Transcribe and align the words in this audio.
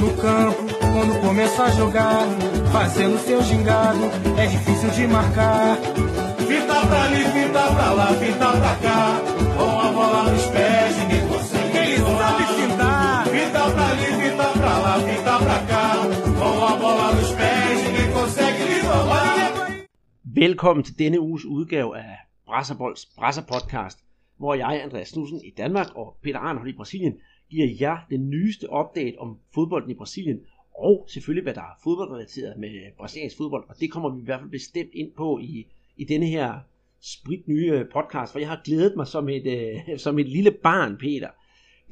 No 0.00 0.16
campo, 0.16 0.62
quando 0.92 1.20
começa 1.20 1.64
a 1.64 1.70
jogar, 1.70 2.26
fazendo 2.72 3.18
seu 3.18 3.42
gingado, 3.42 4.04
é 4.38 4.46
difícil 4.46 4.90
de 4.90 5.06
marcar. 5.06 5.76
Fita 6.48 6.86
pra 6.88 7.02
ali, 7.04 7.24
fita 7.34 7.62
pra 7.74 7.92
lá, 7.92 8.06
fita 8.20 8.50
pra 8.60 8.74
cá, 8.84 9.20
com 9.56 9.80
a 9.80 9.92
bola 9.92 10.32
nos 10.32 10.46
pés, 10.46 10.96
ninguém 10.98 11.28
consegue. 11.28 11.76
Ele 11.76 11.98
sabe 11.98 12.44
fintar. 12.58 13.26
Fita 13.26 13.70
pra 13.74 13.86
ali, 13.88 14.06
fita 14.22 14.48
pra 14.58 14.78
lá, 14.78 14.94
fita 15.00 15.38
pra 15.38 15.58
cá, 15.70 15.86
com 16.38 16.64
a 16.64 16.76
bola 16.76 17.12
nos 17.12 17.32
pés, 17.32 17.84
ninguém 17.84 18.12
consegue 18.12 18.64
lhe. 18.64 18.80
Velkommen 20.24 20.84
til 20.84 20.98
denne 20.98 21.20
uges 21.20 21.44
udgave 21.44 21.96
af 21.96 22.16
Brasserbolds 22.46 23.06
Brasser 23.06 23.42
Podcast, 23.42 23.98
hvor 24.38 24.54
jeg, 24.54 24.82
Andreas 24.84 25.10
Knudsen 25.10 25.40
i 25.44 25.50
Danmark 25.56 25.86
og 25.94 26.16
Peter 26.22 26.38
Arnhold 26.38 26.68
i 26.68 26.76
Brasilien, 26.76 27.14
giver 27.50 27.68
jer 27.80 27.98
den 28.10 28.30
nyeste 28.30 28.66
update 28.72 29.18
om 29.18 29.38
fodbolden 29.54 29.90
i 29.90 29.94
Brasilien, 29.94 30.40
og 30.74 31.06
selvfølgelig 31.08 31.42
hvad 31.42 31.54
der 31.54 31.60
er 31.60 31.78
fodboldrelateret 31.84 32.58
med 32.58 32.70
brasiliansk 32.98 33.36
fodbold, 33.36 33.64
og 33.68 33.80
det 33.80 33.90
kommer 33.90 34.10
vi 34.14 34.20
i 34.20 34.24
hvert 34.24 34.40
fald 34.40 34.50
bestemt 34.50 34.90
ind 34.92 35.12
på 35.16 35.38
i, 35.38 35.66
i 35.96 36.04
denne 36.04 36.26
her 36.26 36.58
sprit 37.00 37.48
nye 37.48 37.84
podcast, 37.92 38.32
for 38.32 38.38
jeg 38.38 38.48
har 38.48 38.60
glædet 38.64 38.96
mig 38.96 39.06
som 39.06 39.28
et, 39.28 39.46
øh, 39.46 39.98
som 39.98 40.18
et 40.18 40.28
lille 40.28 40.50
barn, 40.50 40.96
Peter. 40.96 41.28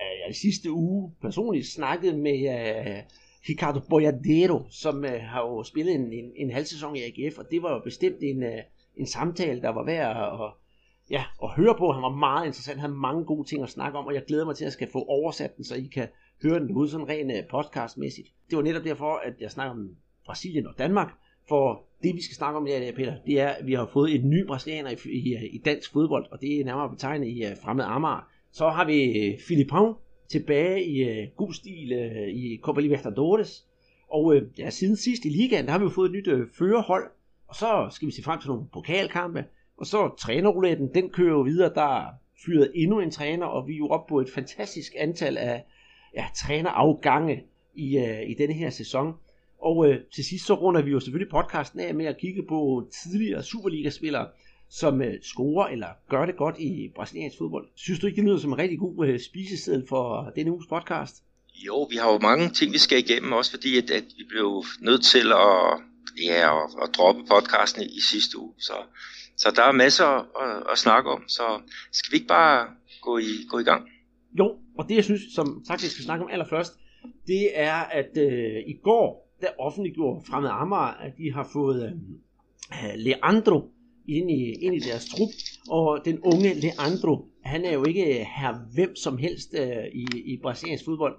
øh 0.02 0.28
jeg 0.28 0.36
sidste 0.36 0.72
uge 0.72 1.12
personligt 1.22 1.68
snakket 1.68 2.20
med 2.20 2.40
øh, 2.40 3.04
Ricardo 3.50 3.80
Boyadero, 3.90 4.64
som 4.70 5.06
øh, 5.06 5.22
har 5.22 5.42
jo 5.42 5.64
spillet 5.64 5.96
en, 5.96 6.14
en, 6.14 6.32
en 6.36 6.52
halv 6.52 6.66
sæson 6.66 6.96
i 6.96 7.00
AGF, 7.00 7.38
og 7.38 7.46
det 7.52 7.64
var 7.64 7.74
jo 7.74 7.80
bestemt 7.80 8.18
en, 8.22 8.44
øh, 8.44 8.62
en 8.98 9.08
samtale, 9.08 9.62
der 9.62 9.70
var 9.70 9.86
værd 9.86 10.42
at, 10.42 10.61
ja, 11.12 11.24
at 11.44 11.50
høre 11.50 11.76
på. 11.78 11.92
Han 11.92 12.04
var 12.04 12.16
meget 12.16 12.46
interessant, 12.46 12.80
han 12.80 12.90
havde 12.90 13.02
mange 13.02 13.26
gode 13.26 13.48
ting 13.48 13.64
at 13.64 13.70
snakke 13.70 13.98
om, 13.98 14.06
og 14.06 14.14
jeg 14.14 14.24
glæder 14.28 14.46
mig 14.46 14.56
til 14.56 14.66
at 14.66 14.74
skal 14.74 14.92
få 14.92 15.00
oversat 15.08 15.58
den, 15.58 15.64
så 15.64 15.76
I 15.76 15.90
kan 15.94 16.08
høre 16.44 16.60
den 16.60 16.72
ud 16.72 16.88
sådan 16.88 17.10
rent 17.10 17.32
øh, 17.32 17.44
podcastmæssigt. 17.50 18.28
Det 18.50 18.58
var 18.58 18.64
netop 18.64 18.84
derfor, 18.84 19.16
at 19.16 19.34
jeg 19.40 19.52
snakker 19.52 19.72
om 19.72 19.90
Brasilien 20.26 20.68
og 20.68 20.74
Danmark, 20.78 21.12
for 21.50 21.84
det 22.04 22.16
vi 22.16 22.22
skal 22.22 22.36
snakke 22.36 22.58
om 22.58 22.68
i 22.68 22.70
dag, 22.70 22.96
Peter, 22.96 23.16
det 23.26 23.40
er, 23.40 23.50
at 23.50 23.68
vi 23.68 23.74
har 23.74 23.90
fået 23.94 24.16
et 24.16 24.26
ny 24.26 24.46
brasilianer 24.48 24.90
i, 24.90 25.10
i, 25.10 25.34
øh, 25.34 25.44
i 25.44 25.62
dansk 25.66 25.92
fodbold, 25.94 26.26
og 26.32 26.42
det 26.42 26.60
er 26.60 26.66
nærmere 26.66 26.90
betegnet 26.90 27.28
i 27.28 27.44
øh, 27.44 27.52
uh, 27.52 27.58
fremmed 27.64 27.86
Amager. 27.88 28.28
Så 28.52 28.70
har 28.70 28.86
vi 28.86 29.00
uh, 29.10 29.40
Filipão 29.40 29.96
tilbage 30.30 30.86
i 30.86 31.24
uh, 31.24 31.28
god 31.36 31.54
stil 31.54 31.94
uh, 31.94 32.28
i 32.28 32.60
Copa 32.62 32.82
Libertadores, 32.82 33.66
og 34.10 34.26
uh, 34.26 34.60
ja, 34.60 34.70
siden 34.70 34.96
sidst 34.96 35.26
i 35.26 35.30
ligaen, 35.30 35.66
der 35.66 35.72
har 35.72 35.80
vi 35.80 35.84
jo 35.84 35.90
fået 35.90 36.10
et 36.10 36.16
nyt 36.16 36.28
uh, 36.28 36.48
førerhold, 36.58 37.12
og 37.48 37.56
så 37.56 37.88
skal 37.92 38.06
vi 38.08 38.12
se 38.12 38.24
frem 38.24 38.40
til 38.40 38.48
nogle 38.48 38.66
pokalkampe, 38.74 39.44
og 39.82 39.88
så 39.88 40.16
trænerrouletten, 40.20 40.94
den 40.94 41.10
kører 41.10 41.32
jo 41.32 41.42
videre, 41.42 41.74
der 41.74 41.98
er 41.98 42.08
fyret 42.46 42.72
endnu 42.76 43.00
en 43.00 43.12
træner, 43.12 43.46
og 43.46 43.68
vi 43.68 43.74
er 43.74 43.78
jo 43.78 43.88
oppe 43.88 44.10
på 44.10 44.20
et 44.20 44.30
fantastisk 44.30 44.92
antal 44.98 45.38
af 45.38 45.64
ja, 46.16 46.26
trænerafgange 46.36 47.44
i, 47.76 47.98
uh, 47.98 48.30
i 48.30 48.34
denne 48.34 48.54
her 48.54 48.70
sæson. 48.70 49.14
Og 49.62 49.78
uh, 49.78 49.96
til 50.16 50.26
sidst 50.26 50.46
så 50.46 50.54
runder 50.54 50.82
vi 50.82 50.92
jo 50.92 51.00
selvfølgelig 51.00 51.32
podcasten 51.32 51.80
af 51.80 51.96
med 51.96 52.06
at 52.06 52.18
kigge 52.18 52.44
på 52.50 52.88
tidligere 53.04 53.44
Superliga-spillere, 53.44 54.28
som 54.70 55.02
uh, 55.02 55.08
scorer 55.22 55.68
eller 55.68 55.88
gør 56.10 56.26
det 56.26 56.38
godt 56.38 56.60
i 56.60 56.92
brasiliansk 56.96 57.38
fodbold. 57.38 57.68
Synes 57.76 58.00
du 58.00 58.08
ikke, 58.08 58.16
det 58.16 58.24
lyder 58.24 58.38
som 58.38 58.52
en 58.52 58.58
rigtig 58.58 58.80
god 58.80 59.08
uh, 59.08 59.20
spiseseddel 59.20 59.88
for 59.90 60.32
denne 60.36 60.52
uges 60.52 60.68
podcast? 60.68 61.16
Jo, 61.66 61.84
vi 61.84 61.96
har 61.96 62.12
jo 62.12 62.20
mange 62.20 62.50
ting, 62.50 62.74
vi 62.74 62.78
skal 62.78 62.98
igennem, 62.98 63.32
også 63.32 63.52
fordi 63.52 63.78
at, 63.78 63.92
at 63.92 64.04
vi 64.18 64.24
blev 64.30 64.64
nødt 64.82 65.04
til 65.04 65.28
at, 65.32 65.82
ja, 66.26 66.64
at, 66.64 66.70
at 66.84 66.90
droppe 66.96 67.22
podcasten 67.30 67.82
i, 67.84 67.86
i 67.86 68.02
sidste 68.12 68.40
uge. 68.40 68.54
Så, 68.58 68.74
så 69.38 69.52
der 69.56 69.64
er 69.64 69.72
masser 69.72 70.06
at, 70.44 70.64
at 70.72 70.78
snakke 70.78 71.10
om, 71.10 71.24
så 71.28 71.62
skal 71.92 72.12
vi 72.12 72.16
ikke 72.16 72.28
bare 72.28 72.68
gå 73.02 73.18
i, 73.18 73.32
gå 73.50 73.60
i 73.60 73.64
gang? 73.64 73.90
Jo, 74.40 74.56
og 74.78 74.90
det 74.90 74.96
jeg 74.96 75.04
synes, 75.04 75.22
som 75.36 75.64
sagt, 75.68 75.84
vi 75.84 75.88
skal 75.88 76.04
snakke 76.04 76.26
om 76.26 76.32
allerførst, 76.32 76.74
det 77.28 77.60
er, 77.60 77.74
at 77.74 78.18
øh, 78.18 78.64
i 78.68 78.74
går, 78.84 79.38
der 79.42 79.48
offentliggjorde 79.60 80.26
Fremad 80.30 80.50
Amager, 80.54 80.94
at 81.06 81.14
de 81.18 81.34
har 81.34 81.50
fået 81.54 81.84
øh, 82.72 82.94
Leandro 82.96 83.70
ind 84.08 84.32
i, 84.32 84.54
ind 84.62 84.76
i 84.76 84.80
deres 84.80 85.06
trup, 85.10 85.30
og 85.70 86.02
den 86.06 86.20
unge 86.20 86.54
Leandro, 86.54 87.26
han 87.44 87.66
er 87.66 87.74
jo 87.74 87.86
ikke 87.86 88.06
her 88.40 88.74
hvem 88.74 88.96
som 88.96 89.18
helst 89.18 89.56
øh, 89.60 89.86
i, 89.94 90.06
i 90.26 90.38
brasiliansk 90.42 90.86
fodbold, 90.86 91.16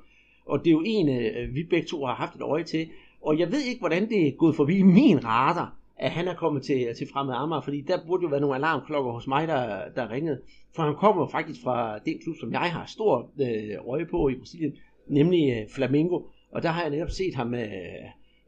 og 0.47 0.59
det 0.59 0.67
er 0.67 0.73
jo 0.73 0.83
en, 0.87 1.09
øh, 1.09 1.55
vi 1.55 1.63
begge 1.71 1.89
to 1.89 2.05
har 2.05 2.15
haft 2.15 2.35
et 2.35 2.43
øje 2.43 2.65
til, 2.65 2.89
og 3.23 3.39
jeg 3.39 3.53
ved 3.53 3.61
ikke, 3.61 3.79
hvordan 3.79 4.09
det 4.09 4.29
er 4.29 4.33
gået 4.39 4.57
forbi 4.57 4.83
min 4.83 5.25
radar, 5.25 5.77
at 6.03 6.11
han 6.11 6.29
er 6.29 6.35
kommet 6.35 6.63
til, 6.63 6.95
til 6.99 7.09
fremmed 7.13 7.35
Amager, 7.35 7.61
fordi 7.61 7.81
der 7.81 8.07
burde 8.07 8.23
jo 8.23 8.29
være 8.29 8.41
nogle 8.41 8.57
alarmklokker 8.57 9.13
hos 9.13 9.27
mig, 9.27 9.49
der, 9.49 9.89
der 9.97 10.11
ringede. 10.11 10.41
For 10.75 10.83
han 10.83 10.95
kommer 10.95 11.27
faktisk 11.27 11.63
fra 11.63 11.99
den 11.99 12.19
klub, 12.25 12.37
som 12.41 12.53
jeg 12.53 12.61
har 12.61 12.87
stor 12.87 13.31
øh, 13.41 13.89
øje 13.89 14.07
på 14.07 14.29
i 14.29 14.35
Brasilien, 14.35 14.73
nemlig 15.09 15.51
øh, 15.51 15.69
Flamengo. 15.69 16.23
Og 16.53 16.63
der 16.63 16.69
har 16.69 16.83
jeg 16.83 16.91
netop 16.91 17.11
set 17.11 17.35
ham, 17.35 17.55
øh, 17.55 17.61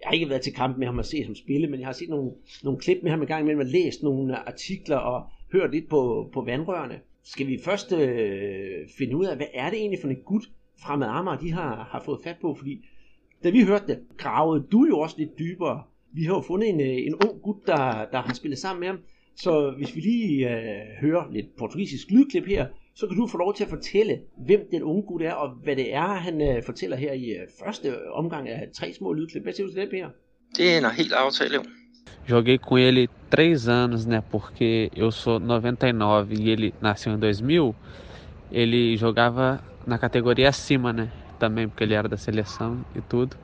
jeg 0.00 0.04
har 0.04 0.12
ikke 0.12 0.28
været 0.28 0.42
til 0.42 0.54
kamp 0.54 0.78
med 0.78 0.86
ham 0.86 0.98
og 0.98 1.04
set 1.04 1.24
ham 1.24 1.34
spille, 1.34 1.66
men 1.66 1.80
jeg 1.80 1.88
har 1.88 1.92
set 1.92 2.08
nogle, 2.08 2.30
nogle 2.64 2.80
klip 2.80 2.98
med 3.02 3.10
ham 3.10 3.22
i 3.22 3.26
gang 3.26 3.40
imellem 3.40 3.60
og 3.60 3.66
læst 3.66 4.02
nogle 4.02 4.48
artikler 4.48 4.96
og 4.96 5.26
hørt 5.52 5.70
lidt 5.70 5.88
på, 5.88 6.30
på 6.32 6.40
vandrørene. 6.40 7.00
Skal 7.24 7.46
vi 7.46 7.58
først 7.64 7.92
øh, 7.92 8.88
finde 8.98 9.16
ud 9.16 9.24
af, 9.24 9.36
hvad 9.36 9.46
er 9.54 9.70
det 9.70 9.78
egentlig 9.78 10.00
for 10.00 10.08
en 10.08 10.22
gut 10.24 10.44
fremmed 10.80 11.06
Amager, 11.06 11.38
de 11.38 11.52
har, 11.52 11.88
har 11.90 12.02
fået 12.04 12.20
fat 12.24 12.36
på, 12.40 12.54
fordi 12.54 12.84
da 13.44 13.50
vi 13.50 13.64
hørte 13.64 13.86
det, 13.86 13.98
gravede 14.16 14.66
du 14.72 14.86
jo 14.90 14.98
også 14.98 15.16
lidt 15.18 15.38
dybere 15.38 15.82
vi 16.14 16.24
har 16.24 16.34
jo 16.34 16.40
fundet 16.40 16.68
en, 16.68 16.80
en 16.80 17.14
ung 17.14 17.42
gut, 17.42 17.56
der, 17.66 18.06
der 18.12 18.22
har 18.22 18.34
spillet 18.34 18.58
sammen 18.58 18.80
med 18.80 18.88
ham. 18.88 18.98
Så 19.36 19.74
hvis 19.76 19.96
vi 19.96 20.00
lige 20.00 20.50
øh, 20.50 20.80
hører 21.00 21.32
lidt 21.32 21.46
portugisisk 21.58 22.10
lydklip 22.10 22.46
her, 22.46 22.66
så 22.94 23.06
kan 23.06 23.16
du 23.16 23.26
få 23.26 23.38
lov 23.38 23.54
til 23.54 23.64
at 23.64 23.70
fortælle, 23.70 24.20
hvem 24.46 24.60
den 24.70 24.82
unge 24.82 25.02
gut 25.02 25.22
er, 25.22 25.32
og 25.32 25.48
hvad 25.50 25.76
det 25.76 25.94
er, 25.94 26.06
han 26.06 26.40
øh, 26.40 26.62
fortæller 26.62 26.96
her 26.96 27.12
i 27.12 27.24
øh, 27.30 27.48
første 27.64 28.12
omgang 28.12 28.48
af 28.48 28.68
tre 28.74 28.92
små 28.92 29.12
lydklip. 29.12 29.42
Hvad 29.42 29.52
siger 29.52 29.66
du 29.66 29.72
til 29.72 29.82
det, 29.82 29.90
Per? 29.90 30.08
Det 30.56 30.74
er 30.74 30.78
en 30.78 30.94
helt 30.96 31.12
aftale, 31.12 31.54
jo. 31.54 31.62
Joguei 32.30 32.58
com 32.58 32.78
ele 32.78 33.08
três 33.30 33.68
anos, 33.68 34.06
né? 34.06 34.22
Porque 34.30 34.90
eu 34.96 35.10
sou 35.10 35.38
99 35.38 36.32
e 36.32 36.50
ele 36.50 36.72
nasceu 36.80 37.12
em 37.12 37.20
2000. 37.20 37.74
Ele 38.52 38.96
jogava 38.96 39.60
na 39.86 39.98
categoria 39.98 40.48
acima, 40.48 40.92
né? 40.92 41.10
Também 41.38 41.68
porque 41.68 41.84
ele 41.84 41.94
era 41.94 42.08
da 42.08 42.16
seleção 42.16 42.84
e 42.94 43.00
tudo. 43.00 43.36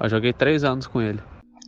Eu 0.00 0.08
joguei 0.08 0.32
três 0.32 0.64
anos 0.64 0.86
com 0.86 1.00
ele. 1.00 1.20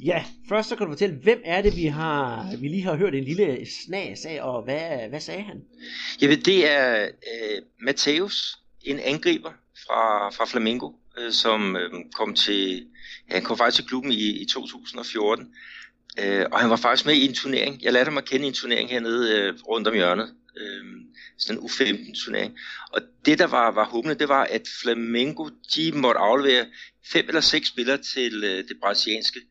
Ja, 0.05 0.25
først 0.49 0.69
så 0.69 0.77
kan 0.77 0.87
du 0.87 0.93
fortælle, 0.93 1.17
hvem 1.17 1.41
er 1.45 1.63
det, 1.63 1.77
vi 1.77 1.87
har 1.87 2.57
vi 2.61 2.69
lige 2.69 2.83
har 2.83 2.97
hørt 2.97 3.15
en 3.15 3.25
lille 3.25 3.67
snas 3.87 4.25
af, 4.25 4.43
og 4.43 4.63
hvad, 4.63 5.09
hvad 5.09 5.21
sagde 5.21 5.43
han? 5.43 5.63
Jamen, 6.21 6.41
det 6.41 6.71
er 6.71 7.03
øh, 7.05 7.63
Mateus, 7.81 8.59
en 8.83 8.99
angriber 8.99 9.51
fra, 9.87 10.31
fra 10.31 10.45
Flamengo, 10.45 10.93
øh, 11.19 11.33
som 11.33 11.77
øh, 11.77 11.91
kom 12.15 12.35
til, 12.35 12.87
ja, 13.29 13.35
han 13.35 13.43
kom 13.43 13.59
faktisk 13.59 13.77
til 13.77 13.89
klubben 13.89 14.13
i, 14.13 14.43
i 14.43 14.45
2014, 14.45 15.55
øh, 16.19 16.47
og 16.53 16.61
han 16.61 16.71
var 16.71 16.77
faktisk 16.77 17.07
med 17.07 17.15
i 17.15 17.25
en 17.25 17.35
turnering. 17.35 17.83
Jeg 17.83 17.93
lærte 17.93 18.09
ham 18.09 18.19
at 18.19 18.25
kende 18.25 18.45
i 18.45 18.49
en 18.49 18.55
turnering 18.55 18.91
hernede 18.91 19.39
øh, 19.39 19.55
rundt 19.69 19.89
om 19.89 19.95
hjørnet, 19.95 20.35
øh, 20.57 20.85
sådan 21.39 21.63
en 21.63 21.69
U15-turnering. 21.69 22.59
Og 22.93 23.01
det, 23.25 23.39
der 23.39 23.47
var, 23.47 23.71
var 23.71 23.85
håbende, 23.85 24.15
det 24.15 24.29
var, 24.29 24.45
at 24.45 24.69
Flamengo, 24.83 25.49
de 25.77 25.93
måtte 25.93 26.21
aflevere 26.21 26.67
fem 27.13 27.25
eller 27.29 27.41
seks 27.41 27.69
spillere 27.69 27.99
til 27.99 28.45
øh, 28.45 28.59
det 28.69 28.77
brasilianske 28.83 29.41
øh, 29.41 29.47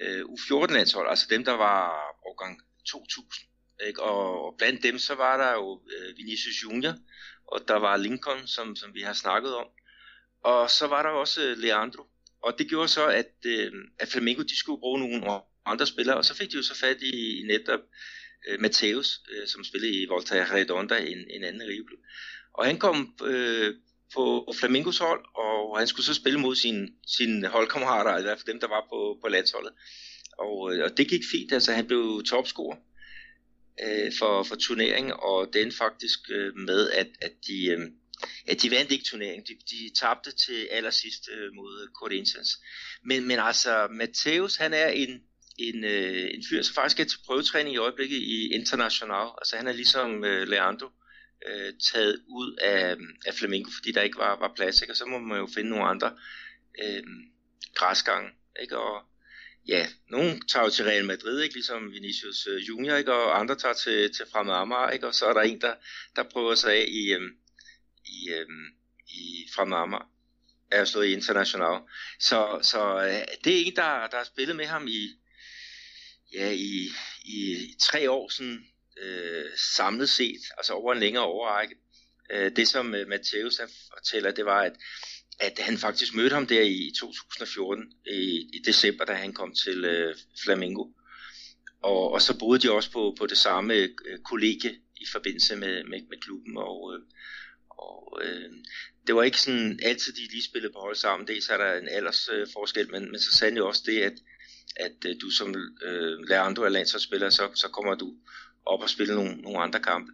øh, 0.00 0.20
U14-landshold, 0.20 1.08
altså 1.08 1.26
dem, 1.30 1.44
der 1.44 1.52
var 1.52 1.80
årgang 2.26 2.60
2000. 2.86 3.48
Ikke? 3.86 4.02
Og 4.02 4.54
blandt 4.58 4.82
dem, 4.82 4.98
så 4.98 5.14
var 5.14 5.36
der 5.36 5.52
jo 5.52 5.82
øh, 5.96 6.16
Vinicius 6.16 6.62
Junior, 6.64 6.94
og 7.46 7.68
der 7.68 7.76
var 7.76 7.96
Lincoln, 7.96 8.46
som, 8.46 8.76
som 8.76 8.94
vi 8.94 9.00
har 9.00 9.12
snakket 9.12 9.54
om. 9.54 9.66
Og 10.44 10.70
så 10.70 10.86
var 10.86 11.02
der 11.02 11.10
også 11.10 11.42
øh, 11.42 11.58
Leandro. 11.58 12.02
Og 12.42 12.58
det 12.58 12.68
gjorde 12.68 12.88
så, 12.88 13.06
at, 13.06 13.34
øh, 13.46 13.72
at 13.98 14.08
Flamengo 14.08 14.42
de 14.42 14.58
skulle 14.58 14.80
bruge 14.80 15.00
nogle 15.00 15.40
andre 15.66 15.86
spillere, 15.86 16.16
og 16.16 16.24
så 16.24 16.34
fik 16.36 16.50
de 16.50 16.56
jo 16.56 16.62
så 16.62 16.78
fat 16.78 17.02
i 17.02 17.44
netop 17.46 17.80
øh, 18.48 18.60
Mateus, 18.60 19.20
øh, 19.30 19.46
som 19.48 19.64
spillede 19.64 20.02
i 20.02 20.06
Volta 20.06 20.46
Redonda, 20.52 20.98
en, 20.98 21.18
en 21.30 21.44
anden 21.44 21.62
riveklub. 21.62 22.00
Og 22.54 22.66
han 22.66 22.78
kom 22.78 23.16
øh, 23.24 23.74
på 24.14 24.52
Flamingos 24.58 24.98
hold, 24.98 25.24
og 25.34 25.78
han 25.78 25.86
skulle 25.86 26.06
så 26.06 26.14
spille 26.14 26.40
mod 26.40 26.56
sine, 26.56 26.88
sine 27.06 27.48
holdkammerater, 27.48 28.18
i 28.18 28.22
hvert 28.22 28.38
fald 28.38 28.52
dem, 28.52 28.60
der 28.60 28.68
var 28.68 28.86
på, 28.90 29.18
på 29.22 29.28
landsholdet. 29.28 29.72
Og, 30.38 30.58
og 30.84 30.96
det 30.96 31.08
gik 31.08 31.22
fint, 31.32 31.52
altså 31.52 31.72
han 31.72 31.86
blev 31.86 32.22
topscorer 32.26 32.76
øh, 33.84 34.12
for, 34.18 34.42
for 34.42 34.56
turneringen, 34.56 35.12
og 35.18 35.48
den 35.52 35.72
faktisk 35.72 36.20
øh, 36.30 36.56
med, 36.56 36.90
at, 36.90 37.08
at 37.22 37.32
de, 37.46 37.66
øh, 37.66 37.80
at 38.46 38.62
de 38.62 38.70
vandt 38.70 38.92
ikke 38.92 39.04
turneringen. 39.04 39.44
De, 39.48 39.54
de 39.70 39.90
tabte 40.00 40.30
til 40.46 40.68
allersidst 40.70 41.28
øh, 41.32 41.52
mod 41.54 41.88
Corinthians. 42.00 42.50
Men, 43.04 43.28
men 43.28 43.38
altså, 43.38 43.88
Mateus, 43.90 44.56
han 44.56 44.74
er 44.74 44.88
en, 44.88 45.22
en, 45.58 45.84
øh, 45.84 46.30
en 46.34 46.44
fyr, 46.50 46.62
som 46.62 46.74
faktisk 46.74 47.00
er 47.00 47.04
til 47.04 47.18
prøvetræning 47.26 47.74
i 47.74 47.78
øjeblikket 47.78 48.16
i 48.16 48.48
International. 48.52 49.28
Altså 49.38 49.56
han 49.56 49.66
er 49.66 49.72
ligesom 49.72 50.24
øh, 50.24 50.48
Leandro 50.48 50.86
øh, 50.86 51.03
Øh, 51.46 51.72
taget 51.92 52.22
ud 52.28 52.56
af, 52.62 52.96
af 53.26 53.34
Flamengo, 53.34 53.70
fordi 53.78 53.92
der 53.92 54.02
ikke 54.02 54.18
var, 54.18 54.38
var 54.38 54.52
plads, 54.56 54.80
ikke? 54.82 54.92
og 54.92 54.96
så 54.96 55.06
må 55.06 55.18
man 55.18 55.38
jo 55.38 55.48
finde 55.54 55.70
nogle 55.70 55.84
andre 55.84 56.16
øh, 56.82 57.02
græsgange, 57.74 58.30
ikke? 58.62 58.78
og 58.78 59.02
ja, 59.68 59.86
nogen 60.10 60.46
tager 60.48 60.64
jo 60.64 60.70
til 60.70 60.84
Real 60.84 61.04
Madrid, 61.04 61.40
ikke? 61.40 61.54
ligesom 61.54 61.92
Vinicius 61.92 62.46
øh, 62.46 62.68
Junior, 62.68 62.96
ikke? 62.96 63.12
og 63.12 63.40
andre 63.40 63.54
tager 63.56 63.74
til, 63.74 64.14
til 64.14 64.24
Fremad 64.32 64.54
Amager, 64.54 64.90
ikke? 64.90 65.06
og 65.06 65.14
så 65.14 65.26
er 65.26 65.32
der 65.32 65.40
en, 65.40 65.60
der, 65.60 65.74
der 66.16 66.22
prøver 66.22 66.54
sig 66.54 66.72
af 66.72 66.84
i, 66.88 67.12
øh, 67.12 67.30
i, 68.06 68.30
øh, 68.30 68.46
i 69.08 69.48
Fremad 69.54 69.78
Amager. 69.78 70.10
er 70.70 70.84
slået 70.84 71.06
i 71.06 71.12
international. 71.12 71.80
Så, 72.20 72.58
så 72.62 72.96
øh, 72.96 73.36
det 73.44 73.60
er 73.60 73.66
en, 73.66 73.76
der, 73.76 74.06
der 74.06 74.16
har 74.16 74.24
spillet 74.24 74.56
med 74.56 74.66
ham 74.66 74.86
i, 74.88 75.08
ja, 76.32 76.50
i, 76.50 76.88
i 77.24 77.74
tre 77.80 78.10
år 78.10 78.28
sådan, 78.28 78.66
øh, 79.02 79.44
samlet 79.76 80.08
set, 80.08 80.40
altså 80.56 80.72
over 80.72 80.92
en 80.92 81.00
længere 81.00 81.24
overrække. 81.24 81.74
Øh, 82.32 82.56
det 82.56 82.68
som 82.68 82.94
øh, 82.94 83.06
Matthäus 83.06 83.62
fortæller, 83.94 84.30
det 84.30 84.44
var, 84.44 84.60
at, 84.60 84.72
at 85.40 85.58
han 85.58 85.78
faktisk 85.78 86.14
mødte 86.14 86.34
ham 86.34 86.46
der 86.46 86.62
i 86.62 86.92
2014, 87.00 87.92
i, 88.06 88.50
i 88.52 88.62
december, 88.66 89.04
da 89.04 89.12
han 89.12 89.32
kom 89.32 89.54
til 89.54 89.84
øh, 89.84 90.16
Flamingo. 90.44 90.84
Og, 91.82 92.12
og 92.12 92.22
så 92.22 92.38
boede 92.38 92.58
de 92.58 92.72
også 92.72 92.90
på, 92.90 93.14
på 93.18 93.26
det 93.26 93.38
samme 93.38 93.74
øh, 93.74 94.18
kollegie 94.24 94.74
i 94.96 95.06
forbindelse 95.12 95.56
med, 95.56 95.84
med, 95.84 96.00
med 96.10 96.20
klubben, 96.20 96.56
og, 96.56 96.94
øh, 96.94 97.00
og 97.70 98.20
øh, 98.24 98.50
det 99.06 99.14
var 99.14 99.22
ikke 99.22 99.40
sådan 99.40 99.80
altid, 99.82 100.12
de 100.12 100.32
lige 100.32 100.44
spillede 100.44 100.72
på 100.72 100.78
hold 100.78 100.96
sammen. 100.96 101.28
Dels 101.28 101.48
er 101.48 101.56
der 101.56 101.74
en 101.74 101.88
aldersforskel, 101.88 102.40
øh, 102.40 102.48
forskel, 102.52 102.90
men, 102.90 103.10
men 103.10 103.20
så 103.20 103.32
sandelig 103.38 103.62
også 103.62 103.82
det, 103.86 104.00
at, 104.02 104.12
at 104.76 104.96
øh, 105.06 105.16
du 105.20 105.30
som 105.30 105.54
øh, 105.82 106.18
Leandro 106.28 106.62
er 106.62 106.68
landsholdsspiller, 106.68 107.30
så, 107.30 107.50
så 107.54 107.68
kommer 107.68 107.94
du 107.94 108.14
op 108.66 108.82
og 108.82 108.90
spille 108.90 109.14
nogle, 109.14 109.36
nogle 109.36 109.58
andre 109.58 109.80
kampe. 109.80 110.12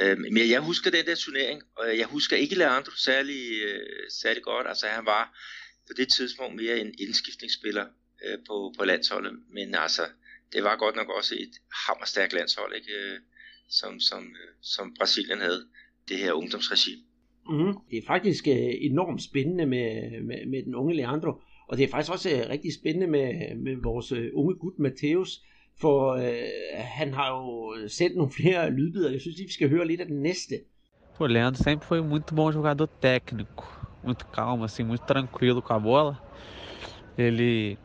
Øh, 0.00 0.18
men 0.18 0.50
jeg 0.50 0.60
husker 0.60 0.90
den 0.90 1.06
der 1.06 1.14
turnering, 1.14 1.62
og 1.76 1.98
jeg 1.98 2.06
husker 2.06 2.36
ikke 2.36 2.54
Leandro 2.54 2.90
særlig, 2.96 3.42
øh, 3.64 4.10
særlig 4.10 4.42
godt. 4.42 4.66
Altså 4.66 4.86
han 4.86 5.06
var 5.06 5.38
på 5.86 5.92
det 5.96 6.08
tidspunkt 6.08 6.56
mere 6.56 6.78
en 6.80 6.94
indskiftningsspiller 6.98 7.86
øh, 8.24 8.38
på, 8.48 8.74
på 8.78 8.84
landsholdet, 8.84 9.32
men 9.52 9.74
altså 9.74 10.02
det 10.52 10.64
var 10.64 10.76
godt 10.76 10.96
nok 10.96 11.08
også 11.08 11.34
et 11.34 11.54
hammerstærkt 11.86 12.32
landshold, 12.32 12.74
ikke? 12.74 12.92
Øh, 12.92 13.18
som, 13.68 14.00
som, 14.00 14.22
øh, 14.24 14.50
som 14.62 14.94
Brasilien 14.98 15.40
havde, 15.40 15.66
det 16.08 16.18
her 16.18 16.32
ungdomsregime. 16.32 17.02
Mm. 17.48 17.74
Det 17.90 17.98
er 17.98 18.06
faktisk 18.06 18.46
øh, 18.48 18.72
enormt 18.90 19.22
spændende 19.22 19.66
med, 19.66 20.10
med, 20.22 20.46
med 20.46 20.62
den 20.64 20.74
unge 20.74 20.96
Leandro, 20.96 21.32
og 21.68 21.76
det 21.76 21.84
er 21.84 21.88
faktisk 21.88 22.12
også 22.12 22.46
rigtig 22.48 22.74
spændende 22.74 23.06
med, 23.06 23.54
med 23.56 23.76
vores 23.82 24.12
unge 24.12 24.54
gut 24.54 24.78
Mateus, 24.78 25.40
for 25.80 26.12
øh, 26.12 26.32
han 26.74 27.14
har 27.14 27.28
jo 27.28 27.74
sendt 27.88 28.16
nogle 28.16 28.32
flere 28.32 28.70
lydbider. 28.70 29.10
Jeg 29.10 29.20
synes 29.20 29.38
vi 29.38 29.52
skal 29.52 29.70
høre 29.70 29.86
lidt 29.86 30.00
af 30.00 30.06
den 30.06 30.22
næste. 30.22 30.54
O 31.18 31.26
Leandro 31.26 31.62
sempre 31.62 31.86
foi 31.86 32.02
muito 32.02 32.34
bom 32.34 32.50
jogador 32.52 32.88
técnico, 33.00 33.64
muito 34.02 34.26
calmo, 34.32 34.64
assim, 34.64 34.82
muito 34.82 35.06
tranquilo 35.06 35.62
com 35.62 35.74
a 35.74 35.78
bola. 35.78 36.16
Ele, 37.16 37.76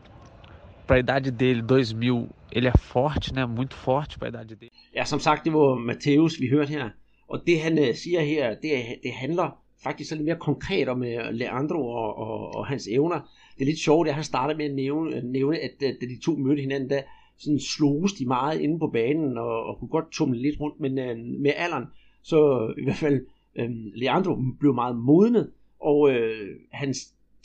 para 0.86 0.96
a 0.96 1.00
idade 1.00 1.30
dele, 1.30 1.62
2000, 1.62 2.28
ele 2.52 2.68
er 2.68 2.78
forte, 2.78 3.32
né? 3.34 3.46
Muito 3.46 3.74
forte 3.74 4.18
para 4.18 4.28
a 4.28 4.30
idade 4.30 4.56
dele. 4.56 4.70
Ja, 4.94 5.04
som 5.04 5.20
sagt, 5.20 5.44
det 5.44 5.52
var 5.52 5.74
Mateus, 5.74 6.40
vi 6.40 6.48
hørte 6.48 6.70
her. 6.70 6.90
Og 7.28 7.42
det 7.46 7.60
han 7.60 7.78
uh, 7.78 7.94
siger 7.94 8.20
her, 8.20 8.54
det, 8.54 8.72
det 9.02 9.12
handler 9.12 9.62
faktisk 9.82 10.08
sådan 10.08 10.24
lidt 10.24 10.26
mere 10.26 10.38
konkret 10.38 10.88
om 10.88 11.00
uh, 11.00 11.30
Leandro 11.32 11.88
og, 11.88 12.18
og, 12.18 12.54
og 12.54 12.66
hans 12.66 12.88
evner. 12.90 13.20
Det 13.54 13.62
er 13.62 13.66
lidt 13.66 13.78
sjovt, 13.78 14.08
at 14.08 14.14
han 14.14 14.24
starter 14.24 14.56
med 14.56 14.64
at 14.64 14.74
nævne, 14.74 15.22
nævne 15.32 15.58
at 15.58 15.74
uh, 15.82 15.88
da 16.00 16.06
de 16.06 16.20
to 16.24 16.36
mødte 16.36 16.62
hinanden, 16.62 16.90
der 16.90 17.02
sådan 17.40 17.60
sloges 17.60 18.12
de 18.12 18.26
meget 18.26 18.60
inde 18.60 18.78
på 18.78 18.86
banen 18.86 19.38
og, 19.38 19.64
og 19.64 19.78
kunne 19.78 19.88
godt 19.88 20.12
tumle 20.12 20.42
lidt 20.42 20.60
rundt, 20.60 20.80
men 20.80 20.98
øh, 20.98 21.16
med 21.18 21.52
alderen, 21.56 21.84
så 22.22 22.72
i 22.78 22.84
hvert 22.84 22.96
fald 22.96 23.26
øh, 23.58 23.70
Leandro 23.94 24.36
blev 24.60 24.74
meget 24.74 24.96
modnet, 24.96 25.50
og 25.80 26.10
øh, 26.10 26.48
hans 26.72 26.98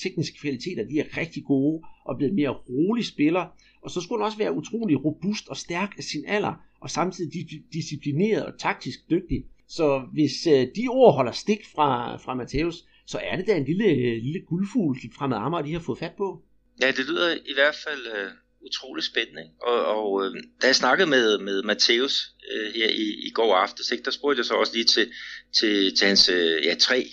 tekniske 0.04 0.40
kvaliteter, 0.40 0.88
de 0.88 1.00
er 1.00 1.18
rigtig 1.18 1.44
gode 1.44 1.84
og 2.06 2.18
blevet 2.18 2.36
mere 2.36 2.50
rolig 2.50 3.06
spiller, 3.06 3.46
og 3.82 3.92
så 3.92 4.02
skulle 4.02 4.22
han 4.22 4.26
også 4.26 4.38
være 4.38 4.54
utrolig 4.54 5.06
robust 5.06 5.50
og 5.50 5.58
stærk 5.58 5.94
af 5.98 6.04
sin 6.04 6.24
alder, 6.28 6.54
og 6.82 6.90
samtidig 6.90 7.50
disciplineret 7.74 8.46
og 8.46 8.60
taktisk 8.60 9.10
dygtig. 9.10 9.46
Så 9.68 10.08
hvis 10.14 10.48
øh, 10.48 10.68
de 10.76 10.88
ord 10.90 11.16
holder 11.16 11.32
stik 11.32 11.66
fra, 11.76 12.18
fra 12.18 12.44
Matthäus, 12.44 12.88
så 13.06 13.20
er 13.24 13.36
det 13.36 13.48
da 13.48 13.58
en 13.58 13.66
lille, 13.66 13.86
øh, 13.86 14.24
lille 14.24 14.42
guldfugl 14.48 14.98
fremad 15.18 15.38
Amager, 15.38 15.64
de 15.64 15.74
har 15.74 15.80
fået 15.80 16.00
fat 16.00 16.14
på. 16.18 16.44
Ja, 16.82 16.88
det 16.88 17.06
lyder 17.10 17.34
i 17.34 17.54
hvert 17.56 17.76
fald 17.86 18.02
øh, 18.16 18.32
utrolig 18.66 19.04
spændende. 19.04 19.44
Og, 19.62 19.86
og 19.86 20.14
uh, 20.14 20.36
da 20.62 20.68
jeg 20.68 20.76
snakkede 20.76 21.10
med, 21.10 21.38
med 21.38 21.64
Matthäus 21.64 22.16
uh, 22.54 22.74
her 22.76 22.90
i, 22.90 23.28
i 23.28 23.30
går 23.34 23.56
aftes, 23.56 23.92
ikke, 23.92 24.04
der 24.04 24.12
spurgte 24.12 24.40
jeg 24.40 24.46
så 24.46 24.54
også 24.54 24.74
lige 24.74 24.86
til, 24.86 25.12
til, 25.60 25.96
til 25.98 26.08
hans 26.08 26.30
uh, 26.30 26.66
ja, 26.66 26.76
tre 26.80 27.06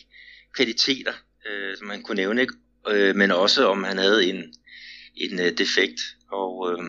kvaliteter, 0.54 1.12
uh, 1.46 1.78
som 1.78 1.86
man 1.86 2.02
kunne 2.02 2.16
nævne, 2.16 2.40
ikke? 2.40 2.54
Uh, 2.90 3.16
men 3.16 3.30
også 3.30 3.66
om 3.66 3.84
han 3.84 3.98
havde 3.98 4.26
en, 4.26 4.54
en 5.16 5.32
uh, 5.40 5.46
defekt. 5.58 6.00
Og 6.32 6.58
uh, 6.58 6.84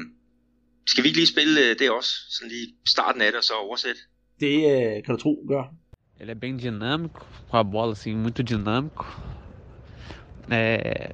skal 0.87 1.03
vi 1.03 1.07
ikke 1.07 1.19
lige 1.19 1.33
spille 1.35 1.61
uh, 1.61 1.79
det 1.79 1.91
også, 1.91 2.11
sådan 2.29 2.51
lige 2.51 2.67
starten 2.87 3.21
af 3.21 3.31
det, 3.31 3.37
og 3.37 3.43
så 3.43 3.53
oversætte? 3.53 4.01
Det 4.39 4.55
uh, 4.57 5.03
kan 5.03 5.15
du 5.15 5.21
tro, 5.21 5.45
gør. 5.47 5.73
Ele 6.19 6.31
é 6.31 6.35
bem 6.35 6.57
dinâmico, 6.57 7.25
com 7.49 7.57
a 7.57 7.63
bola 7.63 7.91
assim, 7.91 8.15
muito 8.15 8.43
dinâmico. 8.43 9.05
É, 10.49 11.13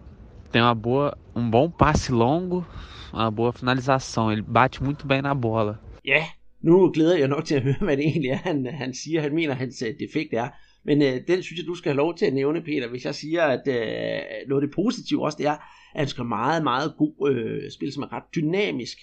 tem 0.51 0.61
uma 0.61 0.75
boa, 0.75 1.17
um 1.39 1.51
bom 1.51 1.69
passe 1.71 2.11
longo, 2.11 2.65
uma 3.13 3.31
boa 3.31 3.51
finalização. 3.53 4.31
Ele 4.31 4.41
bate 4.41 4.83
muito 4.83 5.07
bem 5.07 5.21
na 5.21 5.33
bola. 5.33 5.79
Ja, 6.05 6.25
nu 6.61 6.91
glæder 6.91 7.17
jeg 7.17 7.27
nok 7.27 7.45
til 7.45 7.55
at 7.55 7.61
høre, 7.61 7.75
hvad 7.85 7.97
det 7.97 8.05
egentlig 8.05 8.29
er, 8.29 8.35
han, 8.35 8.65
han 8.65 8.93
siger. 8.93 9.21
Han 9.21 9.35
mener, 9.35 9.53
hans 9.53 9.81
øh, 9.81 9.93
defekt 9.99 10.33
er. 10.33 10.49
Men 10.83 11.01
øh, 11.01 11.21
den 11.27 11.43
synes 11.43 11.59
jeg, 11.59 11.67
du 11.67 11.75
skal 11.75 11.89
have 11.89 11.97
lov 11.97 12.15
til 12.15 12.25
at 12.25 12.33
nævne, 12.33 12.61
Peter, 12.61 12.89
hvis 12.89 13.05
jeg 13.05 13.15
siger, 13.15 13.43
at 13.43 13.67
øh, 13.67 14.47
noget 14.47 14.61
af 14.61 14.67
det 14.67 14.75
positive 14.75 15.25
også, 15.25 15.37
det 15.37 15.45
er, 15.45 15.57
at 15.93 15.99
han 15.99 16.07
skal 16.07 16.25
meget, 16.25 16.63
meget 16.63 16.93
god 16.97 17.29
øh, 17.29 17.71
spil, 17.71 17.93
som 17.93 18.03
er 18.03 18.13
ret 18.13 18.23
dynamisk. 18.35 18.97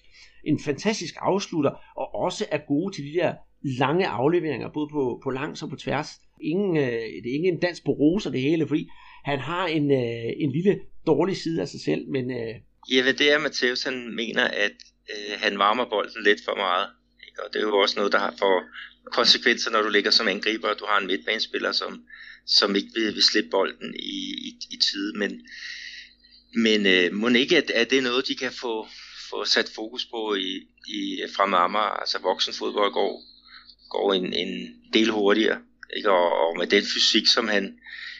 En 0.44 0.60
fantastisk 0.60 1.14
afslutter, 1.20 1.70
og 1.96 2.14
også 2.14 2.46
er 2.50 2.58
gode 2.58 2.94
til 2.94 3.04
de 3.04 3.12
der 3.12 3.34
lange 3.62 4.06
afleveringer, 4.06 4.68
både 4.68 4.88
på, 4.92 5.20
på 5.24 5.30
langs 5.30 5.62
og 5.62 5.70
på 5.70 5.76
tværs. 5.76 6.20
Ingen, 6.40 6.76
øh, 6.76 6.82
det 7.22 7.30
er 7.30 7.34
ikke 7.34 7.48
en 7.48 7.60
dans 7.60 7.80
på 7.80 7.90
roser 7.90 8.30
det 8.30 8.40
hele, 8.40 8.66
fordi 8.66 8.88
han 9.30 9.40
har 9.40 9.66
en, 9.66 9.90
øh, 9.90 10.32
en 10.44 10.52
lille 10.52 10.80
dårlig 11.06 11.36
side 11.36 11.60
af 11.60 11.68
sig 11.68 11.80
selv, 11.80 12.08
men... 12.08 12.30
Øh... 12.30 12.54
Ja, 12.92 13.12
det 13.12 13.32
er, 13.32 13.38
Matheus 13.38 13.82
han 13.82 14.14
mener, 14.14 14.44
at 14.44 14.76
øh, 15.12 15.38
han 15.38 15.58
varmer 15.58 15.84
bolden 15.84 16.22
lidt 16.24 16.40
for 16.44 16.54
meget. 16.54 16.88
Ikke? 17.26 17.42
Og 17.44 17.48
det 17.52 17.58
er 17.58 17.66
jo 17.66 17.78
også 17.78 17.96
noget, 17.96 18.12
der 18.12 18.18
har 18.18 18.34
for 18.38 18.54
konsekvenser, 19.12 19.70
når 19.70 19.82
du 19.82 19.88
ligger 19.88 20.10
som 20.10 20.28
angriber, 20.28 20.68
og 20.68 20.78
du 20.78 20.84
har 20.88 20.98
en 21.00 21.06
midtbanespiller, 21.06 21.72
som, 21.72 22.04
som 22.46 22.76
ikke 22.76 22.88
vil, 22.94 23.14
vil 23.14 23.22
slippe 23.22 23.50
bolden 23.50 23.94
i, 23.94 24.18
i, 24.48 24.50
i 24.70 24.76
tide. 24.76 25.18
Men, 25.18 25.30
men 26.54 26.86
øh, 26.86 27.12
må 27.12 27.28
ikke, 27.28 27.56
at, 27.56 27.70
at 27.70 27.90
det 27.90 27.98
er 27.98 28.02
noget, 28.02 28.28
de 28.28 28.34
kan 28.34 28.52
få, 28.52 28.86
få 29.30 29.44
sat 29.44 29.70
fokus 29.74 30.06
på 30.10 30.34
i, 30.34 30.50
i 30.88 31.20
fremme 31.36 31.56
Amager, 31.56 32.00
altså 32.02 32.18
voksenfodbold 32.18 32.92
går 32.92 33.22
går 33.90 34.12
en, 34.12 34.32
en 34.32 34.52
del 34.92 35.10
hurtigere. 35.10 35.58
Ikke? 35.96 36.10
Og, 36.10 36.26
og 36.32 36.56
med 36.58 36.66
den 36.66 36.82
fysik, 36.82 37.26
som 37.26 37.48
han, 37.48 37.78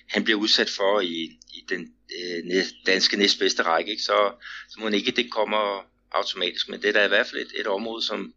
han 0.08 0.24
bliver 0.24 0.38
udsat 0.38 0.70
for 0.70 1.00
i, 1.00 1.22
i 1.58 1.64
den 1.68 1.82
øh, 2.18 2.62
danske 2.86 3.16
næstbedste 3.16 3.62
række, 3.62 3.90
ikke? 3.90 4.02
Så, 4.02 4.32
så 4.68 4.80
må 4.80 4.88
ikke 4.88 5.10
det 5.10 5.30
kommer 5.30 5.86
automatisk. 6.12 6.68
Men 6.68 6.80
det 6.80 6.88
er 6.88 6.92
da 6.92 7.04
i 7.04 7.08
hvert 7.08 7.26
fald 7.26 7.40
et, 7.42 7.60
et 7.60 7.66
område, 7.66 8.02
som, 8.02 8.34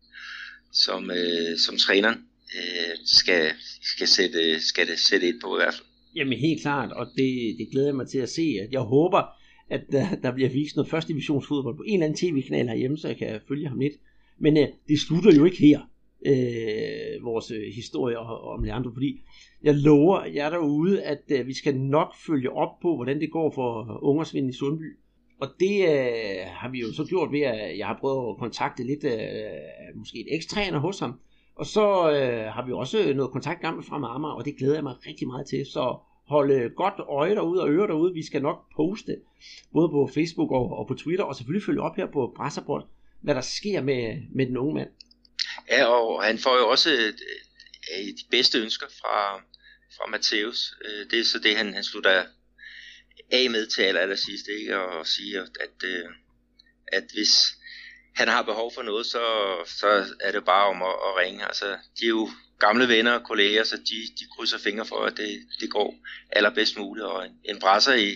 som, 0.72 1.12
øh, 1.12 1.58
som 1.58 1.78
træneren 1.78 2.18
øh, 2.58 2.94
skal, 3.06 3.52
skal, 3.96 4.08
sætte, 4.08 4.68
skal 4.68 4.88
det 4.88 5.00
sætte 5.00 5.28
ind 5.28 5.42
på 5.42 5.56
i 5.56 5.60
hvert 5.60 5.74
fald. 5.74 5.86
Jamen 6.16 6.40
helt 6.40 6.62
klart, 6.62 6.92
og 6.92 7.06
det, 7.06 7.56
det 7.60 7.68
glæder 7.72 7.88
jeg 7.88 7.96
mig 7.96 8.08
til 8.08 8.20
at 8.20 8.30
se. 8.30 8.68
Jeg 8.72 8.82
håber, 8.82 9.24
at 9.70 9.82
der, 9.92 10.16
der 10.24 10.32
bliver 10.32 10.50
vist 10.50 10.76
noget 10.76 10.90
første 10.90 11.08
divisionsfodbold 11.08 11.78
på 11.78 11.84
en 11.88 11.94
eller 11.94 12.06
anden 12.06 12.18
tv-kanal 12.18 12.68
herhjemme, 12.68 12.98
så 12.98 13.08
jeg 13.08 13.18
kan 13.18 13.42
følge 13.48 13.68
ham 13.68 13.80
lidt. 13.80 13.94
Men 14.40 14.58
øh, 14.58 14.68
det 14.88 15.00
slutter 15.00 15.36
jo 15.36 15.46
ikke 15.46 15.58
her 15.58 15.80
øh, 16.26 17.24
vores 17.24 17.52
øh, 17.52 17.62
historie 17.76 18.20
om 18.20 18.64
Leandro, 18.64 18.92
fordi 18.94 19.22
jeg 19.64 19.76
lover 19.76 20.26
jer 20.26 20.50
derude, 20.50 21.04
at 21.04 21.24
øh, 21.32 21.48
vi 21.48 21.54
skal 21.54 21.76
nok 21.78 22.16
følge 22.28 22.52
op 22.52 22.80
på, 22.82 22.96
hvordan 22.96 23.20
det 23.20 23.32
går 23.32 23.52
for 23.52 24.00
Ungersvind 24.04 24.50
i 24.50 24.54
Sundby. 24.54 24.98
Og 25.42 25.48
det 25.60 25.82
øh, 25.82 26.46
har 26.48 26.70
vi 26.72 26.80
jo 26.80 26.94
så 26.94 27.06
gjort 27.06 27.32
ved, 27.32 27.42
at 27.42 27.78
jeg 27.78 27.88
har 27.88 27.98
prøvet 28.00 28.30
at 28.30 28.38
kontakte 28.40 28.84
lidt, 28.84 29.04
øh, 29.04 29.96
måske 29.96 30.20
et 30.20 30.36
ekstræner 30.36 30.80
hos 30.80 31.00
ham. 31.00 31.20
Og 31.56 31.66
så 31.66 32.12
øh, 32.12 32.54
har 32.54 32.66
vi 32.66 32.72
også 32.72 33.14
noget 33.16 33.32
kontakt 33.32 33.62
gang 33.62 33.76
med 33.76 33.84
fra 33.84 34.16
Amager, 34.16 34.34
og 34.34 34.46
det 34.46 34.58
glæder 34.58 34.74
jeg 34.74 34.84
mig 34.84 34.96
rigtig 35.08 35.28
meget 35.28 35.48
til. 35.48 35.66
Så 35.66 35.98
hold 36.28 36.52
øh, 36.52 36.72
godt 36.72 36.94
øje 37.10 37.36
derude 37.36 37.62
og 37.62 37.70
øre 37.70 37.88
derude. 37.88 38.14
Vi 38.14 38.26
skal 38.26 38.42
nok 38.42 38.58
poste, 38.76 39.16
både 39.74 39.90
på 39.90 40.10
Facebook 40.14 40.52
og, 40.52 40.78
og 40.78 40.88
på 40.88 40.94
Twitter, 40.94 41.24
og 41.26 41.36
selvfølgelig 41.36 41.66
følge 41.66 41.82
op 41.82 41.96
her 41.96 42.08
på 42.12 42.34
Brasserbold, 42.36 42.84
hvad 43.22 43.36
der 43.36 43.42
sker 43.42 43.82
med, 43.82 44.18
med 44.36 44.46
den 44.46 44.58
unge 44.58 44.74
mand. 44.74 44.90
Ja, 45.70 45.86
og 45.86 46.24
han 46.24 46.40
får 46.40 46.58
jo 46.58 46.70
også 46.70 46.90
øh, 46.90 48.08
de 48.08 48.26
bedste 48.32 48.60
ønsker 48.60 48.88
fra, 49.02 49.38
fra 49.98 50.10
Matheus. 50.10 50.74
Øh, 50.86 51.12
det 51.12 51.20
er 51.20 51.24
så 51.24 51.40
det, 51.40 51.58
han, 51.58 51.74
han 51.74 51.84
slutter 51.84 52.26
af 53.32 53.50
med 53.50 53.68
til 53.68 53.82
aller, 53.82 54.02
aller 54.02 54.16
sidst, 54.16 54.46
ikke? 54.60 54.78
Og 54.78 55.08
siger, 55.08 55.42
at, 55.42 55.84
øh, 55.84 56.06
at 56.88 57.04
hvis 57.14 57.34
han 58.16 58.28
har 58.28 58.42
behov 58.42 58.74
for 58.74 58.82
noget, 58.82 59.06
så, 59.06 59.24
så 59.66 60.06
er 60.22 60.32
det 60.32 60.46
bare 60.46 60.66
om 60.68 60.82
at, 60.82 60.96
at 61.08 61.18
ringe. 61.18 61.46
Altså, 61.46 61.66
de 62.00 62.06
er 62.06 62.10
jo 62.10 62.30
gamle 62.60 62.88
venner 62.88 63.12
og 63.12 63.24
kolleger, 63.24 63.64
så 63.64 63.78
de, 63.78 63.98
de 64.20 64.26
krydser 64.38 64.58
fingre 64.58 64.86
for, 64.86 65.06
at 65.06 65.18
det, 65.18 65.48
det 65.60 65.70
går 65.70 65.96
allerbedst 66.30 66.78
muligt. 66.78 67.06
Og 67.06 67.26
en, 67.26 67.32
en 67.44 67.60
brasser 67.60 67.94
i, 67.94 68.10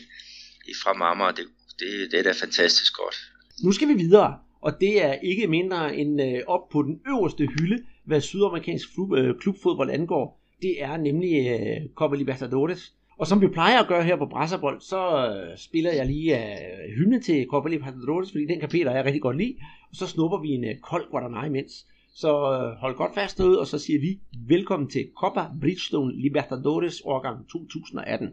i 0.65 0.74
fra 0.83 0.93
mamma, 0.93 1.27
det, 1.27 1.48
det, 1.79 2.12
det 2.12 2.19
er 2.19 2.24
da 2.24 2.31
fantastisk 2.31 2.93
godt. 2.93 3.15
Nu 3.63 3.72
skal 3.72 3.88
vi 3.88 3.93
videre 3.93 4.39
og 4.63 4.82
det 4.82 5.05
er 5.05 5.13
ikke 5.13 5.48
mindre 5.48 5.96
end 5.96 6.22
øh, 6.22 6.39
op 6.48 6.70
på 6.70 6.82
den 6.84 7.00
øverste 7.08 7.46
hylde, 7.46 7.84
hvad 8.05 8.22
sydamerikansk 8.22 8.93
flub, 8.93 9.13
øh, 9.13 9.36
klubfodbold 9.39 9.89
angår. 9.89 10.41
Det 10.62 10.84
er 10.84 10.98
nemlig 10.98 11.48
øh, 11.51 11.89
Copa 11.96 12.15
Libertadores. 12.15 12.93
Og 13.17 13.27
som 13.27 13.41
vi 13.41 13.48
plejer 13.48 13.79
at 13.79 13.88
gøre 13.88 14.03
her 14.03 14.15
på 14.15 14.25
Brasserbold, 14.25 14.82
så 14.82 15.27
øh, 15.27 15.58
spiller 15.58 15.93
jeg 15.93 16.05
lige 16.05 16.38
øh, 16.38 16.96
hymne 16.98 17.22
til 17.22 17.48
Copa 17.50 17.70
Libertadores, 17.70 18.32
fordi 18.32 18.46
den 18.46 18.60
kan 18.60 18.70
Peter 18.70 18.91
jeg 18.91 19.05
rigtig 19.05 19.22
godt 19.22 19.38
lide. 19.38 19.55
Og 19.89 19.96
så 19.96 20.08
snupper 20.08 20.41
vi 20.41 20.50
en 20.50 20.63
øh, 20.63 20.79
kold 20.82 21.10
Guadalajara 21.12 21.46
imens. 21.46 21.88
Så 22.13 22.29
øh, 22.29 22.79
hold 22.82 22.96
godt 22.96 23.13
fast 23.13 23.38
derude, 23.38 23.60
og 23.60 23.67
så 23.67 23.79
siger 23.79 24.00
vi 24.00 24.20
velkommen 24.48 24.89
til 24.89 25.10
Copa 25.17 25.41
Bridgestone 25.62 26.22
Libertadores 26.22 27.01
årgang 27.05 27.50
2018. 27.50 28.29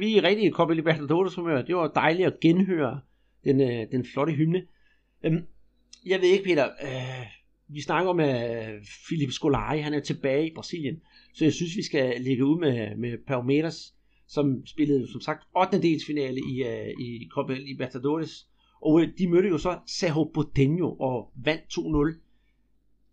vi 0.00 0.16
er 0.16 0.34
vi 0.34 0.46
i 0.46 0.50
Copa 0.50 0.72
Libertadores 0.72 1.34
humør. 1.34 1.62
Det 1.62 1.76
var 1.76 1.88
dejligt 1.88 2.26
at 2.26 2.40
genhøre 2.40 3.00
den, 3.44 3.60
øh, 3.60 3.86
den 3.92 4.04
flotte 4.04 4.32
hymne. 4.32 4.62
Øhm, 5.24 5.44
jeg 6.06 6.20
ved 6.20 6.28
ikke, 6.28 6.44
Peter. 6.44 6.64
Øh, 6.64 7.26
vi 7.68 7.80
snakker 7.80 8.10
om 8.10 8.20
øh, 8.20 8.84
Philip 9.06 9.30
Scolari. 9.30 9.80
Han 9.80 9.94
er 9.94 10.00
tilbage 10.00 10.46
i 10.46 10.54
Brasilien. 10.54 11.00
Så 11.34 11.44
jeg 11.44 11.52
synes, 11.52 11.76
vi 11.76 11.82
skal 11.82 12.20
ligge 12.20 12.44
ud 12.44 12.60
med, 12.60 12.96
med 12.96 13.18
Palmeiras, 13.26 13.94
som 14.28 14.66
spillede, 14.66 15.12
som 15.12 15.20
sagt, 15.20 15.42
8. 15.56 15.82
delsfinale 15.82 16.40
i, 16.52 16.62
øh, 16.62 16.88
i 17.00 17.28
Copa 17.32 17.54
Libertadores. 17.54 18.46
Og 18.82 19.00
øh, 19.00 19.08
de 19.18 19.28
mødte 19.28 19.48
jo 19.48 19.58
så 19.58 19.78
Sao 19.86 20.24
Botenho 20.24 20.96
og 20.98 21.32
vandt 21.44 21.62
2-0 21.78 22.26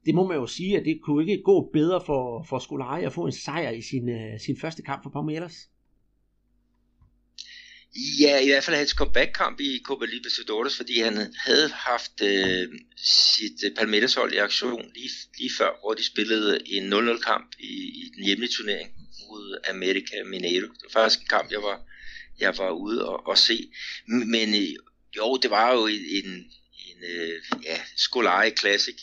det 0.06 0.16
må 0.16 0.28
man 0.28 0.38
jo 0.38 0.46
sige, 0.46 0.80
at 0.80 0.86
det 0.86 1.00
kunne 1.02 1.22
ikke 1.22 1.44
gå 1.44 1.70
bedre 1.74 2.02
for, 2.06 2.44
for 2.44 2.60
Scolari 2.60 3.04
at 3.04 3.14
få 3.14 3.26
en 3.26 3.32
sejr 3.32 3.70
i 3.70 3.82
sin, 3.82 4.10
uh, 4.10 4.40
sin 4.40 4.58
første 4.58 4.82
kamp 4.82 5.04
for 5.04 5.10
Palmeiras. 5.10 5.70
Ja, 7.98 8.40
i 8.40 8.48
hvert 8.48 8.64
fald 8.64 8.76
hans 8.76 8.92
comeback-kamp 8.92 9.60
i 9.60 9.82
Copa 9.84 10.06
Libertadores, 10.06 10.78
fordi 10.78 11.00
han 11.00 11.34
havde 11.36 11.70
haft 11.70 12.22
øh, 12.22 12.68
sit 12.98 13.64
øh, 13.66 13.76
Palmeiras-hold 13.76 14.34
i 14.34 14.38
aktion 14.38 14.92
lige, 14.96 15.10
lige 15.38 15.52
før, 15.58 15.80
hvor 15.82 15.94
de 15.94 16.06
spillede 16.06 16.60
en 16.66 16.94
0-0-kamp 16.94 17.56
i, 17.60 17.74
i 18.02 18.12
den 18.16 18.26
hjemlige 18.26 18.52
turnering 18.52 18.90
mod 19.30 19.58
America 19.70 20.24
Mineiro. 20.26 20.68
Det 20.68 20.84
var 20.84 21.02
faktisk 21.02 21.22
en 21.22 21.28
kamp, 21.28 21.52
jeg 21.52 21.62
var, 21.62 21.82
jeg 22.40 22.58
var 22.58 22.72
ude 22.72 23.06
og, 23.06 23.28
og 23.28 23.38
se. 23.38 23.72
Men 24.08 24.56
øh, 24.56 24.76
jo, 25.18 25.38
det 25.38 25.50
var 25.50 25.74
jo 25.74 25.88
en, 25.88 26.06
en, 26.10 26.52
en 26.88 27.04
øh, 27.04 27.42
ja, 27.64 27.82
Scolari 27.96 28.52
Classic, 28.60 28.96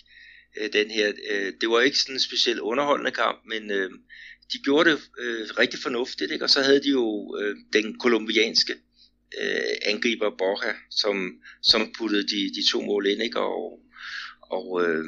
øh, 0.57 0.73
den 0.73 0.91
her. 0.91 1.13
Øh, 1.31 1.53
det 1.61 1.71
var 1.71 1.81
ikke 1.81 1.99
sådan 1.99 2.15
en 2.15 2.21
specielt 2.21 2.61
underholdende 2.61 3.11
kamp, 3.11 3.39
men... 3.47 3.71
Øh, 3.71 3.91
de 4.55 4.59
gjorde 4.65 4.91
det 4.91 5.01
øh, 5.19 5.49
rigtig 5.59 5.81
fornuftigt, 5.83 6.33
ikke? 6.33 6.45
og 6.45 6.51
så 6.51 6.63
havde 6.63 6.83
de 6.83 6.91
jo 6.91 7.37
øh, 7.41 7.57
den 7.73 7.99
kolumbianske 7.99 8.75
øh, 9.41 9.75
angriber 9.83 10.31
Borja, 10.39 10.75
som, 10.91 11.17
som 11.63 11.93
puttede 11.99 12.29
de, 12.29 12.41
de 12.57 12.71
to 12.71 12.81
mål 12.81 13.07
ind, 13.07 13.23
ikke? 13.23 13.41
og, 13.41 13.81
og 14.43 14.83
øh, 14.85 15.05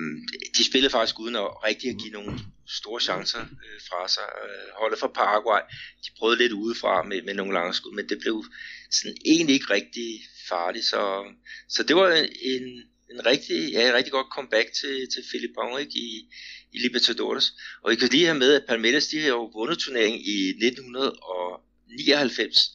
de 0.57 0.65
spillede 0.65 0.91
faktisk 0.91 1.21
uden 1.21 1.37
at 1.37 1.65
rigtig 1.65 1.91
at 1.91 1.97
give 2.03 2.13
nogle 2.13 2.39
store 2.79 3.01
chancer 3.01 3.41
øh, 3.41 3.81
fra 3.89 4.09
sig. 4.09 4.29
Øh, 4.45 4.69
holdet 4.81 4.99
fra 4.99 5.15
Paraguay, 5.21 5.61
de 6.05 6.11
prøvede 6.19 6.39
lidt 6.39 6.53
udefra 6.53 7.03
med, 7.03 7.23
med 7.23 7.35
nogle 7.35 7.55
lange 7.55 7.75
skud, 7.75 7.93
men 7.95 8.09
det 8.09 8.19
blev 8.19 8.45
sådan 8.91 9.17
egentlig 9.25 9.55
ikke 9.55 9.75
rigtig 9.75 10.21
farligt, 10.49 10.85
så, 10.85 11.25
så 11.69 11.83
det 11.83 11.97
var 11.97 12.09
en, 12.43 12.83
en 13.11 13.27
rigtig, 13.27 13.73
ja, 13.73 13.89
en 13.89 13.95
rigtig 13.95 14.13
godt 14.13 14.27
comeback 14.37 14.73
til, 14.73 15.09
til 15.13 15.23
Philip 15.31 15.51
Bonrik? 15.55 15.97
I, 15.97 16.29
i 16.77 16.79
Libertadores. 16.79 17.55
Og 17.83 17.93
I 17.93 17.97
kan 17.97 18.09
lige 18.09 18.25
have 18.25 18.39
med, 18.39 18.55
at 18.55 18.65
Palmeiras 18.69 19.07
de 19.07 19.21
har 19.21 19.29
jo 19.29 19.45
vundet 19.45 19.79
turneringen 19.79 20.21
i 20.21 20.49
1999. 20.49 22.73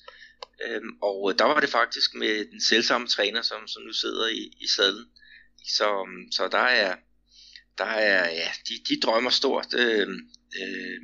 Øhm, 0.66 0.98
og 1.02 1.40
der 1.40 1.46
var 1.46 1.60
det 1.60 1.70
faktisk 1.70 2.14
med 2.14 2.46
den 2.52 2.62
selvsamme 2.62 3.08
træner, 3.08 3.42
som, 3.42 3.68
som 3.68 3.84
nu 3.84 3.94
sidder 3.94 4.28
i, 4.28 4.54
i 4.60 4.68
sadlen. 4.68 5.06
Så, 5.68 6.08
så 6.32 6.48
der 6.48 6.58
er, 6.58 6.96
der 7.78 7.86
er 7.86 8.30
ja, 8.30 8.52
de, 8.70 8.74
de 8.90 9.00
drømmer 9.02 9.30
stort, 9.30 9.74
øh, 9.74 10.08
øh, 10.62 10.98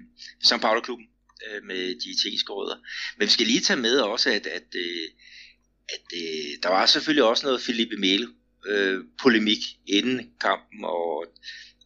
São 0.45 0.57
Paulo-klubben 0.57 1.07
øh, 1.47 1.63
med 1.63 1.95
de 1.95 2.21
tekniske 2.23 2.53
rødder. 2.53 2.77
Men 3.17 3.25
vi 3.25 3.31
skal 3.31 3.47
lige 3.47 3.61
tage 3.61 3.79
med 3.79 3.99
også, 3.99 4.29
at, 4.29 4.47
at, 4.47 4.75
øh, 4.75 5.09
at 5.89 6.13
øh, 6.13 6.57
der 6.63 6.69
var 6.69 6.85
selvfølgelig 6.85 7.23
også 7.23 7.45
noget 7.45 7.61
Felipe 7.61 7.97
Melo 7.97 8.27
øh, 8.65 9.03
polemik 9.21 9.59
inden 9.87 10.31
kampen, 10.41 10.85
og 10.85 11.27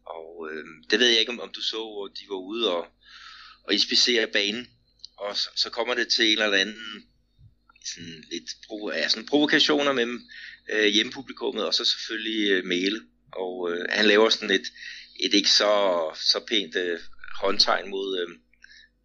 og 0.05 0.49
øh, 0.51 0.65
det 0.89 0.99
ved 0.99 1.07
jeg 1.07 1.19
ikke, 1.19 1.31
om, 1.31 1.39
om 1.39 1.49
du 1.49 1.61
så, 1.61 1.77
hvor 1.77 2.07
de 2.07 2.25
var 2.29 2.35
ude 2.35 2.75
og, 2.75 2.87
og 3.63 3.73
inspicere 3.73 4.27
banen. 4.27 4.67
Og 5.17 5.37
så, 5.37 5.49
så 5.55 5.69
kommer 5.69 5.93
det 5.93 6.07
til 6.07 6.25
en 6.25 6.41
eller 6.41 6.57
anden 6.57 7.03
sådan 7.85 8.23
lidt 8.31 8.49
provo- 8.65 8.95
ja, 8.95 9.07
sådan 9.07 9.25
provokationer 9.25 9.93
med 9.93 10.07
øh, 10.71 10.85
hjemmepublikummet, 10.85 11.65
og 11.65 11.73
så 11.73 11.85
selvfølgelig 11.85 12.51
øh, 12.51 12.65
Mæle, 12.65 13.01
Og 13.31 13.71
øh, 13.71 13.85
han 13.89 14.05
laver 14.05 14.29
sådan 14.29 14.51
et, 14.51 14.67
et 15.19 15.33
ikke 15.33 15.49
så, 15.49 15.73
så 16.31 16.39
pænt 16.47 16.75
øh, 16.75 16.99
håndtegn 17.41 17.89
mod, 17.89 18.19
øh, 18.19 18.29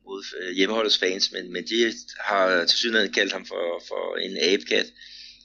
mod 0.04 0.24
øh, 0.40 0.52
hjemmeholdets 0.52 0.98
fans, 0.98 1.32
men, 1.32 1.52
men 1.52 1.64
de 1.66 1.92
har 2.20 2.64
til 2.64 2.78
synligheden 2.78 3.12
kaldt 3.12 3.32
ham 3.32 3.46
for, 3.46 3.82
for 3.88 4.16
en 4.16 4.36
abekat. 4.36 4.86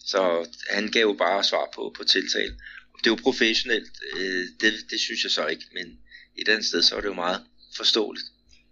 Så 0.06 0.48
han 0.70 0.88
gav 0.88 1.02
jo 1.02 1.14
bare 1.14 1.44
svar 1.44 1.70
på, 1.76 1.94
på 1.98 2.04
tiltale 2.04 2.54
det 3.04 3.08
er 3.08 3.16
jo 3.16 3.24
professionelt, 3.24 3.92
øh, 4.18 4.44
det, 4.62 4.72
det 4.92 5.00
synes 5.00 5.24
jeg 5.24 5.32
så 5.32 5.48
ikke, 5.48 5.66
men 5.74 5.86
et 6.40 6.50
andet 6.50 6.66
sted, 6.66 6.82
så 6.82 6.96
er 6.96 7.02
det 7.02 7.08
jo 7.08 7.14
meget 7.14 7.42
forståeligt. 7.78 8.26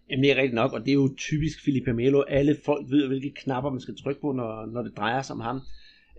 Jamen 0.10 0.24
det 0.24 0.32
er 0.32 0.36
rigtigt 0.36 0.54
nok, 0.54 0.74
og 0.74 0.80
det 0.80 0.90
er 0.90 1.02
jo 1.06 1.16
typisk 1.18 1.64
Felipe 1.66 1.94
Melo. 1.94 2.22
Alle 2.22 2.58
folk 2.66 2.92
ved, 2.92 3.08
hvilke 3.08 3.32
knapper 3.36 3.70
man 3.70 3.82
skal 3.82 3.98
trykke 4.04 4.22
på, 4.22 4.32
når, 4.32 4.66
når 4.66 4.82
det 4.82 4.98
drejer 4.98 5.22
sig 5.22 5.34
om 5.34 5.40
ham. 5.40 5.62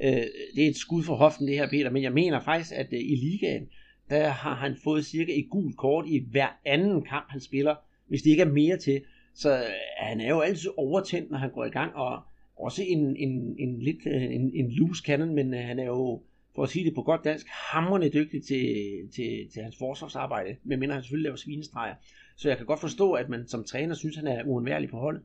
Øh, 0.02 0.26
det 0.54 0.64
er 0.64 0.68
et 0.68 0.76
skud 0.76 1.02
for 1.04 1.16
hoften 1.16 1.48
det 1.48 1.56
her, 1.56 1.70
Peter, 1.70 1.90
men 1.90 2.02
jeg 2.02 2.12
mener 2.12 2.40
faktisk, 2.44 2.72
at 2.74 2.88
øh, 2.92 3.00
i 3.00 3.16
ligaen, 3.16 3.66
der 4.10 4.28
har 4.28 4.54
han 4.54 4.76
fået 4.84 5.06
cirka 5.06 5.32
et 5.32 5.46
gult 5.50 5.76
kort 5.76 6.04
i 6.08 6.24
hver 6.30 6.48
anden 6.64 7.04
kamp, 7.04 7.26
han 7.30 7.40
spiller, 7.40 7.74
hvis 8.08 8.22
det 8.22 8.30
ikke 8.30 8.42
er 8.42 8.52
mere 8.52 8.78
til. 8.78 9.02
Så 9.34 9.56
øh, 9.56 9.70
han 9.98 10.20
er 10.20 10.28
jo 10.28 10.40
altid 10.40 10.70
overtændt, 10.76 11.30
når 11.30 11.38
han 11.38 11.50
går 11.50 11.64
i 11.64 11.70
gang, 11.70 11.94
og 11.94 12.22
også 12.64 12.82
en, 12.82 13.16
en, 13.16 13.56
en 13.58 13.82
lidt 13.82 14.06
øh, 14.06 14.22
en, 14.22 14.50
en 14.54 14.70
loose 14.70 15.02
cannon, 15.06 15.34
men 15.34 15.54
øh, 15.54 15.60
han 15.60 15.78
er 15.78 15.84
jo 15.84 16.22
for 16.54 16.62
at 16.62 16.70
sige 16.70 16.84
det 16.84 16.94
på 16.94 17.02
godt 17.02 17.24
dansk, 17.24 17.46
hamrende 17.48 18.10
dygtig 18.10 18.46
til, 18.46 18.66
til, 19.14 19.48
til 19.52 19.62
hans 19.62 19.76
forsvarsarbejde, 19.78 20.56
medmindre 20.64 20.94
han 20.94 21.02
selvfølgelig 21.02 21.24
laver 21.24 21.36
svinestreger. 21.36 21.94
Så 22.36 22.48
jeg 22.48 22.56
kan 22.56 22.66
godt 22.66 22.80
forstå, 22.80 23.12
at 23.12 23.28
man 23.28 23.48
som 23.48 23.64
træner 23.64 23.94
synes, 23.94 24.16
han 24.16 24.26
er 24.26 24.44
uundværlig 24.44 24.90
på 24.90 24.96
holdet. 24.96 25.22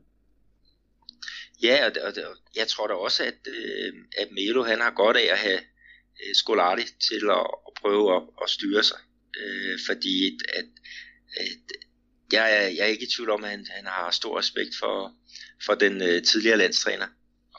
Ja, 1.62 1.86
og, 1.86 1.92
og, 2.02 2.12
og 2.30 2.36
jeg 2.56 2.68
tror 2.68 2.86
da 2.86 2.94
også, 2.94 3.24
at, 3.24 3.40
øh, 3.46 3.92
at 4.18 4.28
Melo 4.32 4.62
han 4.62 4.80
har 4.80 4.90
godt 4.90 5.16
af 5.16 5.32
at 5.32 5.38
have 5.38 5.60
øh, 6.20 6.34
Scolari 6.34 6.82
til 6.82 7.22
at, 7.30 7.46
at 7.66 7.72
prøve 7.80 8.16
at, 8.16 8.22
at 8.42 8.50
styre 8.50 8.82
sig. 8.82 8.98
Øh, 9.40 9.78
fordi 9.88 10.38
at, 10.54 10.68
at 11.36 11.46
jeg, 12.32 12.46
er, 12.56 12.68
jeg 12.68 12.82
er 12.86 12.92
ikke 12.94 13.06
i 13.06 13.14
tvivl 13.16 13.30
om, 13.30 13.44
at 13.44 13.50
han, 13.50 13.66
han 13.70 13.86
har 13.86 14.10
stor 14.10 14.38
respekt 14.38 14.70
for, 14.80 15.14
for 15.66 15.74
den 15.74 16.02
øh, 16.02 16.22
tidligere 16.22 16.58
landstræner. 16.58 17.06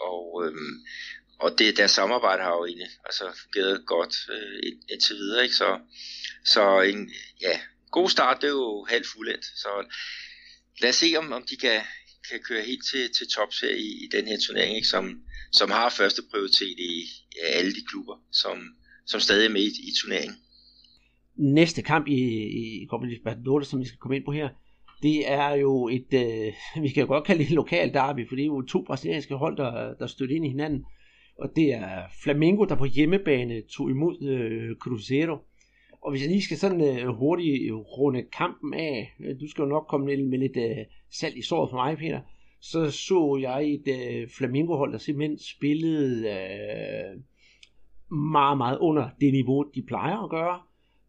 Og 0.01 0.45
øhm, 0.45 0.75
og 1.39 1.49
det, 1.57 1.77
deres 1.77 1.91
samarbejde 1.91 2.43
har 2.43 2.53
jo 2.57 2.65
egentlig 2.65 2.89
altså, 3.05 3.23
fungeret 3.41 3.85
godt 3.85 4.15
øh, 4.35 4.71
indtil 4.91 5.15
videre. 5.15 5.43
Ikke? 5.43 5.55
Så, 5.55 5.79
så 6.45 6.81
en 6.81 7.11
ja, 7.41 7.59
god 7.91 8.09
start, 8.09 8.41
det 8.41 8.47
er 8.47 8.51
jo 8.51 8.85
halvt 8.89 9.07
fuldendt. 9.07 9.45
Så 9.45 9.69
lad 10.81 10.89
os 10.89 10.95
se, 10.95 11.15
om, 11.17 11.31
om 11.31 11.43
de 11.49 11.55
kan, 11.57 11.81
kan 12.29 12.39
køre 12.47 12.63
helt 12.63 12.85
til, 12.91 13.03
til 13.17 13.27
tops 13.35 13.59
her 13.59 13.69
i, 13.69 13.89
i 14.03 14.07
den 14.11 14.27
her 14.27 14.37
turnering, 14.47 14.75
ikke? 14.75 14.87
Som, 14.87 15.21
som 15.51 15.71
har 15.71 15.89
første 15.89 16.21
prioritet 16.31 16.79
i 16.79 16.93
ja, 17.35 17.45
alle 17.57 17.71
de 17.71 17.85
klubber, 17.89 18.17
som, 18.31 18.57
som 19.05 19.19
stadig 19.19 19.45
er 19.45 19.49
med 19.49 19.61
i, 19.61 19.71
i 19.89 19.91
turneringen. 20.01 20.37
Næste 21.35 21.81
kamp 21.81 22.07
i, 22.07 22.19
i 22.83 22.87
Copa 22.89 23.05
Libertadores, 23.05 23.67
som 23.67 23.79
vi 23.79 23.87
skal 23.87 23.99
komme 23.99 24.15
ind 24.15 24.25
på 24.25 24.31
her, 24.31 24.49
det 25.03 25.31
er 25.31 25.55
jo 25.55 25.87
et, 25.87 26.13
øh, 26.13 26.53
vi 26.83 26.89
kan 26.89 27.01
jo 27.01 27.07
godt 27.07 27.23
kalde 27.23 27.39
det 27.39 27.49
et 27.49 27.55
lokalt 27.55 27.93
derby, 27.93 28.27
for 28.27 28.35
det 28.35 28.41
er 28.41 28.45
jo 28.47 28.61
to 28.61 28.83
brasilianske 28.87 29.35
hold, 29.35 29.57
der, 29.57 29.93
der 29.93 30.07
støtter 30.07 30.35
ind 30.35 30.45
i 30.45 30.49
hinanden 30.49 30.83
og 31.39 31.49
det 31.55 31.73
er 31.73 32.01
Flamengo, 32.23 32.65
der 32.65 32.75
på 32.75 32.85
hjemmebane 32.85 33.61
tog 33.61 33.89
imod 33.89 34.21
øh, 34.21 34.75
Cruzeiro. 34.75 35.37
Og 36.01 36.11
hvis 36.11 36.21
jeg 36.21 36.29
lige 36.29 36.41
skal 36.41 36.57
sådan 36.57 36.81
øh, 36.81 37.07
hurtigt 37.07 37.71
øh, 37.71 37.75
runde 37.75 38.23
kampen 38.37 38.73
af, 38.73 39.15
øh, 39.19 39.39
du 39.39 39.49
skal 39.49 39.61
jo 39.61 39.67
nok 39.67 39.87
komme 39.87 40.05
med 40.05 40.39
lidt 40.39 40.57
øh, 40.57 40.85
salt 41.11 41.35
i 41.35 41.41
såret 41.41 41.69
for 41.69 41.77
mig, 41.77 41.97
Peter, 41.97 42.21
så 42.61 42.91
så 42.91 43.39
jeg 43.41 43.69
et 43.69 43.87
øh, 43.87 44.27
Flamengo-hold, 44.37 44.91
der 44.91 44.97
simpelthen 44.97 45.39
spillede 45.39 46.29
øh, 46.29 47.21
meget, 48.17 48.57
meget 48.57 48.77
under 48.77 49.09
det 49.21 49.33
niveau, 49.33 49.65
de 49.75 49.83
plejer 49.87 50.23
at 50.23 50.29
gøre. 50.29 50.59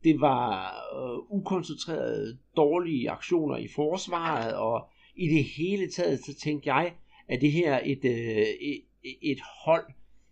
Det 0.05 0.21
var 0.21 0.75
øh, 0.97 1.39
ukoncentrerede, 1.39 2.39
dårlige 2.57 3.11
aktioner 3.11 3.57
i 3.57 3.69
forsvaret, 3.75 4.55
og 4.55 4.89
i 5.17 5.29
det 5.29 5.45
hele 5.45 5.91
taget, 5.91 6.25
så 6.25 6.35
tænkte 6.35 6.75
jeg, 6.75 6.93
at 7.29 7.41
det 7.41 7.53
her 7.53 7.81
et, 7.85 8.05
øh, 8.05 8.47
et, 8.61 8.83
et 9.23 9.39
hold, 9.65 9.85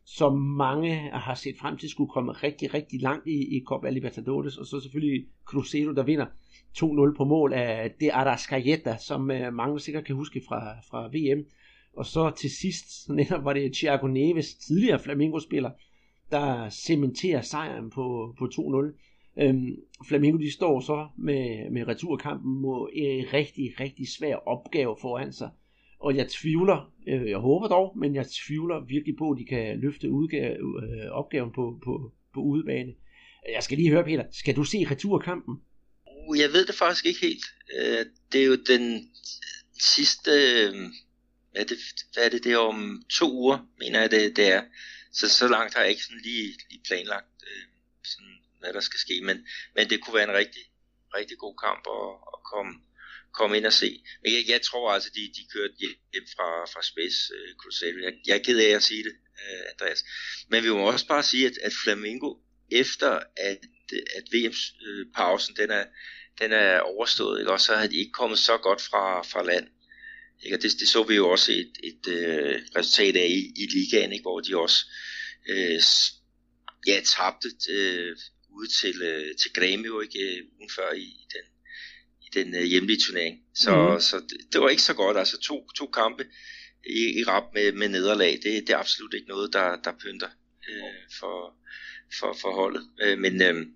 som 0.04 0.38
mange 0.38 0.94
har 1.12 1.34
set 1.34 1.56
frem 1.58 1.76
til 1.76 1.88
skulle 1.88 2.10
komme 2.10 2.32
rigtig, 2.32 2.74
rigtig 2.74 3.00
langt 3.02 3.26
i, 3.26 3.56
i 3.56 3.62
Copa 3.66 3.90
Libertadores, 3.90 4.56
og 4.56 4.66
så 4.66 4.80
selvfølgelig 4.80 5.26
Cruzeiro, 5.44 5.92
der 5.92 6.02
vinder 6.02 6.26
2-0 6.78 7.16
på 7.16 7.24
mål 7.24 7.52
af 7.52 7.90
det 8.00 8.10
Arrascaeta, 8.12 8.96
som 8.96 9.30
øh, 9.30 9.54
mange 9.54 9.80
sikkert 9.80 10.04
kan 10.04 10.16
huske 10.16 10.42
fra, 10.48 10.80
fra 10.90 11.06
VM. 11.06 11.44
Og 11.96 12.06
så 12.06 12.30
til 12.30 12.50
sidst, 12.50 13.08
netop 13.08 13.44
var 13.44 13.52
det 13.52 13.72
Thiago 13.72 14.06
Neves, 14.06 14.54
tidligere 14.54 14.98
Flamingo-spiller, 14.98 15.70
der 16.30 16.68
cementerer 16.68 17.40
sejren 17.40 17.90
på, 17.90 18.34
på 18.38 18.44
2-0. 18.44 19.15
Øhm, 19.38 19.76
Flamengo 20.08 20.38
de 20.38 20.52
står 20.52 20.80
så 20.80 21.08
med, 21.18 21.70
med 21.70 21.88
returkampen 21.88 22.60
mod 22.60 22.90
en 22.92 23.32
rigtig, 23.32 23.80
rigtig 23.80 24.08
svær 24.08 24.36
opgave 24.36 24.96
foran 25.00 25.32
sig. 25.32 25.50
Og 26.00 26.16
jeg 26.16 26.28
tvivler, 26.28 26.92
øh, 27.08 27.30
jeg 27.30 27.38
håber 27.38 27.68
dog, 27.68 27.98
men 27.98 28.14
jeg 28.14 28.26
tvivler 28.46 28.84
virkelig 28.84 29.16
på, 29.16 29.30
at 29.30 29.38
de 29.38 29.44
kan 29.44 29.80
løfte 29.80 30.10
udgave, 30.10 30.82
øh, 30.82 31.10
opgaven 31.10 31.52
på, 31.52 31.80
på, 31.84 32.12
på 32.34 32.40
udebane. 32.40 32.92
Jeg 33.48 33.62
skal 33.62 33.78
lige 33.78 33.90
høre, 33.90 34.04
Peter, 34.04 34.24
skal 34.32 34.56
du 34.56 34.64
se 34.64 34.86
returkampen? 34.90 35.54
Uh, 36.28 36.38
jeg 36.38 36.48
ved 36.52 36.66
det 36.66 36.74
faktisk 36.74 37.06
ikke 37.06 37.20
helt. 37.20 37.44
Øh, 37.78 38.06
det 38.32 38.42
er 38.42 38.46
jo 38.46 38.56
den 38.68 39.10
sidste, 39.96 40.30
øh, 40.30 40.74
hvad 41.52 41.62
er 41.62 41.64
det, 41.64 41.78
hvad 42.14 42.24
er 42.24 42.28
det, 42.28 42.44
det 42.44 42.52
er 42.52 42.58
om 42.58 43.02
to 43.10 43.32
uger, 43.32 43.58
mener 43.78 44.00
jeg 44.00 44.10
det, 44.10 44.36
det 44.36 44.52
er. 44.52 44.62
Så 45.12 45.28
så 45.28 45.48
langt 45.48 45.74
har 45.74 45.80
jeg 45.80 45.90
ikke 45.90 46.02
sådan 46.02 46.20
lige, 46.24 46.52
lige 46.70 46.82
planlagt, 46.86 47.26
hvad 48.66 48.74
der 48.74 48.88
skal 48.88 49.00
ske. 49.00 49.20
Men, 49.28 49.36
men 49.76 49.90
det 49.90 50.00
kunne 50.00 50.14
være 50.18 50.28
en 50.30 50.40
rigtig, 50.42 50.64
rigtig 51.18 51.38
god 51.44 51.56
kamp 51.66 51.82
at, 51.96 52.08
at 52.34 52.38
komme, 52.50 52.72
komme 53.38 53.56
ind 53.56 53.66
og 53.66 53.76
se. 53.82 53.90
Men 54.22 54.32
jeg, 54.34 54.42
jeg 54.48 54.62
tror 54.62 54.92
altså, 54.92 55.10
de, 55.16 55.22
de 55.36 55.42
kørte 55.54 55.74
hjem 55.80 56.26
fra, 56.34 56.48
fra 56.72 56.82
Space 56.90 57.18
uh, 57.34 57.40
øh, 57.40 57.54
Crusader. 57.60 58.00
Jeg, 58.06 58.14
jeg 58.26 58.34
er 58.36 58.44
ked 58.46 58.58
af 58.58 58.72
at 58.76 58.82
sige 58.82 59.04
det, 59.08 59.14
uh, 59.42 59.64
Andreas. 59.72 60.04
Men 60.50 60.64
vi 60.64 60.70
må 60.70 60.92
også 60.92 61.06
bare 61.06 61.22
sige, 61.22 61.46
at, 61.46 61.56
at 61.62 61.72
Flamingo, 61.84 62.30
efter 62.70 63.10
at, 63.36 63.60
at 64.18 64.24
VM-pausen 64.34 65.56
den 65.56 65.70
er, 65.70 65.84
den 66.40 66.52
er 66.52 66.80
overstået, 66.80 67.40
ikke? 67.40 67.52
og 67.52 67.60
så 67.60 67.74
har 67.74 67.86
de 67.86 67.96
ikke 67.96 68.12
kommet 68.12 68.38
så 68.38 68.56
godt 68.56 68.82
fra, 68.82 69.22
fra 69.22 69.42
land. 69.42 69.66
Ikke? 70.44 70.56
Og 70.56 70.62
det, 70.62 70.72
det 70.80 70.88
så 70.88 71.02
vi 71.02 71.14
jo 71.14 71.30
også 71.30 71.52
et, 71.52 71.72
et 71.90 72.04
uh, 72.06 72.54
resultat 72.76 73.16
af 73.16 73.26
i, 73.26 73.40
i 73.62 73.66
ligaen, 73.74 74.12
ikke? 74.12 74.22
hvor 74.22 74.40
de 74.40 74.56
også 74.56 74.86
øh, 75.48 75.80
ja, 76.86 77.00
tabte 77.04 77.48
øh, 77.70 78.16
ude 78.58 78.70
til, 78.80 78.96
uh, 79.10 79.30
til 79.40 79.50
Grêmio 79.58 79.94
ikke? 80.04 80.22
ugen 80.56 80.70
før 80.76 80.92
i, 80.92 81.06
i 81.22 81.26
den 81.34 81.46
den 82.36 82.54
øh, 82.54 82.62
hjemlige 82.62 83.00
turnering. 83.06 83.36
Så, 83.54 83.92
mm. 83.94 84.00
så 84.00 84.16
det, 84.28 84.38
det 84.52 84.60
var 84.60 84.68
ikke 84.68 84.82
så 84.82 84.94
godt. 84.94 85.16
Altså 85.16 85.38
to, 85.40 85.70
to 85.70 85.86
kampe 85.86 86.24
i, 86.86 87.20
i 87.20 87.24
rap 87.24 87.44
med, 87.54 87.72
med 87.72 87.88
nederlag, 87.88 88.32
det, 88.32 88.66
det 88.66 88.70
er 88.70 88.78
absolut 88.78 89.14
ikke 89.14 89.28
noget, 89.28 89.52
der, 89.52 89.76
der 89.84 89.92
pynter 90.02 90.28
øh, 90.70 91.02
for, 91.20 91.54
for, 92.18 92.36
for 92.40 92.54
holdet. 92.54 92.82
Øh, 93.02 93.18
men 93.18 93.42
øh, 93.42 93.66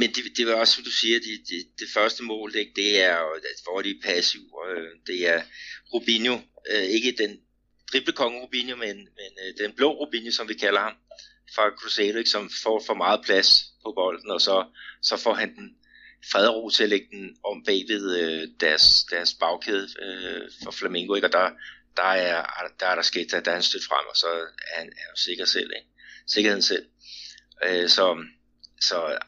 men 0.00 0.10
det, 0.14 0.24
det 0.36 0.46
var 0.46 0.54
også, 0.54 0.74
som 0.74 0.84
du 0.84 0.90
siger, 0.90 1.18
det, 1.18 1.48
det, 1.48 1.78
det 1.78 1.88
første 1.94 2.22
mål, 2.22 2.52
det, 2.52 2.72
det 2.76 3.00
er, 3.02 3.18
hvor 3.64 3.82
de 3.82 4.00
passiv, 4.04 4.40
øh, 4.68 4.88
det 5.06 5.28
er 5.28 5.42
Rubinho, 5.94 6.38
øh, 6.70 6.82
ikke 6.82 7.14
den 7.18 7.40
driblekonge 7.92 8.40
Rubinho, 8.40 8.76
men, 8.76 8.96
men 8.96 9.30
øh, 9.46 9.64
den 9.64 9.72
blå 9.76 9.90
Rubinho, 9.92 10.30
som 10.30 10.48
vi 10.48 10.54
kalder 10.54 10.80
ham, 10.80 10.92
fra 11.54 11.70
Cruzeiro, 11.78 12.18
ikke, 12.18 12.30
som 12.30 12.50
får 12.62 12.82
for 12.86 12.94
meget 12.94 13.20
plads 13.24 13.48
på 13.84 13.92
bolden, 13.96 14.30
og 14.30 14.40
så, 14.40 14.66
så 15.02 15.16
får 15.16 15.34
han 15.34 15.56
den 15.56 15.76
fred 16.32 16.48
ro 16.48 16.70
til 16.70 16.82
at 16.82 16.88
lægge 16.88 17.06
den 17.10 17.36
om 17.44 17.64
bagved 17.64 18.16
øh, 18.20 18.48
deres, 18.60 19.04
deres 19.10 19.34
bagkæde 19.34 19.88
øh, 20.02 20.50
for 20.64 20.70
Flamingo, 20.70 21.14
ikke? 21.14 21.26
og 21.26 21.32
der, 21.32 21.50
der, 21.96 22.02
er, 22.02 22.44
der 22.80 22.86
er 22.86 22.94
der 22.94 23.02
sket, 23.02 23.30
der, 23.30 23.40
der 23.40 23.50
er 23.50 23.54
han 23.54 23.62
stødt 23.62 23.84
frem, 23.84 24.06
og 24.10 24.16
så 24.16 24.26
er 24.26 24.78
han 24.78 24.88
er 24.88 25.06
jo 25.12 25.16
sikker 25.16 25.44
selv, 25.44 25.70
ikke? 25.76 25.88
sikkerheden 26.26 26.62
selv. 26.62 26.86
Øh, 27.64 27.88
så, 27.88 28.24
så 28.80 29.18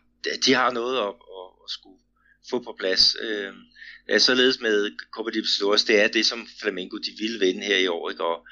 de 0.47 0.55
har 0.55 0.71
noget 0.71 0.99
at, 0.99 1.15
at, 1.39 1.49
at 1.65 1.71
skulle 1.71 2.01
få 2.51 2.59
på 2.59 2.77
plads. 2.79 3.17
Øh, 3.21 3.53
således 4.19 4.61
med 4.61 4.97
Copa 5.13 5.31
Libertadores, 5.31 5.85
det 5.85 6.01
er 6.01 6.09
det, 6.09 6.27
som 6.27 6.49
Flamengo 6.61 6.97
de 6.97 7.11
vil 7.19 7.41
vinde 7.41 7.67
her 7.67 7.77
i 7.77 7.87
år, 7.87 8.11
ikke? 8.11 8.25
og 8.25 8.47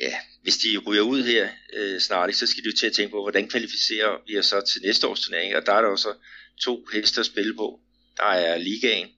ja, 0.00 0.14
hvis 0.42 0.56
de 0.56 0.78
ryger 0.86 1.02
ud 1.02 1.22
her 1.22 1.48
øh, 1.76 2.00
snart, 2.00 2.34
så 2.34 2.46
skal 2.46 2.64
de 2.64 2.68
jo 2.68 2.76
til 2.76 2.86
at 2.86 2.92
tænke 2.92 3.10
på, 3.10 3.22
hvordan 3.22 3.48
kvalificerer 3.48 4.22
vi 4.26 4.38
os 4.38 4.46
så 4.46 4.60
til 4.60 4.82
næste 4.82 5.06
års 5.06 5.20
turnering, 5.20 5.56
og 5.56 5.66
der 5.66 5.72
er 5.72 5.82
der 5.82 5.88
jo 5.88 5.96
så 5.96 6.14
to 6.60 6.86
heste 6.92 7.20
at 7.20 7.26
spille 7.26 7.54
på. 7.54 7.80
Der 8.16 8.24
er 8.24 8.58
ligaen, 8.58 9.08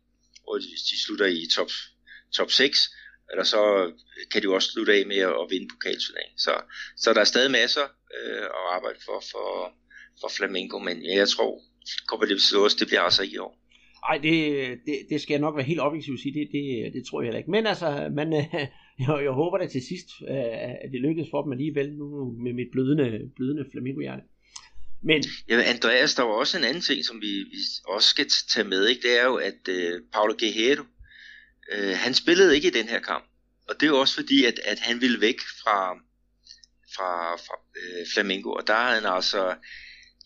hvor 0.44 0.58
de, 0.58 0.70
de 0.90 1.02
slutter 1.04 1.26
i 1.26 1.46
top, 1.54 1.70
top 2.36 2.50
6, 2.50 2.90
eller 3.30 3.44
så 3.44 3.92
kan 4.30 4.42
de 4.42 4.44
jo 4.44 4.54
også 4.54 4.72
slutte 4.72 4.92
af 4.92 5.06
med 5.06 5.16
at, 5.16 5.28
at 5.28 5.46
vinde 5.50 5.68
pokalturneringen. 5.68 6.38
Så, 6.38 6.62
så 6.96 7.12
der 7.14 7.20
er 7.20 7.24
stadig 7.24 7.50
masser 7.50 7.86
øh, 8.16 8.42
at 8.42 8.64
arbejde 8.74 8.98
for, 9.06 9.24
for 9.30 9.74
for 10.20 10.30
Flamengo, 10.36 10.78
men 10.78 10.96
jeg 11.04 11.28
tror, 11.28 11.60
Copa 12.08 12.24
Libertadores, 12.24 12.74
det 12.74 12.86
bliver 12.88 13.00
altså 13.00 13.22
i 13.22 13.36
år. 13.38 13.52
Nej, 14.06 14.18
det, 14.26 14.34
det, 14.86 14.96
det 15.10 15.20
skal 15.20 15.34
jeg 15.34 15.40
nok 15.40 15.56
være 15.56 15.70
helt 15.72 15.80
objektivt 15.80 16.20
sige, 16.20 16.34
det, 16.38 16.48
det, 16.52 16.92
det 16.94 17.02
tror 17.06 17.20
jeg 17.20 17.26
heller 17.26 17.38
ikke. 17.38 17.50
Men 17.50 17.66
altså, 17.66 17.88
man, 18.20 18.28
øh, 18.32 18.66
jeg, 19.00 19.24
jeg 19.24 19.32
håber 19.32 19.58
da 19.58 19.66
til 19.66 19.82
sidst, 19.82 20.08
øh, 20.28 20.60
at 20.84 20.88
det 20.92 21.00
lykkedes 21.00 21.30
for 21.30 21.42
dem 21.42 21.52
alligevel 21.52 21.92
nu 21.92 22.36
med 22.44 22.52
mit 22.52 22.70
blødende, 22.72 23.30
blødende 23.36 23.64
flamingohjerte. 23.72 24.22
Men... 25.02 25.24
Ja, 25.48 25.62
Andreas, 25.62 26.14
der 26.14 26.22
var 26.22 26.32
også 26.32 26.58
en 26.58 26.64
anden 26.64 26.82
ting, 26.82 27.04
som 27.04 27.20
vi, 27.20 27.26
vi 27.26 27.58
også 27.88 28.08
skal 28.08 28.26
tage 28.48 28.68
med, 28.68 28.86
ikke? 28.88 29.02
det 29.02 29.20
er 29.20 29.24
jo, 29.24 29.36
at 29.36 29.68
øh, 29.68 29.94
uh, 29.94 30.00
Paulo 30.12 30.34
Guerrero, 30.40 30.82
uh, 31.74 31.96
han 32.04 32.14
spillede 32.14 32.54
ikke 32.54 32.68
i 32.68 32.78
den 32.78 32.88
her 32.88 33.00
kamp. 33.00 33.24
Og 33.68 33.74
det 33.80 33.86
er 33.86 33.90
jo 33.90 34.00
også 34.00 34.14
fordi, 34.14 34.44
at, 34.44 34.60
at 34.64 34.78
han 34.78 35.00
ville 35.00 35.20
væk 35.20 35.40
fra, 35.62 35.94
fra, 36.94 37.36
fra 37.36 37.56
uh, 37.76 38.06
Flamengo, 38.14 38.50
og 38.52 38.66
der 38.66 38.74
havde 38.74 39.00
han 39.00 39.12
altså 39.12 39.54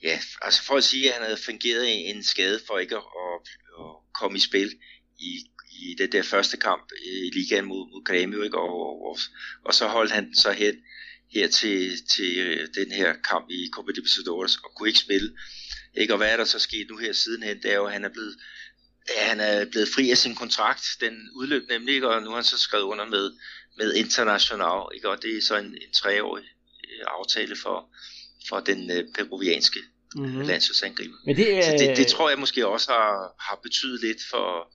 ja, 0.05 0.19
altså 0.43 0.63
for 0.63 0.75
at 0.75 0.85
sige, 0.85 1.09
at 1.09 1.15
han 1.15 1.25
havde 1.25 1.45
fungeret 1.45 2.11
en 2.11 2.23
skade 2.23 2.61
for 2.67 2.79
ikke 2.79 2.97
at, 2.97 3.03
at, 3.03 3.49
at 3.81 3.91
komme 4.21 4.37
i 4.37 4.41
spil 4.41 4.71
i, 5.19 5.31
i 5.75 5.95
det 5.99 6.13
der 6.13 6.23
første 6.23 6.57
kamp 6.57 6.93
i 7.05 7.31
ligaen 7.39 7.65
mod, 7.65 7.91
mod 7.91 8.03
Grêmio, 8.11 8.43
ikke? 8.45 8.59
Og, 8.59 9.07
og, 9.07 9.19
og, 9.65 9.75
så 9.75 9.87
holdt 9.87 10.13
han 10.13 10.35
så 10.35 10.53
hen 10.53 10.75
her 11.31 11.49
til, 11.49 12.07
til 12.07 12.39
øh, 12.39 12.69
den 12.75 12.93
her 12.93 13.15
kamp 13.31 13.51
i 13.51 13.69
Copa 13.73 13.93
Libertadores 13.95 14.57
og 14.57 14.71
kunne 14.77 14.89
ikke 14.89 14.99
spille. 14.99 15.37
Ikke? 15.97 16.13
Og 16.13 16.17
hvad 16.17 16.33
er 16.33 16.37
der 16.37 16.45
så 16.45 16.59
sket 16.59 16.87
nu 16.91 16.97
her 16.97 17.13
sidenhen? 17.13 17.63
Det 17.63 17.71
er 17.71 17.75
jo, 17.75 17.87
at 17.87 17.93
han 17.93 18.05
er 18.05 18.09
blevet, 18.09 18.37
ja, 19.17 19.25
han 19.25 19.41
er 19.41 19.65
blevet 19.65 19.89
fri 19.95 20.11
af 20.11 20.19
sin 20.19 20.35
kontrakt. 20.35 20.87
Den 21.01 21.31
udløb 21.35 21.69
nemlig, 21.69 21.95
ikke? 21.95 22.09
og 22.09 22.23
nu 22.23 22.29
har 22.29 22.37
han 22.37 22.45
så 22.45 22.59
skrevet 22.59 22.85
under 22.85 23.07
med, 23.07 23.33
med 23.77 23.95
International, 23.95 24.95
ikke? 24.95 25.09
og 25.09 25.23
det 25.23 25.37
er 25.37 25.43
så 25.43 25.57
en, 25.57 25.67
en 25.67 25.93
treårig 26.03 26.45
øh, 26.85 27.07
aftale 27.07 27.57
for, 27.57 27.89
for 28.49 28.61
den 28.61 28.91
øh, 28.91 29.05
peruvianske 29.15 29.81
mm-hmm. 30.17 30.41
landsholdsangriber. 30.41 31.17
Men 31.27 31.37
det, 31.37 31.57
øh... 31.57 31.63
Så 31.65 31.77
det, 31.79 31.97
det 31.97 32.07
tror 32.07 32.29
jeg 32.29 32.39
måske 32.39 32.67
også 32.67 32.91
har, 32.91 33.35
har 33.41 33.61
betydet 33.63 34.01
lidt 34.01 34.23
for 34.31 34.75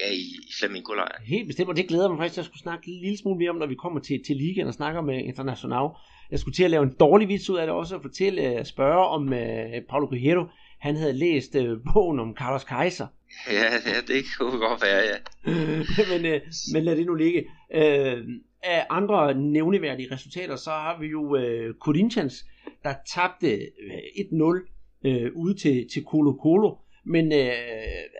ja, 0.00 0.12
i, 0.12 0.20
i 0.20 0.52
flamingo 0.58 0.92
-lejren. 0.92 1.24
Helt 1.24 1.46
bestemt, 1.46 1.68
og 1.68 1.76
det 1.76 1.88
glæder 1.88 2.08
mig 2.08 2.18
faktisk 2.18 2.38
at 2.38 2.44
skulle 2.44 2.60
snakke 2.60 2.90
en 2.90 3.00
lille 3.00 3.18
smule 3.18 3.38
mere 3.38 3.50
om, 3.50 3.56
når 3.56 3.66
vi 3.66 3.74
kommer 3.74 4.00
til, 4.00 4.20
til 4.26 4.36
ligaen 4.36 4.68
og 4.68 4.74
snakker 4.74 5.00
med 5.00 5.24
International. 5.24 5.88
Jeg 6.30 6.38
skulle 6.38 6.54
til 6.54 6.64
at 6.64 6.70
lave 6.70 6.82
en 6.82 6.94
dårlig 7.00 7.28
vits 7.28 7.50
ud 7.50 7.58
af 7.58 7.66
det 7.66 7.74
også, 7.74 7.96
og 7.96 8.02
fortælle, 8.02 8.42
at 8.42 8.66
spørge 8.66 9.06
om 9.06 9.22
uh, 9.22 9.84
Paulo 9.88 10.06
Guerrero, 10.06 10.44
han 10.80 10.96
havde 10.96 11.12
læst 11.12 11.54
uh, 11.54 11.78
bogen 11.92 12.20
om 12.20 12.36
Carlos 12.38 12.64
Kaiser. 12.64 13.06
Ja, 13.50 13.72
ja, 13.86 14.14
det 14.14 14.24
kunne 14.38 14.58
godt 14.58 14.82
være, 14.82 15.02
ja. 15.10 15.16
men, 16.18 16.34
uh, 16.34 16.40
men 16.72 16.84
lad 16.84 16.96
det 16.96 17.06
nu 17.06 17.14
ligge. 17.14 17.44
Uh, 17.74 18.18
af 18.62 18.86
andre 18.90 19.34
nævneværdige 19.34 20.14
resultater, 20.14 20.56
så 20.56 20.70
har 20.70 21.00
vi 21.00 21.06
jo 21.06 21.22
uh, 21.36 21.74
Corinthians, 21.80 22.44
der 22.84 22.94
tabte 23.14 23.60
1-0 24.18 24.80
øh, 25.04 25.30
ude 25.34 25.54
til, 25.54 25.88
til 25.92 26.04
Colo 26.04 26.32
Colo. 26.42 26.74
Men 27.04 27.32
øh, 27.32 27.52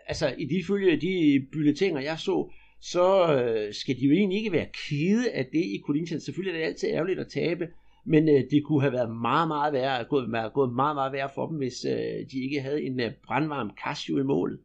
altså, 0.07 0.35
i 0.39 0.45
de 0.45 0.65
følge 0.67 1.01
de 1.01 1.47
bulletiner, 1.53 2.01
jeg 2.01 2.19
så, 2.19 2.53
så 2.81 3.35
øh, 3.35 3.75
skal 3.75 3.97
de 3.97 4.07
jo 4.07 4.13
egentlig 4.13 4.39
ikke 4.39 4.53
være 4.53 4.69
kede 4.89 5.31
af 5.31 5.47
det 5.53 5.65
i 5.65 5.83
Corinthians. 5.87 6.25
Selvfølgelig 6.25 6.61
er 6.61 6.65
det 6.65 6.73
altid 6.73 6.89
ærgerligt 6.89 7.21
at 7.21 7.33
tabe, 7.33 7.69
men 8.07 8.29
øh, 8.29 8.51
det 8.51 8.65
kunne 8.65 8.81
have 8.81 8.93
været 8.93 9.11
meget, 9.11 9.49
meget 9.49 9.73
værre, 9.73 10.05
gået, 10.05 10.33
være 10.33 10.51
gået 10.51 10.73
meget, 10.73 10.97
meget 10.97 11.13
værre 11.13 11.31
for 11.35 11.47
dem, 11.47 11.57
hvis 11.57 11.85
øh, 11.85 12.31
de 12.31 12.45
ikke 12.45 12.61
havde 12.61 12.83
en 12.83 13.01
øh, 13.01 13.13
brandvarm 13.27 13.71
Casio 13.85 14.19
i 14.19 14.23
målet. 14.23 14.61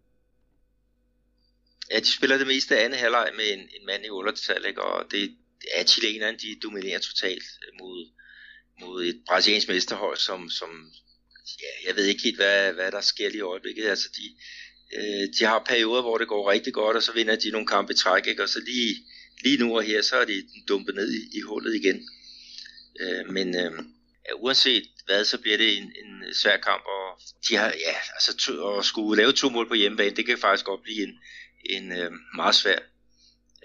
Ja, 1.92 2.00
de 2.00 2.18
spiller 2.18 2.38
det 2.38 2.48
meste 2.48 2.78
af 2.78 2.86
anden 2.86 3.00
halvleg 3.00 3.30
med 3.36 3.48
en, 3.54 3.60
en 3.60 3.86
mand 3.86 4.06
i 4.06 4.10
undertal, 4.10 4.66
ikke? 4.68 4.82
og 4.82 5.12
det 5.12 5.24
er 5.78 5.84
chilenerne, 5.84 6.38
de 6.38 6.60
dominerer 6.64 7.00
totalt 7.00 7.44
mod, 7.80 8.12
mod 8.82 9.04
et 9.04 9.22
brasiliansk 9.28 9.68
mesterhold, 9.68 10.18
som, 10.18 10.50
som 10.50 10.70
ja, 11.62 11.88
jeg 11.88 11.96
ved 11.96 12.06
ikke 12.06 12.24
helt, 12.24 12.36
hvad, 12.36 12.74
hvad 12.74 12.92
der 12.92 13.02
sker 13.02 13.30
lige 13.30 13.38
i 13.38 13.42
øjeblikket. 13.42 13.86
Altså, 13.90 14.10
de, 14.18 14.26
øh, 14.98 15.28
de 15.40 15.46
har 15.46 15.64
perioder, 15.66 16.02
hvor 16.02 16.18
det 16.18 16.28
går 16.28 16.52
rigtig 16.52 16.74
godt, 16.74 16.98
og 16.98 17.04
så 17.04 17.12
vinder 17.14 17.36
de 17.36 17.52
nogle 17.52 17.68
kampe 17.68 17.94
i 17.94 17.96
træk, 17.96 18.28
ikke? 18.28 18.44
og 18.44 18.50
så 18.50 18.60
lige, 18.60 18.96
lige 19.44 19.58
nu 19.58 19.78
og 19.78 19.84
her, 19.84 20.02
så 20.02 20.16
er 20.16 20.26
de 20.26 20.44
dumpet 20.68 20.96
ned 20.96 21.14
i, 21.14 21.38
i 21.38 21.42
hullet 21.42 21.76
igen. 21.76 22.10
Øh, 23.00 23.30
men 23.30 23.56
øh, 23.56 23.72
ja, 24.28 24.34
uanset 24.36 24.84
hvad, 25.06 25.26
så 25.26 25.38
bliver 25.38 25.58
det 25.58 25.78
en, 25.78 25.84
en 25.84 26.34
svær 26.34 26.58
kamp, 26.58 26.84
og 26.86 27.22
de 27.50 27.56
har, 27.56 27.68
ja, 27.68 27.96
altså, 28.14 28.38
to, 28.38 28.78
at 28.78 28.86
skulle 28.86 29.22
lave 29.22 29.34
to 29.34 29.50
mål 29.50 29.68
på 29.68 29.74
hjemmebane, 29.74 30.16
det 30.16 30.26
kan 30.26 30.38
faktisk 30.38 30.66
godt 30.66 30.84
blive 30.84 31.04
en, 31.04 31.20
en 31.70 31.92
øh, 31.92 32.12
meget 32.36 32.56
svær 32.56 32.80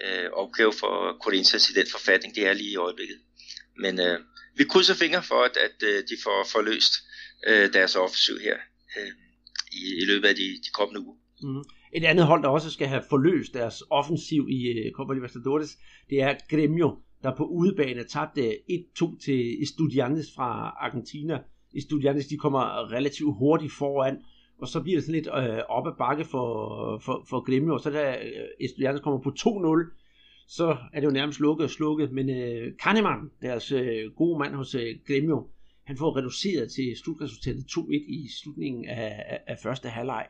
øh, 0.05 0.29
opgave 0.31 0.73
for 0.73 1.17
Corinthians 1.23 1.69
i 1.69 1.73
den 1.73 1.87
forfatning, 1.91 2.35
det 2.35 2.47
er 2.47 2.53
lige 2.53 2.71
i 2.71 2.75
øjeblikket. 2.75 3.19
Men 3.77 3.99
øh, 3.99 4.19
vi 4.55 4.63
krydser 4.63 4.93
fingre 4.93 5.23
for, 5.23 5.43
at, 5.43 5.57
at 5.57 5.83
øh, 5.83 6.03
de 6.09 6.17
får, 6.23 6.47
forløst 6.51 6.93
øh, 7.47 7.73
deres 7.73 7.95
offensiv 7.95 8.35
her 8.47 8.57
øh, 8.97 9.11
i, 9.71 9.83
i 10.01 10.05
løbet 10.05 10.27
af 10.27 10.35
de, 10.35 10.47
de 10.65 10.71
kommende 10.73 11.01
uger. 11.05 11.15
Mm. 11.43 11.63
Et 11.93 12.03
andet 12.03 12.25
hold, 12.25 12.43
der 12.43 12.49
også 12.49 12.71
skal 12.71 12.87
have 12.87 13.03
forløst 13.09 13.53
deres 13.53 13.83
offensiv 13.89 14.47
i 14.49 14.67
øh, 14.67 14.91
Copa 14.91 15.13
Libertadores, 15.13 15.77
det 16.09 16.21
er 16.21 16.35
Gremio, 16.49 16.97
der 17.23 17.35
på 17.35 17.45
udebane 17.45 18.03
tabte 18.03 18.51
1-2 18.51 19.19
til 19.25 19.63
Estudiantes 19.63 20.27
fra 20.35 20.77
Argentina. 20.79 21.39
Estudiantes 21.75 22.27
de 22.27 22.37
kommer 22.37 22.91
relativt 22.91 23.35
hurtigt 23.37 23.73
foran, 23.73 24.17
og 24.61 24.67
så 24.67 24.81
bliver 24.81 24.97
det 24.97 25.03
sådan 25.03 25.15
lidt 25.15 25.27
øh, 25.27 25.59
op 25.69 25.87
ad 25.87 25.91
bakke 25.97 26.25
for, 26.25 26.47
for, 27.05 27.25
for 27.29 27.45
Gremio, 27.45 27.73
og 27.73 27.79
så 27.79 27.89
da 27.89 28.11
øh, 28.11 28.65
Estudiantes 28.65 29.01
kommer 29.01 29.19
på 29.19 29.33
2-0, 29.39 29.97
så 30.47 30.77
er 30.93 30.99
det 30.99 31.07
jo 31.07 31.11
nærmest 31.11 31.39
lukket 31.39 31.63
og 31.63 31.69
slukket, 31.69 32.11
men 32.11 32.29
øh, 32.29 32.73
Kahneman, 32.83 33.29
deres 33.41 33.71
øh, 33.71 34.11
gode 34.15 34.39
mand 34.39 34.55
hos 34.55 34.75
øh, 34.75 34.95
Gremio, 35.07 35.47
han 35.85 35.97
får 35.97 36.17
reduceret 36.17 36.71
til 36.71 36.97
slutresultatet 37.03 37.65
2-1 37.71 37.93
i 37.93 38.29
slutningen 38.43 38.85
af, 38.85 39.23
af, 39.27 39.39
af 39.47 39.59
første 39.63 39.89
halvleg. 39.89 40.27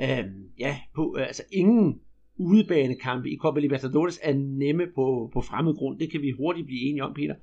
Øh, 0.00 0.24
ja, 0.58 0.80
på, 0.94 1.16
øh, 1.18 1.26
altså 1.26 1.44
ingen 1.52 2.00
udebanekampe 2.36 3.30
i 3.30 3.36
Copa 3.36 3.60
Libertadores 3.60 4.18
er 4.22 4.32
nemme 4.34 4.86
på, 4.94 5.30
på 5.32 5.42
fremmed 5.42 5.74
grund. 5.74 5.98
Det 5.98 6.10
kan 6.10 6.22
vi 6.22 6.30
hurtigt 6.30 6.66
blive 6.66 6.80
enige 6.80 7.04
om, 7.04 7.14
Peter. 7.14 7.34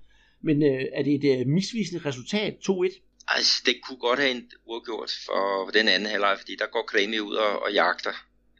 Men 0.44 0.64
øh, 0.64 0.86
er 0.94 1.04
det 1.04 1.14
et 1.14 1.40
øh, 1.40 1.48
misvisende 1.48 2.06
resultat, 2.06 2.54
2-1? 2.70 3.26
Altså, 3.28 3.64
det 3.66 3.76
kunne 3.84 3.98
godt 3.98 4.20
have 4.20 4.32
en 4.32 4.52
uafgjort 4.66 5.12
for 5.26 5.70
den 5.74 5.88
anden 5.88 6.10
halvleg, 6.10 6.36
fordi 6.40 6.56
der 6.56 6.66
går 6.66 6.84
Kremi 6.88 7.20
ud 7.20 7.36
og, 7.36 7.64
og 7.64 7.74
jagter 7.74 8.16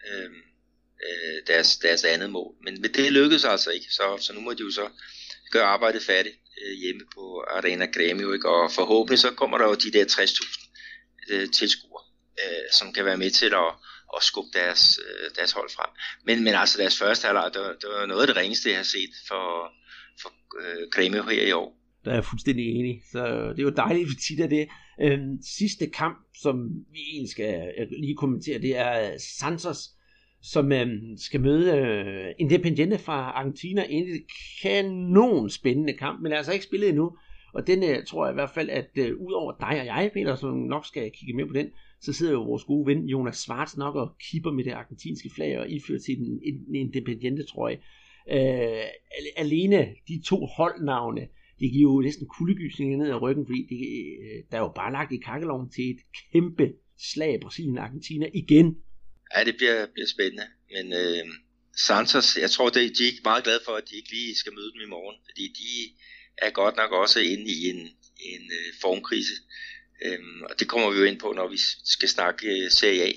øh, 0.08 0.32
øh, 1.08 1.38
deres, 1.48 1.78
deres 1.78 2.04
andet 2.04 2.30
mål. 2.30 2.56
Men, 2.64 2.82
men 2.82 2.92
det 2.94 3.12
lykkedes 3.12 3.46
altså 3.46 3.70
ikke, 3.70 3.86
så, 3.92 4.04
så 4.20 4.34
nu 4.34 4.42
må 4.42 4.54
de 4.54 4.64
jo 4.64 4.72
så 4.72 4.90
gøre 5.52 5.66
arbejdet 5.66 6.02
færdigt 6.02 6.36
Øh, 6.62 6.74
hjemme 6.82 7.02
på 7.16 7.24
Arena 7.58 7.86
Grêmio, 7.96 8.34
ikke? 8.34 8.50
og 8.50 8.72
forhåbentlig 8.72 9.20
så 9.20 9.32
kommer 9.32 9.58
der 9.58 9.66
jo 9.66 9.74
de 9.74 9.92
der 9.92 10.06
60.000 10.06 11.32
øh, 11.32 11.50
tilskuere, 11.50 12.04
øh, 12.42 12.66
som 12.78 12.94
kan 12.94 13.06
være 13.06 13.18
med 13.18 13.32
til 13.32 13.52
at, 13.64 13.72
at 14.16 14.24
skubbe 14.24 14.50
deres, 14.60 14.84
øh, 15.06 15.30
deres 15.36 15.52
hold 15.52 15.70
frem. 15.76 15.92
Men, 16.26 16.44
men 16.44 16.54
altså 16.56 16.78
deres 16.78 16.98
første 17.00 17.26
halvleg, 17.26 17.52
det, 17.54 17.62
det 17.82 17.90
var 17.90 18.06
noget 18.06 18.22
af 18.22 18.28
det 18.28 18.36
ringeste, 18.36 18.70
jeg 18.70 18.78
har 18.78 18.90
set 18.98 19.14
for, 19.28 19.46
for 20.22 20.30
øh, 20.62 20.84
Grêmio 20.96 21.30
her 21.30 21.48
i 21.48 21.52
år 21.52 21.80
der 22.06 22.12
er 22.12 22.22
fuldstændig 22.22 22.66
enig. 22.66 23.02
Så 23.12 23.20
det 23.50 23.60
er 23.60 23.64
jo 23.64 23.70
dejligt, 23.70 24.06
at 24.06 24.10
vi 24.10 24.16
tit 24.16 24.40
er 24.40 24.48
det. 24.48 24.68
Øhm, 25.02 25.38
sidste 25.58 25.88
kamp, 25.88 26.18
som 26.42 26.56
vi 26.92 27.00
egentlig 27.12 27.32
skal 27.32 27.74
lige 28.00 28.16
kommentere, 28.16 28.62
det 28.62 28.78
er 28.78 29.18
Santos, 29.40 29.80
som 30.42 30.72
øh, 30.72 30.88
skal 31.18 31.42
møde 31.42 31.78
øh, 31.78 32.34
Independiente 32.40 32.98
fra 32.98 33.14
Argentina. 33.14 33.86
En 33.90 34.06
kanon 34.62 35.50
spændende 35.50 35.94
kamp, 35.94 36.22
men 36.22 36.32
er 36.32 36.38
altså 36.38 36.54
ikke 36.54 36.66
spillet 36.66 36.90
endnu. 36.90 37.18
Og 37.54 37.68
den 37.68 37.84
øh, 37.84 38.06
tror 38.06 38.26
jeg 38.26 38.34
i 38.34 38.40
hvert 38.40 38.50
fald, 38.50 38.70
at 38.70 38.90
øh, 38.98 39.16
udover 39.20 39.54
dig 39.60 39.80
og 39.80 39.86
jeg, 39.86 40.12
Peter, 40.14 40.36
som 40.36 40.58
nok 40.58 40.86
skal 40.86 41.12
kigge 41.12 41.34
med 41.34 41.46
på 41.46 41.54
den, 41.54 41.68
så 42.02 42.14
sidder 42.14 42.34
jo 42.34 42.44
vores 42.44 42.64
gode 42.64 42.86
ven 42.88 43.06
Jonas 43.06 43.38
Schwartz 43.38 43.78
nok 43.78 43.96
og 43.96 44.16
kipper 44.32 44.52
med 44.52 44.64
det 44.64 44.72
argentinske 44.72 45.30
flag 45.36 45.60
og 45.60 45.70
ifører 45.70 46.00
til 46.00 46.20
en, 46.20 46.40
en 46.44 46.76
Independiente, 46.76 47.44
trøje. 47.44 47.78
Øh, 48.32 48.84
alene 49.38 49.88
de 50.08 50.22
to 50.26 50.46
holdnavne, 50.46 51.28
det 51.60 51.72
giver 51.72 51.94
jo 51.94 52.02
næsten 52.02 52.28
kuldegysninger 52.28 52.98
ned 52.98 53.10
ad 53.10 53.22
ryggen, 53.22 53.46
fordi 53.46 53.68
det, 53.70 53.80
øh, 54.24 54.44
der 54.52 54.58
er 54.58 54.62
jo 54.62 54.72
bare 54.76 54.92
lagt 54.92 55.12
i 55.12 55.18
kakkeloven 55.18 55.70
til 55.70 55.90
et 55.90 56.00
kæmpe 56.32 56.74
slag 56.98 57.40
Brasilien 57.42 57.78
og 57.78 57.84
Argentina 57.84 58.28
igen. 58.34 58.76
Ja, 59.36 59.44
det 59.44 59.56
bliver, 59.58 59.86
bliver 59.94 60.08
spændende, 60.08 60.48
men 60.74 60.94
øh, 60.94 61.26
Santos, 61.88 62.38
jeg 62.38 62.52
tror, 62.52 62.70
det, 62.70 62.98
de 62.98 63.04
er 63.04 63.08
ikke 63.12 63.30
meget 63.30 63.44
glade 63.44 63.60
for, 63.66 63.72
at 63.72 63.90
de 63.90 63.96
ikke 63.96 64.12
lige 64.12 64.36
skal 64.36 64.54
møde 64.54 64.72
dem 64.74 64.82
i 64.82 64.90
morgen, 64.96 65.18
fordi 65.30 65.46
de 65.60 65.70
er 66.38 66.50
godt 66.50 66.76
nok 66.76 66.92
også 66.92 67.20
inde 67.20 67.46
i 67.58 67.70
en, 67.70 67.80
en 68.32 68.44
øh, 68.60 68.70
formkrise, 68.82 69.34
øh, 70.06 70.20
og 70.50 70.60
det 70.60 70.68
kommer 70.68 70.92
vi 70.92 70.98
jo 70.98 71.04
ind 71.04 71.20
på, 71.20 71.34
når 71.36 71.48
vi 71.48 71.58
skal 71.86 72.10
snakke 72.10 72.48
øh, 72.48 72.72
Serie 72.72 73.04
A. 73.04 73.12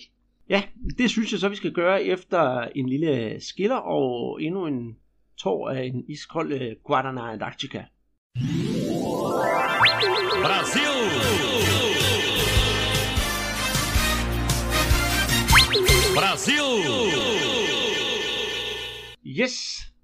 Ja, 0.48 0.62
det 0.98 1.10
synes 1.10 1.32
jeg 1.32 1.40
så, 1.40 1.48
vi 1.48 1.56
skal 1.56 1.72
gøre 1.72 2.04
efter 2.04 2.60
en 2.60 2.88
lille 2.88 3.40
skiller 3.40 3.76
og 3.76 4.42
endnu 4.42 4.66
en 4.66 4.96
tår 5.38 5.70
af 5.70 5.82
en 5.82 6.04
iskold 6.08 6.52
øh, 6.52 6.72
Guadana 6.84 7.32
Antarctica. 7.32 7.84
Brasil! 10.44 10.91
Brasil! 16.32 16.68
Yes, 19.40 19.54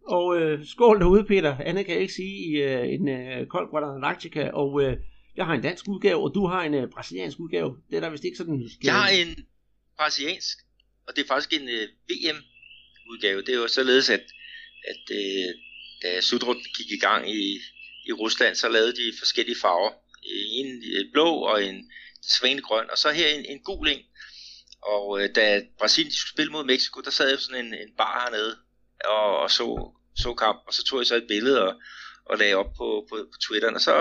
og 0.06 0.26
øh, 0.40 0.66
skål 0.66 1.00
derude, 1.00 1.24
Peter. 1.24 1.56
Anne 1.68 1.84
kan 1.84 1.94
jeg 1.94 2.02
ikke 2.02 2.14
sige 2.14 2.34
i 2.48 2.50
øh, 2.68 2.94
en 2.94 3.08
øh, 3.08 3.46
kold 3.46 3.70
Guadalajara, 3.70 4.50
og 4.62 4.82
øh, 4.82 4.96
jeg 5.36 5.46
har 5.46 5.54
en 5.54 5.62
dansk 5.62 5.84
udgave, 5.88 6.20
og 6.24 6.30
du 6.34 6.46
har 6.46 6.62
en 6.62 6.74
øh, 6.74 6.90
brasiliansk 6.94 7.38
udgave. 7.40 7.70
Det 7.90 7.96
er 7.96 8.00
der 8.00 8.10
vist 8.10 8.24
ikke 8.24 8.36
sådan... 8.36 8.68
Skal... 8.68 8.86
Jeg 8.86 8.94
har 8.94 9.08
en 9.08 9.46
brasiliansk, 9.96 10.58
og 11.06 11.16
det 11.16 11.22
er 11.22 11.28
faktisk 11.28 11.52
en 11.60 11.68
øh, 11.68 11.88
VM-udgave. 12.08 13.40
Det 13.40 13.48
er 13.54 13.58
jo 13.58 13.68
således, 13.68 14.10
at, 14.10 14.24
at 14.92 15.04
øh, 15.20 15.48
da 16.02 16.20
slutrunden 16.20 16.64
gik 16.78 16.90
i 16.90 17.00
gang 17.06 17.30
i 17.30 17.60
i 18.08 18.12
Rusland, 18.12 18.54
så 18.54 18.68
lavede 18.68 18.92
de 18.92 19.12
forskellige 19.18 19.58
farver. 19.62 19.92
En 20.60 20.82
blå 21.12 21.28
og 21.50 21.64
en 21.64 21.90
svanegrøn, 22.22 22.90
og 22.90 22.98
så 22.98 23.10
her 23.10 23.28
en, 23.28 23.44
en 23.44 23.60
gul 23.60 23.88
en. 23.88 24.02
Og 24.82 25.22
øh, 25.22 25.34
da 25.34 25.62
Brasilien 25.78 26.12
skulle 26.12 26.30
spille 26.30 26.52
mod 26.52 26.64
Mexico, 26.64 27.00
der 27.00 27.10
sad 27.10 27.28
jeg 27.28 27.38
sådan 27.38 27.66
en, 27.66 27.74
en 27.74 27.96
bar 27.96 28.20
hernede 28.20 28.56
og, 29.04 29.38
og 29.38 29.50
så, 29.50 29.92
så 30.16 30.34
kamp, 30.34 30.62
og 30.66 30.74
så 30.74 30.84
tog 30.84 30.98
jeg 30.98 31.06
så 31.06 31.16
et 31.16 31.26
billede 31.28 31.62
og, 31.62 31.74
og 32.24 32.38
lagde 32.38 32.54
op 32.54 32.72
på, 32.76 33.06
på, 33.08 33.16
på 33.16 33.38
Twitter, 33.48 33.74
og 33.74 33.80
så 33.80 33.92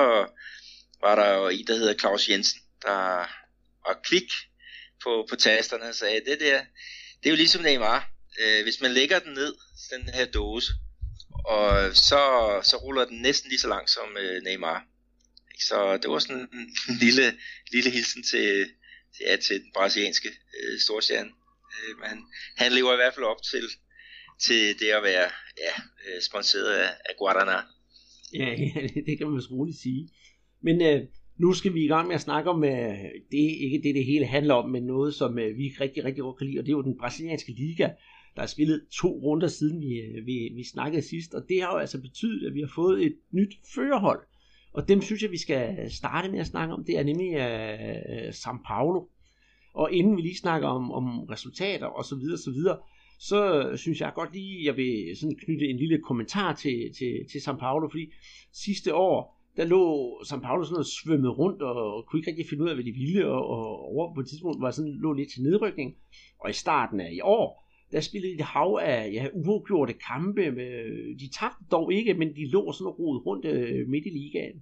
var 1.01 1.15
der 1.15 1.33
jo 1.33 1.47
en, 1.47 1.67
der 1.67 1.75
hedder 1.75 1.93
Claus 1.93 2.29
Jensen, 2.29 2.61
der 2.81 3.27
var 3.87 3.99
klik 4.03 4.31
på, 5.03 5.27
på 5.29 5.35
tasterne 5.35 5.83
og 5.83 5.95
sagde, 5.95 6.21
det 6.25 6.39
der, 6.39 6.61
det 7.19 7.25
er 7.25 7.29
jo 7.29 7.35
ligesom 7.35 7.61
Neymar. 7.61 8.11
Øh, 8.41 8.63
hvis 8.63 8.81
man 8.81 8.91
lægger 8.91 9.19
den 9.19 9.33
ned, 9.33 9.55
den 9.91 10.09
her 10.13 10.25
dåse, 10.25 10.71
og 11.45 11.95
så, 11.95 12.21
så 12.63 12.77
ruller 12.77 13.05
den 13.05 13.21
næsten 13.21 13.49
lige 13.49 13.59
så 13.59 13.67
langt 13.67 13.89
som 13.89 14.17
øh, 14.17 14.43
Neymar. 14.43 14.85
Så 15.59 15.97
det 15.97 16.09
var 16.09 16.19
sådan 16.19 16.49
en 16.53 16.97
lille, 16.99 17.37
lille 17.71 17.89
hilsen 17.89 18.23
til, 18.23 18.69
ja, 19.21 19.35
til 19.35 19.55
den 19.63 19.71
brasilianske 19.73 20.29
øh, 20.59 20.79
storstjerne. 20.79 21.29
Øh, 21.75 21.93
men 22.03 22.15
han 22.57 22.71
lever 22.71 22.93
i 22.93 23.01
hvert 23.01 23.13
fald 23.13 23.25
op 23.25 23.41
til, 23.51 23.65
til 24.45 24.79
det 24.79 24.89
at 24.97 25.03
være 25.03 25.29
ja, 25.65 25.73
øh, 26.05 26.21
sponsoreret 26.21 26.73
af, 26.73 26.91
af 27.09 27.13
Guadana. 27.17 27.59
Ja, 28.33 28.49
det 29.07 29.17
kan 29.17 29.27
man 29.27 29.35
vist 29.35 29.51
roligt 29.51 29.77
sige. 29.77 30.09
Men 30.61 30.81
øh, 30.81 31.01
nu 31.37 31.53
skal 31.53 31.73
vi 31.73 31.83
i 31.83 31.87
gang 31.87 32.07
med 32.07 32.15
at 32.15 32.21
snakke 32.21 32.49
om, 32.49 32.63
øh, 32.63 32.97
det 33.31 33.41
er 33.45 33.63
ikke 33.65 33.81
det, 33.83 33.95
det 33.95 34.05
hele 34.05 34.25
handler 34.25 34.53
om, 34.53 34.69
men 34.69 34.83
noget, 34.83 35.13
som 35.13 35.39
øh, 35.39 35.57
vi 35.57 35.75
rigtig, 35.81 36.03
rigtig 36.05 36.21
godt 36.21 36.37
kan 36.37 36.47
lide, 36.47 36.59
og 36.59 36.65
det 36.65 36.71
er 36.71 36.77
jo 36.77 36.81
den 36.81 36.97
brasilianske 36.97 37.51
liga. 37.51 37.89
Der 38.35 38.41
er 38.41 38.45
spillet 38.47 38.87
to 38.93 39.07
runder 39.07 39.47
siden 39.47 39.81
vi, 39.81 39.93
øh, 39.99 40.25
vi, 40.25 40.51
vi 40.55 40.63
snakkede 40.63 41.01
sidst, 41.01 41.33
og 41.33 41.45
det 41.49 41.61
har 41.61 41.71
jo 41.73 41.77
altså 41.77 42.01
betydet, 42.01 42.47
at 42.47 42.53
vi 42.53 42.59
har 42.59 42.71
fået 42.75 43.05
et 43.05 43.15
nyt 43.31 43.53
førerhold. 43.75 44.27
Og 44.73 44.87
dem 44.87 45.01
synes 45.01 45.21
jeg, 45.23 45.31
vi 45.31 45.37
skal 45.37 45.91
starte 45.91 46.31
med 46.31 46.39
at 46.39 46.47
snakke 46.47 46.73
om. 46.73 46.83
Det 46.83 46.99
er 46.99 47.03
nemlig 47.03 47.29
uh, 47.33 48.29
São 48.29 48.63
Paulo. 48.67 49.05
Og 49.73 49.91
inden 49.91 50.17
vi 50.17 50.21
lige 50.21 50.37
snakker 50.37 50.67
om, 50.67 50.91
om 50.91 51.19
resultater 51.19 51.85
og 51.85 52.05
så 52.05 52.15
videre, 52.15 52.37
så 52.37 52.51
videre, 52.51 52.77
så 53.19 53.61
øh, 53.61 53.77
synes 53.77 54.01
jeg 54.01 54.11
godt 54.15 54.33
lige, 54.33 54.65
jeg 54.65 54.77
vil 54.77 55.17
sådan 55.19 55.35
knytte 55.35 55.65
en 55.65 55.77
lille 55.77 56.01
kommentar 56.01 56.53
til, 56.53 56.93
til, 56.97 57.25
til 57.31 57.39
São 57.39 57.57
Paulo, 57.57 57.89
fordi 57.89 58.13
sidste 58.53 58.95
år, 58.95 59.37
der 59.57 59.65
lå 59.65 60.13
São 60.21 60.39
Paulo 60.39 60.63
sådan 60.63 60.73
noget 60.73 60.87
svømmede 60.87 61.31
rundt 61.31 61.61
og 61.61 62.05
kunne 62.05 62.19
ikke 62.19 62.31
rigtig 62.31 62.45
finde 62.49 62.63
ud 62.63 62.69
af, 62.69 62.75
hvad 62.75 62.85
de 62.85 62.91
ville, 62.91 63.27
og, 63.27 63.45
og 63.45 63.79
over 63.95 64.13
på 64.13 64.19
et 64.19 64.27
tidspunkt 64.27 64.61
var 64.61 64.71
sådan 64.71 64.91
lå 64.91 65.13
lidt 65.13 65.31
til 65.31 65.43
nedrykning. 65.43 65.95
Og 66.39 66.49
i 66.49 66.53
starten 66.53 66.99
af 66.99 67.11
i 67.13 67.21
år, 67.21 67.66
der 67.91 68.01
spillede 68.01 68.33
et 68.33 68.41
hav 68.41 68.79
af 68.81 69.11
ja, 69.13 69.27
uafgjorte 69.33 69.93
kampe. 69.93 70.51
Med, 70.51 70.69
de 71.19 71.29
tabte 71.39 71.65
dog 71.71 71.93
ikke, 71.93 72.13
men 72.13 72.35
de 72.35 72.49
lå 72.49 72.71
sådan 72.71 72.87
og 72.87 72.99
rodet 72.99 73.25
rundt 73.25 73.45
øh, 73.45 73.87
midt 73.87 74.05
i 74.05 74.09
ligaen. 74.09 74.61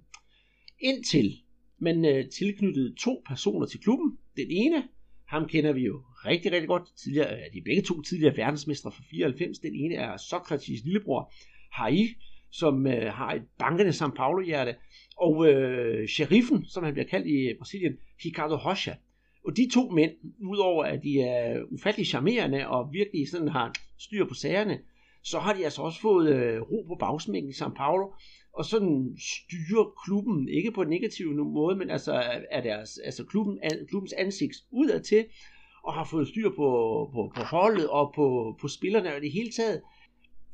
Indtil 0.80 1.34
man 1.78 2.04
øh, 2.04 2.28
tilknyttede 2.28 2.94
to 2.94 3.22
personer 3.26 3.66
til 3.66 3.80
klubben. 3.80 4.18
Den 4.36 4.46
ene, 4.50 4.88
ham 5.26 5.48
kender 5.48 5.72
vi 5.72 5.80
jo 5.80 6.02
rigtig, 6.26 6.52
rigtig 6.52 6.68
godt. 6.68 6.82
Tidligere, 6.96 7.32
øh, 7.32 7.52
de 7.52 7.58
er 7.58 7.64
begge 7.64 7.82
to 7.82 8.02
tidligere 8.02 8.36
verdensmestre 8.36 8.92
fra 8.92 9.02
94. 9.10 9.58
Den 9.58 9.74
ene 9.74 9.94
er 9.94 10.16
Sokrates 10.16 10.84
lillebror, 10.84 11.32
Hai, 11.72 12.08
som 12.50 12.86
øh, 12.86 13.12
har 13.12 13.32
et 13.32 13.42
bankende 13.58 13.90
São 13.90 14.10
Paulo-hjerte. 14.10 14.74
Og 15.16 15.46
øh, 15.48 16.08
sheriffen, 16.08 16.64
som 16.64 16.84
han 16.84 16.92
bliver 16.92 17.06
kaldt 17.06 17.26
i 17.26 17.54
Brasilien, 17.58 17.96
Ricardo 18.24 18.54
Rocha, 18.54 18.94
og 19.46 19.56
de 19.56 19.68
to 19.72 19.90
mænd, 19.90 20.12
udover 20.42 20.84
at 20.84 21.02
de 21.02 21.20
er 21.20 21.62
ufattelig 21.70 22.06
charmerende 22.06 22.68
og 22.68 22.92
virkelig 22.92 23.28
sådan 23.28 23.48
har 23.48 23.72
styr 23.98 24.24
på 24.28 24.34
sagerne, 24.34 24.78
så 25.22 25.38
har 25.38 25.52
de 25.52 25.64
altså 25.64 25.82
også 25.82 26.00
fået 26.00 26.34
øh, 26.34 26.60
ro 26.60 26.84
på 26.88 26.96
bagsmækken 27.00 27.50
i 27.50 27.54
São 27.54 27.74
Paulo, 27.74 28.12
og 28.52 28.64
sådan 28.64 29.16
styrer 29.18 29.94
klubben, 30.04 30.48
ikke 30.48 30.72
på 30.72 30.82
en 30.82 30.88
negativ 30.88 31.32
måde, 31.32 31.76
men 31.76 31.90
altså 31.90 32.12
er 32.50 32.60
deres, 32.60 32.98
altså 33.04 33.24
klubben, 33.24 33.58
klubbens 33.88 34.12
ansigt 34.12 34.56
udad 34.70 35.00
til, 35.00 35.24
og 35.84 35.94
har 35.94 36.04
fået 36.04 36.28
styr 36.28 36.48
på, 36.48 36.68
på, 37.12 37.32
på 37.36 37.42
holdet 37.42 37.88
og 37.88 38.12
på, 38.14 38.56
på 38.60 38.68
spillerne 38.68 39.14
og 39.14 39.20
det 39.20 39.32
hele 39.32 39.50
taget. 39.50 39.82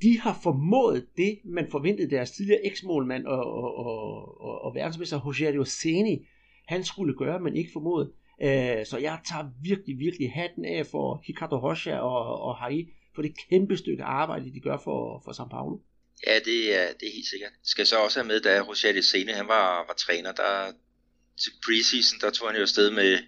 de 0.03 0.21
har 0.21 0.41
formået 0.43 1.07
det, 1.17 1.39
man 1.45 1.67
forventede 1.71 2.11
deres 2.11 2.31
tidligere 2.31 2.67
eksmålmand 2.67 3.27
og, 3.27 3.45
og, 3.45 3.77
og, 3.77 4.41
og, 4.41 4.65
og 4.65 4.75
verdensmester 4.75 5.21
Rogerio 5.27 5.65
Seni, 5.65 6.27
han 6.67 6.85
skulle 6.85 7.15
gøre, 7.15 7.41
men 7.41 7.57
ikke 7.57 7.71
formåede. 7.73 8.13
Øh, 8.43 8.87
så 8.87 8.99
jeg 8.99 9.19
tager 9.29 9.45
virkelig, 9.63 9.99
virkelig 9.99 10.33
hatten 10.33 10.65
af 10.65 10.87
for 10.87 11.25
Ricardo 11.29 11.57
Rocha 11.57 11.95
og, 11.99 12.41
og 12.41 12.57
Hai 12.57 12.87
for 13.15 13.23
det 13.23 13.35
kæmpe 13.51 13.77
stykke 13.77 14.05
arbejde, 14.05 14.55
de 14.55 14.61
gør 14.61 14.79
for, 14.85 15.23
for 15.25 15.33
São 15.33 15.49
Paulo. 15.49 15.79
Ja, 16.27 16.39
det 16.39 16.61
er, 16.81 16.87
det 16.93 17.09
er 17.09 17.13
helt 17.13 17.27
sikkert. 17.27 17.53
Skal 17.63 17.87
så 17.87 17.97
også 17.99 18.19
have 18.19 18.27
med, 18.27 18.41
da 18.41 18.61
Roger 18.61 19.03
Sene, 19.03 19.33
han 19.33 19.49
var, 19.49 19.87
var 19.87 19.95
træner, 19.95 20.33
der 20.33 20.73
til 21.41 21.53
preseason, 21.65 22.21
der 22.21 22.31
tog 22.31 22.49
han 22.49 22.57
jo 22.57 22.63
afsted 22.63 22.91
med, 22.91 23.19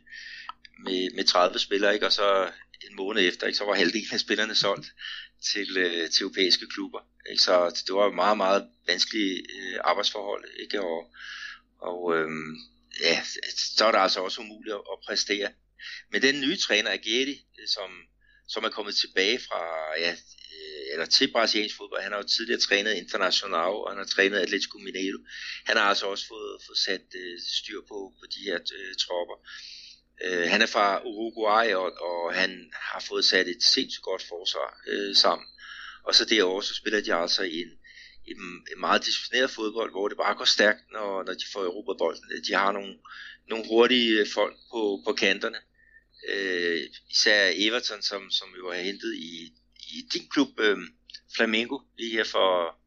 med, 0.84 1.14
med 1.14 1.24
30 1.24 1.58
spillere, 1.58 1.94
ikke? 1.94 2.06
og 2.06 2.12
så 2.12 2.50
en 2.90 2.96
måned 2.96 3.28
efter, 3.28 3.46
ikke? 3.46 3.58
så 3.58 3.64
var 3.64 3.74
halvdelen 3.74 4.12
af 4.12 4.20
spillerne 4.20 4.54
solgt 4.54 4.86
til, 5.52 5.76
øh, 5.76 6.10
til 6.10 6.22
europæiske 6.22 6.66
klubber. 6.66 7.00
Ikke? 7.30 7.42
Så 7.42 7.82
det 7.86 7.94
var 7.94 8.10
meget, 8.10 8.36
meget 8.36 8.68
vanskelige 8.86 9.36
øh, 9.38 9.78
arbejdsforhold, 9.84 10.44
ikke? 10.62 10.80
og, 10.80 11.10
og 11.78 12.16
øhm, 12.16 12.56
ja, 13.00 13.22
så 13.76 13.84
er 13.84 13.92
det 13.92 13.98
altså 13.98 14.20
også 14.20 14.40
umuligt 14.40 14.74
at, 14.74 14.98
præstere. 15.06 15.52
Men 16.12 16.22
den 16.22 16.40
nye 16.40 16.56
træner, 16.56 16.90
Agedi, 16.90 17.46
som, 17.68 17.90
som 18.48 18.64
er 18.64 18.68
kommet 18.68 18.94
tilbage 18.96 19.38
fra, 19.38 19.60
ja, 19.98 20.12
øh, 20.54 20.92
eller 20.92 21.06
til 21.06 21.32
brasiliansk 21.32 21.76
fodbold. 21.76 22.02
Han 22.02 22.12
har 22.12 22.18
jo 22.18 22.26
tidligere 22.26 22.60
trænet 22.60 22.94
International, 22.94 23.70
og 23.82 23.90
han 23.90 23.98
har 23.98 24.04
trænet 24.04 24.38
Atletico 24.38 24.78
Mineiro. 24.78 25.18
Han 25.64 25.76
har 25.76 25.84
altså 25.84 26.06
også 26.06 26.26
fået, 26.28 26.62
fået 26.66 26.78
sat 26.78 27.06
øh, 27.14 27.38
styr 27.58 27.80
på, 27.80 28.12
på 28.18 28.24
de 28.34 28.40
her 28.48 28.58
øh, 28.78 28.94
tropper. 28.94 29.36
Øh, 30.24 30.50
han 30.50 30.62
er 30.62 30.66
fra 30.66 31.02
Uruguay, 31.04 31.74
og, 31.74 31.92
og 32.08 32.34
han 32.34 32.70
har 32.72 33.04
fået 33.08 33.24
sat 33.24 33.48
et 33.48 33.62
sindssygt 33.74 34.02
godt 34.02 34.22
forsvar 34.22 34.80
øh, 34.86 35.16
sammen. 35.16 35.48
Og 36.04 36.14
så 36.14 36.24
derovre, 36.24 36.62
så 36.62 36.74
spiller 36.74 37.00
de 37.00 37.14
altså 37.14 37.42
i 37.42 37.60
en, 37.60 37.72
en, 38.26 38.66
en 38.72 38.80
meget 38.80 39.04
disciplineret 39.04 39.50
fodbold, 39.50 39.90
hvor 39.90 40.08
det 40.08 40.16
bare 40.16 40.34
går 40.34 40.44
stærkt, 40.44 40.80
når, 40.92 41.22
når 41.22 41.32
de 41.32 41.44
får 41.52 41.64
Europa 41.64 41.92
bolden. 41.98 42.44
De 42.48 42.54
har 42.54 42.72
nogle, 42.72 42.94
nogle 43.48 43.64
hurtige 43.68 44.26
folk 44.34 44.56
på, 44.70 45.02
på 45.06 45.12
kanterne. 45.12 45.58
Øh, 46.28 46.80
især 47.10 47.52
Everton, 47.54 48.02
som, 48.02 48.30
som 48.30 48.48
jo 48.58 48.72
har 48.72 48.80
hentet 48.80 49.14
i, 49.14 49.52
i 49.76 50.08
din 50.12 50.28
klub, 50.28 50.60
øh, 50.60 50.78
Flamengo, 51.36 51.78
lige 51.98 52.12
her 52.12 52.24
for, 52.24 52.78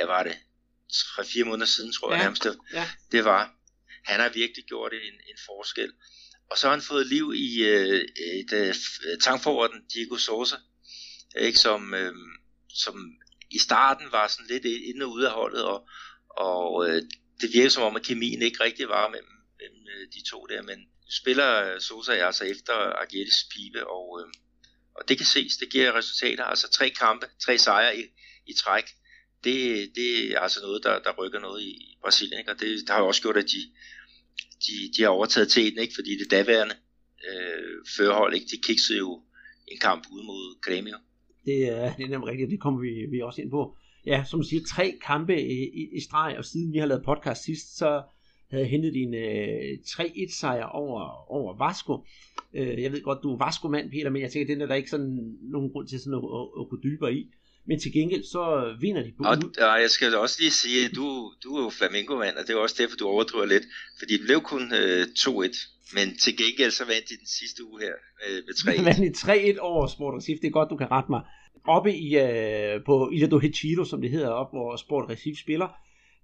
ja, 0.00 0.06
var 0.06 0.22
det, 0.22 0.36
3-4 0.92 1.44
måneder 1.44 1.66
siden, 1.66 1.92
tror 1.92 2.10
jeg 2.12 2.18
ja. 2.18 2.22
nærmest, 2.22 2.46
ja. 2.72 2.88
det 3.12 3.24
var. 3.24 3.54
Han 4.04 4.20
har 4.20 4.28
virkelig 4.28 4.64
gjort 4.64 4.92
en, 4.92 5.14
en 5.30 5.38
forskel. 5.46 5.92
Og 6.50 6.58
så 6.58 6.66
har 6.66 6.74
han 6.74 6.82
fået 6.82 7.06
liv 7.06 7.32
i 7.36 7.64
øh, 7.64 8.08
et 8.40 8.52
øh, 8.52 8.74
tankfororden 9.20 9.80
Diego 9.94 10.16
Sosa, 10.16 10.56
ikke, 11.36 11.58
som, 11.58 11.94
øh, 11.94 12.14
som 12.74 13.18
i 13.50 13.58
starten 13.58 14.12
var 14.12 14.28
sådan 14.28 14.46
lidt 14.46 14.64
inde 14.64 15.04
og 15.04 15.12
ude 15.12 15.26
af 15.28 15.34
holdet, 15.34 15.64
og, 15.64 15.88
og 16.30 16.88
øh, 16.88 17.02
det 17.40 17.52
virkede 17.52 17.70
som 17.70 17.82
om, 17.82 17.96
at 17.96 18.02
kemien 18.02 18.42
ikke 18.42 18.64
rigtig 18.64 18.88
var 18.88 19.08
mellem, 19.08 19.36
mellem 19.60 19.82
øh, 19.88 20.06
de 20.14 20.30
to 20.30 20.46
der, 20.46 20.62
men 20.62 20.78
spiller 21.10 21.74
øh, 21.74 21.80
Sosa 21.80 22.12
altså 22.12 22.44
efter 22.44 22.72
Argetis 22.74 23.46
pibe, 23.50 23.86
og, 23.86 24.20
øh, 24.20 24.32
og 24.94 25.08
det 25.08 25.16
kan 25.16 25.26
ses, 25.26 25.56
det 25.56 25.70
giver 25.70 25.94
resultater, 25.94 26.44
altså 26.44 26.70
tre 26.70 26.90
kampe, 26.90 27.26
tre 27.44 27.58
sejre 27.58 27.98
i, 27.98 28.02
i 28.46 28.52
træk, 28.52 28.84
det, 29.44 29.90
det 29.94 30.30
er 30.30 30.40
altså 30.40 30.60
noget, 30.60 30.84
der, 30.84 30.98
der 30.98 31.12
rykker 31.18 31.40
noget 31.40 31.62
i 31.62 31.96
Brasilien, 32.00 32.38
ikke? 32.38 32.50
og 32.50 32.60
det, 32.60 32.68
det 32.80 32.88
har 32.88 32.98
jo 32.98 33.06
også 33.06 33.22
gjort, 33.22 33.36
at 33.36 33.44
de, 33.44 33.72
de, 34.66 34.92
de 34.96 35.02
har 35.02 35.08
overtaget 35.08 35.50
teten, 35.50 35.78
ikke? 35.78 35.94
fordi 35.94 36.18
det 36.18 36.30
daværende 36.30 36.76
øh, 37.28 37.86
førhold, 37.96 38.34
ikke? 38.34 38.46
de 38.46 38.62
kiksede 38.62 38.98
jo 38.98 39.22
en 39.68 39.78
kamp 39.78 40.06
ud 40.10 40.22
mod 40.22 40.58
Grêmio. 40.66 41.07
Det 41.48 41.58
er, 41.68 41.94
det 41.96 42.04
er 42.04 42.12
nemlig 42.14 42.28
rigtigt, 42.28 42.50
det 42.50 42.60
kommer 42.60 42.80
vi, 42.80 42.92
vi 43.10 43.20
også 43.20 43.42
ind 43.42 43.50
på. 43.50 43.76
Ja, 44.06 44.24
som 44.30 44.40
du 44.40 44.48
siger, 44.48 44.62
tre 44.74 44.98
kampe 45.06 45.42
i, 45.42 45.58
i, 45.80 45.82
i 45.96 46.00
streg, 46.00 46.34
og 46.38 46.44
siden 46.44 46.72
vi 46.72 46.78
har 46.78 46.86
lavet 46.86 47.04
podcast 47.04 47.44
sidst, 47.44 47.76
så 47.76 48.02
havde 48.50 48.64
hentet 48.64 48.96
en 48.96 49.14
øh, 49.14 49.78
3-1 49.86 50.40
sejr 50.40 50.64
over, 50.64 51.30
over 51.30 51.66
Vasco. 51.66 51.94
Øh, 52.54 52.82
jeg 52.82 52.92
ved 52.92 53.02
godt, 53.02 53.22
du 53.22 53.32
er 53.34 53.44
Vasco-mand, 53.44 53.90
Peter, 53.90 54.10
men 54.10 54.22
jeg 54.22 54.30
tænker, 54.30 54.54
den 54.54 54.62
er 54.62 54.66
der 54.66 54.74
ikke 54.74 54.90
sådan 54.90 55.36
nogen 55.42 55.70
grund 55.70 55.88
til 55.88 56.00
sådan 56.00 56.18
at, 56.18 56.24
at, 56.38 56.44
at 56.60 56.68
gå 56.70 56.76
dybere 56.82 57.14
i. 57.14 57.22
Men 57.68 57.80
til 57.80 57.92
gengæld, 57.92 58.24
så 58.24 58.42
vinder 58.80 59.02
de 59.02 59.12
på 59.18 59.22
og, 59.24 59.36
og 59.68 59.76
jeg 59.84 59.90
skal 59.90 60.14
også 60.16 60.36
lige 60.40 60.50
sige, 60.50 60.84
at 60.84 60.90
du, 60.94 61.06
du 61.44 61.48
er 61.56 61.62
jo 61.62 61.70
flamingo-mand, 61.70 62.36
og 62.36 62.42
det 62.46 62.52
er 62.54 62.58
også 62.58 62.76
derfor, 62.78 62.96
du 62.96 63.06
overdriver 63.06 63.46
lidt. 63.46 63.66
Fordi 63.98 64.12
det 64.18 64.26
blev 64.26 64.40
kun 64.40 64.62
øh, 64.80 65.02
2-1. 65.02 65.94
Men 65.96 66.06
til 66.22 66.36
gengæld 66.36 66.70
så 66.70 66.84
vandt 66.84 67.08
de 67.10 67.16
den 67.22 67.30
sidste 67.38 67.60
uge 67.68 67.80
her 67.84 67.94
øh, 68.24 68.38
med 68.46 68.54
3-1. 68.54 68.84
vandt 68.88 69.02
de 69.06 69.54
3-1 69.54 69.58
over 69.60 69.86
Sport 69.86 70.14
Recife. 70.18 70.40
Det 70.42 70.48
er 70.48 70.58
godt, 70.58 70.70
du 70.70 70.76
kan 70.76 70.90
rette 70.90 71.10
mig. 71.10 71.22
Oppe 71.68 71.94
i, 71.96 72.16
øh, 72.16 72.84
på 72.86 73.10
Ilha 73.12 73.26
do 73.26 73.38
Retiro, 73.38 73.84
som 73.84 74.00
det 74.00 74.10
hedder, 74.10 74.28
op 74.28 74.50
hvor 74.52 74.76
Sport 74.76 75.10
Recife 75.10 75.40
spiller, 75.40 75.68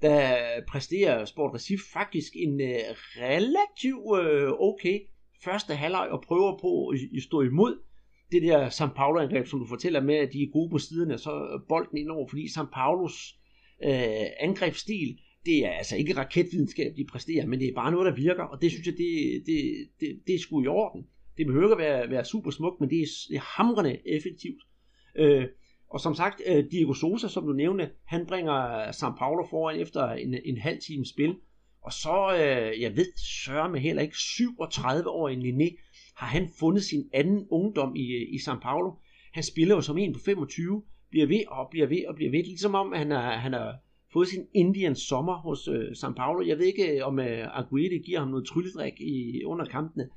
der 0.02 0.36
præsterer 0.68 1.24
Sport 1.24 1.54
Recife 1.54 1.84
faktisk 1.92 2.32
en 2.36 2.60
øh, 2.60 2.78
relativ 3.16 3.96
øh, 4.20 4.52
okay 4.58 5.00
første 5.44 5.74
halvleg 5.74 6.08
og 6.10 6.22
prøver 6.22 6.58
på 6.58 6.88
at, 6.88 6.98
at 7.16 7.22
stå 7.22 7.40
imod 7.42 7.78
det 8.32 8.42
der 8.42 8.68
San 8.68 8.88
Paulo-angreb, 8.96 9.46
som 9.46 9.58
du 9.60 9.66
fortæller 9.66 10.00
med, 10.00 10.14
at 10.14 10.32
de 10.32 10.42
er 10.42 10.52
gode 10.52 10.70
på 10.70 10.78
siderne, 10.78 11.18
så 11.18 11.60
bolden 11.68 11.98
indover, 11.98 12.28
fordi 12.28 12.48
San 12.48 12.66
Paulos 12.72 13.34
øh, 13.84 14.26
angrebsstil, 14.40 15.18
det 15.46 15.66
er 15.66 15.70
altså 15.70 15.96
ikke 15.96 16.16
raketvidenskab, 16.16 16.92
de 16.96 17.04
præsterer, 17.12 17.46
men 17.46 17.60
det 17.60 17.68
er 17.68 17.74
bare 17.74 17.92
noget, 17.92 18.06
der 18.06 18.14
virker, 18.14 18.42
og 18.42 18.62
det 18.62 18.70
synes 18.70 18.86
jeg, 18.86 18.94
det, 18.98 19.42
det, 19.46 19.88
det, 20.00 20.20
det 20.26 20.34
er 20.34 20.38
sgu 20.38 20.62
i 20.62 20.66
orden. 20.66 21.06
Det 21.36 21.46
behøver 21.46 21.64
ikke 21.66 21.84
at 21.84 21.90
være, 21.90 22.10
være 22.10 22.24
super 22.24 22.50
smukt, 22.50 22.80
men 22.80 22.90
det 22.90 23.00
er, 23.00 23.06
det 23.28 23.36
er 23.36 23.56
hamrende 23.56 23.98
effektivt. 24.16 24.62
Øh, 25.16 25.46
og 25.90 26.00
som 26.00 26.14
sagt, 26.14 26.42
øh, 26.46 26.64
Diego 26.70 26.94
Sosa, 26.94 27.28
som 27.28 27.46
du 27.46 27.52
nævnte, 27.52 27.90
han 28.06 28.26
bringer 28.26 28.92
San 28.92 29.12
Paulo 29.18 29.46
foran 29.50 29.80
efter 29.80 30.08
en, 30.08 30.34
en 30.44 30.58
halv 30.58 30.78
time 30.80 31.06
spil. 31.06 31.34
Og 31.82 31.92
så, 31.92 32.30
øh, 32.34 32.80
jeg 32.80 32.96
ved, 32.96 33.06
sørger 33.44 33.68
med 33.68 33.80
heller 33.80 34.02
ikke, 34.02 34.16
37 34.16 35.08
år 35.10 35.28
i 35.28 35.34
Liné, 35.34 35.76
har 36.16 36.26
han 36.26 36.48
fundet 36.58 36.84
sin 36.84 37.08
anden 37.12 37.46
ungdom 37.50 37.96
i, 37.96 38.34
i 38.34 38.38
San 38.38 38.60
Paulo. 38.62 38.92
Han 39.32 39.42
spiller 39.42 39.74
jo 39.74 39.80
som 39.80 39.98
en 39.98 40.12
på 40.12 40.20
25, 40.24 40.82
bliver 41.10 41.26
ved 41.26 41.40
og 41.48 41.68
bliver 41.70 41.86
ved 41.86 42.06
og 42.08 42.14
bliver 42.14 42.30
ved, 42.30 42.44
ligesom 42.44 42.74
om 42.74 42.92
han 42.92 43.10
har, 43.10 43.36
han 43.36 43.52
har 43.52 43.76
fået 44.12 44.28
sin 44.28 44.46
Indian 44.54 44.96
sommer 44.96 45.36
hos 45.36 45.68
øh, 45.68 45.96
San 45.96 46.14
Paulo. 46.14 46.46
Jeg 46.46 46.58
ved 46.58 46.66
ikke, 46.66 47.04
om 47.04 47.18
øh, 47.18 47.58
Aguirre 47.58 47.98
giver 47.98 48.18
ham 48.18 48.28
noget 48.28 48.46
trylledrik 48.46 49.00
i, 49.00 49.44
under 49.44 49.64
kampene, 49.64 50.08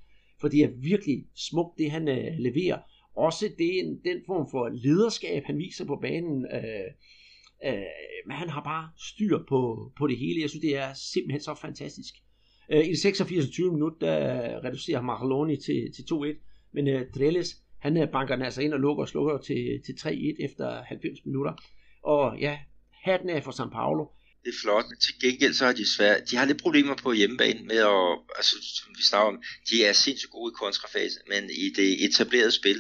for 0.42 0.48
det 0.48 0.64
er 0.64 0.70
virkelig 0.82 1.26
smukt, 1.36 1.78
det 1.78 1.92
han 1.92 2.08
øh, 2.08 2.40
leverer 2.40 2.80
også 3.18 3.46
det, 3.58 4.00
den 4.06 4.20
form 4.26 4.48
for 4.52 4.70
lederskab, 4.70 5.44
han 5.46 5.58
viser 5.58 5.86
på 5.86 5.96
banen. 6.02 6.46
Øh, 6.56 6.88
øh, 7.66 7.84
men 8.28 8.38
han 8.38 8.50
har 8.50 8.64
bare 8.64 8.90
styr 8.98 9.38
på, 9.50 9.92
på 9.98 10.08
det 10.08 10.18
hele. 10.18 10.42
Jeg 10.42 10.50
synes, 10.50 10.62
det 10.62 10.78
er 10.78 10.94
simpelthen 10.94 11.42
så 11.42 11.56
fantastisk. 11.62 12.14
Øh, 12.72 12.86
I 12.86 12.90
det 12.90 13.00
86. 13.00 13.60
minut, 13.60 13.94
der 14.02 14.16
reducerer 14.64 15.02
Marloni 15.02 15.56
til, 15.56 15.80
til 15.96 16.04
2-1, 16.14 16.70
men 16.74 16.88
øh, 16.88 17.06
Drelles, 17.16 17.50
han 17.80 17.98
øh, 17.98 18.12
banker 18.12 18.36
den 18.36 18.46
altså 18.46 18.62
ind 18.62 18.74
og 18.74 18.80
lukker 18.80 19.04
og 19.04 19.10
slukker 19.10 19.38
til, 19.38 19.82
til 19.86 19.94
3-1 19.94 20.46
efter 20.46 20.84
90 20.84 21.26
minutter. 21.26 21.54
Og 22.04 22.40
ja, 22.40 22.60
hatten 23.04 23.30
af 23.30 23.44
for 23.44 23.52
San 23.52 23.70
Paulo. 23.70 24.06
Det 24.44 24.50
er 24.54 24.62
flot, 24.64 24.86
men 24.90 25.00
til 25.06 25.16
gengæld 25.24 25.54
så 25.54 25.66
har 25.66 25.74
de 25.74 25.96
svært. 25.96 26.30
De 26.30 26.36
har 26.36 26.46
lidt 26.46 26.62
problemer 26.62 26.96
på 26.96 27.12
hjemmebane 27.12 27.62
med 27.72 27.78
at, 27.78 28.20
altså 28.40 28.56
som 28.78 28.90
vi 28.98 29.04
snakker 29.04 29.28
om, 29.34 29.44
de 29.70 29.76
er 29.86 29.94
sindssygt 29.94 30.32
gode 30.32 30.52
i 30.52 30.60
kontrafase, 30.64 31.20
men 31.32 31.44
i 31.64 31.66
det 31.78 32.06
etablerede 32.06 32.52
spil, 32.52 32.80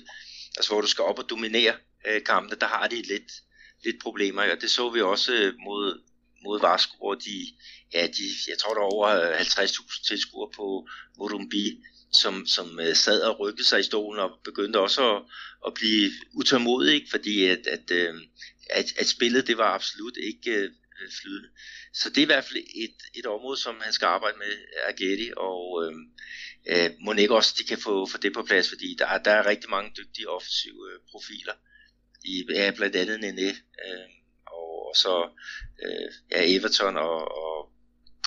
altså 0.57 0.71
hvor 0.71 0.81
du 0.81 0.87
skal 0.87 1.03
op 1.03 1.19
og 1.19 1.29
dominere 1.29 1.73
øh, 2.07 2.23
kampene, 2.23 2.59
der 2.59 2.67
har 2.67 2.87
de 2.87 2.95
lidt, 2.95 3.31
lidt 3.83 4.01
problemer, 4.01 4.51
og 4.51 4.61
det 4.61 4.71
så 4.71 4.89
vi 4.89 5.01
også 5.01 5.33
øh, 5.33 5.53
mod, 5.65 6.01
mod 6.43 6.61
Vasco, 6.61 6.97
hvor 6.97 7.15
de, 7.15 7.37
ja, 7.93 8.07
de, 8.07 8.25
jeg 8.49 8.57
tror 8.57 8.73
der 8.73 8.81
var 8.81 8.93
over 8.97 9.09
øh, 9.09 9.39
50.000 9.39 10.07
tilskuere 10.07 10.49
på 10.55 10.87
Morumbi, 11.17 11.83
som, 12.13 12.45
som 12.45 12.79
øh, 12.79 12.95
sad 12.95 13.21
og 13.21 13.39
rykkede 13.39 13.67
sig 13.67 13.79
i 13.79 13.83
stolen 13.83 14.19
og 14.19 14.31
begyndte 14.43 14.79
også 14.79 15.15
at, 15.15 15.21
at 15.67 15.73
blive 15.73 16.11
utålmodig, 16.33 16.93
ikke? 16.93 17.09
fordi 17.09 17.45
at, 17.45 17.67
at, 17.67 17.91
øh, 17.91 18.15
at, 18.69 18.85
at 18.99 19.07
spillet 19.07 19.47
det 19.47 19.57
var 19.57 19.73
absolut 19.73 20.17
ikke 20.17 20.51
øh, 20.51 20.71
øh, 21.01 21.09
flydende. 21.21 21.49
Så 21.93 22.09
det 22.09 22.17
er 22.17 22.27
i 22.27 22.31
hvert 22.33 22.43
fald 22.47 22.63
et, 22.85 22.97
et 23.19 23.25
område, 23.25 23.57
som 23.57 23.75
han 23.85 23.93
skal 23.93 24.05
arbejde 24.05 24.37
med, 24.37 24.53
Agetti, 24.91 25.29
og 25.37 25.61
øh, 25.83 25.93
øh, 26.71 26.89
må 27.05 27.13
ikke 27.13 27.35
også 27.35 27.55
de 27.59 27.67
kan 27.71 27.77
få, 27.77 27.93
få 28.11 28.17
det 28.17 28.33
på 28.33 28.43
plads, 28.43 28.69
fordi 28.69 28.95
der, 28.99 29.17
der 29.17 29.31
er 29.31 29.45
rigtig 29.45 29.69
mange 29.69 29.91
dygtige 29.99 30.29
offensive 30.29 30.81
øh, 30.91 30.99
profiler, 31.11 31.55
i, 32.25 32.43
ja, 32.55 32.71
blandt 32.77 32.95
andet 32.95 33.19
Nene, 33.19 33.49
øh, 33.85 34.07
og, 34.47 34.87
og 34.87 34.95
så 34.95 35.29
øh, 35.85 36.07
ja, 36.31 36.39
Everton 36.55 36.97
og, 36.97 37.19
og, 37.43 37.57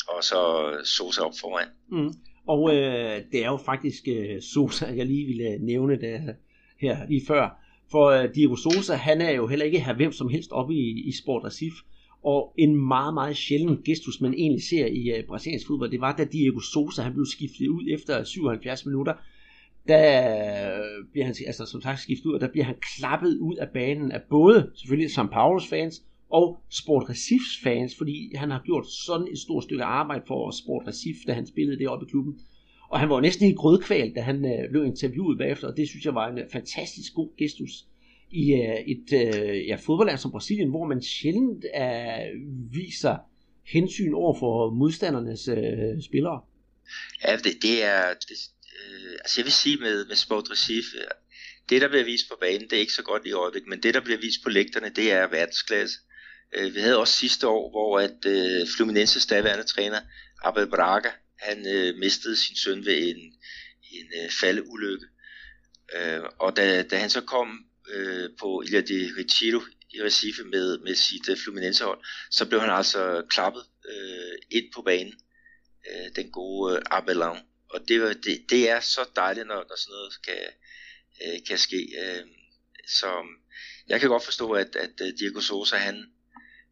og 0.08 0.24
så 0.24 0.40
Sosa 0.84 1.20
op 1.22 1.32
foran. 1.40 1.68
Mm. 1.92 2.12
Og 2.46 2.74
øh, 2.74 3.22
det 3.32 3.44
er 3.44 3.50
jo 3.54 3.60
faktisk 3.64 4.02
øh, 4.08 4.42
Sosa, 4.42 4.86
jeg 4.86 5.06
lige 5.06 5.26
ville 5.26 5.44
øh, 5.44 5.60
nævne 5.60 6.00
det 6.00 6.36
her 6.80 7.08
lige 7.08 7.26
før. 7.26 7.44
For 7.90 8.06
øh, 8.06 8.34
Diego 8.34 8.56
Sosa, 8.56 8.94
han 8.94 9.20
er 9.20 9.30
jo 9.30 9.46
heller 9.46 9.64
ikke 9.64 9.80
her 9.80 9.94
hvem 9.94 10.12
som 10.12 10.28
helst 10.28 10.50
oppe 10.52 10.74
i, 10.74 11.08
i 11.08 11.12
Sport 11.22 11.44
Recife. 11.44 11.76
Og 12.22 12.54
en 12.58 12.76
meget, 12.76 13.14
meget 13.14 13.36
sjælden 13.36 13.82
gestus, 13.84 14.20
man 14.20 14.34
egentlig 14.34 14.62
ser 14.62 14.86
i 14.86 15.18
uh, 15.18 15.26
brasiliansk 15.26 15.66
fodbold, 15.66 15.90
det 15.90 16.00
var, 16.00 16.16
da 16.16 16.24
Diego 16.24 16.60
Sosa 16.60 17.02
han 17.02 17.12
blev 17.12 17.26
skiftet 17.26 17.68
ud 17.68 17.82
efter 17.90 18.24
77 18.24 18.86
minutter. 18.86 19.14
der 19.88 20.08
øh, 20.78 21.04
bliver 21.12 21.24
han 21.26 21.34
altså, 21.46 21.66
som 21.66 21.80
sagt 21.80 22.00
skiftet 22.00 22.26
ud, 22.26 22.34
og 22.34 22.40
der 22.40 22.48
bliver 22.48 22.64
han 22.64 22.74
klappet 22.96 23.38
ud 23.38 23.56
af 23.56 23.68
banen 23.74 24.12
af 24.12 24.20
både 24.30 24.70
selvfølgelig 24.74 25.10
São 25.10 25.26
Paulos 25.32 25.66
fans 25.66 26.02
og 26.30 26.58
Sport 26.70 27.10
Recifs 27.10 27.60
fans, 27.62 27.94
fordi 27.98 28.32
han 28.34 28.50
har 28.50 28.62
gjort 28.64 28.86
sådan 28.86 29.28
et 29.32 29.38
stort 29.38 29.64
stykke 29.64 29.84
arbejde 29.84 30.22
for 30.26 30.50
Sport 30.50 30.86
Recif, 30.86 31.16
da 31.26 31.32
han 31.32 31.46
spillede 31.46 31.78
det 31.78 31.88
oppe 31.88 32.06
i 32.06 32.10
klubben. 32.10 32.40
Og 32.90 33.00
han 33.00 33.08
var 33.08 33.20
næsten 33.20 33.48
i 33.48 33.54
grødkval, 33.54 34.12
da 34.14 34.20
han 34.20 34.44
øh, 34.44 34.70
blev 34.70 34.84
interviewet 34.84 35.38
bagefter, 35.38 35.68
og 35.68 35.76
det 35.76 35.88
synes 35.88 36.04
jeg 36.04 36.14
var 36.14 36.28
en 36.28 36.38
øh, 36.38 36.44
fantastisk 36.52 37.14
god 37.14 37.28
gestus 37.38 37.86
i 38.30 38.52
øh, 38.52 38.80
et 38.86 39.12
øh, 39.12 39.66
ja, 39.66 39.76
fodboldland 39.76 40.18
som 40.18 40.30
Brasilien, 40.30 40.70
hvor 40.70 40.84
man 40.84 41.02
sjældent 41.02 41.64
øh, 41.64 42.72
viser 42.72 43.16
hensyn 43.66 44.14
over 44.14 44.38
for 44.38 44.70
modstandernes 44.70 45.48
øh, 45.48 46.02
spillere. 46.02 46.40
Ja, 47.24 47.36
det, 47.36 47.62
det 47.62 47.84
er... 47.84 48.14
Det, 48.28 48.36
øh, 48.76 49.12
altså 49.12 49.40
jeg 49.40 49.44
vil 49.44 49.52
sige 49.52 49.76
med, 49.76 50.06
med 50.06 50.16
Sport 50.16 50.50
Recife, 50.50 50.96
det 51.68 51.80
der 51.80 51.88
bliver 51.88 52.04
vist 52.04 52.28
på 52.28 52.36
banen, 52.40 52.70
det 52.70 52.72
er 52.72 52.80
ikke 52.80 52.92
så 52.92 53.02
godt 53.02 53.26
i 53.26 53.32
øjeblikket, 53.32 53.68
men 53.68 53.82
det 53.82 53.94
der 53.94 54.00
bliver 54.00 54.18
vist 54.18 54.42
på 54.42 54.50
lægterne, 54.50 54.88
det 54.96 55.12
er 55.12 55.30
verdensklasse. 55.30 55.98
Øh, 56.56 56.74
vi 56.74 56.80
havde 56.80 56.98
også 56.98 57.14
sidste 57.16 57.48
år, 57.48 57.70
hvor 57.70 58.00
at 58.00 58.26
øh, 58.26 58.66
Fluminenses 58.76 59.26
daværende 59.26 59.64
træner, 59.64 60.00
Abel 60.42 60.66
Braga, 60.66 61.08
han 61.38 61.66
øh, 61.66 61.94
mistede 61.98 62.36
sin 62.36 62.56
søn 62.56 62.84
ved 62.84 63.08
en, 63.08 63.16
en 63.92 64.06
øh, 64.22 64.30
faldeulykke. 64.40 65.06
Øh, 65.96 66.20
og 66.38 66.56
da, 66.56 66.82
da 66.82 66.96
han 66.96 67.10
så 67.10 67.20
kom 67.20 67.64
øh, 67.92 68.30
på 68.40 68.62
Ilha 68.66 68.80
de 68.80 69.12
Retiro 69.18 69.60
i 69.90 70.02
Recife 70.02 70.44
med, 70.44 70.78
med 70.78 70.94
sit 70.94 71.28
uh, 71.28 71.36
Fluminense-hold, 71.36 72.04
så 72.30 72.46
blev 72.48 72.60
han 72.60 72.70
altså 72.70 73.22
klappet 73.28 73.64
øh, 73.88 74.38
ind 74.50 74.72
på 74.74 74.82
banen, 74.82 75.14
øh, 75.90 76.16
den 76.16 76.30
gode 76.30 76.76
øh, 76.76 76.82
Abelon. 76.90 77.38
Og 77.70 77.80
det, 77.88 78.24
det, 78.24 78.44
det 78.50 78.70
er 78.70 78.80
så 78.80 79.08
dejligt, 79.16 79.46
når, 79.46 79.64
når 79.68 79.76
sådan 79.76 79.92
noget 79.92 80.22
kan, 80.26 80.42
øh, 81.24 81.38
kan 81.48 81.58
ske. 81.58 81.80
Øh, 82.02 82.26
så 82.98 83.10
jeg 83.88 84.00
kan 84.00 84.08
godt 84.08 84.24
forstå, 84.24 84.52
at, 84.52 84.76
at 84.76 84.94
øh, 85.02 85.12
Diego 85.18 85.40
Sosa, 85.40 85.76
han, 85.76 86.06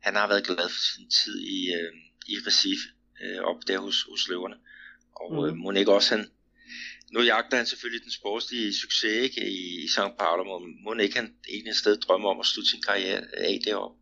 han 0.00 0.14
har 0.14 0.28
været 0.28 0.46
glad 0.46 0.68
for 0.68 0.82
sin 0.94 1.10
tid 1.10 1.40
i, 1.40 1.72
øh, 1.74 1.92
i 2.26 2.34
Recife, 2.46 2.86
øh, 3.22 3.40
op 3.40 3.56
der 3.66 3.78
hos, 3.78 4.02
hos 4.10 4.28
løverne. 4.28 4.56
Og 5.16 5.32
mm. 5.32 5.44
øh, 5.44 5.56
må 5.56 5.72
ikke 5.72 5.92
også 5.92 6.16
han, 6.16 6.30
nu 7.14 7.20
jagter 7.20 7.56
han 7.56 7.66
selvfølgelig 7.66 8.02
den 8.04 8.10
sportslige 8.20 8.72
succes 8.82 9.14
ikke, 9.26 9.40
i, 9.50 9.84
i 9.84 9.88
St. 9.94 10.14
Paulo, 10.20 10.42
Må, 10.44 10.56
må 10.84 10.90
ikke 11.02 11.16
han 11.16 11.28
egentlig 11.52 11.70
et 11.70 11.76
sted 11.76 11.96
drømme 11.96 12.28
om 12.28 12.40
at 12.40 12.46
slutte 12.46 12.70
sin 12.70 12.82
karriere 12.88 13.20
af 13.36 13.58
deroppe? 13.64 13.96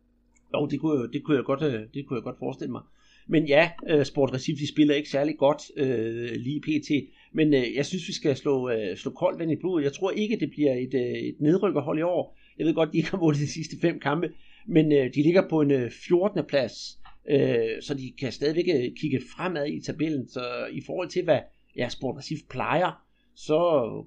Jo, 0.53 0.67
det 0.71 0.79
kunne, 0.79 1.11
det 1.13 1.23
kunne, 1.23 1.37
jeg 1.37 1.45
godt, 1.51 1.63
øh, 1.63 1.81
det 1.93 2.01
kunne 2.05 2.17
jeg 2.19 2.23
godt 2.23 2.39
forestille 2.39 2.71
mig. 2.71 2.81
Men 3.29 3.47
ja, 3.47 3.71
øh, 3.89 4.05
Sport 4.05 4.33
Recife 4.33 4.59
de 4.59 4.67
spiller 4.67 4.95
ikke 4.95 5.09
særlig 5.09 5.37
godt 5.37 5.61
øh, 5.77 6.31
lige 6.31 6.61
pt. 6.61 6.89
Men 7.33 7.53
øh, 7.53 7.75
jeg 7.75 7.85
synes, 7.85 8.07
vi 8.07 8.13
skal 8.13 8.35
slå, 8.35 8.69
øh, 8.69 8.97
slå 8.97 9.11
koldt 9.11 9.39
vand 9.39 9.51
i 9.51 9.55
blodet. 9.55 9.83
Jeg 9.83 9.93
tror 9.93 10.11
ikke, 10.11 10.39
det 10.39 10.49
bliver 10.49 10.73
et, 10.73 10.93
øh, 10.93 11.17
et 11.29 11.35
nedrykkerhold 11.39 11.99
i 11.99 12.01
år. 12.01 12.37
Jeg 12.57 12.65
ved 12.65 12.73
godt, 12.73 12.93
de 12.93 12.97
ikke 12.97 13.11
har 13.11 13.17
vundet 13.17 13.41
de 13.41 13.51
sidste 13.51 13.75
fem 13.81 13.99
kampe, 13.99 14.29
men 14.67 14.91
øh, 14.91 15.13
de 15.13 15.23
ligger 15.23 15.49
på 15.49 15.61
en 15.61 15.71
øh, 15.71 15.91
14. 15.91 16.45
plads, 16.49 16.73
øh, 17.29 17.81
så 17.81 17.93
de 17.93 18.13
kan 18.19 18.31
stadigvæk 18.31 18.65
øh, 18.75 18.91
kigge 18.99 19.21
fremad 19.35 19.67
i 19.67 19.81
tabellen. 19.81 20.29
Så 20.29 20.67
i 20.71 20.81
forhold 20.85 21.09
til, 21.09 21.23
hvad 21.23 21.39
ja, 21.75 21.89
Sport 21.89 22.17
Recife 22.17 22.43
plejer, 22.49 23.07
så 23.35 23.57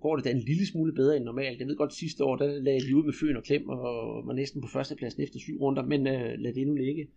går 0.02 0.16
det 0.16 0.24
da 0.24 0.30
en 0.30 0.44
lille 0.50 0.66
smule 0.66 0.92
bedre 0.92 1.16
end 1.16 1.24
normalt. 1.24 1.58
Jeg 1.58 1.66
ved 1.66 1.76
godt, 1.76 1.94
sidste 1.94 2.24
år, 2.24 2.36
der 2.36 2.46
lagde 2.46 2.80
de 2.80 2.96
ud 2.96 3.04
med 3.04 3.14
Føn 3.20 3.36
og 3.36 3.44
Klem, 3.44 3.68
og 3.68 4.26
var 4.26 4.32
næsten 4.32 4.60
på 4.60 4.68
førstepladsen 4.72 5.22
efter 5.22 5.38
syv 5.38 5.56
runder, 5.60 5.82
men 5.82 6.06
øh, 6.06 6.38
lad 6.38 6.54
det 6.54 6.66
nu 6.66 6.74
ligge. 6.74 7.08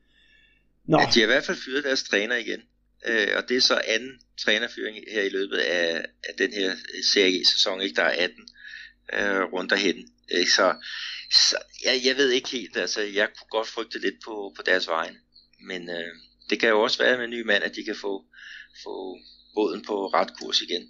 Nå. 0.86 1.00
Ja, 1.00 1.06
de 1.14 1.20
har 1.20 1.28
i 1.28 1.34
hvert 1.34 1.44
fald 1.44 1.58
fyret 1.66 1.84
deres 1.84 2.04
træner 2.04 2.36
igen, 2.36 2.62
øh, 3.08 3.28
og 3.38 3.50
det 3.50 3.58
er 3.58 3.62
så 3.62 3.82
anden 3.88 4.20
trænerfyring 4.38 4.98
her 5.14 5.22
i 5.22 5.30
løbet 5.30 5.58
af, 5.58 6.06
af 6.24 6.34
den 6.38 6.54
her 6.54 6.76
serie-sæson, 7.14 7.82
ikke? 7.82 7.96
der 7.96 8.04
er 8.04 8.24
18 8.24 8.48
øh, 9.14 9.44
runder 9.54 9.76
hen. 9.76 10.10
Ikke? 10.32 10.52
Så, 10.52 10.76
så 11.32 11.58
jeg, 11.86 12.02
jeg 12.06 12.16
ved 12.18 12.30
ikke 12.30 12.50
helt, 12.50 12.78
altså 12.78 13.02
jeg 13.02 13.28
kunne 13.38 13.50
godt 13.50 13.68
frygte 13.68 14.00
lidt 14.00 14.16
på, 14.26 14.54
på 14.56 14.62
deres 14.66 14.88
vegne, 14.88 15.18
men 15.68 15.90
øh, 15.90 16.14
det 16.50 16.60
kan 16.60 16.70
jo 16.70 16.82
også 16.82 16.98
være 17.04 17.18
med 17.18 17.26
en 17.26 17.32
ny 17.32 17.42
mand, 17.42 17.64
at 17.64 17.76
de 17.76 17.84
kan 17.84 17.96
få, 17.96 18.26
få 18.84 19.18
båden 19.56 19.82
på 19.88 19.96
ret 20.08 20.32
kurs 20.40 20.62
igen 20.62 20.84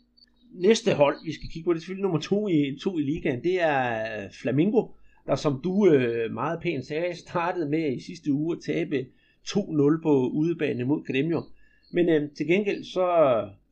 næste 0.54 0.94
hold, 0.94 1.18
vi 1.26 1.34
skal 1.34 1.50
kigge 1.50 1.66
på, 1.66 1.74
det 1.74 1.78
er 1.78 1.82
selvfølgelig 1.82 2.04
nummer 2.04 2.20
to 2.20 2.48
i, 2.48 2.78
to 2.82 3.00
i 3.00 3.02
ligaen, 3.02 3.44
det 3.44 3.62
er 3.62 4.02
øh, 4.24 4.32
Flamingo, 4.32 4.88
der 5.28 5.36
som 5.36 5.62
du 5.64 5.88
øh, 5.88 6.32
meget 6.32 6.60
pænt 6.62 6.86
sagde, 6.86 7.16
startede 7.16 7.70
med 7.70 7.98
i 7.98 8.00
sidste 8.00 8.32
uge 8.32 8.56
at 8.56 8.64
tabe 8.64 9.06
2-0 9.48 10.02
på 10.02 10.30
udebane 10.34 10.84
mod 10.84 11.04
Gremio. 11.04 11.44
Men 11.92 12.10
øh, 12.10 12.30
til 12.38 12.48
gengæld 12.48 12.84
så 12.84 13.08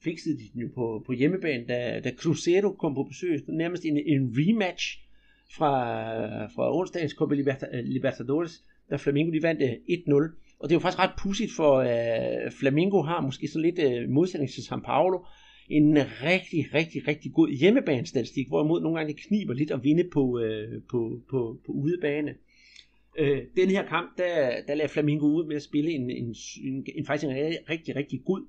fikset 0.03 0.39
de 0.39 0.49
den 0.53 0.61
jo 0.61 0.69
på, 0.75 1.03
på 1.05 1.11
hjemmebane, 1.11 1.65
da, 1.67 1.99
da 2.03 2.11
Cruzeiro 2.11 2.71
kom 2.71 2.95
på 2.95 3.03
besøg. 3.03 3.43
Nærmest 3.47 3.85
en, 3.85 3.97
en 3.97 4.33
rematch 4.37 4.99
fra, 5.57 5.73
øh, 6.15 6.49
fra 6.55 6.77
onsdagens 6.77 7.11
Copa 7.11 7.35
Libertadores, 7.83 8.63
da 8.89 8.95
Flamingo 8.95 9.31
de 9.31 9.43
vandt 9.43 9.61
øh, 9.61 9.69
1-0. 9.69 10.40
Og 10.61 10.69
det 10.69 10.75
er 10.75 10.75
jo 10.75 10.79
faktisk 10.79 10.99
ret 10.99 11.11
pudsigt, 11.17 11.51
for 11.51 11.73
øh, 11.75 12.51
Flamingo 12.51 13.01
har 13.01 13.21
måske 13.21 13.47
så 13.47 13.59
lidt 13.59 13.79
øh, 13.79 14.09
modsætning 14.09 14.51
til 14.51 14.63
San 14.63 14.81
Paulo, 14.81 15.19
en 15.69 15.97
rigtig, 16.23 16.65
rigtig, 16.73 17.07
rigtig 17.07 17.33
god 17.33 17.49
hjemmebanestatistik, 17.49 18.47
hvorimod 18.47 18.81
nogle 18.81 18.97
gange 18.97 19.13
det 19.13 19.21
kniber 19.21 19.53
lidt 19.53 19.71
at 19.71 19.83
vinde 19.83 20.03
på, 20.13 20.39
øh, 20.39 20.81
på, 20.91 21.19
på, 21.29 21.57
på 21.65 21.71
udebane. 21.71 22.35
Øh, 23.17 23.41
den 23.57 23.69
her 23.69 23.85
kamp, 23.87 24.17
der, 24.17 24.61
der 24.67 24.75
lader 24.75 24.87
Flamingo 24.87 25.25
ud 25.25 25.45
med 25.45 25.55
at 25.55 25.63
spille 25.63 25.91
en, 25.91 26.09
en, 26.09 26.35
en, 26.63 26.85
en 26.95 27.05
faktisk 27.05 27.29
en 27.29 27.35
rigtig, 27.69 27.95
rigtig 27.95 28.21
god 28.25 28.41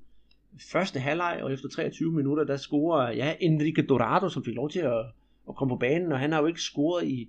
første 0.72 1.00
halvleg, 1.00 1.40
og 1.42 1.52
efter 1.52 1.68
23 1.68 2.12
minutter, 2.12 2.44
der 2.44 2.56
scorer 2.56 3.12
ja, 3.12 3.34
Enrique 3.40 3.86
Dorado, 3.86 4.28
som 4.28 4.44
fik 4.44 4.54
lov 4.54 4.70
til 4.70 4.80
at, 4.80 5.04
at 5.48 5.56
komme 5.56 5.74
på 5.74 5.78
banen, 5.78 6.12
og 6.12 6.18
han 6.18 6.32
har 6.32 6.40
jo 6.40 6.46
ikke 6.46 6.60
scoret 6.60 7.08
i 7.08 7.28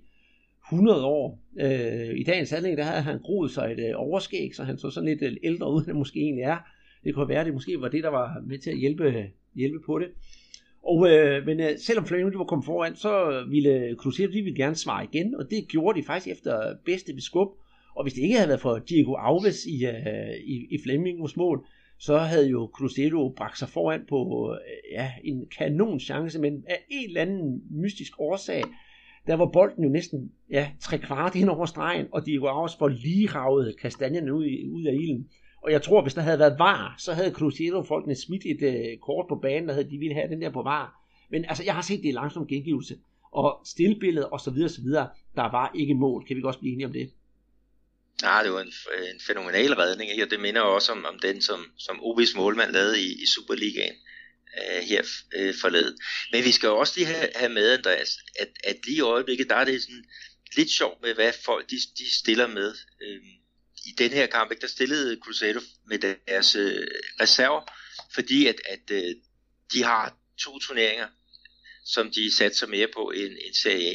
100 0.72 1.04
år. 1.04 1.40
Øh, 1.60 2.18
I 2.18 2.22
dagens 2.22 2.52
anlæg, 2.52 2.76
der 2.76 2.84
havde 2.84 3.02
han 3.02 3.18
groet 3.18 3.50
sig 3.50 3.72
et 3.72 3.88
øh, 3.88 3.92
overskæg, 3.96 4.54
så 4.54 4.64
han 4.64 4.78
så 4.78 4.90
sådan 4.90 5.08
lidt 5.08 5.22
øh, 5.22 5.36
ældre 5.42 5.72
ud, 5.72 5.78
end 5.78 5.86
han 5.86 5.96
måske 5.96 6.20
egentlig 6.20 6.42
er. 6.42 6.58
Det 7.04 7.14
kunne 7.14 7.28
være, 7.28 7.44
det 7.44 7.54
måske 7.54 7.80
var 7.80 7.88
det, 7.88 8.02
der 8.02 8.08
var 8.08 8.42
med 8.46 8.58
til 8.58 8.70
at 8.70 8.78
hjælpe 8.78 9.26
hjælpe 9.54 9.78
på 9.86 9.98
det. 9.98 10.08
Og, 10.82 11.10
øh, 11.10 11.46
men 11.46 11.60
øh, 11.60 11.78
selvom 11.78 12.06
Flamengo 12.06 12.38
var 12.38 12.44
kommet 12.44 12.64
foran, 12.64 12.96
så 12.96 13.44
ville 13.50 13.94
Cruzeiro 13.98 14.32
de 14.32 14.42
ville 14.42 14.56
gerne 14.56 14.74
svare 14.74 15.04
igen, 15.04 15.34
og 15.34 15.50
det 15.50 15.68
gjorde 15.68 16.00
de 16.00 16.06
faktisk 16.06 16.36
efter 16.36 16.76
bedste 16.84 17.14
beskub. 17.14 17.48
Og 17.96 18.04
hvis 18.04 18.14
det 18.14 18.22
ikke 18.22 18.34
havde 18.34 18.48
været 18.48 18.60
for 18.60 18.78
Diego 18.78 19.14
Alves 19.14 19.66
i, 19.66 19.86
øh, 19.86 20.34
i, 20.44 20.66
i 20.70 20.78
Flamingos 20.84 21.36
mål, 21.36 21.66
så 21.98 22.18
havde 22.18 22.48
jo 22.48 22.70
Cruzeiro 22.74 23.34
bragt 23.36 23.58
sig 23.58 23.68
foran 23.68 24.04
på 24.08 24.50
øh, 24.54 24.92
ja, 24.92 25.12
en 25.24 25.46
kanon 25.58 26.00
chance, 26.00 26.40
men 26.40 26.64
af 26.66 26.78
en 26.90 27.08
eller 27.08 27.20
anden 27.20 27.62
mystisk 27.70 28.12
årsag, 28.18 28.62
der 29.26 29.34
var 29.34 29.46
bolden 29.46 29.84
jo 29.84 29.90
næsten 29.90 30.32
ja, 30.50 30.70
tre 30.80 30.98
kvart 30.98 31.34
ind 31.34 31.48
over 31.48 31.66
stregen, 31.66 32.06
og 32.12 32.26
Diego 32.26 32.46
Alves 32.46 32.76
for 32.78 32.88
lige 32.88 33.28
ravet 33.28 33.74
kastanjerne 33.80 34.34
ud, 34.34 34.44
ud 34.72 34.84
af 34.84 34.94
ilden. 34.94 35.30
Og 35.62 35.72
jeg 35.72 35.82
tror, 35.82 36.02
hvis 36.02 36.14
der 36.14 36.20
havde 36.20 36.38
været 36.38 36.58
var, 36.58 36.94
så 36.98 37.12
havde 37.12 37.30
Cruzeiro-folkene 37.30 38.14
smidt 38.14 38.42
et 38.46 38.62
øh, 38.62 38.98
kort 38.98 39.26
på 39.28 39.36
banen, 39.42 39.68
der 39.68 39.74
havde 39.74 39.90
de 39.90 39.98
ville 39.98 40.14
have 40.14 40.28
den 40.28 40.42
der 40.42 40.50
på 40.50 40.62
var. 40.62 41.00
Men 41.30 41.44
altså, 41.44 41.64
jeg 41.64 41.74
har 41.74 41.82
set 41.82 42.02
det 42.02 42.08
i 42.08 42.12
langsom 42.12 42.46
gengivelse. 42.46 42.98
Og 43.32 43.60
stillbilledet 43.64 44.28
og 44.30 44.40
så 44.40 44.50
videre, 44.50 44.68
så 44.68 44.82
videre, 44.82 45.08
der 45.34 45.50
var 45.50 45.72
ikke 45.74 45.94
mål. 45.94 46.26
Kan 46.26 46.36
vi 46.36 46.40
godt 46.40 46.58
blive 46.60 46.72
enige 46.72 46.86
om 46.86 46.92
det? 46.92 47.10
Nej, 48.22 48.42
det 48.42 48.52
var 48.52 48.60
en, 48.60 48.72
en 49.14 49.20
fænomenal 49.26 49.72
redning, 49.74 50.10
ikke? 50.10 50.24
og 50.24 50.30
det 50.30 50.40
minder 50.40 50.60
også 50.60 50.92
om, 50.92 51.04
om 51.12 51.18
den, 51.22 51.40
som, 51.40 51.60
som 51.78 51.96
OB's 51.96 52.36
målmand 52.36 52.70
lavede 52.72 53.00
i, 53.00 53.08
i 53.22 53.26
Superligaen 53.34 53.96
øh, 54.60 54.82
her 54.82 55.02
øh, 55.34 55.54
forleden. 55.60 55.98
Men 56.32 56.44
vi 56.44 56.52
skal 56.52 56.66
jo 56.66 56.78
også 56.78 56.92
lige 56.96 57.06
have, 57.06 57.28
have 57.34 57.52
med, 57.52 57.72
Andreas, 57.72 58.16
at, 58.38 58.48
at 58.64 58.76
lige 58.86 58.96
i 58.96 59.00
øjeblikket, 59.00 59.50
der 59.50 59.56
er 59.56 59.64
det 59.64 59.82
sådan 59.82 60.04
lidt 60.56 60.70
sjovt 60.70 61.02
med, 61.02 61.14
hvad 61.14 61.32
folk 61.44 61.70
de, 61.70 61.76
de 61.98 62.14
stiller 62.14 62.46
med. 62.46 62.74
Øh, 63.02 63.20
i 63.86 63.92
den 63.98 64.10
her 64.10 64.26
kamp, 64.26 64.50
ikke, 64.50 64.60
der 64.60 64.66
stillede 64.66 65.18
Cruzeiro 65.22 65.60
med 65.86 65.98
deres 65.98 66.54
øh, 66.54 66.86
reserver, 67.20 67.62
fordi 68.14 68.46
at, 68.46 68.60
at 68.68 68.90
øh, 68.90 69.14
de 69.72 69.82
har 69.82 70.16
to 70.38 70.58
turneringer, 70.58 71.08
som 71.84 72.10
de 72.10 72.34
satser 72.34 72.66
mere 72.66 72.88
på 72.94 73.10
end, 73.10 73.32
end 73.46 73.54
Serie 73.54 73.90
A. 73.90 73.94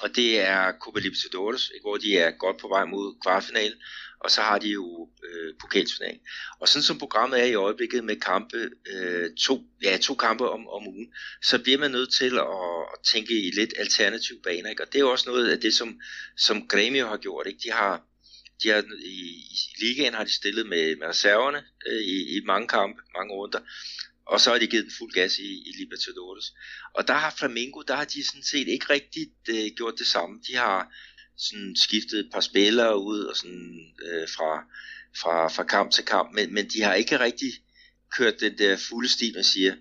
Og 0.00 0.16
det 0.16 0.40
er 0.40 0.72
Copa 0.80 1.00
Libertadores, 1.00 1.70
hvor 1.80 1.96
de 1.96 2.18
er 2.18 2.30
godt 2.30 2.60
på 2.60 2.68
vej 2.68 2.84
mod 2.84 3.20
kvartfinalen, 3.22 3.78
og 4.20 4.30
så 4.30 4.40
har 4.40 4.58
de 4.58 4.68
jo 4.68 5.08
øh, 5.24 5.54
pokalturnering. 5.60 6.20
Og 6.60 6.68
sådan 6.68 6.82
som 6.82 6.98
programmet 6.98 7.40
er 7.40 7.44
i 7.44 7.54
øjeblikket 7.54 8.04
med 8.04 8.20
kampe, 8.20 8.70
øh, 8.86 9.30
to, 9.34 9.64
ja, 9.82 9.98
to 10.02 10.14
kampe 10.14 10.50
om, 10.50 10.68
om 10.68 10.88
ugen, 10.88 11.12
så 11.42 11.58
bliver 11.58 11.78
man 11.78 11.90
nødt 11.90 12.12
til 12.12 12.38
at, 12.38 12.46
at 12.94 12.98
tænke 13.12 13.46
i 13.46 13.50
lidt 13.50 13.74
alternative 13.76 14.38
baner. 14.44 14.70
Ikke? 14.70 14.82
Og 14.82 14.92
det 14.92 14.94
er 14.94 15.00
jo 15.02 15.10
også 15.10 15.30
noget 15.30 15.50
af 15.50 15.60
det, 15.60 15.74
som, 15.74 16.00
som 16.36 16.68
Grêmio 16.72 17.06
har 17.06 17.16
gjort. 17.16 17.46
Ikke? 17.46 17.60
De 17.64 17.72
har 17.72 18.02
de 18.62 18.68
har, 18.68 18.84
i, 19.04 19.18
i 19.50 19.84
ligaen 19.84 20.14
har 20.14 20.24
de 20.24 20.34
stillet 20.34 20.66
med, 20.66 20.96
med 20.96 21.06
reserverne 21.06 21.62
øh, 21.86 22.02
i, 22.02 22.36
i 22.36 22.40
mange 22.44 22.68
kampe, 22.68 23.02
mange 23.16 23.34
runder, 23.34 23.60
og 24.26 24.40
så 24.40 24.50
har 24.50 24.58
de 24.58 24.66
givet 24.66 24.84
den 24.84 24.92
fuld 24.98 25.12
gas 25.12 25.38
i, 25.38 25.50
i 25.68 25.72
Libertadores. 25.78 26.54
Og 26.94 27.08
der 27.08 27.14
har 27.14 27.34
Flamengo, 27.38 27.82
der 27.88 27.96
har 27.96 28.04
de 28.04 28.26
sådan 28.26 28.42
set 28.42 28.68
ikke 28.68 28.90
rigtigt 28.90 29.48
øh, 29.48 29.70
gjort 29.76 29.94
det 29.98 30.06
samme. 30.06 30.40
De 30.48 30.56
har 30.56 30.92
sådan 31.38 31.76
skiftet 31.76 32.18
et 32.18 32.30
par 32.32 32.40
spillere 32.40 33.02
ud 33.02 33.20
og 33.20 33.36
sådan, 33.36 33.92
øh, 34.02 34.28
fra, 34.28 34.64
fra, 35.20 35.48
fra 35.48 35.62
kamp 35.62 35.90
til 35.92 36.04
kamp, 36.04 36.34
men, 36.34 36.54
men 36.54 36.68
de 36.68 36.82
har 36.82 36.94
ikke 36.94 37.20
rigtig 37.20 37.52
kørt 38.16 38.40
den 38.40 38.58
der 38.58 38.76
fulde 38.76 39.08
stil, 39.08 39.34
man 39.34 39.44
siger. 39.44 39.74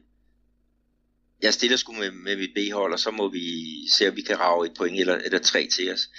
jeg 1.42 1.54
stiller 1.54 1.78
sgu 1.78 1.94
med, 1.94 2.12
med 2.12 2.38
mit 2.38 2.54
B-hold, 2.56 2.94
og 2.94 3.00
så 3.00 3.12
må 3.12 3.30
vi 3.30 3.46
se, 3.94 4.10
om 4.10 4.16
vi 4.16 4.22
kan 4.22 4.40
rave 4.40 4.66
et 4.66 4.74
point 4.78 5.00
eller, 5.00 5.16
eller 5.16 5.40
tre 5.40 5.68
til 5.68 5.94
os. 5.94 6.10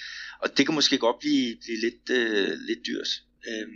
Og 0.43 0.59
det 0.59 0.67
kan 0.67 0.75
måske 0.75 0.99
godt 0.99 1.19
blive, 1.19 1.57
blive 1.65 1.81
lidt, 1.81 2.11
øh, 2.11 2.59
lidt 2.59 2.87
dyrt 2.87 3.09
øh, 3.49 3.69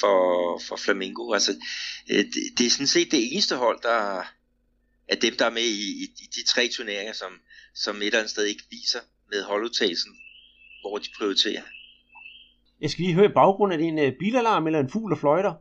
for, 0.00 0.58
for 0.58 0.76
Flamingo. 0.76 1.32
Altså, 1.32 1.56
øh, 2.10 2.24
det, 2.24 2.58
det 2.58 2.66
er 2.66 2.70
sådan 2.70 2.86
set 2.86 3.10
det 3.10 3.32
eneste 3.32 3.56
hold, 3.56 3.82
der 3.82 4.24
er 5.08 5.16
dem, 5.22 5.36
der 5.36 5.46
er 5.46 5.50
med 5.50 5.62
i, 5.62 6.02
i, 6.02 6.04
i 6.04 6.26
de 6.36 6.46
tre 6.46 6.68
turneringer, 6.68 7.12
som, 7.12 7.32
som 7.74 7.96
et 7.96 8.06
eller 8.06 8.18
andet 8.18 8.30
sted 8.30 8.44
ikke 8.44 8.64
viser 8.70 9.00
med 9.30 9.42
holdudtagelsen, 9.42 10.12
hvor 10.80 10.98
de 10.98 11.08
prioriterer. 11.18 11.62
Jeg 12.80 12.90
skal 12.90 13.02
lige 13.02 13.14
høre 13.14 13.30
i 13.30 13.34
baggrunden, 13.34 13.80
er 13.80 13.82
det 13.82 13.88
en 13.88 14.12
uh, 14.12 14.18
bilalarm 14.18 14.66
eller 14.66 14.80
en 14.80 14.90
fugl 14.90 15.12
og 15.12 15.18
fløjter? 15.18 15.54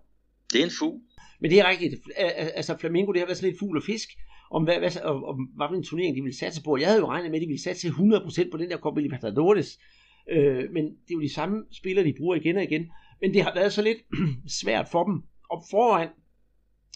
Det 0.53 0.59
er 0.59 0.65
en 0.65 0.71
fugl. 0.79 1.01
Men 1.39 1.51
det 1.51 1.59
er 1.59 1.69
rigtigt. 1.69 1.95
Altså 2.17 2.77
Flamingo, 2.77 3.11
det 3.11 3.19
har 3.19 3.25
været 3.25 3.37
sådan 3.37 3.49
lidt 3.49 3.59
fugl 3.59 3.77
og 3.77 3.83
fisk, 3.83 4.09
om 4.51 4.63
hvad, 4.63 4.79
hvad, 4.79 5.01
om, 5.03 5.23
om 5.23 5.35
hvad 5.55 5.67
for 5.69 5.75
en 5.75 5.83
turnering 5.83 6.15
de 6.15 6.21
ville 6.21 6.37
satse 6.37 6.63
på. 6.63 6.77
Jeg 6.77 6.87
havde 6.87 6.99
jo 6.99 7.07
regnet 7.07 7.31
med, 7.31 7.39
at 7.39 7.41
de 7.41 7.47
ville 7.47 7.63
satse 7.63 7.87
100% 7.87 8.51
på 8.51 8.57
den 8.57 8.69
der 8.69 8.77
Copa 8.77 8.99
Libertadores. 9.01 9.79
Øh, 10.31 10.71
men 10.73 10.83
det 10.85 11.09
er 11.09 11.13
jo 11.13 11.21
de 11.21 11.33
samme 11.33 11.63
spillere, 11.71 12.05
de 12.05 12.13
bruger 12.17 12.35
igen 12.35 12.57
og 12.57 12.63
igen. 12.63 12.87
Men 13.21 13.33
det 13.33 13.43
har 13.43 13.53
været 13.55 13.73
så 13.73 13.81
lidt 13.81 13.97
svært 14.61 14.87
for 14.91 15.03
dem 15.03 15.21
op 15.49 15.61
foran. 15.71 16.09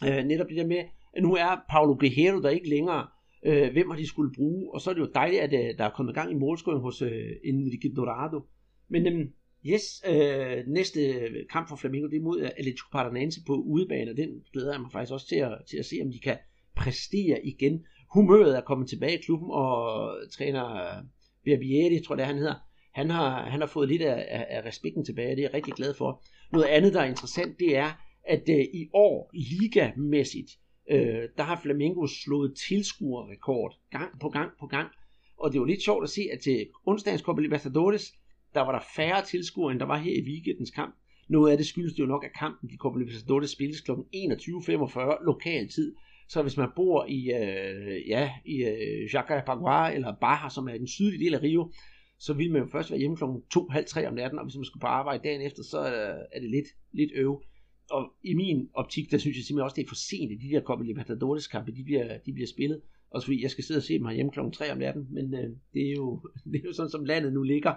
Øh, 0.06 0.24
netop 0.24 0.48
det 0.50 0.58
der 0.58 0.68
med, 0.68 0.84
at 1.14 1.24
nu 1.24 1.36
er 1.36 1.62
Paulo 1.70 1.94
Guerrero 2.00 2.42
der 2.42 2.50
ikke 2.50 2.70
længere. 2.70 3.08
Øh, 3.46 3.72
hvem 3.72 3.90
har 3.90 3.98
de 3.98 4.08
skulle 4.08 4.34
bruge? 4.36 4.74
Og 4.74 4.82
så 4.82 4.90
er 4.90 4.94
det 4.94 5.02
jo 5.02 5.12
dejligt, 5.16 5.42
at 5.42 5.54
øh, 5.54 5.78
der 5.78 5.84
er 5.86 5.90
kommet 5.90 6.16
gang 6.16 6.32
i 6.32 6.36
målscoring 6.36 6.82
hos 6.82 7.02
øh, 7.02 7.30
Enrique 7.44 7.94
Dorado. 7.96 8.42
Men 8.90 9.08
øh, 9.08 9.28
yes, 9.66 10.04
øh, 10.10 10.68
næste 10.68 11.00
øh, 11.00 11.48
kamp 11.52 11.70
for 11.70 11.76
Flamengo, 11.76 12.08
det 12.08 12.18
er 12.18 12.22
mod 12.22 12.40
øh, 12.42 12.50
Atletico 12.58 12.88
Paranaense 12.92 13.42
på 13.48 13.54
udebane, 13.54 14.12
og 14.12 14.18
den 14.18 14.30
glæder 14.54 14.72
jeg 14.72 14.82
mig 14.82 14.92
faktisk 14.92 15.14
også 15.14 15.28
til 15.28 15.36
at, 15.36 15.58
til 15.70 15.78
at 15.78 15.86
se, 15.86 15.96
om 16.04 16.12
de 16.12 16.20
kan 16.20 16.38
præstere 16.76 17.46
igen. 17.46 17.86
Humøret 18.14 18.58
er 18.58 18.62
kommet 18.62 18.90
tilbage 18.90 19.18
i 19.18 19.22
klubben, 19.22 19.50
og 19.52 20.10
træner 20.32 20.66
øh, 20.76 21.04
Berbieri, 21.46 22.00
tror 22.00 22.16
jeg 22.16 22.20
det 22.20 22.26
han 22.26 22.38
hedder, 22.38 22.56
han 22.94 23.10
har, 23.10 23.50
han 23.50 23.60
har 23.60 23.68
fået 23.68 23.90
lidt 23.90 24.02
af, 24.02 24.26
af, 24.30 24.46
af 24.50 24.66
respekten 24.66 25.06
tilbage, 25.06 25.32
og 25.32 25.38
det 25.38 25.44
er 25.44 25.48
jeg 25.48 25.54
rigtig 25.54 25.74
glad 25.74 25.94
for. 25.94 26.24
Noget 26.52 26.66
andet, 26.66 26.94
der 26.94 27.02
er 27.02 27.06
interessant, 27.06 27.60
det 27.60 27.78
er, 27.78 27.92
at 28.28 28.44
øh, 28.50 28.66
i 28.74 28.90
år, 28.94 29.32
ligamæssigt, 29.34 30.52
øh, 30.90 31.30
der 31.38 31.44
har 31.44 31.60
Flamingo 31.64 32.08
slået 32.08 32.56
tilskuerrekord 32.68 33.80
gang 33.92 34.20
på 34.20 34.30
gang 34.30 34.52
på 34.60 34.68
gang. 34.68 34.90
Og 35.38 35.52
det 35.52 35.62
var 35.62 35.68
lidt 35.68 35.84
sjovt 35.84 36.04
at 36.04 36.10
se, 36.10 36.22
at 36.34 36.40
til 36.40 36.68
onsdagens 36.86 37.22
Copa 37.22 37.42
Libertadores, 37.42 38.14
der 38.54 38.62
var 38.62 38.72
der 38.72 38.86
færre 38.96 39.26
tilskuere, 39.26 39.72
end 39.72 39.80
der 39.80 39.86
var 39.86 39.98
her 39.98 40.14
i 40.14 40.26
weekendens 40.26 40.72
kamp. 40.72 40.96
Noget 41.30 41.52
af 41.52 41.58
det 41.58 41.66
skyldes 41.66 41.94
det 41.94 42.00
jo 42.00 42.06
nok, 42.06 42.26
at 42.26 42.34
kampen 42.40 42.70
i 42.70 42.78
Copa 42.78 43.00
Libertadores 43.00 43.52
spilles 43.52 43.82
kl. 43.82 43.92
21.45 43.92 45.26
lokal 45.26 45.70
tid. 45.70 45.96
Så 46.28 46.42
hvis 46.42 46.58
man 46.58 46.70
bor 46.76 47.06
i, 47.06 47.32
øh, 47.32 48.10
ja, 48.10 48.32
i 48.46 48.64
øh, 48.64 49.14
Jacarapagua 49.14 49.94
eller 49.94 50.16
Baja, 50.22 50.50
som 50.50 50.68
er 50.68 50.78
den 50.78 50.88
sydlige 50.88 51.26
del 51.26 51.34
af 51.34 51.42
Rio, 51.42 51.72
så 52.20 52.34
vil 52.34 52.52
man 52.52 52.62
jo 52.62 52.68
først 52.72 52.92
være 52.92 53.00
hjemme 53.00 53.18
kl. 53.18 53.24
2.30 53.24 54.08
om 54.08 54.14
natten, 54.14 54.40
og 54.40 54.46
hvis 54.46 54.56
man 54.56 54.66
skal 54.66 54.82
på 54.82 54.88
arbejde 54.88 55.24
dagen 55.24 55.42
efter, 55.42 55.64
så 55.64 55.80
øh, 55.80 56.20
er 56.32 56.40
det 56.40 56.50
lidt, 56.50 56.68
lidt 56.92 57.12
øv. 57.16 57.44
Og 57.92 58.14
i 58.24 58.34
min 58.34 58.70
optik, 58.74 59.12
der 59.12 59.18
synes 59.18 59.38
jeg 59.38 59.44
simpelthen 59.44 59.64
også, 59.64 59.76
det 59.76 59.84
er 59.84 59.88
for 59.88 59.96
sent, 59.96 60.32
at 60.32 60.38
de 60.42 60.50
der 60.50 60.62
Copa 60.62 60.84
Libertadores 60.84 61.48
kampe, 61.48 61.72
de 61.72 61.84
bliver, 61.84 62.18
de 62.26 62.34
bliver 62.34 62.48
spillet. 62.48 62.82
Også 63.12 63.26
fordi 63.26 63.44
jeg 63.44 63.52
skal 63.52 63.64
sidde 63.64 63.78
og 63.78 63.84
se 63.84 63.94
dem 63.94 64.10
hjemme 64.10 64.32
kl. 64.32 64.40
3 64.54 64.72
om 64.72 64.78
natten, 64.78 65.08
men 65.12 65.34
øh, 65.34 65.50
det, 65.74 65.88
er 65.90 65.94
jo, 65.94 66.22
det 66.52 66.56
er 66.56 66.66
jo 66.66 66.74
sådan, 66.74 66.90
som 66.90 67.06
landet 67.06 67.34
nu 67.34 67.44
ligger. 67.44 67.74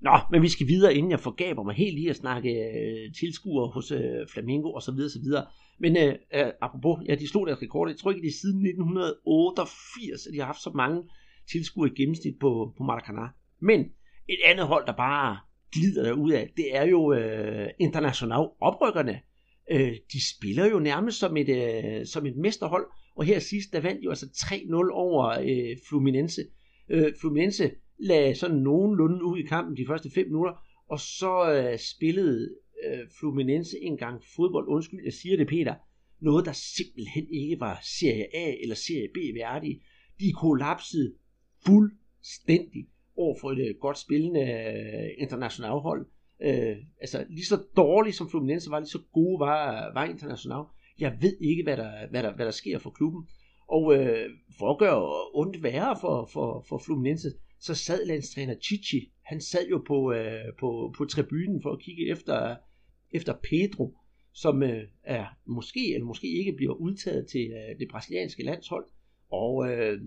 Nå, 0.00 0.18
men 0.30 0.42
vi 0.42 0.48
skal 0.48 0.66
videre, 0.66 0.94
inden 0.94 1.10
jeg 1.10 1.20
forgaber 1.20 1.62
mig 1.62 1.74
helt 1.74 1.98
i 1.98 2.08
at 2.08 2.16
snakke 2.16 2.50
øh, 2.50 3.14
tilskuere 3.14 3.68
hos 3.68 3.90
øh, 3.90 4.26
Flamingo 4.32 4.72
og 4.72 4.82
så 4.82 4.92
videre, 4.92 5.10
så 5.10 5.20
videre. 5.20 5.46
Men 5.78 5.96
øh, 5.96 6.14
øh, 6.34 6.52
apropos, 6.60 7.04
ja, 7.08 7.14
de 7.14 7.28
slog 7.28 7.46
deres 7.46 7.62
rekord. 7.62 7.88
Jeg 7.88 7.96
tror 7.96 8.10
ikke, 8.10 8.22
det 8.22 8.28
er 8.28 8.40
siden 8.40 8.66
1988, 8.66 10.26
at 10.26 10.32
de 10.32 10.38
har 10.38 10.46
haft 10.46 10.62
så 10.62 10.70
mange 10.74 11.02
tilskuere 11.50 11.90
i 11.90 11.94
gennemsnit 11.94 12.38
på, 12.40 12.74
på 12.78 12.84
Maracanã. 12.84 13.26
Men 13.60 13.80
et 14.28 14.38
andet 14.44 14.66
hold, 14.66 14.86
der 14.86 14.92
bare 14.92 15.38
glider 15.72 16.02
der 16.02 16.12
ud 16.12 16.32
af, 16.32 16.52
det 16.56 16.76
er 16.76 16.84
jo 16.84 17.12
øh, 17.12 17.68
international 17.80 18.48
oprykkerne. 18.60 19.20
Øh, 19.70 19.92
de 20.12 20.28
spiller 20.36 20.66
jo 20.66 20.78
nærmest 20.78 21.18
som 21.18 21.36
et, 21.36 21.48
øh, 21.48 22.06
som 22.06 22.26
et 22.26 22.36
mesterhold, 22.36 22.86
og 23.16 23.24
her 23.24 23.38
sidst, 23.38 23.72
der 23.72 23.80
vandt 23.80 24.04
jo 24.04 24.10
altså 24.10 24.26
3-0 24.26 24.92
over 24.92 25.28
øh, 25.28 25.76
Fluminense. 25.88 26.42
Øh, 26.88 27.12
Fluminense 27.20 27.70
lagde 27.98 28.34
sådan 28.34 28.56
nogenlunde 28.56 29.24
ud 29.24 29.38
i 29.38 29.42
kampen 29.42 29.76
de 29.76 29.86
første 29.86 30.10
5 30.10 30.26
minutter, 30.26 30.52
og 30.88 31.00
så 31.00 31.52
øh, 31.52 31.78
spillede 31.78 32.54
øh, 32.86 32.98
Fluminense 33.20 33.78
en 33.82 33.96
gang 33.96 34.22
fodbold, 34.36 34.68
undskyld, 34.68 35.00
jeg 35.04 35.12
siger 35.12 35.36
det 35.36 35.48
Peter, 35.48 35.74
noget 36.20 36.46
der 36.46 36.52
simpelthen 36.52 37.26
ikke 37.30 37.60
var 37.60 37.80
Serie 37.82 38.36
A 38.36 38.54
eller 38.62 38.74
Serie 38.74 39.08
B 39.14 39.16
værdige. 39.36 39.82
De 40.20 40.32
kollapsede 40.32 41.14
fuldstændig 41.66 42.88
over 43.16 43.36
for 43.40 43.50
et 43.50 43.68
øh, 43.68 43.74
godt 43.80 43.98
spillende 43.98 44.40
øh, 44.40 45.10
internationalhold. 45.18 45.82
hold. 45.82 46.06
Øh, 46.42 46.76
altså 47.00 47.26
lige 47.30 47.46
så 47.46 47.62
dårlig 47.76 48.14
som 48.14 48.30
Fluminense 48.30 48.70
var, 48.70 48.78
lige 48.78 48.88
så 48.88 49.02
gode 49.12 49.40
var, 49.40 49.92
var 49.94 50.04
international. 50.04 50.64
Jeg 50.98 51.18
ved 51.20 51.36
ikke, 51.40 51.62
hvad 51.62 51.76
der, 51.76 52.08
hvad 52.10 52.22
der, 52.22 52.34
hvad 52.34 52.46
der 52.46 52.52
sker 52.52 52.78
for 52.78 52.90
klubben. 52.90 53.28
Og 53.68 53.94
øh, 53.96 54.30
for 54.58 54.70
at 54.70 54.78
gøre 54.78 55.30
ondt 55.34 55.62
værre 55.62 55.96
for, 56.00 56.28
for, 56.32 56.64
for 56.68 56.82
Fluminense, 56.86 57.28
så 57.60 57.74
sad 57.74 58.06
landstræner 58.06 58.54
Chichi, 58.62 59.12
han 59.22 59.40
sad 59.40 59.66
jo 59.70 59.82
på, 59.86 60.12
øh, 60.12 60.44
på, 60.60 60.94
på 60.98 61.04
tribunen 61.04 61.62
for 61.62 61.70
at 61.70 61.80
kigge 61.80 62.10
efter, 62.10 62.56
efter 63.10 63.34
Pedro, 63.50 63.96
som 64.32 64.62
øh, 64.62 64.82
er 65.04 65.26
måske 65.46 65.94
eller 65.94 66.06
måske 66.06 66.38
ikke 66.38 66.52
bliver 66.52 66.74
udtaget 66.74 67.26
til 67.26 67.40
øh, 67.40 67.78
det 67.78 67.88
brasilianske 67.90 68.42
landshold. 68.42 68.84
Og 69.30 69.70
øh, 69.70 70.00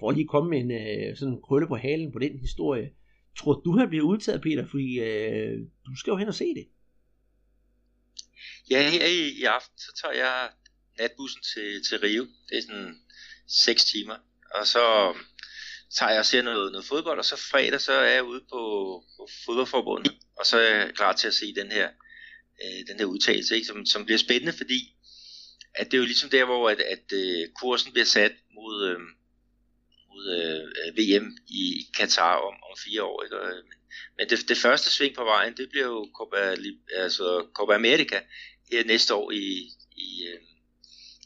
for 0.00 0.10
lige 0.10 0.26
komme 0.26 0.50
med 0.50 0.58
en 0.58 0.70
øh, 0.70 1.16
sådan 1.16 1.40
krølle 1.44 1.68
på 1.68 1.76
halen 1.76 2.12
på 2.12 2.18
den 2.18 2.38
historie, 2.38 2.90
tror 3.38 3.54
du, 3.64 3.78
han 3.78 3.88
bliver 3.88 4.04
udtaget, 4.04 4.42
Peter? 4.42 4.66
Fordi 4.70 4.98
øh, 4.98 5.58
du 5.86 5.96
skal 5.96 6.10
jo 6.10 6.16
hen 6.16 6.28
og 6.28 6.34
se 6.34 6.54
det. 6.54 6.68
Ja, 8.70 8.90
her 8.90 9.06
i, 9.06 9.28
i 9.28 9.44
aften, 9.44 9.78
så 9.78 9.92
tager 10.02 10.14
jeg 10.14 10.50
natbussen 10.98 11.42
til, 11.42 11.82
til 11.88 11.98
Rio. 11.98 12.26
Det 12.48 12.58
er 12.58 12.62
sådan 12.62 13.00
6 13.48 13.84
timer. 13.84 14.16
Og 14.54 14.66
så 14.66 15.14
tager 15.94 16.10
jeg 16.10 16.18
og 16.18 16.26
ser 16.26 16.42
noget, 16.42 16.72
noget 16.72 16.86
fodbold, 16.86 17.18
og 17.18 17.24
så 17.24 17.36
fredag, 17.36 17.80
så 17.80 17.92
er 17.92 18.10
jeg 18.10 18.24
ude 18.24 18.40
på, 18.40 18.60
på 19.16 19.28
fodboldforbundet, 19.44 20.12
og 20.38 20.46
så 20.46 20.58
er 20.58 20.74
jeg 20.74 20.94
klar 20.94 21.12
til 21.12 21.28
at 21.28 21.34
se 21.34 21.54
den 21.54 21.72
her, 21.72 21.88
øh, 22.62 22.86
den 22.88 22.98
her 22.98 23.04
udtalelse, 23.04 23.54
ikke? 23.54 23.66
Som, 23.66 23.86
som 23.86 24.04
bliver 24.04 24.18
spændende, 24.18 24.52
fordi 24.52 24.96
at 25.74 25.86
det 25.86 25.94
er 25.94 25.98
jo 25.98 26.04
ligesom 26.04 26.30
der, 26.30 26.44
hvor 26.44 26.70
at, 26.70 26.80
at 26.80 27.12
øh, 27.12 27.48
kursen 27.60 27.92
bliver 27.92 28.04
sat 28.04 28.32
mod, 28.54 28.88
øh, 28.88 28.98
mod 30.16 30.26
øh, 30.40 30.96
VM 30.98 31.36
i 31.48 31.86
Katar 31.96 32.36
om, 32.36 32.54
om 32.70 32.76
fire 32.84 33.02
år. 33.02 33.24
Ikke? 33.24 33.40
Og, 33.40 33.50
men 34.18 34.28
det, 34.30 34.48
det 34.48 34.58
første 34.58 34.90
sving 34.90 35.14
på 35.14 35.24
vejen, 35.24 35.56
det 35.56 35.68
bliver 35.70 35.86
jo 35.86 36.10
Copa, 36.18 36.56
altså 36.94 37.46
Copa 37.54 37.74
America 37.74 38.20
her 38.70 38.84
næste 38.84 39.14
år 39.14 39.30
i, 39.30 39.46
i, 39.96 40.26
øh, 40.28 40.40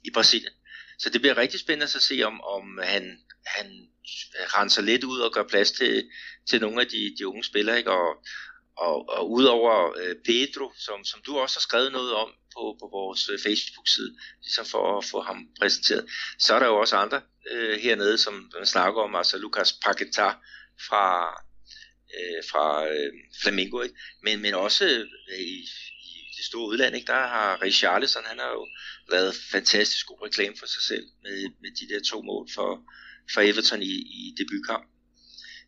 i 0.05 0.11
Brasilien. 0.11 0.53
Så 0.99 1.11
det 1.11 1.21
bliver 1.21 1.37
rigtig 1.37 1.61
spændende 1.61 1.85
at 1.97 2.03
se, 2.03 2.23
om, 2.23 2.41
om 2.41 2.79
han, 2.83 3.19
han 3.47 3.67
renser 4.57 4.83
lidt 4.83 5.05
ud 5.05 5.21
og 5.21 5.33
gør 5.33 5.43
plads 5.43 5.73
til, 5.73 6.11
til 6.51 6.61
nogle 6.61 6.81
af 6.81 6.87
de, 6.87 7.15
de 7.19 7.29
unge 7.29 7.45
spillere. 7.45 7.79
Ikke? 7.79 7.91
Og, 7.91 8.25
og, 8.77 9.09
og 9.09 9.31
udover 9.31 9.99
øh, 10.01 10.17
Pedro, 10.25 10.73
som, 10.77 11.05
som 11.05 11.23
du 11.27 11.39
også 11.39 11.57
har 11.57 11.61
skrevet 11.69 11.93
noget 11.93 12.13
om 12.15 12.31
på, 12.55 12.77
på 12.81 12.87
vores 12.93 13.29
øh, 13.29 13.39
Facebook-side, 13.47 14.13
ligesom 14.43 14.67
for 14.67 14.99
at 14.99 15.05
få 15.05 15.21
ham 15.21 15.49
præsenteret, 15.61 16.05
så 16.39 16.55
er 16.55 16.59
der 16.59 16.67
jo 16.67 16.77
også 16.77 16.97
andre 16.97 17.21
øh, 17.51 17.79
hernede, 17.81 18.19
som 18.19 18.51
man 18.59 18.67
snakker 18.67 19.01
om, 19.03 19.15
altså 19.15 19.39
Lukas 19.39 19.73
Paqueta 19.73 20.29
fra, 20.89 21.07
øh, 22.17 22.43
fra 22.51 22.87
øh, 22.89 23.13
Flamingo, 23.43 23.81
ikke? 23.81 23.97
Men, 24.23 24.43
men 24.43 24.55
også 24.55 24.85
øh, 24.85 25.39
i, 25.39 25.57
i 26.11 26.13
det 26.37 26.45
store 26.45 26.69
udland, 26.69 26.97
ikke? 26.97 27.07
der 27.07 27.27
har 27.35 27.63
Richarlison, 27.63 28.25
han 28.25 28.39
har 28.39 28.51
jo 28.51 28.67
lavet 29.11 29.35
fantastisk 29.53 30.07
god 30.07 30.27
reklame 30.27 30.57
for 30.59 30.67
sig 30.67 30.83
selv 30.83 31.05
med, 31.23 31.51
med 31.63 31.71
de 31.81 31.95
der 31.95 32.01
to 32.11 32.23
mål 32.23 32.49
for, 32.55 32.83
for 33.35 33.41
Everton 33.41 33.83
i, 33.83 33.95
i 34.21 34.35
debutkamp. 34.39 34.85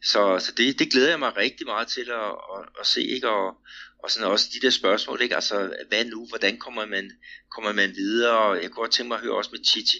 Så, 0.04 0.38
så 0.38 0.52
det, 0.56 0.78
det 0.78 0.90
glæder 0.92 1.08
jeg 1.08 1.18
mig 1.18 1.36
rigtig 1.36 1.66
meget 1.66 1.88
til 1.88 2.10
at, 2.10 2.30
at, 2.54 2.62
at 2.80 2.86
se, 2.86 3.02
ikke? 3.02 3.28
Og, 3.28 3.56
og 4.02 4.10
sådan 4.10 4.28
også 4.28 4.48
de 4.54 4.60
der 4.66 4.70
spørgsmål, 4.70 5.22
ikke? 5.22 5.34
Altså, 5.34 5.74
hvad 5.88 6.04
nu? 6.04 6.26
Hvordan 6.26 6.58
kommer 6.58 6.86
man, 6.86 7.10
kommer 7.50 7.72
man 7.72 7.90
videre? 7.96 8.38
Og 8.38 8.62
jeg 8.62 8.70
kunne 8.70 8.82
godt 8.82 8.92
tænke 8.92 9.08
mig 9.08 9.16
at 9.16 9.22
høre 9.22 9.36
også 9.36 9.50
med 9.52 9.64
Chichi, 9.64 9.98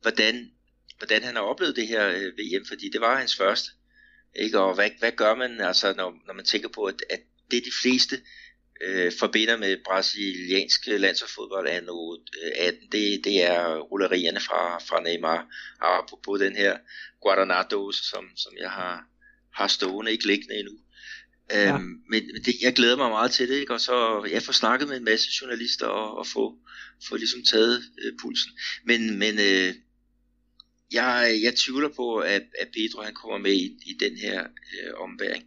hvordan, 0.00 0.50
hvordan 0.98 1.22
han 1.22 1.36
har 1.36 1.42
oplevet 1.42 1.76
det 1.76 1.86
her 1.86 2.08
øh, 2.08 2.32
VM, 2.38 2.66
fordi 2.68 2.88
det 2.88 3.00
var 3.00 3.18
hans 3.18 3.36
første. 3.36 3.70
Ikke? 4.36 4.58
Og 4.58 4.74
hvad, 4.74 4.90
hvad 4.98 5.12
gør 5.12 5.34
man, 5.34 5.60
altså, 5.60 5.94
når, 5.96 6.14
når 6.26 6.34
man 6.34 6.44
tænker 6.44 6.68
på, 6.68 6.84
at, 6.84 7.02
at 7.10 7.20
det 7.50 7.56
er 7.56 7.60
de 7.60 7.72
fleste 7.82 8.20
øh, 8.80 9.12
forbinder 9.18 9.56
med 9.56 9.76
brasiliansk 9.84 10.86
landsholdsfodbold 10.86 11.68
er 11.68 11.80
nu 11.80 12.18
øh, 12.42 12.52
18, 12.66 12.88
det, 12.92 13.24
det 13.24 13.42
er 13.42 13.76
rullerierne 13.76 14.40
fra, 14.40 14.78
fra 14.78 15.00
Neymar, 15.00 15.46
og 15.80 16.20
på 16.24 16.36
den 16.36 16.56
her 16.56 16.78
Guadanados, 17.20 17.96
som, 17.96 18.30
som 18.36 18.52
jeg 18.58 18.70
har, 18.70 19.06
har 19.54 19.66
stående, 19.66 20.12
ikke 20.12 20.26
liggende 20.26 20.58
endnu. 20.58 20.72
Ja. 21.50 21.74
Øhm, 21.74 22.02
men 22.10 22.22
det, 22.44 22.54
jeg 22.62 22.72
glæder 22.72 22.96
mig 22.96 23.10
meget 23.10 23.30
til 23.30 23.48
det, 23.48 23.54
ikke? 23.54 23.72
og 23.72 23.80
så 23.80 24.28
jeg 24.32 24.42
får 24.42 24.52
snakket 24.52 24.88
med 24.88 24.96
en 24.96 25.04
masse 25.04 25.28
journalister 25.40 25.86
og, 25.86 26.18
og 26.18 26.26
få, 26.26 26.54
få 27.08 27.16
ligesom 27.16 27.42
taget 27.42 27.82
øh, 28.02 28.12
pulsen. 28.22 28.52
Men, 28.84 29.18
men 29.18 29.34
øh, 29.48 29.74
jeg, 30.92 31.40
jeg 31.42 31.54
tvivler 31.54 31.88
på, 31.96 32.16
at, 32.16 32.44
at 32.60 32.68
Pedro 32.76 33.02
han 33.02 33.14
kommer 33.14 33.38
med 33.38 33.52
i, 33.52 33.66
i 33.90 33.92
den 34.00 34.16
her 34.16 34.40
øh, 34.42 34.92
ombæring. 34.96 35.44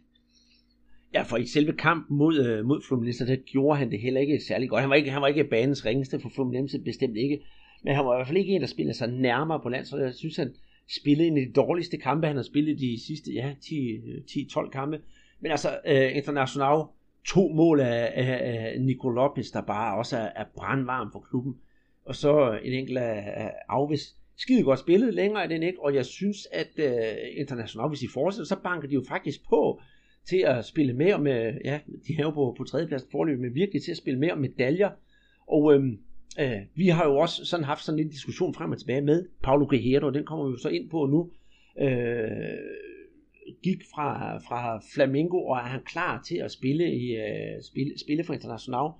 Ja, 1.14 1.22
for 1.22 1.36
i 1.36 1.46
selve 1.46 1.72
kampen 1.72 2.16
mod, 2.16 2.46
øh, 2.46 2.64
mod 2.64 2.82
Fluminense, 2.88 3.26
der 3.26 3.36
gjorde 3.36 3.78
han 3.78 3.90
det 3.90 4.00
heller 4.00 4.20
ikke 4.20 4.40
særlig 4.48 4.68
godt. 4.68 4.80
Han 4.80 4.90
var 4.90 4.96
ikke, 4.96 5.10
han 5.10 5.22
var 5.22 5.28
ikke 5.28 5.44
banens 5.44 5.84
ringeste 5.84 6.20
for 6.20 6.30
Fluminense, 6.34 6.78
bestemt 6.78 7.16
ikke. 7.16 7.38
Men 7.84 7.94
han 7.94 8.04
var 8.04 8.14
i 8.14 8.18
hvert 8.18 8.26
fald 8.26 8.38
ikke 8.38 8.52
en, 8.52 8.60
der 8.60 8.66
spillede 8.66 8.96
sig 8.96 9.08
nærmere 9.08 9.60
på 9.62 9.68
landsholdet. 9.68 10.06
Jeg 10.06 10.14
synes, 10.14 10.36
han 10.36 10.54
spillede 11.00 11.28
en 11.28 11.38
af 11.38 11.46
de 11.46 11.52
dårligste 11.52 11.96
kampe, 11.96 12.26
han 12.26 12.36
har 12.36 12.42
spillet 12.42 12.78
de 12.78 13.00
sidste 13.06 13.32
ja, 13.32 13.52
10-12 13.52 14.70
kampe. 14.70 15.00
Men 15.40 15.50
altså, 15.50 15.78
øh, 15.86 16.16
International, 16.16 16.82
to 17.24 17.48
mål 17.48 17.80
af, 17.80 18.12
af, 18.14 18.40
af 18.42 18.80
Nico 18.80 19.08
Lopez, 19.08 19.50
der 19.52 19.60
bare 19.60 19.98
også 19.98 20.16
er, 20.16 20.30
er 20.36 20.44
brandvarm 20.56 21.12
for 21.12 21.26
klubben. 21.30 21.56
Og 22.04 22.14
så 22.16 22.58
en 22.62 22.72
enkelt 22.72 22.98
af, 22.98 23.32
af 23.36 23.52
Alves. 23.68 24.16
Skide 24.36 24.62
godt 24.62 24.78
spillet, 24.78 25.14
længere 25.14 25.42
er 25.42 25.48
den 25.48 25.62
ikke, 25.62 25.82
og 25.82 25.94
jeg 25.94 26.06
synes, 26.06 26.48
at 26.52 26.70
øh, 26.76 27.16
International, 27.36 27.88
hvis 27.88 28.00
de 28.00 28.08
fortsætter, 28.14 28.46
så 28.46 28.56
banker 28.62 28.88
de 28.88 28.94
jo 28.94 29.04
faktisk 29.08 29.48
på 29.48 29.80
til 30.28 30.44
at 30.46 30.64
spille 30.64 30.92
med 30.92 31.18
med, 31.18 31.54
ja, 31.64 31.80
de 32.08 32.12
er 32.18 32.22
jo 32.22 32.30
på, 32.30 32.54
på 32.58 32.64
tredjepladsen 32.64 33.10
forløb, 33.10 33.40
men 33.40 33.54
virkelig 33.54 33.82
til 33.82 33.90
at 33.90 33.96
spille 33.96 34.32
om 34.32 34.38
medaljer. 34.38 34.90
Og 35.46 35.74
øhm, 35.74 35.98
øh, 36.40 36.60
vi 36.74 36.88
har 36.88 37.04
jo 37.04 37.16
også 37.16 37.44
sådan 37.44 37.64
haft 37.64 37.84
sådan 37.84 37.98
en 37.98 38.08
diskussion 38.08 38.54
frem 38.54 38.70
og 38.70 38.78
tilbage 38.78 39.00
med 39.00 39.26
Paulo 39.42 39.64
Guerrero, 39.64 40.06
og 40.06 40.14
den 40.14 40.24
kommer 40.24 40.46
vi 40.46 40.50
jo 40.50 40.58
så 40.58 40.68
ind 40.68 40.90
på 40.90 41.06
nu. 41.06 41.30
Øh, 41.80 42.30
gik 43.62 43.82
fra, 43.94 44.38
fra 44.38 44.82
Flamingo, 44.94 45.44
og 45.44 45.56
er 45.56 45.62
han 45.62 45.80
klar 45.84 46.22
til 46.22 46.36
at 46.36 46.52
spille, 46.52 46.94
i, 46.94 47.16
uh, 47.16 47.62
spille, 47.62 47.98
spille 47.98 48.24
for 48.24 48.34
International. 48.34 48.90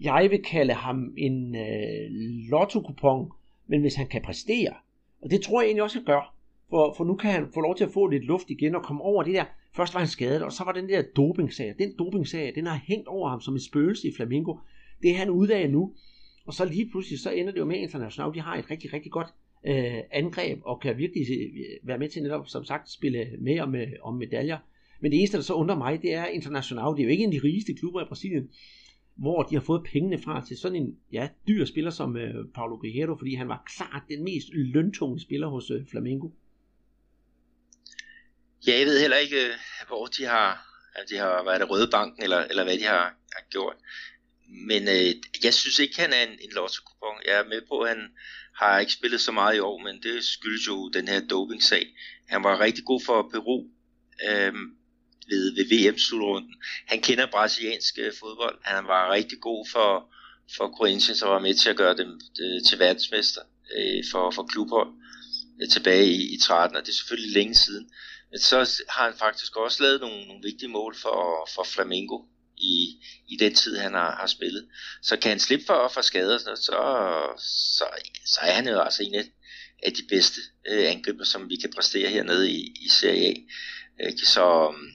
Jeg 0.00 0.28
vil 0.30 0.42
kalde 0.42 0.72
ham 0.72 1.14
en 1.16 1.54
uh, 1.54 2.50
lotto-kupon, 2.50 3.30
men 3.66 3.80
hvis 3.80 3.94
han 3.94 4.06
kan 4.06 4.22
præstere, 4.22 4.74
og 5.22 5.30
det 5.30 5.42
tror 5.42 5.60
jeg 5.60 5.66
egentlig 5.66 5.82
også, 5.82 5.98
han 5.98 6.04
gør, 6.04 6.36
for, 6.70 6.94
for 6.96 7.04
nu 7.04 7.14
kan 7.14 7.30
han 7.30 7.46
få 7.54 7.60
lov 7.60 7.76
til 7.76 7.84
at 7.84 7.90
få 7.90 8.06
lidt 8.06 8.24
luft 8.24 8.50
igen 8.50 8.74
og 8.74 8.82
komme 8.82 9.02
over 9.02 9.22
det 9.22 9.34
der. 9.34 9.44
Først 9.76 9.94
var 9.94 10.00
han 10.00 10.08
skadet, 10.08 10.42
og 10.42 10.52
så 10.52 10.64
var 10.64 10.72
den 10.72 10.88
der 10.88 11.02
dopingsag. 11.16 11.74
Den 11.78 11.92
dopingsag, 11.98 12.52
den 12.54 12.66
har 12.66 12.80
hængt 12.86 13.08
over 13.08 13.28
ham 13.28 13.40
som 13.40 13.54
et 13.54 13.62
spøgelse 13.62 14.08
i 14.08 14.12
Flamingo. 14.16 14.56
Det 15.02 15.10
er 15.10 15.14
han 15.14 15.30
ude 15.30 15.54
af 15.54 15.70
nu. 15.70 15.92
Og 16.46 16.54
så 16.54 16.64
lige 16.64 16.90
pludselig, 16.90 17.18
så 17.20 17.30
ender 17.30 17.52
det 17.52 17.58
jo 17.58 17.64
med 17.64 17.76
international. 17.76 18.34
De 18.34 18.40
har 18.40 18.56
et 18.56 18.70
rigtig, 18.70 18.92
rigtig 18.92 19.12
godt 19.12 19.34
øh, 19.66 20.02
angreb, 20.10 20.58
og 20.64 20.80
kan 20.80 20.98
virkelig 20.98 21.26
øh, 21.30 21.88
være 21.88 21.98
med 21.98 22.08
til 22.08 22.22
netop, 22.22 22.48
som 22.48 22.64
sagt, 22.64 22.90
spille 22.90 23.26
med 23.40 23.60
om, 23.60 23.74
om 24.02 24.14
medaljer. 24.14 24.58
Men 25.00 25.12
det 25.12 25.18
eneste, 25.18 25.36
der 25.36 25.42
så 25.42 25.54
undrer 25.54 25.76
mig, 25.76 26.02
det 26.02 26.14
er 26.14 26.26
internationalt. 26.26 26.96
Det 26.96 27.02
er 27.02 27.06
jo 27.06 27.10
ikke 27.10 27.24
en 27.24 27.32
af 27.34 27.40
de 27.40 27.46
rigeste 27.46 27.74
klubber 27.74 28.02
i 28.02 28.08
Brasilien, 28.08 28.50
hvor 29.16 29.42
de 29.42 29.54
har 29.54 29.62
fået 29.62 29.86
pengene 29.92 30.18
fra 30.18 30.44
til 30.46 30.56
sådan 30.56 30.82
en 30.82 30.96
ja, 31.12 31.28
dyr 31.48 31.64
spiller 31.64 31.90
som 31.90 32.16
øh, 32.16 32.34
Paulo 32.54 32.76
Guerrero, 32.76 33.16
fordi 33.18 33.34
han 33.34 33.48
var 33.48 33.62
klart 33.76 34.02
den 34.08 34.24
mest 34.24 34.48
løntunge 34.52 35.20
spiller 35.20 35.48
hos 35.48 35.70
øh, 35.70 35.86
Flamengo. 35.90 36.28
Ja, 38.66 38.78
jeg 38.78 38.86
ved 38.86 39.00
heller 39.00 39.16
ikke, 39.16 39.36
øh, 39.46 39.52
hvor 39.88 40.06
de 40.06 40.24
har, 40.24 40.50
altså 40.94 41.14
de 41.14 41.18
har 41.18 41.44
været 41.44 41.60
det 41.60 41.70
Røde 41.70 41.88
Banken, 41.90 42.22
eller, 42.22 42.40
eller 42.50 42.64
hvad 42.64 42.78
de 42.78 42.84
har, 42.84 43.04
har 43.36 43.44
gjort. 43.50 43.76
Men 44.48 44.82
øh, 44.82 45.10
jeg 45.44 45.54
synes 45.54 45.78
ikke, 45.78 46.00
han 46.00 46.12
er 46.12 46.22
en, 46.28 46.38
en 46.44 46.52
lotto 46.54 46.82
Jeg 47.26 47.34
er 47.40 47.48
med 47.48 47.60
på, 47.68 47.80
at 47.80 47.88
han 47.88 48.02
har 48.58 48.78
ikke 48.78 48.92
spillet 48.92 49.20
så 49.20 49.32
meget 49.32 49.56
i 49.56 49.58
år, 49.58 49.78
men 49.78 50.02
det 50.02 50.24
skyldes 50.24 50.66
jo 50.66 50.88
den 50.88 51.08
her 51.08 51.20
doping-sag. 51.20 51.86
Han 52.28 52.44
var 52.44 52.60
rigtig 52.60 52.84
god 52.84 53.00
for 53.06 53.28
Peru 53.32 53.64
øh, 54.28 54.54
ved, 55.28 55.54
ved 55.56 55.66
VM-slutrunden. 55.72 56.54
Han 56.86 57.00
kender 57.00 57.26
brasiliansk 57.26 57.98
øh, 57.98 58.12
fodbold. 58.20 58.58
Han 58.64 58.84
var 58.84 59.12
rigtig 59.12 59.40
god 59.40 59.66
for, 59.72 60.14
for 60.56 60.76
Corinthians 60.78 61.22
og 61.22 61.30
var 61.30 61.38
med 61.38 61.54
til 61.54 61.70
at 61.70 61.76
gøre 61.76 61.96
dem 61.96 62.20
øh, 62.40 62.62
til 62.68 62.78
verdensmester 62.78 63.40
øh, 63.76 64.04
for, 64.12 64.30
for 64.30 64.42
klubhold 64.42 64.88
øh, 65.62 65.68
tilbage 65.68 66.06
i, 66.06 66.34
i 66.34 66.38
13, 66.38 66.76
og 66.76 66.82
det 66.82 66.88
er 66.88 66.96
selvfølgelig 66.96 67.32
længe 67.32 67.54
siden. 67.54 67.90
Men 68.30 68.40
så 68.40 68.82
har 68.88 69.04
han 69.04 69.18
faktisk 69.18 69.56
også 69.56 69.82
lavet 69.82 70.00
nogle, 70.00 70.26
nogle 70.26 70.42
vigtige 70.42 70.68
mål 70.68 70.96
for, 71.02 71.48
for 71.54 71.64
Flamengo 71.64 72.18
i, 72.58 73.04
i 73.28 73.36
den 73.36 73.54
tid, 73.54 73.76
han 73.76 73.94
har, 73.94 74.16
har 74.16 74.26
spillet. 74.26 74.68
Så 75.02 75.16
kan 75.16 75.28
han 75.28 75.40
slippe 75.40 75.66
for, 75.66 75.88
for 75.94 76.00
skader, 76.00 76.38
så, 76.38 76.56
så, 76.56 76.72
så, 77.38 77.84
så 78.26 78.40
er 78.42 78.52
han 78.52 78.68
jo 78.68 78.80
altså 78.80 79.02
en 79.02 79.14
af, 79.14 79.24
af 79.82 79.92
de 79.92 80.02
bedste 80.08 80.40
øh, 80.68 80.90
angriber, 80.90 81.24
som 81.24 81.48
vi 81.50 81.56
kan 81.56 81.72
præstere 81.74 82.10
hernede 82.10 82.50
i, 82.50 82.60
i 82.60 82.88
Serie 82.88 83.26
A. 83.28 83.34
Øh, 84.00 84.12
så, 84.24 84.70
øhm, 84.72 84.92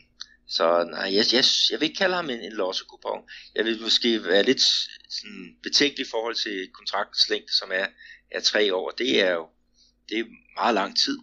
så 0.50 0.84
nej, 0.92 1.16
jeg, 1.16 1.26
jeg, 1.34 1.44
jeg 1.72 1.80
vil 1.80 1.86
ikke 1.86 1.98
kalde 1.98 2.16
ham 2.16 2.30
en, 2.30 2.40
en 2.40 2.54
lossekupon. 2.54 3.22
Jeg 3.56 3.66
vil 3.66 3.82
måske 3.82 4.24
være 4.24 4.44
lidt 4.44 4.62
sådan, 5.10 5.56
betænkelig 5.64 6.08
i 6.08 6.10
forhold 6.10 6.36
til 6.36 6.68
kontraktens 6.74 7.30
længde, 7.30 7.54
som 7.54 7.70
er, 7.74 7.88
er 8.32 8.40
tre 8.40 8.76
år. 8.76 8.92
Det 8.92 9.22
er 9.22 9.32
jo 9.32 9.48
det 10.12 10.20
er 10.20 10.26
meget 10.56 10.74
lang 10.74 10.98
tid 10.98 11.20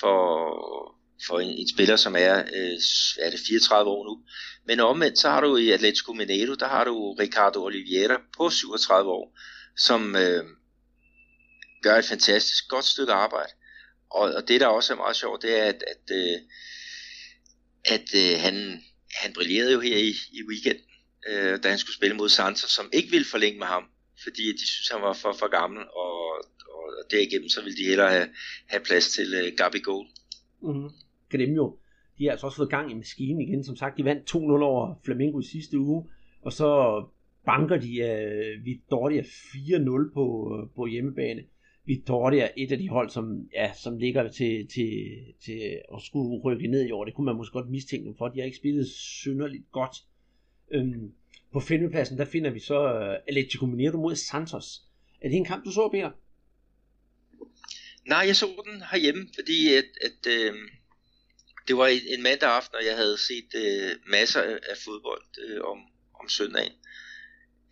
for, 0.00 0.93
for 1.26 1.40
en, 1.40 1.48
en 1.48 1.68
spiller, 1.68 1.96
som 1.96 2.16
er, 2.16 2.38
øh, 2.38 2.78
er 3.18 3.30
det 3.30 3.40
34 3.46 3.90
år 3.90 4.04
nu. 4.04 4.24
Men 4.66 4.80
omvendt, 4.80 5.18
så 5.18 5.28
har 5.28 5.40
du 5.40 5.56
i 5.56 5.70
Atletico 5.70 6.12
Mineiro, 6.12 6.54
der 6.54 6.68
har 6.68 6.84
du 6.84 7.12
Ricardo 7.12 7.64
Oliveira 7.64 8.20
på 8.36 8.50
37 8.50 9.10
år, 9.10 9.38
som 9.76 10.16
øh, 10.16 10.44
gør 11.82 11.96
et 11.96 12.04
fantastisk 12.04 12.68
godt 12.68 12.84
stykke 12.84 13.12
arbejde. 13.12 13.52
Og, 14.10 14.34
og 14.34 14.48
det, 14.48 14.60
der 14.60 14.66
også 14.66 14.92
er 14.92 14.96
meget 14.96 15.16
sjovt, 15.16 15.42
det 15.42 15.60
er, 15.60 15.64
at, 15.64 15.84
at, 15.92 16.16
øh, 16.16 16.38
at 17.84 18.14
øh, 18.14 18.40
han, 18.40 18.82
han 19.14 19.32
brillerede 19.32 19.72
jo 19.72 19.80
her 19.80 19.96
i, 19.96 20.14
i 20.32 20.42
weekenden, 20.48 20.84
øh, 21.28 21.62
da 21.62 21.68
han 21.68 21.78
skulle 21.78 21.96
spille 21.96 22.16
mod 22.16 22.28
Santos, 22.28 22.70
som 22.70 22.90
ikke 22.92 23.10
ville 23.10 23.26
forlænge 23.26 23.58
med 23.58 23.66
ham, 23.66 23.84
fordi 24.22 24.52
de 24.52 24.66
synes, 24.66 24.88
han 24.88 25.02
var 25.02 25.12
for, 25.12 25.32
for 25.32 25.48
gammel, 25.48 25.82
og, 25.82 26.16
og 26.74 27.10
derigennem 27.10 27.48
så 27.48 27.60
ville 27.62 27.76
de 27.76 27.88
hellere 27.88 28.10
have, 28.10 28.28
have 28.68 28.84
plads 28.84 29.08
til 29.08 29.34
øh, 29.34 29.52
Gabigol. 29.56 30.06
Mm-hmm. 30.64 30.90
Gremio, 31.30 31.76
de 32.18 32.24
har 32.24 32.30
altså 32.30 32.46
også 32.46 32.56
fået 32.56 32.70
gang 32.70 32.90
i 32.90 32.94
maskinen 32.94 33.40
igen. 33.40 33.64
Som 33.64 33.76
sagt, 33.76 33.98
de 33.98 34.04
vandt 34.04 34.34
2-0 34.34 34.38
over 34.38 34.94
Flamengo 35.04 35.40
i 35.40 35.44
sidste 35.44 35.78
uge, 35.78 36.04
og 36.42 36.52
så 36.52 37.02
banker 37.46 37.76
de 37.76 37.98
øh, 37.98 38.58
uh, 38.58 38.64
Vittoria 38.64 39.22
4-0 39.22 40.14
på, 40.14 40.54
uh, 40.54 40.68
på 40.76 40.86
hjemmebane. 40.86 41.42
Vittoria, 41.86 42.44
er 42.44 42.48
et 42.56 42.72
af 42.72 42.78
de 42.78 42.88
hold, 42.88 43.08
som, 43.10 43.48
ja, 43.54 43.72
som 43.72 43.98
ligger 43.98 44.28
til, 44.28 44.66
til, 44.68 44.90
til 45.44 45.80
at 45.94 46.02
skulle 46.02 46.40
rykke 46.40 46.66
ned 46.66 46.86
i 46.86 46.90
år. 46.90 47.04
Det 47.04 47.14
kunne 47.14 47.24
man 47.24 47.36
måske 47.36 47.52
godt 47.52 47.70
mistænke 47.70 48.06
dem 48.06 48.14
for. 48.14 48.28
De 48.28 48.38
har 48.38 48.44
ikke 48.44 48.56
spillet 48.56 48.86
synderligt 48.86 49.72
godt. 49.72 49.96
Øhm, 50.70 51.12
på 51.52 51.60
femtepladsen, 51.60 52.18
der 52.18 52.24
finder 52.24 52.50
vi 52.50 52.58
så 52.58 52.84
uh, 52.84 53.14
Atletico 53.28 53.66
Mineiro 53.66 53.96
mod 53.96 54.14
Santos. 54.14 54.88
Er 55.20 55.28
det 55.28 55.36
en 55.36 55.44
kamp, 55.44 55.64
du 55.64 55.70
så, 55.70 55.88
Peter? 55.92 56.10
Nej, 58.06 58.24
jeg 58.26 58.36
så 58.36 58.62
den 58.64 58.82
herhjemme, 58.90 59.28
fordi 59.34 59.74
at, 59.74 59.84
at 60.00 60.26
øh, 60.26 60.54
det 61.68 61.76
var 61.76 61.86
en 61.86 62.22
mandag 62.22 62.50
aften, 62.50 62.76
og 62.76 62.84
jeg 62.84 62.96
havde 62.96 63.18
set 63.18 63.50
øh, 63.54 63.96
masser 64.06 64.42
af 64.42 64.76
fodbold 64.84 65.24
øh, 65.38 65.60
om, 65.64 65.78
om 66.20 66.28
søndagen. 66.28 66.72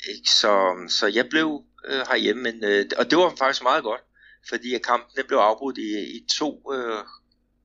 Ikke? 0.08 0.30
Så, 0.30 0.74
så 0.88 1.06
jeg 1.06 1.28
blev 1.28 1.64
øh, 1.88 1.98
herhjemme, 2.10 2.42
men, 2.42 2.64
øh, 2.64 2.86
og 2.96 3.10
det 3.10 3.18
var 3.18 3.34
faktisk 3.38 3.62
meget 3.62 3.82
godt, 3.82 4.00
fordi 4.48 4.74
at 4.74 4.82
kampen 4.82 5.16
den 5.16 5.26
blev 5.26 5.38
afbrudt 5.38 5.78
i, 5.78 6.16
i 6.16 6.26
to 6.38 6.72
øh, 6.74 7.04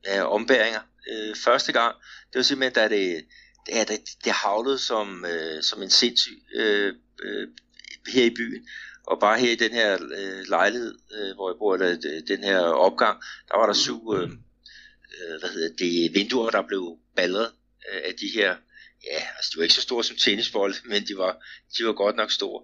ja, 0.05 0.23
ombæringer. 0.23 0.81
Øh, 1.11 1.35
første 1.35 1.71
gang, 1.73 1.95
det 2.33 2.35
var 2.35 2.43
simpelthen, 2.43 2.73
da 2.73 2.95
det, 2.95 3.25
det, 3.65 3.87
det, 3.87 3.99
det 4.23 4.31
havlede 4.31 4.79
som, 4.79 5.25
øh, 5.25 5.63
som 5.63 5.83
en 5.83 5.89
sindssyg 5.89 6.41
øh, 6.55 6.93
øh, 7.23 7.47
her 8.07 8.23
i 8.23 8.29
byen. 8.29 8.67
Og 9.07 9.19
bare 9.19 9.39
her 9.39 9.51
i 9.51 9.55
den 9.55 9.71
her 9.71 9.93
øh, 9.93 10.47
lejlighed, 10.49 10.95
øh, 11.17 11.35
hvor 11.35 11.49
jeg 11.49 11.57
bor, 11.59 11.73
eller 11.73 12.21
den 12.27 12.43
her 12.43 12.59
opgang, 12.59 13.21
der 13.47 13.57
var 13.57 13.65
der 13.65 13.73
syv 13.73 14.13
øh, 14.15 14.29
øh, 15.17 15.39
hvad 15.39 15.49
hedder 15.49 15.75
det, 15.79 16.13
vinduer, 16.13 16.49
der 16.49 16.61
blev 16.67 16.97
ballret 17.15 17.51
øh, 17.93 18.01
af 18.05 18.13
de 18.13 18.27
her, 18.33 18.55
ja, 19.11 19.21
altså 19.37 19.51
de 19.53 19.57
var 19.57 19.63
ikke 19.63 19.75
så 19.75 19.81
store 19.81 20.03
som 20.03 20.15
tennisbold, 20.15 20.75
men 20.91 21.07
de 21.07 21.17
var, 21.17 21.45
de 21.77 21.85
var 21.85 21.93
godt 21.93 22.15
nok 22.15 22.31
store. 22.31 22.63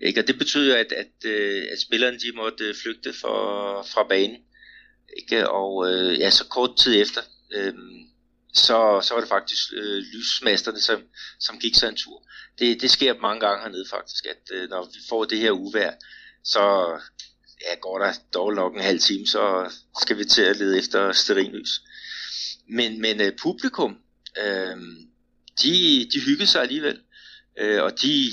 Ikke? 0.00 0.20
Og 0.20 0.26
det 0.26 0.38
betød 0.38 0.72
at, 0.72 0.92
at, 0.92 1.24
øh, 1.24 1.64
at 1.72 1.80
spillerne 1.80 2.18
de 2.18 2.32
måtte 2.34 2.74
flygte 2.82 3.12
for, 3.12 3.38
fra 3.82 4.02
banen. 4.08 4.36
Ikke? 5.16 5.50
Og 5.50 5.90
øh, 5.90 6.18
ja, 6.18 6.30
så 6.30 6.46
kort 6.48 6.76
tid 6.78 7.02
efter, 7.02 7.20
øh, 7.54 7.74
så, 8.54 9.00
så 9.02 9.14
var 9.14 9.20
det 9.20 9.28
faktisk 9.28 9.72
øh, 9.72 10.02
lysmasterne, 10.12 10.80
som, 10.80 11.02
som 11.40 11.58
gik 11.58 11.74
sig 11.74 11.88
en 11.88 11.96
tur. 11.96 12.22
Det, 12.58 12.80
det 12.80 12.90
sker 12.90 13.20
mange 13.20 13.40
gange 13.40 13.62
hernede 13.62 13.86
faktisk, 13.90 14.26
at 14.26 14.42
øh, 14.52 14.70
når 14.70 14.84
vi 14.84 14.98
får 15.08 15.24
det 15.24 15.38
her 15.38 15.50
uvær, 15.50 15.90
så 16.44 16.62
ja, 17.62 17.74
går 17.80 17.98
der 17.98 18.12
dog 18.34 18.54
nok 18.54 18.74
en 18.74 18.80
halv 18.80 19.00
time, 19.00 19.26
så 19.26 19.72
skal 20.00 20.18
vi 20.18 20.24
til 20.24 20.42
at 20.42 20.56
lede 20.56 20.78
efter 20.78 21.12
sterinlys. 21.12 21.80
Men, 22.68 23.00
men 23.00 23.20
øh, 23.20 23.32
publikum, 23.42 23.98
øh, 24.38 24.76
de, 25.62 26.08
de 26.12 26.20
hyggede 26.20 26.46
sig 26.46 26.62
alligevel, 26.62 27.00
øh, 27.58 27.82
og 27.82 28.02
de, 28.02 28.24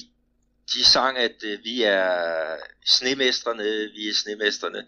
de 0.74 0.84
sang, 0.86 1.18
at 1.18 1.36
øh, 1.44 1.60
vi 1.64 1.84
er 1.84 2.56
snemesterne, 2.86 3.64
vi 3.96 4.10
er 4.10 4.14
snemesterne. 4.14 4.86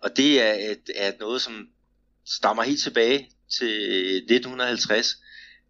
og 0.00 0.16
det 0.16 0.40
er, 0.42 0.70
et, 0.70 0.90
er 0.94 1.12
noget, 1.20 1.42
som 1.42 1.68
stammer 2.26 2.62
helt 2.62 2.82
tilbage 2.82 3.30
til 3.58 4.16
1950, 4.16 5.16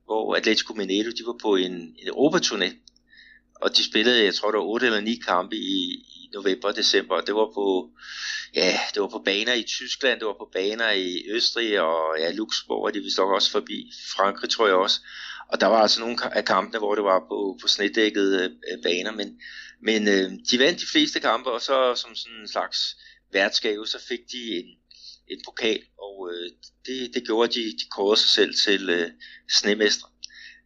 hvor 0.05 0.37
Atletico 0.37 0.75
Mineiro, 0.75 1.11
de 1.11 1.27
var 1.27 1.39
på 1.43 1.57
en, 1.57 1.72
en 1.72 2.09
Europaturné, 2.09 2.70
og 3.55 3.77
de 3.77 3.85
spillede, 3.85 4.25
jeg 4.25 4.35
tror, 4.35 4.51
der 4.51 4.59
var 4.59 4.66
8 4.66 4.87
eller 4.87 5.01
9 5.01 5.20
kampe 5.27 5.57
i, 5.57 6.05
i 6.16 6.31
november 6.35 6.68
og 6.68 6.77
december. 6.77 7.20
Det 7.20 7.35
var 7.35 7.51
på, 7.55 7.91
ja, 8.55 8.79
det 8.95 9.03
var 9.03 9.09
på 9.09 9.22
baner 9.25 9.53
i 9.53 9.62
Tyskland, 9.62 10.20
det 10.20 10.27
var 10.27 10.39
på 10.39 10.51
baner 10.53 10.91
i 10.91 11.25
Østrig 11.29 11.81
og 11.81 12.18
ja, 12.18 12.33
Luxembourg, 12.33 12.85
og 12.85 12.95
de 12.95 13.01
vist 13.01 13.18
også 13.18 13.51
forbi 13.51 13.93
Frankrig, 14.16 14.51
tror 14.51 14.66
jeg 14.66 14.77
også. 14.77 15.01
Og 15.49 15.61
der 15.61 15.66
var 15.66 15.83
altså 15.83 16.01
nogle 16.01 16.16
af 16.37 16.45
kampene, 16.45 16.79
hvor 16.79 16.95
det 16.95 17.05
var 17.05 17.18
på, 17.18 17.59
på 17.62 17.68
snedækkede 17.68 18.45
øh, 18.45 18.83
baner, 18.83 19.12
men, 19.12 19.41
men 19.83 20.09
øh, 20.09 20.33
de 20.51 20.59
vandt 20.59 20.81
de 20.81 20.87
fleste 20.93 21.20
kampe, 21.20 21.51
og 21.51 21.61
så 21.61 21.95
som 21.95 22.14
sådan 22.14 22.41
en 22.41 22.49
slags 22.49 22.97
værtsgave, 23.33 23.87
så 23.87 23.99
fik 24.09 24.20
de 24.33 24.59
en, 24.59 24.66
en 25.29 25.41
pokal, 25.45 25.83
og 25.99 26.31
øh, 26.33 26.51
det, 26.87 27.14
det 27.14 27.25
gjorde 27.25 27.53
de, 27.53 27.64
de 27.64 27.89
kårede 27.91 28.20
sig 28.20 28.31
selv 28.31 28.55
til 28.55 28.91
øh, 28.91 29.11
snemestre. 29.51 30.09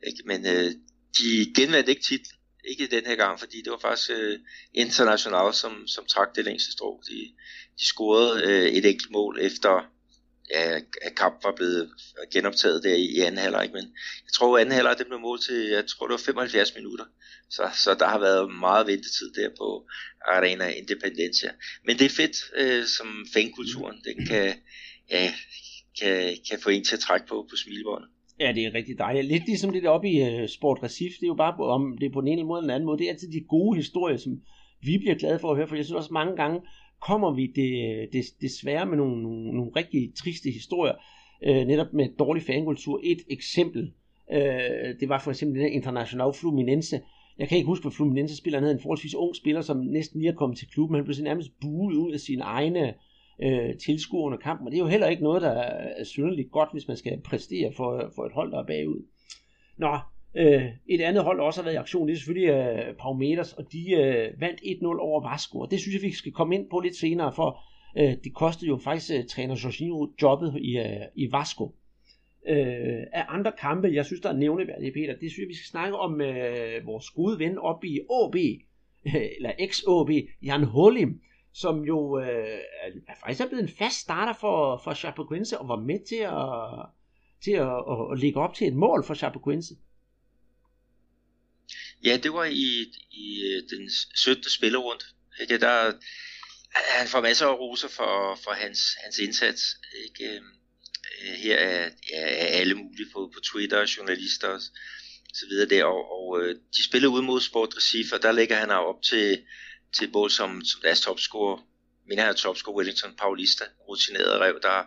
Ikke? 0.07 0.23
Men 0.27 0.47
øh, 0.47 0.73
de 1.19 1.53
genvandt 1.57 1.89
ikke 1.89 2.03
titlen, 2.03 2.39
ikke 2.65 2.87
den 2.87 3.07
her 3.07 3.17
gang, 3.17 3.39
fordi 3.39 3.63
det 3.63 3.71
var 3.71 3.79
faktisk 3.79 4.11
øh, 4.11 4.39
International, 4.75 5.55
som, 5.55 5.87
som 5.87 6.07
trak 6.07 6.37
det 6.37 6.45
længste 6.45 6.73
strå. 6.73 7.03
De, 7.09 7.35
de 7.79 7.87
scorede 7.87 8.43
øh, 8.45 8.69
et 8.69 8.87
enkelt 8.87 9.11
mål 9.11 9.39
efter 9.41 9.91
ja, 10.55 10.63
at 11.07 11.15
kamp 11.17 11.45
var 11.45 11.55
blevet 11.57 11.91
genoptaget 12.33 12.85
der 12.85 12.95
i, 12.95 13.07
i 13.17 13.19
anden 13.21 13.39
halvleg, 13.39 13.71
men 13.73 13.85
jeg 14.27 14.33
tror 14.35 14.57
at 14.57 14.61
anden 14.61 14.75
halvleg 14.75 14.95
det 14.99 15.07
blev 15.07 15.21
mål 15.21 15.39
til, 15.47 15.59
jeg 15.77 15.85
tror 15.87 16.07
det 16.07 16.13
var 16.13 16.33
75 16.33 16.75
minutter, 16.79 17.05
så, 17.51 17.63
så 17.85 17.91
der 18.01 18.09
har 18.09 18.19
været 18.19 18.55
meget 18.67 18.87
ventetid 18.87 19.29
der 19.39 19.49
på 19.61 19.69
Arena 20.35 20.67
Independencia. 20.69 21.51
Men 21.87 21.99
det 21.99 22.07
er 22.07 22.15
fedt, 22.23 22.37
øh, 22.61 22.85
som 22.97 23.09
fankulturen, 23.35 23.97
den 24.09 24.27
kan, 24.27 24.55
ja, 25.11 25.33
kan, 26.01 26.37
kan 26.49 26.59
få 26.63 26.69
en 26.71 26.85
til 26.85 26.97
at 26.97 27.01
trække 27.01 27.27
på, 27.27 27.47
på 27.51 27.57
smilebåndet. 27.57 28.09
Ja, 28.41 28.53
det 28.53 28.63
er 28.67 28.75
rigtig 28.75 28.99
dejligt. 28.99 29.27
Lidt 29.27 29.47
ligesom 29.47 29.73
det 29.73 29.83
der 29.83 29.89
oppe 29.89 30.09
i 30.09 30.43
uh, 30.43 30.49
Sport 30.49 30.79
Recif, 30.83 31.13
det 31.21 31.27
er 31.27 31.35
jo 31.35 31.43
bare, 31.45 31.55
om 31.77 31.99
det 32.01 32.07
er 32.07 32.13
på 32.13 32.21
den 32.21 32.29
ene 32.29 32.45
måde 32.45 32.59
eller 32.59 32.69
den 32.69 32.75
anden 32.77 32.87
måde, 32.87 32.99
det 32.99 33.07
er 33.07 33.13
altid 33.13 33.33
de 33.33 33.45
gode 33.49 33.77
historier, 33.77 34.17
som 34.17 34.33
vi 34.89 34.99
bliver 34.99 35.19
glade 35.23 35.39
for 35.39 35.51
at 35.51 35.57
høre, 35.57 35.69
for 35.69 35.77
jeg 35.77 35.85
synes 35.85 36.01
også 36.03 36.13
mange 36.13 36.37
gange, 36.37 36.61
kommer 37.01 37.35
vi 37.35 37.47
det, 37.47 38.09
det, 38.13 38.25
desværre 38.41 38.87
med 38.87 38.97
nogle, 38.97 39.23
nogle, 39.23 39.53
nogle 39.53 39.73
rigtig 39.77 40.13
triste 40.15 40.51
historier, 40.51 40.95
øh, 41.45 41.67
netop 41.67 41.93
med 41.93 42.09
dårlig 42.19 42.43
fankultur. 42.43 43.01
Et 43.05 43.19
eksempel, 43.31 43.93
øh, 44.33 45.01
det 45.01 45.09
var 45.09 45.19
for 45.19 45.31
eksempel 45.31 45.61
den 45.61 45.69
her 45.69 45.75
International 45.75 46.33
Fluminense. 46.35 47.01
Jeg 47.39 47.49
kan 47.49 47.59
ikke 47.59 47.67
huske, 47.67 47.83
hvad 47.83 47.93
Fluminense 47.93 48.37
spiller. 48.37 48.59
Han 48.59 48.65
havde 48.65 48.75
en 48.75 48.83
forholdsvis 48.83 49.15
ung 49.15 49.37
spiller, 49.37 49.61
som 49.61 49.77
næsten 49.77 50.21
lige 50.21 50.33
er 50.33 50.37
kommet 50.37 50.59
til 50.59 50.69
klubben. 50.69 50.97
Han 50.97 51.05
blev 51.05 51.17
nærmest 51.23 51.51
buet 51.61 51.97
ud 51.97 52.13
af 52.13 52.21
sine 52.21 52.43
egne 52.43 52.95
øh, 53.43 53.77
tilskuere 53.77 54.25
under 54.25 54.39
kampen, 54.39 54.67
og 54.67 54.71
det 54.71 54.79
er 54.79 54.83
jo 54.83 54.89
heller 54.89 55.09
ikke 55.09 55.23
noget, 55.23 55.43
der 55.43 55.51
er 55.51 56.05
synderligt 56.05 56.51
godt, 56.51 56.69
hvis 56.73 56.89
man 56.89 56.97
skal 56.97 57.21
præstere 57.21 57.73
for, 57.77 58.13
for 58.15 58.25
et 58.27 58.33
hold, 58.33 58.53
der 58.53 58.59
er 58.59 58.67
bagud. 58.67 59.07
Nå, 59.77 59.99
Øh, 60.39 60.64
et 60.86 61.01
andet 61.01 61.24
hold, 61.24 61.39
der 61.39 61.45
også 61.45 61.61
har 61.61 61.64
været 61.64 61.74
i 61.74 61.78
aktion, 61.78 62.09
det 62.09 62.14
er 62.14 62.16
selvfølgelig 62.16 62.51
øh, 62.51 62.95
Paumeters, 62.97 63.53
og 63.53 63.72
de 63.72 63.93
øh, 63.93 64.41
vandt 64.41 64.61
1-0 64.61 64.86
over 64.86 65.30
Vasco, 65.30 65.61
og 65.61 65.70
det 65.70 65.80
synes 65.80 65.95
jeg, 65.95 66.03
vi 66.03 66.12
skal 66.12 66.32
komme 66.32 66.55
ind 66.55 66.70
på 66.70 66.80
lidt 66.80 66.97
senere, 66.97 67.32
for 67.32 67.61
øh, 67.99 68.16
det 68.24 68.34
kostede 68.34 68.68
jo 68.68 68.76
faktisk 68.76 69.12
øh, 69.14 69.26
træner 69.26 69.61
Jorginho 69.64 70.09
jobbet 70.22 70.57
i, 70.61 70.78
øh, 70.78 71.07
i 71.14 71.32
Vasco. 71.32 71.74
Øh, 72.49 73.03
af 73.12 73.24
andre 73.28 73.53
kampe, 73.59 73.89
jeg 73.93 74.07
synes, 74.07 74.20
der 74.20 74.28
er 74.28 74.36
nævneværdige, 74.36 74.93
Peter, 74.93 75.12
det 75.12 75.30
synes 75.30 75.39
jeg, 75.39 75.49
vi 75.49 75.55
skal 75.55 75.70
snakke 75.70 75.97
om 75.97 76.20
øh, 76.20 76.86
vores 76.86 77.11
gode 77.11 77.39
ven 77.39 77.59
op 77.59 77.84
i 77.84 77.99
AB, 77.99 78.34
øh, 79.07 79.14
eller 79.36 79.53
ex-AB, 79.59 80.11
Jan 80.43 80.64
Holim, 80.64 81.20
som 81.53 81.84
jo 81.84 82.18
øh, 82.18 82.59
er 83.09 83.14
faktisk 83.20 83.41
er 83.41 83.49
blevet 83.49 83.62
en 83.62 83.76
fast 83.78 84.01
starter 84.01 84.32
for, 84.32 84.80
for 84.84 84.95
Chapecoense, 84.95 85.59
og 85.59 85.68
var 85.68 85.80
med 85.80 85.99
til 86.09 86.22
at, 86.22 86.86
til 87.45 87.53
at, 87.53 87.76
at, 87.93 88.12
at 88.12 88.18
lægge 88.18 88.41
op 88.41 88.55
til 88.55 88.68
et 88.68 88.74
mål 88.74 89.05
for 89.05 89.14
Chapecoense. 89.14 89.74
Ja, 92.05 92.17
det 92.17 92.33
var 92.33 92.45
i, 92.45 92.95
i 93.11 93.43
øh, 93.45 93.63
den 93.71 93.91
17. 94.17 94.51
spillerunde. 94.51 95.05
Ikke? 95.41 95.59
Der, 95.59 95.93
han 96.71 97.09
får 97.09 97.21
masser 97.21 97.47
af 97.47 97.59
roser 97.59 97.89
for, 97.89 98.41
for 98.45 98.51
hans, 98.51 98.81
hans 99.05 99.19
indsats. 99.19 99.63
Ikke? 100.05 100.35
Øh, 100.35 100.43
øh, 101.23 101.35
her 101.35 101.57
er, 101.57 101.91
ja, 102.11 102.21
er 102.21 102.47
alle 102.47 102.75
mulige 102.75 103.11
på, 103.13 103.31
på 103.35 103.41
Twitter, 103.41 103.95
journalister 103.97 104.49
og 104.49 104.61
så 105.35 105.47
videre 105.49 105.69
der, 105.69 105.85
og, 105.85 106.11
og 106.11 106.55
de 106.77 106.85
spiller 106.85 107.09
ud 107.09 107.23
mod 107.23 107.41
Sport 107.41 107.77
Recife, 107.77 108.15
og 108.15 108.23
der 108.23 108.33
lægger 108.33 108.57
han 108.57 108.71
op 108.71 109.03
til, 109.03 109.45
til 109.97 110.11
mål 110.13 110.31
som, 110.31 110.65
som 110.65 110.81
deres 110.83 111.01
topscorer. 111.01 111.67
Min 112.09 112.19
han 112.19 112.29
er 112.29 112.33
topscorer 112.33 112.77
Wellington 112.77 113.17
Paulista, 113.17 113.65
rutineret 113.89 114.41
rev, 114.41 114.59
der 114.63 114.85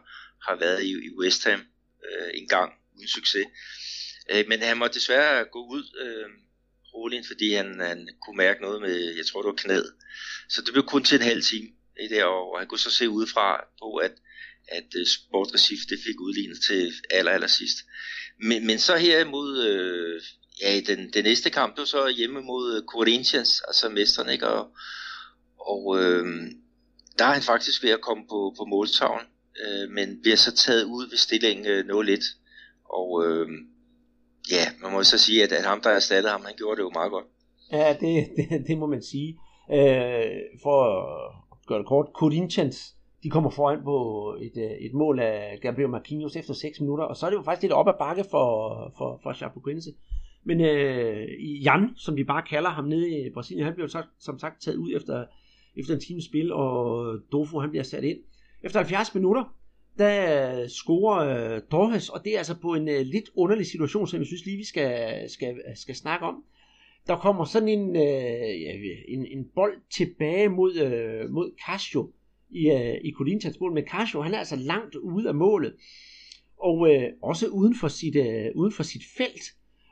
har 0.49 0.55
været 0.59 0.84
i, 0.84 0.89
i 0.89 1.09
West 1.20 1.43
Ham 1.43 1.59
øh, 2.05 2.32
en 2.34 2.47
gang 2.47 2.74
uden 2.97 3.07
succes. 3.07 3.45
Øh, 4.32 4.45
men 4.47 4.62
han 4.62 4.78
må 4.78 4.88
desværre 4.88 5.45
gå 5.45 5.66
ud 5.66 5.84
øh, 6.01 6.30
Rolin, 6.93 7.25
fordi 7.27 7.53
han, 7.53 7.79
han 7.79 8.07
kunne 8.21 8.37
mærke 8.37 8.61
noget 8.61 8.81
med, 8.81 9.15
jeg 9.17 9.25
tror 9.25 9.41
det 9.41 9.49
var 9.49 9.63
knæet. 9.63 9.93
Så 10.49 10.61
det 10.61 10.73
blev 10.73 10.85
kun 10.85 11.03
til 11.03 11.15
en 11.15 11.27
halv 11.31 11.43
time 11.43 11.67
i 11.99 12.07
det, 12.07 12.23
og 12.23 12.59
han 12.59 12.67
kunne 12.67 12.79
så 12.79 12.91
se 12.91 13.09
udefra 13.09 13.63
på, 13.81 13.95
at, 13.95 14.11
at 14.67 14.89
øh, 14.95 15.05
Sport 15.07 15.53
Recife 15.53 15.85
det 15.89 15.99
fik 16.05 16.19
udlignet 16.19 16.59
til 16.67 16.93
aller, 17.09 17.31
aller 17.31 17.47
sidst. 17.47 17.77
Men, 18.39 18.67
men 18.67 18.79
så 18.79 18.97
her 18.97 19.19
imod, 19.19 19.65
øh, 19.65 20.21
ja, 20.61 20.79
den, 20.79 21.13
den 21.13 21.23
næste 21.23 21.49
kamp, 21.49 21.75
det 21.75 21.79
var 21.79 21.85
så 21.85 22.07
hjemme 22.07 22.41
mod 22.41 22.75
øh, 22.75 22.83
Corinthians, 22.83 23.61
altså 23.67 23.89
mesteren, 23.89 24.29
ikke? 24.29 24.47
Og, 24.47 24.71
og 25.59 26.03
øh, 26.03 26.25
der 27.19 27.25
er 27.25 27.33
han 27.33 27.43
faktisk 27.43 27.83
ved 27.83 27.89
at 27.89 28.01
komme 28.01 28.23
på, 28.29 28.53
på 28.57 28.65
måltavlen, 28.65 29.27
øh, 29.63 29.89
men 29.89 30.21
bliver 30.21 30.37
så 30.37 30.55
taget 30.55 30.83
ud 30.83 31.09
ved 31.09 31.17
stillingen 31.17 31.65
øh, 31.65 31.85
0-1. 31.85 32.35
Og 32.85 33.25
øh, 33.25 33.47
ja, 34.51 34.65
man 34.81 34.91
må 34.91 35.03
så 35.03 35.17
sige, 35.17 35.43
at, 35.43 35.51
at 35.51 35.63
ham, 35.65 35.81
der 35.81 35.89
erstattede 35.89 36.31
ham, 36.31 36.45
han 36.45 36.55
gjorde 36.57 36.75
det 36.75 36.83
jo 36.83 36.91
meget 36.93 37.11
godt. 37.11 37.25
Ja, 37.71 37.93
det, 37.93 38.27
det, 38.37 38.67
det 38.67 38.77
må 38.77 38.85
man 38.85 39.01
sige. 39.01 39.39
Øh, 39.71 40.41
for 40.63 40.77
at 41.51 41.67
gøre 41.67 41.79
det 41.79 41.87
kort, 41.87 42.07
Corinthians, 42.13 42.95
de 43.23 43.29
kommer 43.29 43.49
foran 43.49 43.83
på 43.83 43.97
et, 44.41 44.57
øh, 44.57 44.71
et 44.71 44.93
mål 44.93 45.19
af 45.19 45.59
Gabriel 45.61 45.89
Marquinhos 45.89 46.35
efter 46.35 46.53
6 46.53 46.79
minutter, 46.79 47.05
og 47.05 47.17
så 47.17 47.25
er 47.25 47.29
det 47.29 47.37
jo 47.37 47.43
faktisk 47.43 47.61
lidt 47.61 47.73
op 47.73 47.87
ad 47.87 47.93
bakke 47.99 48.23
for, 48.31 48.47
for, 48.97 49.19
for 49.23 49.33
Chapecoense. 49.33 49.89
Men 50.43 50.61
øh, 50.61 51.27
Jan, 51.63 51.89
som 51.95 52.15
vi 52.15 52.23
bare 52.23 52.43
kalder 52.49 52.69
ham 52.69 52.85
nede 52.85 53.09
i 53.09 53.29
Brasilien, 53.33 53.65
han 53.65 53.73
bliver 53.73 53.87
så, 53.87 54.03
som 54.19 54.39
sagt 54.39 54.61
taget 54.61 54.77
ud 54.77 54.95
efter, 54.95 55.25
efter 55.77 55.93
en 55.93 55.99
times 55.99 56.25
spil, 56.25 56.53
og 56.53 57.05
Dofo 57.31 57.59
han 57.59 57.69
bliver 57.69 57.83
sat 57.83 58.03
ind. 58.03 58.17
Efter 58.63 58.79
70 58.79 59.15
minutter, 59.15 59.43
der 60.01 60.67
scorer 60.67 61.55
øh, 61.55 61.61
Torres, 61.71 62.09
og 62.09 62.25
det 62.25 62.33
er 62.33 62.37
altså 62.37 62.55
på 62.61 62.73
en 62.73 62.87
øh, 62.89 63.01
lidt 63.01 63.29
underlig 63.35 63.65
situation, 63.65 64.07
som 64.07 64.19
jeg 64.19 64.27
synes 64.27 64.45
lige, 64.45 64.57
vi 64.57 64.63
skal, 64.63 65.29
skal, 65.29 65.55
skal 65.75 65.95
snakke 65.95 66.25
om. 66.25 66.43
Der 67.07 67.17
kommer 67.17 67.45
sådan 67.45 67.69
en, 67.69 67.89
uh, 67.95 69.13
en, 69.13 69.25
en 69.25 69.45
bold 69.55 69.77
tilbage 69.89 70.49
mod, 70.49 70.75
øh, 70.75 71.29
mod 71.29 71.51
Casio 71.67 72.11
i, 72.49 72.69
øh, 72.69 72.95
i 73.03 73.11
Corinthians 73.11 73.59
mål, 73.59 73.73
men 73.73 73.87
Casio 73.87 74.21
han 74.21 74.33
er 74.33 74.37
altså 74.37 74.55
langt 74.55 74.95
ude 74.95 75.27
af 75.27 75.35
målet, 75.35 75.75
og 76.57 76.93
øh, 76.93 77.03
også 77.21 77.47
uden 77.47 77.75
for, 77.75 77.87
sit, 77.87 78.15
øh, 78.15 78.45
uden 78.55 78.71
for 78.71 78.83
sit 78.83 79.01
felt. 79.17 79.43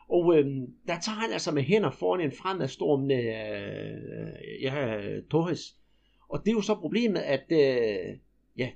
Og 0.09 0.37
øh, 0.37 0.45
der 0.87 0.99
tager 0.99 1.15
han 1.15 1.31
altså 1.31 1.51
med 1.51 1.63
hænder 1.63 1.91
foran 1.91 2.21
en 2.21 2.31
fremadstormende 2.31 3.15
øh, 3.15 4.63
ja, 4.63 4.97
Torres. 5.31 5.75
Og 6.29 6.39
det 6.39 6.51
er 6.51 6.55
jo 6.55 6.61
så 6.61 6.75
problemet, 6.75 7.19
at 7.19 7.45
øh, 7.51 8.17
ja, 8.57 8.69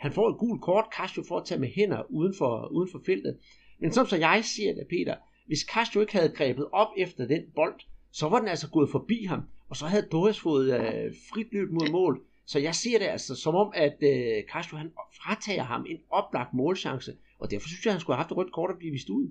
han 0.00 0.12
får 0.12 0.28
et 0.30 0.38
gult 0.38 0.62
kort, 0.62 0.84
Castro 0.96 1.22
får 1.28 1.38
at 1.40 1.46
tage 1.46 1.60
med 1.60 1.68
hænder 1.68 2.02
uden 2.10 2.34
for, 2.38 2.66
uden 2.66 2.90
for 2.92 3.02
feltet. 3.06 3.38
Men 3.80 3.92
som 3.92 4.06
så 4.06 4.16
jeg 4.16 4.44
siger 4.44 4.74
det, 4.74 4.86
Peter, 4.90 5.16
hvis 5.46 5.60
Castro 5.60 6.00
ikke 6.00 6.12
havde 6.12 6.36
grebet 6.36 6.66
op 6.72 6.88
efter 6.98 7.26
den 7.26 7.42
bold, 7.54 7.80
så 8.12 8.28
var 8.28 8.38
den 8.38 8.48
altså 8.48 8.68
gået 8.70 8.90
forbi 8.90 9.24
ham, 9.24 9.42
og 9.70 9.76
så 9.76 9.86
havde 9.86 10.08
Doris 10.12 10.40
fået 10.40 10.74
øh, 10.74 11.14
frit 11.32 11.52
løb 11.52 11.70
mod 11.70 11.90
mål. 11.90 12.22
Så 12.46 12.58
jeg 12.58 12.74
ser 12.74 12.98
det 12.98 13.06
altså 13.06 13.34
som 13.34 13.54
om, 13.54 13.72
at 13.74 13.96
øh, 14.02 14.42
Castro 14.52 14.76
han 14.76 14.92
fratager 15.20 15.62
ham 15.62 15.86
en 15.88 15.98
oplagt 16.10 16.54
målchance, 16.54 17.12
og 17.38 17.50
derfor 17.50 17.68
synes 17.68 17.84
jeg, 17.84 17.90
at 17.90 17.94
han 17.94 18.00
skulle 18.00 18.16
have 18.16 18.22
haft 18.22 18.32
et 18.32 18.36
rødt 18.36 18.52
kort 18.52 18.70
at 18.70 18.78
blive 18.78 18.92
vist 18.92 19.08
ud. 19.08 19.26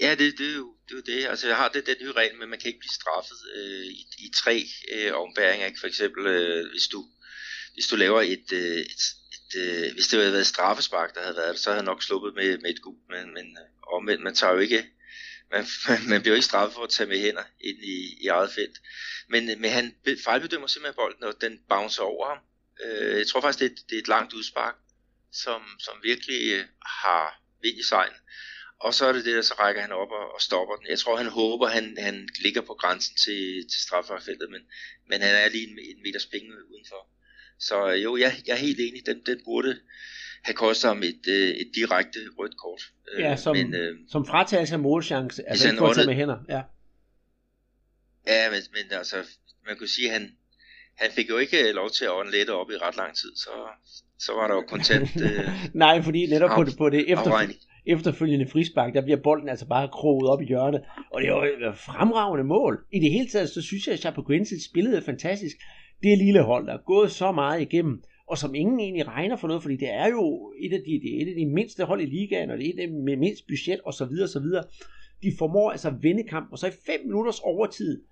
Ja, 0.00 0.10
det, 0.10 0.38
det, 0.38 0.48
er 0.52 0.56
jo, 0.62 0.74
det 0.86 0.92
er 0.94 1.00
jo 1.00 1.06
det. 1.12 1.26
Altså, 1.32 1.48
jeg 1.48 1.56
har 1.56 1.68
det, 1.68 1.86
den 1.86 1.96
nye 2.02 2.12
regel, 2.12 2.38
men 2.38 2.48
man 2.50 2.58
kan 2.58 2.68
ikke 2.68 2.82
blive 2.84 2.98
straffet 3.00 3.40
øh, 3.56 3.86
i, 4.00 4.02
i 4.26 4.28
tre 4.40 4.54
øh, 4.94 5.12
ombæringer. 5.22 5.66
Ikke? 5.66 5.80
For 5.80 5.86
eksempel, 5.86 6.26
øh, 6.26 6.70
hvis 6.72 6.86
du 6.94 7.00
hvis 7.74 7.86
du 7.86 7.96
laver 7.96 8.20
et, 8.20 8.52
øh, 8.52 8.78
et, 8.78 9.02
et, 9.34 9.56
et 9.56 9.92
hvis 9.92 10.06
det 10.08 10.18
havde 10.18 10.32
været 10.32 10.46
straffespark, 10.46 11.14
der 11.14 11.20
havde 11.20 11.36
været 11.36 11.58
så 11.58 11.70
havde 11.70 11.78
han 11.78 11.84
nok 11.84 12.02
sluppet 12.02 12.34
med, 12.34 12.58
med 12.58 12.70
et 12.70 12.82
gul, 12.82 12.98
men, 13.08 13.34
men 13.34 13.58
øh, 13.60 13.94
omvendt, 13.96 14.22
man 14.22 14.34
tager 14.34 14.52
jo 14.52 14.58
ikke, 14.58 14.86
man, 15.52 15.64
man 16.08 16.20
bliver 16.20 16.32
jo 16.32 16.40
ikke 16.40 16.46
straffet 16.46 16.74
for 16.74 16.82
at 16.82 16.90
tage 16.90 17.08
med 17.08 17.20
hænder 17.20 17.44
ind 17.60 17.78
i, 17.78 18.24
i 18.24 18.26
eget 18.26 18.52
felt. 18.52 18.78
Men, 19.28 19.60
men 19.60 19.70
han 19.70 19.94
fejlbedømmer 20.24 20.66
simpelthen 20.66 20.96
bolden, 20.96 21.24
og 21.24 21.34
den 21.40 21.60
bouncer 21.68 22.02
over 22.02 22.28
ham. 22.28 22.38
Øh, 22.84 23.18
jeg 23.18 23.26
tror 23.26 23.40
faktisk, 23.40 23.58
det 23.58 23.70
er, 23.70 23.84
det 23.88 23.96
er 23.96 24.02
et 24.02 24.08
langt 24.08 24.32
udspark, 24.32 24.74
som, 25.32 25.62
som 25.80 25.94
virkelig 26.02 26.66
har 27.02 27.40
vind 27.62 27.78
i 27.78 27.82
sejlen. 27.82 28.16
Og 28.80 28.94
så 28.94 29.06
er 29.06 29.12
det 29.12 29.24
det, 29.24 29.34
der 29.34 29.42
så 29.42 29.54
rækker 29.54 29.80
han 29.80 29.92
op 29.92 30.10
og, 30.10 30.34
og 30.34 30.40
stopper 30.42 30.76
den. 30.76 30.86
Jeg 30.86 30.98
tror, 30.98 31.16
han 31.16 31.26
håber, 31.26 31.66
han, 31.66 31.96
han 31.98 32.28
ligger 32.40 32.60
på 32.60 32.74
grænsen 32.74 33.16
til, 33.16 33.68
til 33.72 33.80
straffeltet, 33.86 34.50
men, 34.50 34.62
men 35.08 35.20
han 35.22 35.34
er 35.34 35.48
lige 35.48 35.68
en, 35.68 35.78
en 35.78 36.02
meters 36.02 36.26
penge 36.26 36.50
udenfor. 36.72 37.08
Så 37.58 37.92
øh, 37.92 38.02
jo, 38.04 38.16
jeg, 38.16 38.32
jeg 38.46 38.52
er 38.52 38.58
helt 38.58 38.80
enig, 38.80 39.06
den, 39.06 39.22
den 39.26 39.40
burde 39.44 39.76
have 40.44 40.54
kostet 40.54 40.88
ham 40.88 41.02
et, 41.02 41.26
øh, 41.28 41.48
et 41.48 41.70
direkte 41.74 42.18
rødt 42.38 42.56
kort. 42.56 42.82
Øh, 43.12 43.20
ja, 43.20 43.36
som, 43.36 43.56
men, 43.56 43.74
øh, 43.74 43.98
som 44.08 44.26
fratagelse 44.26 44.74
af 44.74 44.80
målchance, 44.80 45.48
altså 45.48 45.68
ikke 45.68 45.78
for 45.78 46.06
med 46.06 46.14
hænder. 46.14 46.38
Ja, 46.48 46.62
ja 48.26 48.50
men, 48.50 48.60
men 48.72 48.98
altså, 48.98 49.16
man 49.66 49.76
kunne 49.76 49.88
sige, 49.88 50.08
at 50.08 50.12
han, 50.12 50.30
han 50.96 51.10
fik 51.10 51.28
jo 51.30 51.38
ikke 51.38 51.72
lov 51.72 51.90
til 51.90 52.04
at 52.04 52.10
ånde 52.10 52.30
lidt 52.30 52.50
op 52.50 52.70
i 52.70 52.76
ret 52.76 52.96
lang 52.96 53.14
tid, 53.16 53.36
så, 53.36 53.50
så 54.18 54.32
var 54.32 54.48
der 54.48 54.54
jo 54.54 54.64
kontant... 54.68 55.10
øh, 55.26 55.48
Nej, 55.74 56.02
fordi 56.02 56.26
netop 56.26 56.50
på 56.56 56.64
det, 56.64 56.76
på 56.78 56.90
det 56.90 57.12
efter, 57.12 57.48
efterfølgende 57.86 58.48
frispark, 58.48 58.94
der 58.94 59.02
bliver 59.02 59.20
bolden 59.22 59.48
altså 59.48 59.66
bare 59.66 59.88
kroget 59.88 60.30
op 60.30 60.42
i 60.42 60.46
hjørnet, 60.46 60.80
og 61.12 61.20
det 61.20 61.28
er 61.28 61.34
jo 61.34 61.42
et 61.42 61.78
fremragende 61.78 62.44
mål. 62.44 62.84
I 62.92 62.98
det 62.98 63.10
hele 63.10 63.28
taget, 63.28 63.50
så 63.50 63.62
synes 63.62 63.86
jeg, 63.86 63.92
at 63.92 64.00
Chapecoense 64.00 64.64
spillede 64.70 65.02
fantastisk. 65.02 65.56
Det 66.04 66.18
lille 66.18 66.42
hold, 66.42 66.66
der 66.66 66.72
er 66.72 66.84
gået 66.86 67.10
så 67.10 67.32
meget 67.32 67.60
igennem, 67.60 68.02
og 68.26 68.38
som 68.38 68.54
ingen 68.54 68.80
egentlig 68.80 69.08
regner 69.08 69.36
for 69.36 69.48
noget, 69.48 69.62
fordi 69.62 69.76
det 69.76 69.90
er 69.90 70.08
jo 70.08 70.52
et 70.60 70.72
af 70.72 70.80
de, 70.86 71.00
det 71.02 71.16
er 71.16 71.22
et 71.22 71.28
af 71.28 71.34
de 71.34 71.46
mindste 71.46 71.84
hold 71.84 72.00
i 72.00 72.06
ligaen, 72.06 72.50
og 72.50 72.58
det 72.58 72.66
er 72.66 72.72
et 72.74 72.80
af 72.80 72.88
de 72.88 72.94
med 72.94 73.16
mindst 73.16 73.46
budget, 73.46 73.80
og 73.80 73.94
så 73.94 74.04
videre, 74.04 74.24
og 74.24 74.28
så 74.28 74.40
videre. 74.40 74.64
De 75.22 75.32
formår 75.38 75.70
altså 75.70 75.88
at 75.88 76.02
vende 76.02 76.22
kamp, 76.22 76.52
og 76.52 76.58
så 76.58 76.66
i 76.66 76.70
5 76.86 77.00
minutters 77.06 77.40
overtid, 77.40 78.02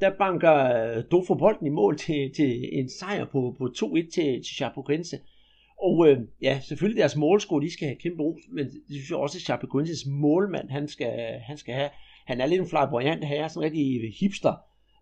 der 0.00 0.10
banker 0.18 0.54
øh, 0.54 1.04
Dofo 1.10 1.34
bolden 1.34 1.66
i 1.66 1.70
mål 1.70 1.98
til, 1.98 2.32
til 2.36 2.78
en 2.78 2.88
sejr 2.88 3.24
på, 3.24 3.54
på 3.58 3.64
2-1 3.76 4.10
til, 4.14 4.42
til 4.44 4.54
Chapecoense. 4.56 5.18
Og 5.82 6.08
øh, 6.08 6.18
ja, 6.42 6.60
selvfølgelig 6.60 7.00
deres 7.00 7.16
målscore, 7.16 7.62
de 7.62 7.72
skal 7.72 7.88
have 7.88 7.96
kæmpe 7.96 8.22
ros, 8.22 8.40
men 8.52 8.64
det 8.66 8.82
synes 8.90 9.10
jeg 9.10 9.18
også, 9.18 9.38
at 9.38 9.42
Chapecoenses 9.42 10.06
målmand, 10.06 10.70
han 10.70 10.88
skal, 10.88 11.12
han 11.42 11.56
skal 11.56 11.74
have. 11.74 11.90
Han 12.26 12.40
er 12.40 12.46
lidt 12.46 12.60
en 12.60 12.68
flamboyant 12.68 13.24
her, 13.24 13.48
sådan 13.48 13.62
en 13.62 13.64
rigtig 13.64 14.14
hipster 14.20 14.54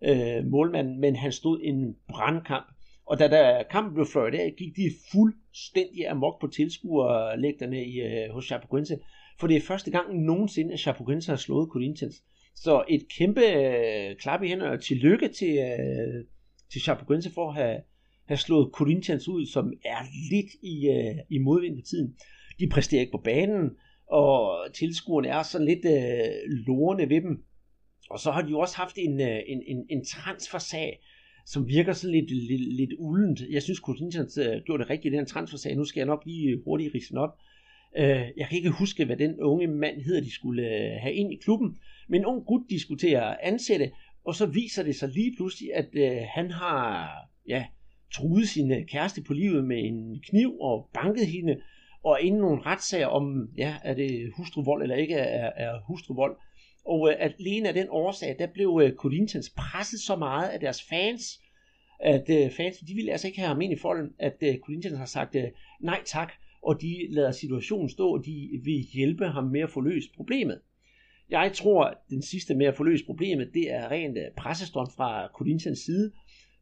øh, 0.05 0.46
målmanden, 0.46 1.01
men 1.01 1.16
han 1.16 1.32
stod 1.32 1.61
en 1.62 1.96
brandkamp. 2.09 2.66
Og 3.07 3.18
da 3.18 3.28
der 3.28 3.62
kampen 3.70 3.94
blev 3.94 4.07
fløjet 4.07 4.34
af, 4.34 4.55
gik 4.59 4.76
de 4.76 4.90
fuldstændig 5.12 6.09
amok 6.09 6.40
på 6.40 6.46
tilskuerlægterne 6.46 7.84
i, 7.84 8.01
øh, 8.01 8.30
hos 8.30 8.44
Chapecoense. 8.44 8.99
For 9.40 9.46
det 9.46 9.57
er 9.57 9.61
første 9.61 9.90
gang 9.90 10.24
nogensinde, 10.24 10.72
at 10.72 10.80
Chapecoense 10.80 11.30
har 11.32 11.36
slået 11.36 11.68
Corinthians. 11.72 12.22
Så 12.57 12.84
et 12.88 13.03
kæmpe 13.18 13.40
øh, 13.40 14.16
klap 14.16 14.42
i 14.42 14.49
hænderne 14.49 14.72
og 14.72 14.82
tillykke 14.82 15.28
til, 15.28 15.59
øh, 15.59 16.24
til 16.72 16.80
Chapecoense 16.80 17.30
for 17.34 17.49
at 17.49 17.55
have, 17.55 17.80
have 18.26 18.38
slået 18.38 18.70
Corinthians 18.72 19.28
ud, 19.28 19.46
som 19.46 19.72
er 19.84 20.03
lidt 20.30 20.53
i, 20.62 20.88
øh, 20.88 21.16
i 21.30 21.38
modvind 21.38 21.76
på 21.76 21.82
tiden. 21.90 22.14
De 22.59 22.68
præsterer 22.68 23.01
ikke 23.01 23.12
på 23.12 23.22
banen, 23.24 23.70
og 24.11 24.66
tilskuerne 24.74 25.28
er 25.28 25.42
sådan 25.42 25.66
lidt 25.66 25.84
øh, 25.84 26.51
lorende 26.66 27.09
ved 27.09 27.20
dem. 27.20 27.44
Og 28.11 28.19
så 28.19 28.31
har 28.31 28.43
de 28.43 28.51
jo 28.51 28.59
også 28.59 28.77
haft 28.77 28.99
en, 28.99 29.21
øh, 29.21 29.41
en, 29.47 29.63
en, 29.67 29.87
en 29.91 30.05
transfersag, 30.05 31.01
som 31.47 31.69
virker 31.69 31.93
sådan 31.93 32.15
lidt, 32.15 32.31
lidt, 32.31 32.75
lidt 32.77 32.93
uldent. 32.99 33.41
Jeg 33.51 33.63
synes, 33.63 33.79
Corinthians 33.79 34.39
øh, 34.39 34.63
gjorde 34.67 34.83
det 34.83 34.91
rigtigt 34.91 35.15
i 35.15 35.17
den 35.17 35.27
transfersag. 35.27 35.77
Nu 35.77 35.85
skal 35.85 36.01
jeg 36.01 36.07
nok 36.07 36.23
lige 36.27 36.61
hurtigt 36.65 36.95
rise 36.95 37.19
op. 37.19 37.39
Øh, 37.99 38.27
jeg 38.37 38.47
kan 38.49 38.57
ikke 38.57 38.71
huske, 38.71 39.05
hvad 39.05 39.17
den 39.17 39.41
unge 39.41 39.67
mand 39.67 40.01
hedder, 40.01 40.21
de 40.21 40.35
skulle 40.35 40.63
øh, 40.63 41.01
have 41.01 41.15
ind 41.15 41.33
i 41.33 41.37
klubben. 41.37 41.79
Men 42.09 42.21
en 42.21 42.27
ung 42.27 42.47
gut 42.47 42.63
diskuterer 42.71 43.23
at 43.23 43.39
ansætte, 43.43 43.91
og 44.25 44.35
så 44.35 44.47
viser 44.47 44.83
det 44.83 44.97
sig 44.97 45.09
lige 45.09 45.37
pludselig, 45.37 45.75
at 45.75 45.89
øh, 45.93 46.19
han 46.35 46.51
har 46.51 47.11
ja, 47.49 47.65
truet 48.15 48.49
sin 48.49 48.73
øh, 48.73 48.87
kæreste 48.87 49.23
på 49.23 49.33
livet 49.33 49.65
med 49.65 49.79
en 49.79 50.21
kniv 50.21 50.61
og 50.61 50.91
banket 50.95 51.27
hende, 51.27 51.61
og 52.05 52.21
inden 52.21 52.41
nogle 52.41 52.63
retssager 52.63 53.07
om, 53.07 53.49
ja, 53.57 53.75
er 53.85 53.95
det 53.95 54.33
hustruvold 54.37 54.83
eller 54.83 54.97
ikke 54.97 55.15
er, 55.15 55.51
er 55.57 55.81
hustruvold. 55.87 56.37
Og 56.89 57.11
øh, 57.11 57.16
alene 57.20 57.68
af 57.68 57.74
den 57.74 57.86
årsag, 57.91 58.36
der 58.39 58.47
blev 58.47 58.80
øh, 58.82 58.93
Corinthians 58.93 59.51
presset 59.57 60.01
så 60.01 60.16
meget 60.16 60.49
af 60.49 60.61
deres 60.61 60.82
fans, 60.82 61.41
at 62.01 62.30
øh, 62.30 62.51
fans, 62.51 62.78
de 62.78 62.95
ville 62.95 63.12
altså 63.12 63.26
ikke 63.26 63.39
have 63.39 63.49
ham 63.49 63.61
ind 63.61 63.72
i 63.72 63.76
folden, 63.76 64.12
at 64.18 64.36
øh, 64.41 64.59
Corinthians 64.59 64.99
har 64.99 65.07
sagt 65.07 65.34
øh, 65.36 65.45
nej 65.80 66.01
tak, 66.05 66.32
og 66.62 66.82
de 66.82 67.07
lader 67.11 67.32
situationen 67.32 67.89
stå, 67.89 68.14
og 68.14 68.26
de 68.26 68.61
vil 68.64 68.86
hjælpe 68.93 69.26
ham 69.26 69.45
med 69.45 69.61
at 69.61 69.70
få 69.70 69.80
løst 69.80 70.14
problemet. 70.16 70.61
Jeg 71.30 71.53
tror, 71.55 71.84
at 71.84 71.97
den 72.11 72.22
sidste 72.22 72.55
med 72.55 72.66
at 72.66 72.76
få 72.76 72.84
løst 72.84 73.07
problemet, 73.07 73.51
det 73.55 73.72
er 73.72 73.91
rent 73.91 74.18
øh, 74.18 74.24
pressestånd 74.36 74.89
fra 74.97 75.28
Corinthians 75.34 75.78
side, 75.78 76.12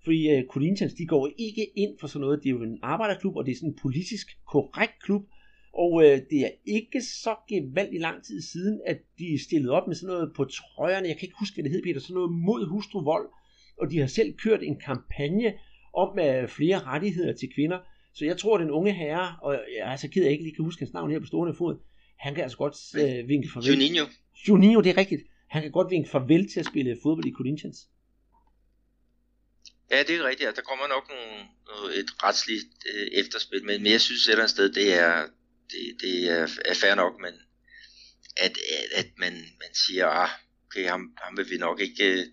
fordi 0.05 0.29
øh, 0.31 0.45
Corinthians, 0.45 0.95
de 0.95 1.07
går 1.07 1.29
ikke 1.39 1.67
ind 1.79 1.99
for 2.01 2.07
sådan 2.07 2.21
noget. 2.21 2.43
Det 2.43 2.49
er 2.49 2.55
jo 2.55 2.63
en 2.63 2.79
arbejderklub, 2.83 3.37
og 3.37 3.47
det 3.47 3.53
er 3.53 3.57
sådan 3.57 3.71
en 3.71 3.79
politisk 3.83 4.27
korrekt 4.47 5.03
klub. 5.03 5.23
Og 5.83 5.93
uh, 5.93 6.03
det 6.31 6.41
er 6.47 6.51
ikke 6.67 7.01
så 7.03 7.35
gevaldigt 7.49 8.01
lang 8.01 8.25
tid 8.25 8.43
siden, 8.43 8.81
at 8.87 8.99
de 9.19 9.45
stillede 9.45 9.73
op 9.73 9.87
med 9.87 9.97
sådan 9.97 10.13
noget 10.15 10.33
på 10.37 10.45
trøjerne. 10.45 11.09
Jeg 11.09 11.17
kan 11.17 11.27
ikke 11.27 11.39
huske, 11.39 11.55
hvad 11.55 11.65
det 11.65 11.73
hed, 11.73 11.83
Peter. 11.83 12.01
Sådan 12.01 12.15
noget 12.15 12.33
mod 12.33 12.69
hustruvold. 12.69 13.29
Og 13.81 13.91
de 13.91 13.99
har 13.99 14.07
selv 14.07 14.33
kørt 14.45 14.63
en 14.63 14.81
kampagne 14.81 15.55
om 15.95 16.09
uh, 16.09 16.49
flere 16.49 16.79
rettigheder 16.79 17.33
til 17.33 17.49
kvinder. 17.55 17.79
Så 18.15 18.25
jeg 18.25 18.39
tror, 18.39 18.55
at 18.55 18.61
den 18.61 18.71
unge 18.71 18.93
herre, 18.93 19.37
og 19.43 19.53
jeg 19.79 19.93
er 19.93 19.97
så 19.97 20.09
ked 20.09 20.23
af, 20.23 20.25
at 20.25 20.25
jeg 20.25 20.33
ikke 20.33 20.45
lige 20.45 20.55
kan 20.55 20.65
huske 20.65 20.81
hans 20.81 20.93
navn 20.93 21.11
her 21.11 21.21
på 21.21 21.27
stående 21.27 21.55
fod, 21.55 21.77
han 22.19 22.35
kan 22.35 22.43
altså 22.43 22.59
godt 22.59 22.77
uh, 23.03 23.29
vinke 23.29 23.49
farvel. 23.53 23.71
Juninho. 23.71 24.05
Juninho, 24.49 24.81
det 24.81 24.91
er 24.91 24.97
rigtigt. 24.97 25.23
Han 25.49 25.63
kan 25.63 25.71
godt 25.71 25.91
vinke 25.91 26.11
farvel 26.11 26.49
til 26.53 26.61
at 26.61 26.67
spille 26.67 26.99
fodbold 27.03 27.27
i 27.27 27.33
Corinthians. 27.39 27.79
Ja, 29.91 29.99
det 30.07 30.15
er 30.17 30.29
rigtigt. 30.29 30.57
Der 30.57 30.63
kommer 30.71 30.87
nok 30.95 31.05
nogle, 31.15 31.33
noget, 31.71 31.99
et 32.01 32.11
retsligt 32.25 32.67
øh, 32.91 33.07
efterspil, 33.21 33.65
men, 33.65 33.83
men 33.83 33.93
jeg 33.93 34.01
synes 34.01 34.23
et 34.23 34.31
eller 34.31 34.43
andet 34.43 34.51
sted, 34.51 34.73
det 34.73 34.99
er, 35.05 35.13
det, 35.71 36.01
det 36.01 36.29
er, 36.29 36.49
er 36.65 36.75
fair 36.75 36.95
nok, 36.95 37.21
men 37.21 37.35
at, 38.37 38.59
at, 38.79 39.05
at 39.05 39.07
man, 39.19 39.33
man 39.33 39.75
siger, 39.87 40.07
ah, 40.07 40.31
okay, 40.67 40.89
ham, 40.89 41.17
ham 41.23 41.37
vil 41.37 41.51
vi 41.51 41.57
nok 41.57 41.81
ikke, 41.81 42.05
øh, 42.13 42.27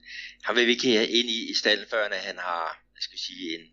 ham 0.43 0.55
vil 0.55 0.67
vi 0.67 0.71
ikke 0.71 0.87
have 0.87 1.07
ind 1.07 1.29
i, 1.29 1.51
i 1.51 1.53
stallen, 1.53 1.87
før 1.89 2.13
han 2.13 2.37
har, 2.37 2.65
jeg 2.95 3.03
skal 3.03 3.19
sige, 3.19 3.55
en, 3.55 3.65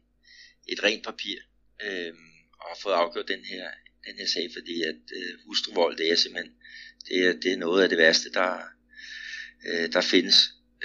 et 0.68 0.82
rent 0.82 1.04
papir, 1.04 1.38
øh, 1.82 2.12
og 2.61 2.66
har 2.68 2.78
fået 2.82 2.94
afgjort 2.94 3.28
den 3.28 3.44
her, 3.44 3.70
den 4.06 4.14
her 4.18 4.26
sag, 4.26 4.50
fordi 4.52 4.82
at 4.82 5.00
øh, 5.16 5.38
hustruvold, 5.46 5.96
det 5.96 6.11
er 6.11 6.16
simpelthen, 6.16 6.54
det 7.08 7.16
er, 7.26 7.32
det 7.32 7.52
er 7.52 7.56
noget 7.56 7.82
af 7.82 7.88
det 7.88 7.98
værste, 7.98 8.30
der, 8.32 8.62
øh, 9.68 9.92
der 9.92 10.00
findes. 10.00 10.36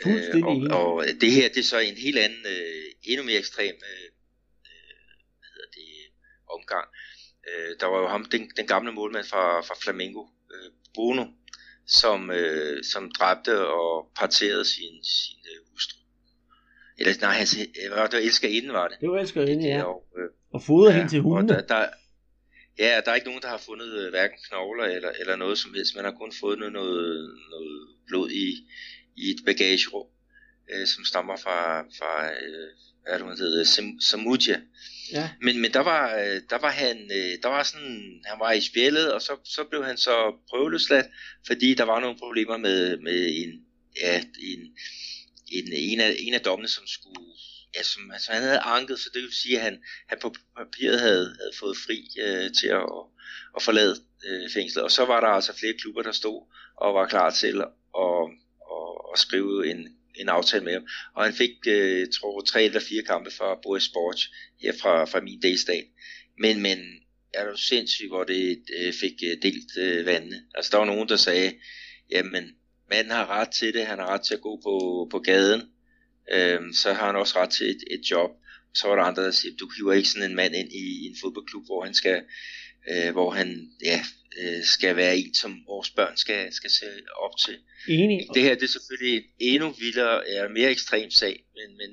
Øh, 0.05 0.43
og, 0.43 0.55
og 0.77 1.05
det 1.21 1.31
her, 1.31 1.47
det 1.49 1.57
er 1.57 1.63
så 1.63 1.79
en 1.79 1.97
helt 1.97 2.17
anden, 2.17 2.45
øh, 2.45 2.85
endnu 3.03 3.25
mere 3.25 3.37
ekstrem 3.37 3.75
øh, 3.91 4.07
øh, 4.69 4.95
hvad 5.39 5.49
hedder 5.53 5.71
det, 5.73 5.89
omgang. 6.49 6.87
Øh, 7.47 7.75
der 7.79 7.85
var 7.85 7.99
jo 7.99 8.07
ham, 8.07 8.25
den, 8.25 8.51
den 8.57 8.67
gamle 8.67 8.91
målmand 8.91 9.25
fra, 9.25 9.61
fra 9.61 9.75
Flamengo, 9.83 10.23
øh, 10.53 10.71
Bruno, 10.93 11.25
som, 11.87 12.31
øh, 12.31 12.83
som 12.83 13.11
dræbte 13.11 13.67
og 13.67 14.11
parterede 14.15 14.65
sin, 14.65 15.03
sin 15.03 15.39
øh, 15.51 15.71
hustru. 15.71 15.97
Eller 16.97 17.13
nej, 17.21 17.33
hans, 17.33 17.57
øh, 17.57 17.65
det 17.73 17.91
var 17.91 18.47
inden, 18.47 18.73
var 18.73 18.87
det. 18.87 18.97
Det 19.01 19.09
var 19.09 19.45
inden, 19.47 19.65
ja. 19.65 19.83
Og, 19.83 20.07
øh, 20.17 20.29
og 20.53 20.61
fodre 20.63 20.91
ja, 20.91 20.97
hende 20.97 21.11
til 21.11 21.21
hunden. 21.21 21.49
Der, 21.49 21.61
der, 21.61 21.87
ja, 22.79 23.01
der 23.05 23.11
er 23.11 23.15
ikke 23.15 23.27
nogen, 23.27 23.41
der 23.41 23.47
har 23.47 23.57
fundet 23.57 23.93
øh, 23.99 24.09
hverken 24.09 24.37
knogler 24.49 24.85
eller, 24.85 25.11
eller 25.19 25.35
noget 25.35 25.57
som 25.57 25.73
helst. 25.73 25.95
Man 25.95 26.05
har 26.05 26.11
kun 26.11 26.33
fundet 26.39 26.71
noget, 26.71 27.29
noget 27.49 27.87
blod 28.07 28.29
i, 28.29 28.47
i 29.17 29.23
et 29.29 29.45
bagagerum, 29.45 30.07
øh, 30.73 30.87
som 30.87 31.03
stammer 31.05 31.35
fra, 31.35 31.81
fra 31.81 32.11
øh, 32.25 32.69
hvad 33.03 33.19
det 33.19 33.39
hedder, 33.39 33.63
Samudia. 33.99 34.61
Ja. 35.11 35.29
Men, 35.41 35.61
men 35.61 35.73
der 35.73 35.79
var, 35.79 36.15
øh, 36.15 36.41
der 36.49 36.57
var 36.57 36.71
han, 36.71 37.11
øh, 37.11 37.37
der 37.43 37.47
var 37.47 37.63
sådan, 37.63 38.21
han 38.25 38.39
var 38.39 38.51
i 38.51 38.61
spjældet, 38.61 39.13
og 39.13 39.21
så, 39.21 39.37
så 39.43 39.63
blev 39.63 39.85
han 39.85 39.97
så 39.97 40.35
prøveløsladt, 40.49 41.05
fordi 41.47 41.73
der 41.73 41.83
var 41.83 41.99
nogle 41.99 42.17
problemer 42.17 42.57
med, 42.57 42.97
med 42.97 43.27
en, 43.35 43.65
ja, 44.01 44.23
en, 44.39 44.59
en, 45.51 45.73
en, 45.73 45.99
af, 45.99 46.15
en 46.19 46.33
af 46.33 46.41
dommene, 46.41 46.67
som 46.67 46.87
skulle, 46.87 47.31
ja, 47.75 47.83
som 47.83 48.11
altså, 48.11 48.31
han 48.31 48.41
havde 48.41 48.59
anket, 48.59 48.99
så 48.99 49.09
det 49.13 49.21
vil 49.21 49.33
sige, 49.33 49.57
at 49.57 49.63
han, 49.63 49.83
han 50.07 50.17
på 50.21 50.35
papiret 50.57 50.99
havde, 50.99 51.35
havde 51.39 51.55
fået 51.59 51.77
fri 51.77 52.07
øh, 52.21 52.49
til 52.61 52.67
at, 52.67 52.89
at 53.55 53.61
forlade 53.61 53.95
øh, 54.27 54.49
fængslet. 54.53 54.83
Og 54.83 54.91
så 54.91 55.05
var 55.05 55.19
der 55.19 55.27
altså 55.27 55.57
flere 55.57 55.73
klubber, 55.73 56.01
der 56.01 56.11
stod 56.11 56.41
og 56.77 56.93
var 56.93 57.07
klar 57.07 57.29
til 57.29 57.61
at, 57.61 57.67
at, 57.97 58.23
at, 58.75 58.91
at 59.13 59.19
skrive 59.19 59.71
en, 59.71 59.87
en 60.17 60.29
aftale 60.29 60.63
med 60.63 60.73
ham. 60.73 60.87
Og 61.15 61.23
han 61.23 61.33
fik, 61.33 61.51
øh, 61.67 62.07
tror 62.13 62.41
tre 62.41 62.63
eller 62.63 62.79
fire 62.79 63.03
kampe 63.03 63.31
fra 63.31 63.59
Boris 63.63 63.83
Sport 63.83 64.19
her 64.61 64.73
fra, 64.81 65.05
fra 65.05 65.21
min 65.21 65.41
delstat. 65.41 65.85
Men, 66.39 66.61
men 66.61 66.79
er 67.33 67.51
du 67.51 67.57
sindssygt, 67.57 68.09
hvor 68.09 68.23
det 68.23 68.63
øh, 68.79 68.93
fik 68.93 69.13
øh, 69.23 69.37
delt 69.41 69.77
øh, 69.77 70.05
vandene. 70.05 70.43
Altså 70.55 70.69
der 70.71 70.77
var 70.77 70.85
nogen, 70.85 71.09
der 71.09 71.15
sagde, 71.15 71.53
jamen 72.11 72.55
manden 72.89 73.11
har 73.11 73.27
ret 73.27 73.49
til 73.49 73.73
det, 73.73 73.85
han 73.85 73.99
har 73.99 74.07
ret 74.07 74.21
til 74.21 74.33
at 74.33 74.41
gå 74.41 74.59
på, 74.63 75.07
på 75.11 75.19
gaden, 75.19 75.61
øh, 76.31 76.73
så 76.73 76.93
har 76.93 77.05
han 77.05 77.15
også 77.15 77.39
ret 77.39 77.49
til 77.49 77.69
et, 77.69 77.83
et 77.91 78.11
job. 78.11 78.31
Så 78.73 78.87
var 78.87 78.95
der 78.95 79.03
andre, 79.03 79.23
der 79.23 79.31
siger, 79.31 79.55
du 79.59 79.69
hiver 79.77 79.93
ikke 79.93 80.09
sådan 80.09 80.29
en 80.29 80.35
mand 80.35 80.55
ind 80.55 80.71
i, 80.71 81.03
i 81.03 81.05
en 81.05 81.15
fodboldklub, 81.21 81.65
hvor 81.65 81.83
han 81.85 81.93
skal, 81.93 82.23
øh, 82.91 83.11
hvor 83.11 83.31
han 83.31 83.71
ja, 83.83 84.01
øh, 84.39 84.63
skal 84.63 84.95
være 84.95 85.17
en, 85.17 85.33
som 85.33 85.51
vores 85.67 85.89
børn 85.89 86.17
skal, 86.17 86.53
skal 86.53 86.69
se 86.69 86.85
op 87.25 87.35
til. 87.45 87.57
Enig. 87.87 88.27
Det 88.33 88.41
her 88.43 88.55
det 88.55 88.63
er 88.63 88.75
selvfølgelig 88.77 89.15
en 89.17 89.23
endnu 89.39 89.69
vildere, 89.79 90.29
er 90.29 90.49
mere 90.49 90.71
ekstrem 90.71 91.09
sag, 91.09 91.43
men, 91.57 91.77
men 91.77 91.89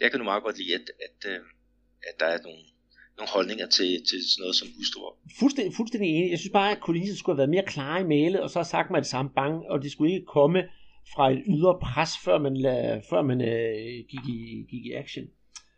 jeg 0.00 0.10
kan 0.10 0.18
nu 0.18 0.24
meget 0.24 0.42
godt 0.42 0.58
lide, 0.58 0.74
at, 0.74 0.86
at, 1.06 1.30
øh, 1.30 1.40
at 2.08 2.20
der 2.20 2.26
er 2.26 2.38
nogle, 2.42 2.62
nogle 3.16 3.30
holdninger 3.36 3.66
til, 3.66 3.90
til 4.08 4.18
sådan 4.30 4.40
noget 4.42 4.56
som 4.56 4.68
hustruer. 4.76 5.12
Fuldstændig, 5.40 5.74
fuldstændig 5.74 6.08
enig. 6.10 6.30
Jeg 6.30 6.38
synes 6.38 6.52
bare, 6.52 6.70
at 6.72 6.78
Collinsen 6.78 7.16
skulle 7.16 7.34
have 7.34 7.42
været 7.42 7.56
mere 7.56 7.72
klar 7.74 7.98
i 7.98 8.06
mailet, 8.06 8.40
og 8.40 8.50
så 8.50 8.58
har 8.58 8.64
sagt 8.74 8.90
mig 8.90 9.00
det 9.02 9.10
samme 9.14 9.30
bang, 9.34 9.54
og 9.70 9.82
det 9.82 9.92
skulle 9.92 10.12
ikke 10.14 10.26
komme 10.26 10.60
fra 11.14 11.32
et 11.32 11.42
ydre 11.46 11.78
pres, 11.82 12.10
før 12.24 12.38
man, 12.38 12.56
la, 12.56 13.00
før 13.10 13.22
man 13.22 13.40
øh, 13.40 14.04
gik, 14.10 14.24
i, 14.28 14.66
gik 14.70 14.86
i 14.86 14.92
action. 14.92 15.24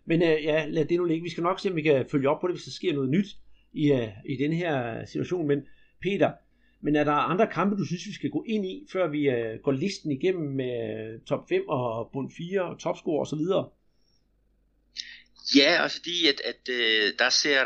Men 0.06 0.22
øh, 0.22 0.44
ja, 0.44 0.66
lad 0.66 0.84
det 0.84 0.98
nu 0.98 1.04
ligge. 1.04 1.22
Vi 1.22 1.30
skal 1.30 1.42
nok 1.42 1.60
se, 1.60 1.70
om 1.70 1.76
vi 1.76 1.82
kan 1.82 2.06
følge 2.10 2.28
op 2.28 2.40
på 2.40 2.46
det, 2.46 2.56
hvis 2.56 2.64
der 2.64 2.70
sker 2.70 2.92
noget 2.92 3.10
nyt 3.10 3.26
i, 3.72 3.92
uh, 3.92 4.08
i 4.28 4.36
den 4.36 4.52
her 4.52 5.04
situation. 5.04 5.46
Men 5.46 5.58
Peter, 6.04 6.30
men 6.84 6.96
er 6.96 7.04
der 7.04 7.12
andre 7.12 7.46
kampe, 7.46 7.76
du 7.76 7.86
synes, 7.86 8.06
vi 8.06 8.12
skal 8.12 8.30
gå 8.30 8.44
ind 8.48 8.66
i, 8.66 8.86
før 8.92 9.08
vi 9.08 9.28
øh, 9.28 9.58
går 9.62 9.72
listen 9.72 10.10
igennem 10.12 10.48
med 10.60 10.74
øh, 10.94 11.20
top 11.28 11.48
5 11.48 11.68
og 11.68 12.10
bund 12.12 12.32
4 12.36 12.62
og 12.62 12.78
topscore 12.78 13.20
osv.? 13.20 13.44
Ja, 15.56 15.82
også 15.82 15.96
fordi 15.96 16.28
at, 16.28 16.40
at 16.44 16.68
øh, 16.68 17.12
der 17.18 17.30
ser 17.30 17.62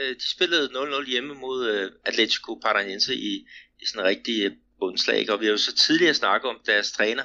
uh, 0.00 0.16
de 0.16 0.30
spillede 0.30 0.68
0-0 0.68 1.10
hjemme 1.10 1.34
mod 1.34 1.90
Atletico 2.04 2.54
Paranaense 2.54 3.14
i, 3.14 3.46
i 3.82 3.86
sådan 3.86 4.02
en 4.02 4.08
rigtig 4.08 4.56
bundslag, 4.78 5.30
og 5.30 5.40
vi 5.40 5.46
har 5.46 5.52
jo 5.52 5.58
så 5.58 5.74
tidligere 5.74 6.14
snakket 6.14 6.50
om 6.50 6.60
deres 6.66 6.92
træner, 6.92 7.24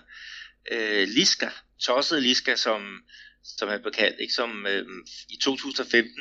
uh, 0.71 1.03
Liska, 1.07 1.49
Tosset 1.79 2.23
Liska, 2.23 2.55
som, 2.55 3.03
som 3.43 3.69
han 3.69 3.81
blev 3.81 3.93
kaldt, 3.93 4.19
ikke? 4.19 4.33
som 4.33 4.65
uh, 4.65 4.97
i 5.29 5.37
2015 5.41 6.11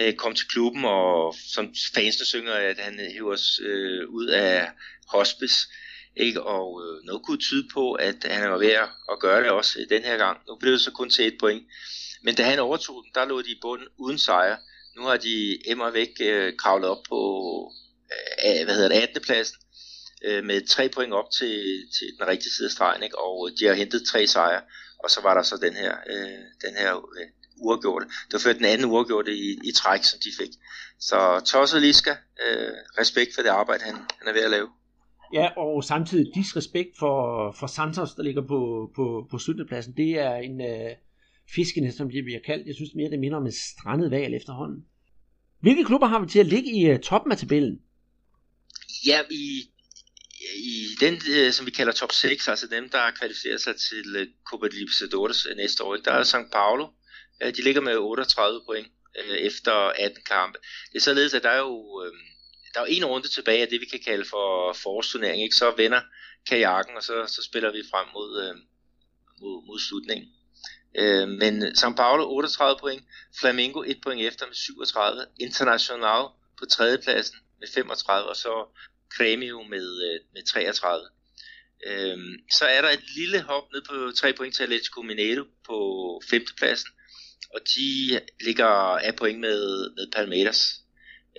Øh, 0.00 0.14
kom 0.14 0.34
til 0.34 0.48
klubben, 0.48 0.84
og 0.84 1.34
som 1.54 1.74
fansene 1.94 2.26
synger, 2.26 2.52
at 2.52 2.78
han 2.78 3.00
hiver 3.12 3.32
os 3.32 3.60
øh, 3.62 4.08
ud 4.08 4.26
af 4.26 4.70
hospice, 5.08 5.68
ikke? 6.16 6.42
og 6.42 6.82
øh, 6.84 7.04
noget 7.04 7.22
kunne 7.22 7.38
tyde 7.38 7.68
på, 7.74 7.92
at 7.92 8.24
han 8.24 8.50
var 8.50 8.58
ved 8.58 8.70
at 9.12 9.20
gøre 9.20 9.42
det 9.42 9.50
også 9.50 9.86
den 9.90 10.02
her 10.02 10.16
gang. 10.16 10.38
Nu 10.48 10.56
blev 10.56 10.72
det 10.72 10.80
så 10.80 10.90
kun 10.90 11.10
til 11.10 11.26
et 11.26 11.36
point, 11.40 11.62
men 12.22 12.34
da 12.34 12.42
han 12.42 12.58
overtog 12.58 13.04
den, 13.04 13.12
der 13.14 13.24
lå 13.24 13.42
de 13.42 13.50
i 13.50 13.58
bunden 13.62 13.88
uden 13.98 14.18
sejr. 14.18 14.56
Nu 14.96 15.02
har 15.02 15.16
de 15.16 15.58
emmer 15.70 15.90
væk 15.90 16.12
øh, 16.20 16.56
kravlet 16.56 16.90
op 16.90 17.02
på 17.08 17.20
øh, 18.46 18.64
hvad 18.64 18.74
hedder 18.74 18.88
det, 18.88 19.02
18. 19.02 19.22
pladsen 19.22 19.56
øh, 20.24 20.44
med 20.44 20.66
tre 20.66 20.88
point 20.88 21.12
op 21.12 21.30
til, 21.38 21.62
til 21.98 22.06
den 22.18 22.28
rigtige 22.28 22.52
side 22.52 22.66
af 22.66 22.72
stregen, 22.72 23.02
ikke? 23.02 23.18
og 23.18 23.48
øh, 23.48 23.58
de 23.58 23.66
har 23.66 23.74
hentet 23.74 24.02
tre 24.12 24.26
sejre, 24.26 24.62
og 25.04 25.10
så 25.10 25.20
var 25.20 25.34
der 25.34 25.42
så 25.42 25.56
den 25.56 25.74
her, 25.74 25.96
øh, 26.10 26.68
den 26.68 26.76
her 26.76 26.96
øh, 26.96 27.26
uafgjorte. 27.60 28.06
Det 28.06 28.32
var 28.32 28.38
før 28.38 28.52
den 28.52 28.64
anden 28.64 28.90
uafgjorte 28.90 29.32
i, 29.36 29.58
i 29.64 29.72
træk, 29.72 30.04
som 30.04 30.18
de 30.24 30.30
fik. 30.38 30.52
Så 30.98 31.40
Tosse 31.46 31.80
Liska, 31.80 32.10
øh, 32.10 32.72
respekt 33.00 33.34
for 33.34 33.42
det 33.42 33.48
arbejde, 33.48 33.84
han, 33.84 33.94
han 33.94 34.28
er 34.28 34.32
ved 34.32 34.44
at 34.44 34.50
lave. 34.50 34.68
Ja, 35.32 35.48
og 35.56 35.84
samtidig 35.84 36.26
disrespekt 36.34 36.98
for, 36.98 37.16
for 37.58 37.66
Santos, 37.66 38.14
der 38.14 38.22
ligger 38.22 38.42
på, 38.42 38.90
på, 38.96 39.26
på 39.30 39.38
17. 39.38 39.66
pladsen. 39.68 39.96
Det 39.96 40.10
er 40.10 40.34
en, 40.34 40.60
øh, 40.60 40.90
fiskene, 41.54 41.92
som 41.92 42.10
de 42.10 42.22
bliver 42.22 42.40
kaldt. 42.46 42.66
Jeg 42.66 42.74
synes 42.74 42.90
mere, 42.94 43.10
det 43.10 43.18
minder 43.18 43.36
om 43.36 43.46
en 43.46 43.52
strandet 43.52 44.10
val 44.10 44.34
efterhånden. 44.34 44.84
Hvilke 45.60 45.84
klubber 45.84 46.06
har 46.06 46.20
vi 46.20 46.28
til 46.28 46.38
at 46.38 46.46
ligge 46.46 46.70
i 46.70 46.92
uh, 46.92 47.00
toppen 47.00 47.32
af 47.32 47.38
tabellen? 47.38 47.80
Ja, 49.06 49.20
i, 49.30 49.70
i 50.56 50.86
den, 51.00 51.14
uh, 51.14 51.52
som 51.52 51.66
vi 51.66 51.70
kalder 51.70 51.92
top 51.92 52.12
6, 52.12 52.48
altså 52.48 52.66
dem, 52.66 52.88
der 52.88 53.10
kvalificerer 53.18 53.56
sig 53.56 53.74
til 53.76 54.06
uh, 54.20 54.26
Copa 54.44 54.66
Libertadores 54.66 55.46
uh, 55.46 55.56
næste 55.56 55.84
år, 55.84 55.96
der 55.96 56.12
er 56.12 56.22
St. 56.22 56.50
Paulo. 56.52 56.88
Øh, 57.42 57.54
de 57.56 57.62
ligger 57.62 57.80
med 57.80 57.96
38 57.96 58.60
point 58.66 58.88
øh, 59.18 59.36
efter 59.36 59.72
18 59.72 60.22
kampe. 60.26 60.58
Det 60.92 60.96
er 60.96 61.00
således, 61.00 61.34
at 61.34 61.42
der 61.42 61.50
er 61.50 61.58
jo 61.58 62.02
øh, 62.04 62.12
der 62.74 62.80
er 62.80 62.84
jo 62.84 62.92
en 62.96 63.04
runde 63.04 63.28
tilbage 63.28 63.62
af 63.62 63.68
det, 63.68 63.80
vi 63.80 63.86
kan 63.86 64.00
kalde 64.06 64.24
for 64.24 64.72
forårsturnering. 64.72 65.42
Ikke? 65.42 65.56
Så 65.56 65.74
vender 65.76 66.00
kajakken, 66.48 66.96
og 66.96 67.02
så, 67.02 67.24
så 67.26 67.42
spiller 67.42 67.72
vi 67.72 67.82
frem 67.90 68.06
mod, 68.14 68.62
mod, 69.40 69.66
mod 69.66 69.78
slutningen. 69.78 70.28
Øh, 70.98 71.28
men 71.28 71.62
São 71.62 71.94
Paulo 71.94 72.24
38 72.30 72.78
point, 72.80 73.04
Flamengo 73.40 73.82
1 73.82 74.00
point 74.02 74.20
efter 74.20 74.46
med 74.46 74.54
37, 74.54 75.26
International 75.40 76.24
på 76.58 76.66
tredjepladsen 76.66 77.36
med 77.60 77.68
35, 77.74 78.28
og 78.28 78.36
så 78.36 78.66
Grêmio 79.14 79.68
med, 79.68 80.20
med 80.34 80.46
33. 80.46 81.06
Øh, 81.86 82.18
så 82.52 82.64
er 82.64 82.80
der 82.82 82.90
et 82.90 83.04
lille 83.16 83.42
hop 83.42 83.72
ned 83.72 83.82
på 83.88 84.12
3 84.16 84.32
point 84.32 84.54
til 84.54 84.62
Atletico 84.62 85.02
Mineiro 85.02 85.44
på 85.66 85.76
femtepladsen, 86.30 86.90
og 87.54 87.60
de 87.76 88.20
ligger 88.40 88.66
af 89.06 89.16
point 89.16 89.40
med, 89.40 89.90
med 89.96 90.12
Palmeiras, 90.16 90.80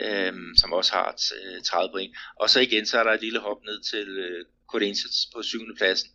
øh, 0.01 0.34
som 0.57 0.74
også 0.74 0.93
har 0.93 1.07
øh, 1.10 1.62
30 1.64 1.91
point. 1.93 2.16
Og 2.36 2.49
så 2.49 2.60
igen, 2.60 2.86
så 2.86 2.99
er 2.99 3.03
der 3.03 3.12
et 3.12 3.22
lille 3.22 3.39
hop 3.39 3.64
ned 3.64 3.82
til 3.82 4.07
øh, 4.18 4.45
Corinthians 4.68 5.30
på 5.36 5.41
syvende 5.43 5.76
pladsen, 5.76 6.10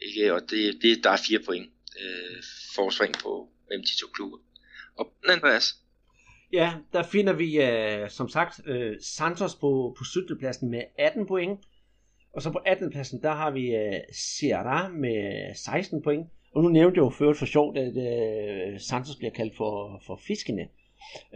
ikke? 0.00 0.34
og 0.34 0.40
det, 0.50 0.78
det, 0.82 1.04
der 1.04 1.10
er 1.10 1.22
4 1.28 1.38
point 1.46 1.72
øh, 2.00 2.42
forspring 2.74 3.14
på 3.22 3.48
mellem 3.68 3.84
de 3.84 4.00
to 4.00 4.06
klubber. 4.14 4.38
Og 4.98 5.12
Andreas? 5.28 5.74
Ja, 6.52 6.74
der 6.92 7.02
finder 7.02 7.32
vi 7.32 7.62
øh, 7.62 8.10
som 8.10 8.28
sagt 8.28 8.60
øh, 8.66 8.96
Santos 9.00 9.54
på, 9.54 9.94
på 9.98 10.04
17. 10.04 10.38
pladsen 10.38 10.70
med 10.70 10.82
18 10.98 11.26
point. 11.26 11.60
Og 12.32 12.42
så 12.42 12.50
på 12.50 12.58
18. 12.58 12.90
pladsen, 12.90 13.22
der 13.22 13.34
har 13.34 13.50
vi 13.50 13.74
øh, 13.74 14.00
Ceará 14.12 14.88
med 14.88 15.54
16 15.54 16.02
point. 16.02 16.26
Og 16.54 16.62
nu 16.62 16.68
nævnte 16.68 16.98
jeg 16.98 17.04
jo 17.04 17.10
før 17.10 17.32
for 17.32 17.46
sjovt, 17.46 17.78
at 17.78 17.96
uh, 17.96 18.78
Santos 18.78 19.16
bliver 19.16 19.30
kaldt 19.30 19.56
for, 19.56 20.02
for 20.06 20.16
fiskene. 20.16 20.68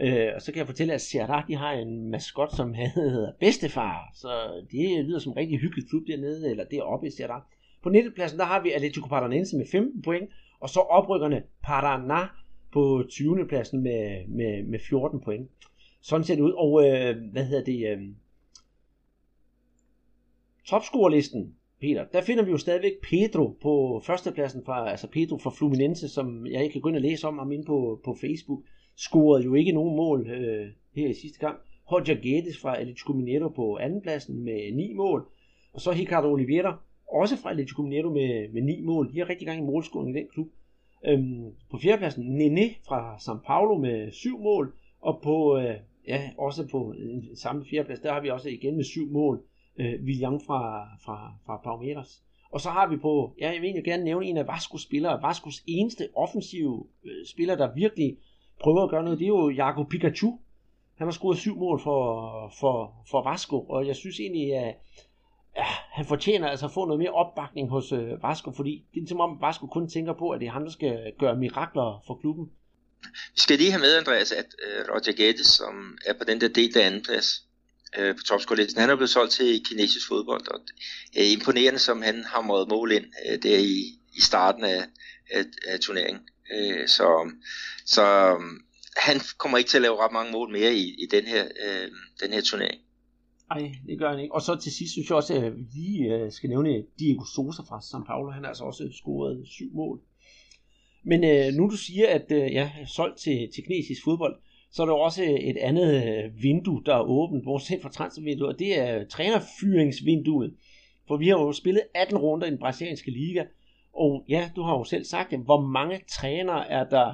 Uh, 0.03 0.35
og 0.35 0.41
så 0.41 0.51
kan 0.51 0.59
jeg 0.59 0.67
fortælle, 0.67 0.93
at 0.93 1.01
Sierra, 1.01 1.45
de 1.47 1.55
har 1.55 1.71
en 1.71 2.09
maskot, 2.09 2.55
som 2.55 2.73
hedder 2.95 3.31
Bedstefar. 3.39 4.11
Så 4.15 4.29
det 4.71 5.05
lyder 5.05 5.19
som 5.19 5.31
en 5.31 5.37
rigtig 5.37 5.59
hyggelig 5.59 5.89
klub 5.89 6.03
dernede, 6.07 6.51
eller 6.51 6.63
deroppe 6.63 7.07
i 7.07 7.11
Sierra. 7.11 7.45
På 7.83 7.89
19. 7.89 8.13
pladsen, 8.13 8.39
der 8.39 8.45
har 8.45 8.61
vi 8.61 8.71
Atletico 8.71 9.07
Paranaense 9.07 9.57
med 9.57 9.65
15 9.71 10.01
point. 10.01 10.29
Og 10.59 10.69
så 10.69 10.79
oprykkerne 10.79 11.43
Paraná 11.67 12.27
på 12.71 13.03
20. 13.09 13.47
pladsen 13.47 13.81
med, 13.81 14.27
med, 14.27 14.63
med 14.63 14.79
14 14.79 15.21
point. 15.21 15.49
Sådan 16.01 16.23
ser 16.23 16.35
det 16.35 16.41
ud. 16.41 16.51
Og 16.51 16.87
øh, 16.87 17.31
hvad 17.31 17.45
hedder 17.45 17.63
det? 17.63 17.87
Øh, 17.87 18.01
topscorerlisten, 20.65 21.55
Peter, 21.83 22.05
der 22.13 22.21
finder 22.21 22.43
vi 22.43 22.51
jo 22.51 22.57
stadigvæk 22.57 22.93
Pedro 23.01 23.57
på 23.61 24.01
førstepladsen 24.05 24.61
fra, 24.65 24.89
altså 24.91 25.07
Pedro 25.07 25.37
fra 25.37 25.51
Fluminense, 25.57 26.09
som 26.09 26.47
jeg 26.47 26.63
ikke 26.63 26.73
kan 26.73 26.81
gå 26.81 26.89
ind 26.89 26.95
og 26.95 27.01
læse 27.01 27.27
om 27.27 27.37
ham 27.37 27.51
inde 27.51 27.65
på, 27.65 28.01
på 28.05 28.15
Facebook, 28.21 28.61
scorede 28.95 29.43
jo 29.43 29.53
ikke 29.53 29.71
nogen 29.71 29.95
mål 29.95 30.29
øh, 30.29 30.67
her 30.95 31.09
i 31.09 31.13
sidste 31.13 31.39
kamp. 31.39 31.57
Roger 31.91 32.15
Guedes 32.23 32.57
fra 32.61 32.79
Atletico 32.79 33.13
Mineiro 33.13 33.49
på 33.49 33.77
andenpladsen 33.77 34.43
med 34.43 34.71
ni 34.75 34.93
mål, 34.93 35.27
og 35.73 35.81
så 35.81 35.91
Ricardo 35.91 36.31
Oliveira 36.31 36.79
også 37.11 37.37
fra 37.37 37.49
Atletico 37.49 37.81
Mineiro 37.81 38.09
med, 38.09 38.53
med 38.53 38.61
ni 38.61 38.81
mål. 38.81 39.13
De 39.13 39.19
har 39.19 39.29
rigtig 39.29 39.47
gang 39.47 39.59
i 39.59 39.65
målscoring 39.65 40.09
i 40.09 40.19
den 40.19 40.27
klub. 40.33 40.47
Øhm, 41.05 41.51
på 41.71 41.77
fjerdepladsen 41.77 42.23
Nene 42.23 42.69
fra 42.87 43.15
São 43.15 43.45
Paulo 43.45 43.77
med 43.77 44.11
syv 44.11 44.39
mål, 44.39 44.73
og 45.01 45.19
på, 45.23 45.57
øh, 45.57 45.75
ja, 46.07 46.29
også 46.37 46.67
på 46.67 46.93
den 46.97 47.35
samme 47.35 47.65
fjerdeplads, 47.69 47.99
der 47.99 48.13
har 48.13 48.21
vi 48.21 48.29
også 48.29 48.49
igen 48.49 48.75
med 48.75 48.83
syv 48.83 49.11
mål, 49.11 49.43
øh, 49.79 50.03
William 50.03 50.39
fra, 50.39 50.87
fra, 51.05 51.33
fra 51.45 51.57
Palmeiras. 51.57 52.21
Og 52.51 52.61
så 52.61 52.69
har 52.69 52.87
vi 52.87 52.97
på, 52.97 53.35
ja, 53.39 53.51
jeg 53.51 53.61
vil 53.61 53.67
egentlig 53.67 53.83
gerne 53.83 54.03
nævne 54.03 54.25
en 54.25 54.37
af 54.37 54.47
Vascos 54.47 54.81
spillere, 54.81 55.23
Vascos 55.23 55.63
eneste 55.67 56.09
offensive 56.15 56.87
øh, 57.05 57.25
spiller, 57.27 57.55
der 57.55 57.73
virkelig 57.75 58.17
prøver 58.63 58.83
at 58.83 58.89
gøre 58.89 59.03
noget, 59.03 59.19
det 59.19 59.25
er 59.25 59.29
jo 59.29 59.49
Jaco 59.49 59.83
Pikachu. 59.83 60.39
Han 60.97 61.07
har 61.07 61.11
scoret 61.11 61.37
syv 61.37 61.55
mål 61.55 61.81
for, 61.83 62.01
for, 62.59 62.95
for 63.09 63.29
Vasco, 63.29 63.59
og 63.61 63.87
jeg 63.87 63.95
synes 63.95 64.19
egentlig, 64.19 64.55
at 64.55 64.75
ja, 65.57 65.65
han 65.91 66.05
fortjener 66.05 66.47
altså 66.47 66.65
at 66.65 66.71
få 66.71 66.85
noget 66.85 66.99
mere 66.99 67.11
opbakning 67.11 67.69
hos 67.69 67.91
øh, 67.91 68.23
Vasco, 68.23 68.51
fordi 68.51 68.85
det 68.93 69.03
er 69.03 69.07
som 69.07 69.19
om 69.19 69.41
Vasco 69.41 69.67
kun 69.67 69.89
tænker 69.89 70.13
på, 70.13 70.29
at 70.29 70.39
det 70.39 70.47
er 70.47 70.51
ham, 70.51 70.63
der 70.63 70.71
skal 70.71 71.13
gøre 71.19 71.35
mirakler 71.35 72.03
for 72.07 72.15
klubben. 72.21 72.51
Vi 73.35 73.39
skal 73.39 73.57
lige 73.57 73.71
have 73.71 73.81
med, 73.81 73.97
Andreas, 73.97 74.31
at 74.31 74.49
øh, 74.65 74.85
Roger 74.89 75.15
Gattes, 75.17 75.47
som 75.47 75.97
er 76.07 76.13
på 76.13 76.23
den 76.27 76.41
der 76.41 76.47
del 76.47 76.77
af 76.77 76.85
andenplads, 76.85 77.47
øh, 77.97 78.15
på 78.15 78.23
topskolisten, 78.23 78.81
han 78.81 78.89
er 78.89 78.95
blevet 78.95 79.09
solgt 79.09 79.31
til 79.31 79.63
kinesisk 79.65 80.07
fodbold, 80.07 80.47
og 80.47 80.59
øh, 81.17 81.31
imponerende, 81.31 81.79
som 81.79 82.01
han 82.01 82.23
har 82.23 82.41
måttet 82.41 82.69
mål 82.69 82.91
ind 82.91 83.05
øh, 83.29 83.43
der 83.43 83.57
i, 83.57 83.99
i 84.17 84.21
starten 84.21 84.63
af, 84.63 84.83
af, 85.31 85.43
af 85.67 85.79
turneringen. 85.79 86.23
Øh, 86.55 86.87
så 86.87 87.31
så 87.85 88.03
øh, 88.03 88.39
han 88.97 89.21
kommer 89.37 89.57
ikke 89.57 89.69
til 89.69 89.77
at 89.77 89.81
lave 89.81 89.97
ret 89.97 90.11
mange 90.11 90.31
mål 90.31 90.51
mere 90.51 90.75
i, 90.75 90.85
i 91.03 91.05
den, 91.11 91.25
her, 91.25 91.43
øh, 91.45 91.87
den 92.21 92.33
her 92.33 92.41
turnering. 92.41 92.81
Nej, 93.49 93.71
det 93.87 93.99
gør 93.99 94.09
han 94.09 94.19
ikke. 94.19 94.35
Og 94.35 94.41
så 94.41 94.55
til 94.55 94.71
sidst 94.71 94.91
synes 94.93 95.09
jeg 95.09 95.15
også, 95.15 95.33
at 95.33 95.53
vi 95.57 95.63
lige 95.73 96.15
øh, 96.15 96.31
skal 96.31 96.49
nævne 96.49 96.83
Diego 96.99 97.25
Sosa 97.35 97.61
fra 97.61 97.79
São 97.79 98.05
Paulo. 98.05 98.31
Han 98.31 98.43
har 98.43 98.49
altså 98.49 98.63
også 98.63 98.89
scoret 98.99 99.47
syv 99.47 99.69
mål. 99.73 100.01
Men 101.05 101.23
øh, 101.23 101.53
nu 101.53 101.69
du 101.69 101.77
siger, 101.77 102.07
at 102.09 102.25
øh, 102.31 102.53
ja, 102.53 102.71
solgt 102.87 103.17
til, 103.19 103.49
til 103.53 103.63
kinesisk 103.63 104.03
fodbold, 104.03 104.35
så 104.73 104.81
er 104.81 104.85
der 104.85 104.93
også 104.93 105.23
øh, 105.23 105.29
et 105.29 105.57
andet 105.57 105.95
øh, 105.95 106.43
vindue, 106.43 106.83
der 106.85 106.95
er 106.95 107.01
åbent, 107.01 107.43
bortset 107.43 107.81
fra 107.81 107.89
transfervinduet, 107.89 108.53
og 108.53 108.59
det 108.59 108.79
er 108.79 109.07
trænerfyringsvinduet. 109.07 110.53
For 111.07 111.17
vi 111.17 111.27
har 111.27 111.39
jo 111.39 111.53
spillet 111.53 111.83
18 111.95 112.17
runder 112.17 112.47
i 112.47 112.49
den 112.49 112.59
brasilianske 112.59 113.11
liga, 113.11 113.43
og 113.93 114.25
ja, 114.29 114.49
du 114.55 114.61
har 114.61 114.73
jo 114.73 114.83
selv 114.83 115.05
sagt 115.05 115.31
det, 115.31 115.39
hvor 115.39 115.61
mange 115.61 116.01
trænere 116.11 116.69
er 116.69 116.89
der 116.89 117.13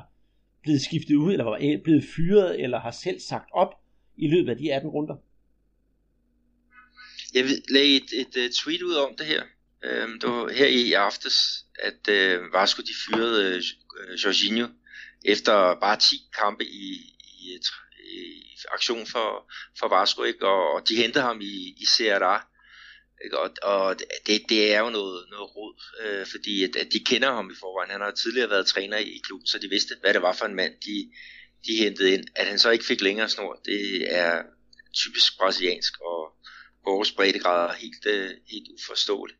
blevet 0.63 0.81
skiftet 0.81 1.15
ud, 1.15 1.31
eller 1.31 1.45
er 1.45 1.83
blevet 1.83 2.03
fyret, 2.15 2.63
eller 2.63 2.79
har 2.79 2.91
selv 2.91 3.19
sagt 3.19 3.49
op 3.53 3.73
i 4.17 4.27
løbet 4.27 4.49
af 4.49 4.57
de 4.57 4.73
18 4.73 4.89
runder? 4.89 5.15
Jeg 7.33 7.43
lagde 7.69 7.95
et, 7.95 8.09
et, 8.13 8.43
et 8.45 8.51
tweet 8.51 8.81
ud 8.81 8.95
om 8.95 9.15
det 9.17 9.25
her. 9.25 9.43
Øhm, 9.83 10.19
det 10.19 10.29
var 10.29 10.53
her 10.53 10.67
i 10.67 10.93
aftes, 10.93 11.65
at 11.83 12.13
øh, 12.13 12.53
Vasco 12.53 12.81
de 12.81 12.93
fyrede 13.05 13.55
øh, 13.55 13.61
Jorginho 14.25 14.67
efter 15.25 15.79
bare 15.81 15.97
10 15.97 16.15
kampe 16.41 16.65
i, 16.65 17.18
i, 17.49 17.59
i 17.99 18.57
aktion 18.71 19.05
for, 19.07 19.51
for 19.79 19.87
Vasco, 19.87 20.23
ikke? 20.23 20.47
Og, 20.47 20.73
og 20.73 20.89
de 20.89 20.95
hentede 20.95 21.23
ham 21.23 21.41
i, 21.41 21.75
i 21.77 21.85
CRA. 21.85 22.47
Ikke? 23.23 23.39
Og, 23.39 23.51
og 23.63 23.99
det, 24.25 24.41
det 24.49 24.73
er 24.73 24.79
jo 24.79 24.89
noget, 24.89 25.25
noget 25.29 25.55
rod, 25.55 25.75
øh, 26.03 26.25
fordi 26.27 26.63
at, 26.63 26.75
at 26.75 26.87
de 26.93 26.99
kender 26.99 27.33
ham 27.33 27.51
i 27.51 27.59
forvejen. 27.59 27.91
Han 27.91 28.01
har 28.01 28.11
tidligere 28.11 28.49
været 28.49 28.67
træner 28.67 28.97
i 28.97 29.21
klubben, 29.23 29.47
så 29.47 29.59
de 29.59 29.69
vidste, 29.69 29.95
hvad 30.01 30.13
det 30.13 30.21
var 30.21 30.33
for 30.33 30.45
en 30.45 30.55
mand, 30.55 30.73
de, 30.85 31.11
de 31.67 31.75
hentede 31.75 32.13
ind. 32.13 32.25
At 32.35 32.47
han 32.47 32.59
så 32.59 32.69
ikke 32.69 32.85
fik 32.85 33.01
længere 33.01 33.29
snor, 33.29 33.61
det 33.65 34.15
er 34.15 34.43
typisk 34.93 35.37
brasiliansk, 35.37 35.93
og 36.01 36.33
vores 36.85 37.11
breddegrader 37.11 37.73
helt, 37.73 38.05
øh, 38.05 38.31
helt 38.51 38.67
uforståeligt. 38.77 39.39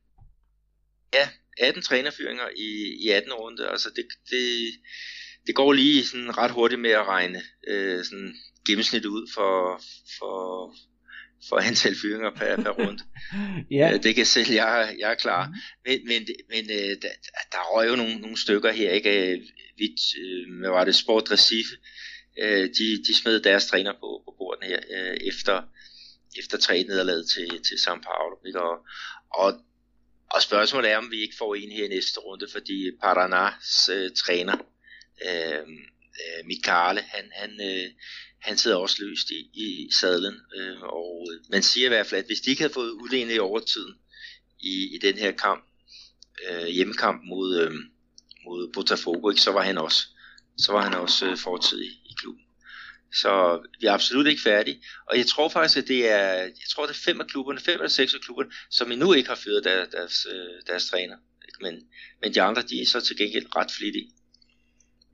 Ja, 1.14 1.30
18 1.57 1.82
trænerfyringer 1.82 2.49
i, 2.57 2.70
i 3.05 3.10
18 3.10 3.34
runde, 3.34 3.70
altså 3.70 3.89
det, 3.95 4.05
det, 4.30 4.74
det 5.49 5.55
går 5.55 5.73
lige 5.73 6.05
sådan 6.05 6.37
ret 6.37 6.51
hurtigt 6.51 6.81
med 6.81 6.89
at 6.89 7.07
regne 7.07 7.41
øh, 7.67 8.05
sådan 8.05 8.35
gennemsnit 8.67 9.05
ud 9.05 9.31
for, 9.33 9.81
for, 10.19 10.37
for 11.49 11.57
antal 11.57 11.95
fyringer 12.01 12.31
per, 12.35 12.55
per 12.55 12.69
runde. 12.79 13.03
ja. 13.71 13.93
Øh, 13.93 14.03
det 14.03 14.15
kan 14.15 14.25
selv 14.25 14.51
jeg, 14.51 14.95
jeg 14.99 15.11
er 15.11 15.15
klar. 15.15 15.47
Mm. 15.47 15.53
Men, 15.85 16.07
men, 16.07 16.27
men 16.49 16.71
øh, 16.71 16.95
der, 17.01 17.13
der 17.51 17.75
røg 17.75 17.89
jo 17.89 17.95
nogle, 17.95 18.15
nogle 18.15 18.37
stykker 18.37 18.71
her, 18.71 18.91
ikke? 18.91 19.31
Øh, 19.31 19.41
Vidt, 19.77 19.99
øh, 20.23 20.59
hvad 20.59 20.69
var 20.69 20.83
det, 20.83 20.95
Sport 20.95 21.31
Recife, 21.31 21.75
øh, 22.41 22.69
de, 22.77 23.03
de 23.07 23.15
smed 23.21 23.39
deres 23.39 23.65
træner 23.65 23.93
på, 23.93 24.21
på 24.25 24.35
bordet 24.37 24.63
her, 24.69 24.79
øh, 24.95 25.17
efter, 25.27 25.61
efter 26.39 26.57
tre 26.57 26.83
nederlag 26.83 27.21
til, 27.33 27.49
til 27.49 27.75
São 27.85 28.01
Paulo. 28.01 28.35
Ikke? 28.47 28.61
Og, 28.61 28.77
og, 29.33 29.53
og 30.33 30.41
spørgsmålet 30.41 30.91
er, 30.91 30.97
om 30.97 31.11
vi 31.11 31.21
ikke 31.21 31.35
får 31.37 31.55
en 31.55 31.71
her 31.71 31.85
i 31.85 31.87
næste 31.87 32.19
runde, 32.19 32.47
fordi 32.51 32.91
Paranas 33.01 33.89
øh, 33.93 34.11
træner, 34.15 34.57
øh, 35.26 35.59
øh, 36.24 36.45
Mikale, 36.45 37.01
han, 37.01 37.26
han, 37.32 37.51
øh, 37.61 37.91
han 38.41 38.57
sidder 38.57 38.78
også 38.78 39.03
løst 39.03 39.32
i, 39.32 39.49
i 39.53 39.89
sadlen. 39.91 40.36
Øhm, 40.55 40.78
øh, 40.78 40.82
og 40.82 41.28
man 41.49 41.63
siger 41.63 41.86
i 41.86 41.89
hvert 41.89 42.07
fald, 42.07 42.20
at 42.20 42.28
hvis 42.28 42.41
de 42.41 42.49
ikke 42.49 42.61
havde 42.61 42.74
fået 42.74 42.89
udlignet 42.89 43.36
i 43.36 43.39
overtiden 43.39 43.95
i, 44.59 44.95
i 44.95 44.97
den 44.97 45.17
her 45.17 45.32
kamp, 45.32 45.65
øh, 46.49 46.67
hjemmekamp 46.67 47.22
mod, 47.24 47.59
øh, 47.59 47.72
mod 48.45 48.74
Botafogo, 48.74 49.30
ikke, 49.30 49.41
så 49.41 49.51
var 49.51 49.61
han 49.61 49.78
også, 49.78 50.07
så 50.57 50.72
var 50.72 50.82
han 50.82 50.93
også 50.93 51.26
øh, 51.26 51.38
fortid 51.38 51.82
i, 51.82 51.88
i 51.88 52.13
klubben. 52.17 52.43
Så 53.13 53.61
vi 53.80 53.88
er 53.88 53.91
absolut 53.91 54.28
ikke 54.28 54.41
færdige. 54.41 54.84
Og 55.09 55.17
jeg 55.17 55.26
tror 55.28 55.49
faktisk, 55.49 55.78
at 55.78 55.88
det 55.88 56.09
er, 56.09 56.34
jeg 56.34 56.70
tror, 56.70 56.86
det 56.86 56.93
er 56.93 57.03
fem 57.05 57.22
af 57.22 57.28
klubberne, 57.28 57.59
fem 57.59 57.74
eller 57.74 57.88
seks 57.88 58.13
af 58.13 58.22
klubberne, 58.22 58.51
som 58.70 58.91
endnu 58.91 59.13
ikke 59.13 59.30
har 59.30 59.36
fyret 59.36 59.63
deres, 59.63 59.89
deres, 59.89 60.28
deres 60.67 60.89
træner. 60.89 61.17
Men, 61.61 61.88
men 62.22 62.34
de 62.34 62.41
andre, 62.41 62.61
de 62.61 62.82
er 62.82 62.86
så 62.86 63.01
til 63.01 63.17
gengæld 63.17 63.55
ret 63.55 63.72
flittige. 63.78 64.11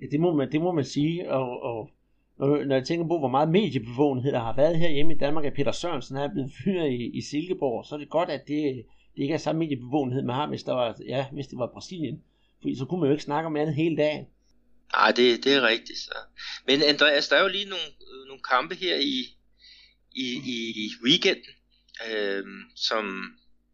Ja, 0.02 0.06
det 0.12 0.20
må 0.20 0.34
man, 0.34 0.52
det 0.52 0.62
må 0.62 0.72
man 0.72 0.86
sige, 0.86 1.32
og, 1.32 1.64
og 1.64 1.90
når, 2.40 2.64
når 2.64 2.76
jeg 2.76 2.86
tænker 2.86 3.08
på, 3.08 3.20
hvor 3.20 3.28
meget 3.28 3.50
mediebevågenhed 3.50 4.32
der 4.32 4.40
har 4.40 4.56
været 4.56 4.80
her 4.80 4.90
hjemme 4.90 5.14
i 5.14 5.18
Danmark, 5.18 5.46
at 5.46 5.54
Peter 5.54 5.72
Sørensen 5.72 6.18
er 6.18 6.34
blevet 6.34 6.52
fyret 6.64 6.92
i, 6.92 7.18
i 7.18 7.22
Silkeborg, 7.22 7.86
så 7.86 7.96
er 7.96 8.00
det 8.00 8.10
godt, 8.10 8.30
at 8.30 8.48
det, 8.48 8.86
det 9.16 9.22
ikke 9.22 9.34
er 9.34 9.38
samme 9.38 9.60
mediebevågenhed, 9.60 10.22
man 10.24 10.36
har, 10.36 10.48
hvis, 10.48 10.64
der 10.64 10.74
var, 10.74 10.98
ja, 11.08 11.26
hvis 11.34 11.48
det 11.48 11.58
var 11.58 11.70
Brasilien. 11.74 12.24
Fordi 12.62 12.78
så 12.78 12.86
kunne 12.86 13.00
man 13.00 13.08
jo 13.08 13.14
ikke 13.14 13.24
snakke 13.24 13.48
om 13.48 13.56
andet 13.56 13.76
hele 13.76 13.98
dagen. 13.98 14.26
Nej, 14.96 15.12
det, 15.12 15.44
det 15.44 15.54
er 15.54 15.68
rigtigt. 15.68 16.00
Så. 16.00 16.18
Men 16.68 16.82
Andreas, 16.82 17.28
der 17.28 17.36
er 17.36 17.42
jo 17.42 17.48
lige 17.48 17.70
nogle, 17.70 17.90
øh, 18.12 18.28
nogle 18.28 18.44
kampe 18.50 18.76
her 18.76 18.96
i, 18.96 19.16
i, 20.12 20.26
i 20.46 20.90
weekenden, 21.06 21.54
øh, 22.10 22.44
som, 22.76 23.04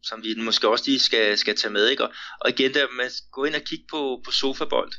som 0.03 0.23
vi 0.23 0.29
måske 0.37 0.69
også 0.69 0.83
lige 0.87 0.99
skal, 0.99 1.37
skal 1.37 1.55
tage 1.55 1.73
med. 1.73 1.87
Ikke? 1.87 2.03
Og, 2.03 2.13
og 2.41 2.49
igen, 2.49 2.73
der 2.73 2.85
man 2.97 3.09
gå 3.31 3.43
ind 3.43 3.55
og 3.55 3.61
kigge 3.61 3.85
på, 3.89 4.21
på 4.25 4.31
sofabold, 4.31 4.91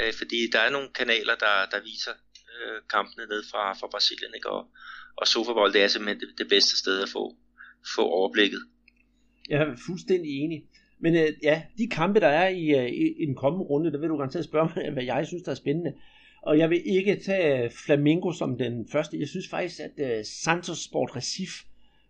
øh, 0.00 0.12
fordi 0.20 0.38
der 0.52 0.60
er 0.60 0.70
nogle 0.70 0.88
kanaler, 0.98 1.36
der, 1.44 1.54
der 1.72 1.80
viser 1.90 2.14
øh, 2.54 2.78
kampene 2.94 3.26
ned 3.26 3.42
fra, 3.50 3.72
fra 3.72 3.88
Brasilien. 3.94 4.32
Ikke? 4.34 4.50
Og, 4.50 4.62
og 5.16 5.26
sofabold, 5.26 5.72
det 5.72 5.82
er 5.82 5.88
simpelthen 5.88 6.20
det, 6.20 6.38
det 6.38 6.48
bedste 6.48 6.78
sted 6.82 7.02
at 7.02 7.08
få, 7.08 7.36
få 7.96 8.02
overblikket. 8.18 8.62
Jeg 9.50 9.58
er 9.60 9.76
fuldstændig 9.86 10.30
enig. 10.42 10.64
Men 11.00 11.14
øh, 11.14 11.28
ja, 11.42 11.62
de 11.78 11.86
kampe, 11.88 12.20
der 12.20 12.28
er 12.28 12.48
i, 12.48 12.64
øh, 12.80 12.88
i, 13.22 13.26
den 13.26 13.34
kommende 13.34 13.64
runde, 13.64 13.92
der 13.92 13.98
vil 13.98 14.08
du 14.08 14.16
garanteret 14.16 14.44
spørge 14.44 14.70
mig, 14.76 14.90
hvad 14.94 15.04
jeg 15.04 15.26
synes, 15.26 15.42
der 15.42 15.50
er 15.50 15.62
spændende. 15.64 15.92
Og 16.42 16.58
jeg 16.58 16.70
vil 16.70 16.82
ikke 16.86 17.20
tage 17.26 17.64
øh, 17.64 17.70
Flamingo 17.86 18.32
som 18.32 18.58
den 18.58 18.88
første. 18.92 19.20
Jeg 19.20 19.28
synes 19.28 19.48
faktisk, 19.48 19.80
at 19.80 20.18
øh, 20.18 20.24
Santos 20.24 20.84
Sport 20.84 21.16
Recif, 21.16 21.50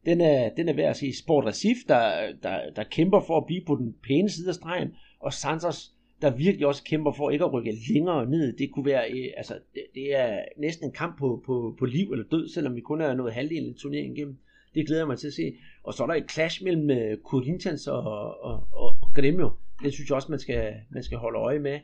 den 0.07 0.21
er, 0.21 0.51
den 0.57 0.69
er 0.69 0.73
værd 0.73 0.91
at 0.91 0.97
sige. 0.97 1.17
Sport 1.17 1.45
Recif, 1.45 1.77
der, 1.89 2.33
der, 2.43 2.71
der 2.77 2.85
kæmper 2.85 3.21
for 3.27 3.37
at 3.37 3.47
blive 3.47 3.63
på 3.67 3.75
den 3.77 3.95
pæne 4.07 4.31
side 4.31 4.49
af 4.49 4.55
stregen, 4.55 4.89
og 5.21 5.33
Santos, 5.33 5.93
der 6.23 6.37
virkelig 6.37 6.67
også 6.67 6.85
kæmper 6.85 7.13
for 7.13 7.31
ikke 7.31 7.45
at 7.45 7.53
rykke 7.53 7.75
længere 7.89 8.27
ned. 8.27 8.53
Det 8.53 8.71
kunne 8.73 8.87
være, 8.87 9.11
øh, 9.11 9.33
altså, 9.37 9.59
det, 9.75 9.83
det 9.95 10.17
er 10.17 10.45
næsten 10.59 10.87
en 10.87 10.93
kamp 10.93 11.19
på, 11.19 11.43
på, 11.47 11.77
på 11.79 11.85
liv 11.85 12.13
eller 12.13 12.25
død, 12.31 12.49
selvom 12.49 12.77
vi 12.77 12.81
kun 12.81 13.01
er 13.01 13.15
nået 13.15 13.33
halvdelen 13.33 13.71
af 13.71 13.77
turneringen 13.77 14.17
igennem. 14.17 14.39
Det 14.75 14.87
glæder 14.87 15.01
jeg 15.01 15.09
mig 15.09 15.19
til 15.19 15.27
at 15.27 15.33
se. 15.33 15.57
Og 15.83 15.95
så 15.95 16.03
er 16.03 16.07
der 16.07 16.15
et 16.15 16.31
clash 16.31 16.65
mellem 16.65 16.91
øh, 16.91 17.19
Corinthians 17.25 17.87
og, 17.87 18.03
og, 18.41 18.69
og 18.73 18.97
Gremio. 19.15 19.51
Det 19.83 19.95
synes 19.95 20.11
jeg 20.11 20.17
også, 20.17 20.31
man 20.31 20.39
skal, 20.39 20.75
man 20.91 21.03
skal 21.03 21.19
holde 21.19 21.39
øje 21.39 21.59
med. 21.59 21.81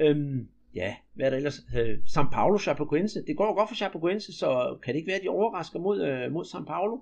Øhm, 0.00 0.48
ja, 0.74 0.94
hvad 1.14 1.26
er 1.26 1.30
der 1.30 1.36
ellers? 1.36 1.60
Øh, 1.78 1.98
San 2.06 2.30
Paulo, 2.32 2.58
Chapecoense. 2.58 3.24
Det 3.26 3.36
går 3.36 3.46
jo 3.46 3.52
godt 3.52 3.68
for 3.68 3.76
Chapecoense, 3.76 4.32
så 4.32 4.78
kan 4.82 4.94
det 4.94 4.98
ikke 4.98 5.08
være, 5.08 5.16
at 5.16 5.22
de 5.22 5.28
overrasker 5.28 5.78
mod, 5.78 6.02
øh, 6.02 6.32
mod 6.32 6.44
San 6.44 6.64
Paulo? 6.64 6.98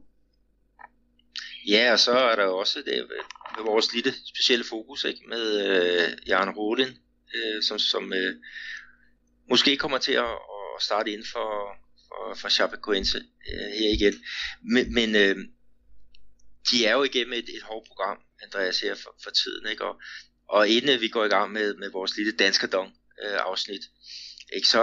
Ja, 1.68 1.92
og 1.92 1.98
så 1.98 2.12
er 2.12 2.36
der 2.36 2.44
jo 2.44 2.56
også 2.58 2.78
det 2.86 3.06
med 3.58 3.64
vores 3.64 3.92
lille 3.94 4.14
specielle 4.26 4.64
fokus 4.64 5.04
ikke? 5.04 5.20
med 5.28 5.44
øh, 5.66 6.08
Jan 6.26 6.50
Rolin, 6.50 6.98
øh, 7.34 7.62
som, 7.62 7.78
som 7.78 8.12
øh, 8.12 8.36
måske 9.50 9.76
kommer 9.76 9.98
til 9.98 10.12
at, 10.12 10.34
at 10.76 10.82
starte 10.82 11.10
inden 11.10 11.26
for, 11.32 11.48
for, 12.08 12.34
for 12.34 12.48
Chapecoense 12.48 13.18
øh, 13.52 13.70
her 13.78 13.90
igen. 13.98 14.14
Men, 14.62 14.94
men 14.94 15.14
øh, 15.14 15.36
de 16.70 16.86
er 16.86 16.92
jo 16.92 17.02
igennem 17.02 17.32
et, 17.32 17.48
et 17.56 17.62
hårdt 17.62 17.86
program, 17.86 18.18
Andreas 18.42 18.80
her 18.80 18.94
for, 18.94 19.14
for 19.22 19.30
tiden, 19.30 19.66
ikke? 19.70 19.84
Og, 19.84 20.00
og 20.48 20.68
inden 20.68 20.90
øh, 20.90 21.00
vi 21.00 21.08
går 21.08 21.24
i 21.24 21.28
gang 21.28 21.52
med, 21.52 21.74
med 21.74 21.90
vores 21.90 22.16
lille 22.16 22.32
danskerdong 22.32 22.88
øh, 23.24 23.38
afsnit, 23.38 23.82
ikke, 24.56 24.68
så, 24.68 24.82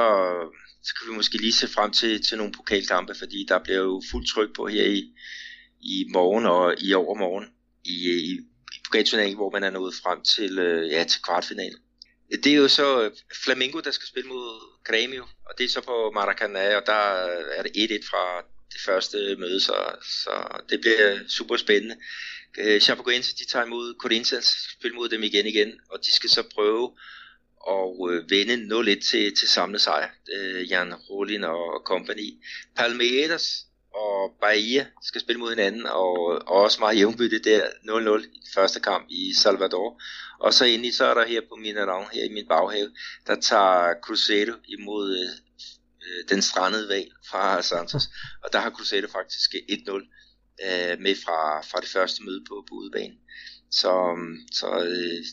så 0.84 0.96
kan 0.96 1.12
vi 1.12 1.16
måske 1.16 1.38
lige 1.38 1.54
se 1.54 1.68
frem 1.68 1.92
til, 1.92 2.24
til 2.24 2.38
nogle 2.38 2.54
pokalkampe, 2.54 3.16
fordi 3.20 3.46
der 3.48 3.60
bliver 3.64 3.80
jo 3.80 4.02
fuldt 4.12 4.30
tryk 4.30 4.56
på 4.56 4.68
her 4.68 4.86
i, 4.86 5.14
i 5.82 6.06
morgen 6.14 6.46
og 6.46 6.76
i 6.82 6.94
overmorgen 6.94 7.46
i, 7.86 8.08
øh, 8.08 8.18
i, 8.18 8.40
i 9.00 9.34
hvor 9.34 9.50
man 9.50 9.64
er 9.64 9.70
nået 9.70 9.94
frem 10.04 10.22
til, 10.22 10.60
øh, 10.60 10.92
ja, 10.92 11.04
til 11.04 11.22
kvartfinalen. 11.22 11.80
Det 12.44 12.48
er 12.52 12.56
jo 12.56 12.68
så 12.68 13.04
øh, 13.04 13.12
Flamingo, 13.44 13.80
der 13.80 13.92
skal 13.92 14.08
spille 14.08 14.30
mod 14.30 14.60
Grêmio, 14.90 15.24
og 15.46 15.54
det 15.58 15.64
er 15.64 15.70
så 15.70 15.82
på 15.82 16.12
Maracanã, 16.18 16.76
og 16.76 16.84
der 16.86 17.04
er 17.58 17.64
det 17.64 17.72
1-1 17.76 18.10
fra 18.10 18.46
det 18.74 18.82
første 18.86 19.36
møde, 19.40 19.60
så, 19.60 19.76
så 20.24 20.62
det 20.70 20.82
bliver 20.82 21.20
super 21.28 21.58
spændende. 21.58 21.96
Øh, 22.58 22.82
Chapecoense, 22.82 23.36
de 23.36 23.46
tager 23.46 23.66
imod 23.66 23.96
Corinthians, 24.00 24.48
spiller 24.80 24.96
mod 24.96 25.10
dem 25.10 25.24
igen 25.24 25.46
igen, 25.46 25.72
og 25.90 26.00
de 26.06 26.12
skal 26.12 26.30
så 26.30 26.44
prøve 26.56 26.92
at 27.68 28.12
øh, 28.12 28.30
vende 28.30 28.56
0-1 28.94 29.10
til, 29.10 29.36
til 29.36 29.48
samlet 29.48 29.82
sejr, 29.82 30.10
øh, 30.36 30.72
Jan 30.72 30.94
Rolin 30.94 31.44
og 31.44 31.82
company. 31.86 32.30
Palmeiras 32.76 33.66
og 33.96 34.38
Bahia 34.42 34.88
skal 35.02 35.22
spille 35.22 35.40
mod 35.40 35.50
hinanden, 35.50 35.86
og, 35.86 36.14
og 36.48 36.62
også 36.66 36.80
meget 36.80 36.98
jævnbytte 36.98 37.40
der 37.40 37.66
0-0 37.66 38.26
i 38.34 38.48
første 38.54 38.80
kamp 38.80 39.06
i 39.10 39.34
Salvador. 39.34 40.02
Og 40.40 40.54
så 40.54 40.66
endelig 40.66 40.96
så 40.96 41.06
er 41.06 41.14
der 41.14 41.26
her 41.26 41.42
på 41.50 41.56
min 41.56 41.76
navn, 41.76 42.08
her 42.14 42.24
i 42.24 42.34
min 42.34 42.48
baghave, 42.48 42.92
der 43.28 43.36
tager 43.36 43.94
Cruzeiro 44.04 44.54
imod 44.68 45.18
øh, 45.18 45.30
øh 46.08 46.30
den 46.30 46.42
strandede 46.42 46.90
valg 46.90 47.12
fra 47.30 47.62
Santos. 47.62 48.04
Og 48.44 48.54
der 48.54 48.60
har 48.60 48.70
Cruzeiro 48.70 49.08
faktisk 49.08 49.54
1-0 49.54 49.92
øh, 50.66 51.00
med 51.00 51.16
fra, 51.26 51.62
fra 51.62 51.80
det 51.80 51.90
første 51.90 52.24
møde 52.24 52.44
på, 52.50 52.66
på 52.70 52.76
udebanen. 52.76 53.18
Så, 53.72 54.16
øh, 54.18 54.38
så 54.52 54.68
øh, 54.86 55.26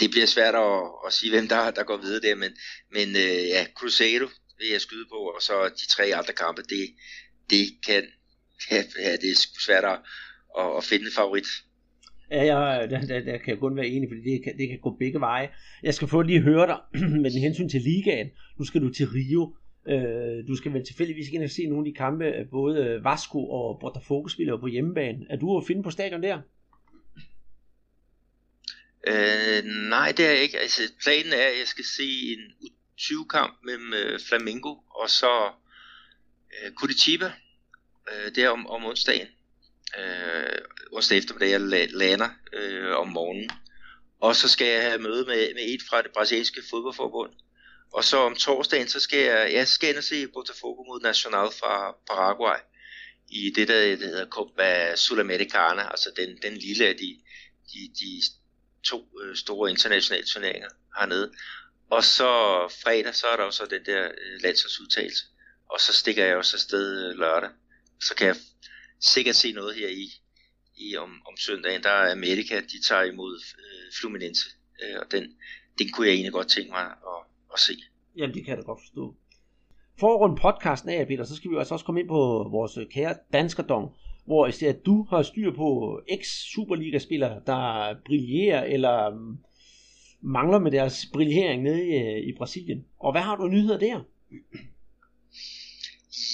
det 0.00 0.10
bliver 0.10 0.26
svært 0.26 0.54
at, 0.54 0.82
at 1.06 1.12
sige, 1.12 1.30
hvem 1.30 1.48
der, 1.48 1.70
der 1.70 1.82
går 1.84 1.96
videre 1.96 2.20
der, 2.20 2.34
men, 2.34 2.52
men 2.92 3.08
øh, 3.16 3.48
ja, 3.54 3.66
Cruzeiro 3.74 4.28
vil 4.58 4.68
jeg 4.68 4.80
skyde 4.80 5.06
på, 5.10 5.16
og 5.16 5.42
så 5.42 5.68
de 5.68 5.86
tre 5.86 6.04
andre 6.14 6.32
kampe, 6.32 6.62
det, 6.62 6.94
det 7.50 7.64
kan, 7.86 8.02
ja, 8.70 9.12
det 9.22 9.30
er 9.30 9.48
svært 9.66 9.84
at, 9.84 9.98
at 10.78 10.84
finde 10.84 11.04
en 11.04 11.12
favorit. 11.16 11.46
Ja, 12.30 12.56
jeg, 12.56 12.90
der, 12.90 13.00
der, 13.00 13.20
der 13.20 13.38
kan 13.38 13.48
jeg 13.48 13.58
kun 13.58 13.76
være 13.76 13.86
enig, 13.86 14.08
fordi 14.10 14.30
det 14.30 14.44
kan, 14.44 14.58
det 14.58 14.68
kan 14.68 14.78
gå 14.82 14.96
begge 14.98 15.20
veje. 15.20 15.48
Jeg 15.82 15.94
skal 15.94 16.08
få 16.08 16.22
lige 16.22 16.40
høre 16.40 16.66
dig 16.66 16.78
med 17.22 17.30
den 17.30 17.40
hensyn 17.40 17.68
til 17.68 17.80
ligaen. 17.80 18.30
Nu 18.58 18.64
skal 18.64 18.80
du 18.80 18.92
til 18.92 19.06
Rio. 19.08 19.56
Øh, 19.88 20.48
du 20.48 20.56
skal 20.56 20.72
vel 20.72 20.84
tilfældigvis 20.86 21.28
ind 21.28 21.44
og 21.44 21.50
se 21.50 21.66
nogle 21.66 21.86
af 21.86 21.92
de 21.92 21.96
kampe, 21.96 22.24
både 22.50 23.00
Vasco 23.04 23.48
og 23.48 23.78
Botafogo 23.80 24.28
spiller 24.28 24.60
på 24.60 24.66
hjemmebane. 24.66 25.26
Er 25.30 25.36
du 25.36 25.58
at 25.58 25.66
finde 25.66 25.82
på 25.82 25.90
stadion 25.90 26.22
der? 26.22 26.40
Øh, 29.06 29.64
nej, 29.64 30.12
det 30.16 30.26
er 30.26 30.30
jeg 30.30 30.42
ikke. 30.42 30.58
Altså, 30.58 30.82
planen 31.02 31.32
er, 31.32 31.46
at 31.52 31.58
jeg 31.58 31.66
skal 31.66 31.84
se 31.84 32.08
en 32.32 32.42
U20-kamp 32.64 33.54
mellem 33.64 33.92
øh, 33.92 34.20
Flamingo 34.28 34.74
og 34.90 35.10
så 35.10 35.50
øh, 36.62 36.72
Curitiba. 36.72 37.32
Øh, 38.12 38.34
der 38.34 38.48
om, 38.48 38.66
om 38.66 38.84
onsdagen 38.84 39.28
øh, 39.98 40.58
onsdag 40.92 41.18
eftermiddag, 41.18 41.50
jeg 41.50 41.60
lander 41.90 42.28
øh, 42.52 42.96
om 42.96 43.08
morgenen. 43.08 43.50
Og 44.20 44.36
så 44.36 44.48
skal 44.48 44.66
jeg 44.66 44.82
have 44.82 44.98
møde 44.98 45.24
med, 45.24 45.54
med 45.54 45.62
et 45.66 45.80
fra 45.90 46.02
det 46.02 46.10
brasilianske 46.14 46.62
fodboldforbund. 46.70 47.32
Og 47.92 48.04
så 48.04 48.16
om 48.16 48.36
torsdagen, 48.36 48.88
så 48.88 49.00
skal 49.00 49.18
jeg, 49.18 49.52
jeg 49.52 49.68
skal 49.68 49.88
ind 49.88 49.98
og 49.98 50.04
se 50.04 50.28
Botafogo 50.28 50.82
mod 50.82 51.00
Nacional 51.00 51.48
fra 51.60 51.96
Paraguay 52.06 52.58
i 53.28 53.52
det, 53.56 53.68
der, 53.68 53.96
der 53.96 54.06
hedder 54.06 54.26
Copa 54.26 54.96
Sudamericana, 54.96 55.90
altså 55.90 56.10
den, 56.16 56.38
den 56.42 56.56
lille 56.56 56.86
af 56.86 56.96
de, 56.96 57.20
de, 57.72 57.90
de 58.00 58.22
to 58.84 59.08
øh, 59.22 59.36
store 59.36 59.70
internationale 59.70 60.26
turneringer 60.26 60.68
hernede. 60.98 61.32
Og 61.90 62.04
så 62.04 62.30
fredag, 62.82 63.14
så 63.14 63.26
er 63.26 63.36
der 63.36 63.44
også 63.44 63.66
den 63.70 63.84
der 63.86 64.04
øh, 64.04 64.42
landsholdsudtagelse. 64.42 65.24
Og 65.72 65.80
så 65.80 65.92
stikker 65.92 66.24
jeg 66.24 66.36
også 66.36 66.56
afsted 66.56 67.10
øh, 67.10 67.18
lørdag. 67.18 67.50
Så 68.00 68.14
kan 68.14 68.26
jeg 68.26 68.36
sikkert 69.00 69.36
se 69.36 69.52
noget 69.52 69.74
her 69.74 69.88
i, 69.88 70.06
i 70.76 70.96
om, 70.96 71.10
om 71.28 71.36
søndagen. 71.36 71.82
Der 71.82 71.90
er 71.90 72.12
Amerika, 72.12 72.60
de 72.60 72.86
tager 72.88 73.02
imod 73.02 73.40
øh, 73.58 73.92
Fluminense, 74.00 74.48
øh, 74.82 74.96
og 75.00 75.12
den, 75.12 75.24
den 75.78 75.88
kunne 75.92 76.06
jeg 76.06 76.14
egentlig 76.14 76.32
godt 76.32 76.48
tænke 76.48 76.70
mig 76.70 76.84
at, 76.84 77.20
at 77.54 77.60
se. 77.60 77.72
Jamen, 78.16 78.34
det 78.34 78.44
kan 78.44 78.50
jeg 78.50 78.58
da 78.58 78.62
godt 78.62 78.80
forstå. 78.80 79.14
For 80.00 80.14
at 80.14 80.20
runde 80.20 80.40
podcasten 80.40 80.90
af, 80.90 81.06
Peter, 81.06 81.24
så 81.24 81.36
skal 81.36 81.50
vi 81.50 81.56
altså 81.56 81.74
også 81.74 81.86
komme 81.86 82.00
ind 82.00 82.08
på 82.08 82.48
vores 82.50 82.76
øh, 82.76 82.86
kære 82.90 83.14
danskerdom, 83.32 83.88
hvor 84.26 84.46
i 84.46 84.52
ser, 84.52 84.68
at 84.68 84.86
du 84.86 85.06
har 85.10 85.22
styr 85.22 85.52
på 85.54 86.00
eks-Superliga-spillere, 86.08 87.42
der 87.46 87.94
brillerer 88.06 88.64
eller 88.64 89.10
mm, 89.10 89.38
mangler 90.20 90.58
med 90.58 90.70
deres 90.70 91.06
brillering 91.12 91.62
nede 91.62 91.86
i, 91.86 91.90
øh, 91.90 92.28
i 92.28 92.32
Brasilien. 92.38 92.84
Og 92.98 93.12
hvad 93.12 93.22
har 93.22 93.36
du 93.36 93.48
nyheder 93.48 93.78
der? 93.78 94.00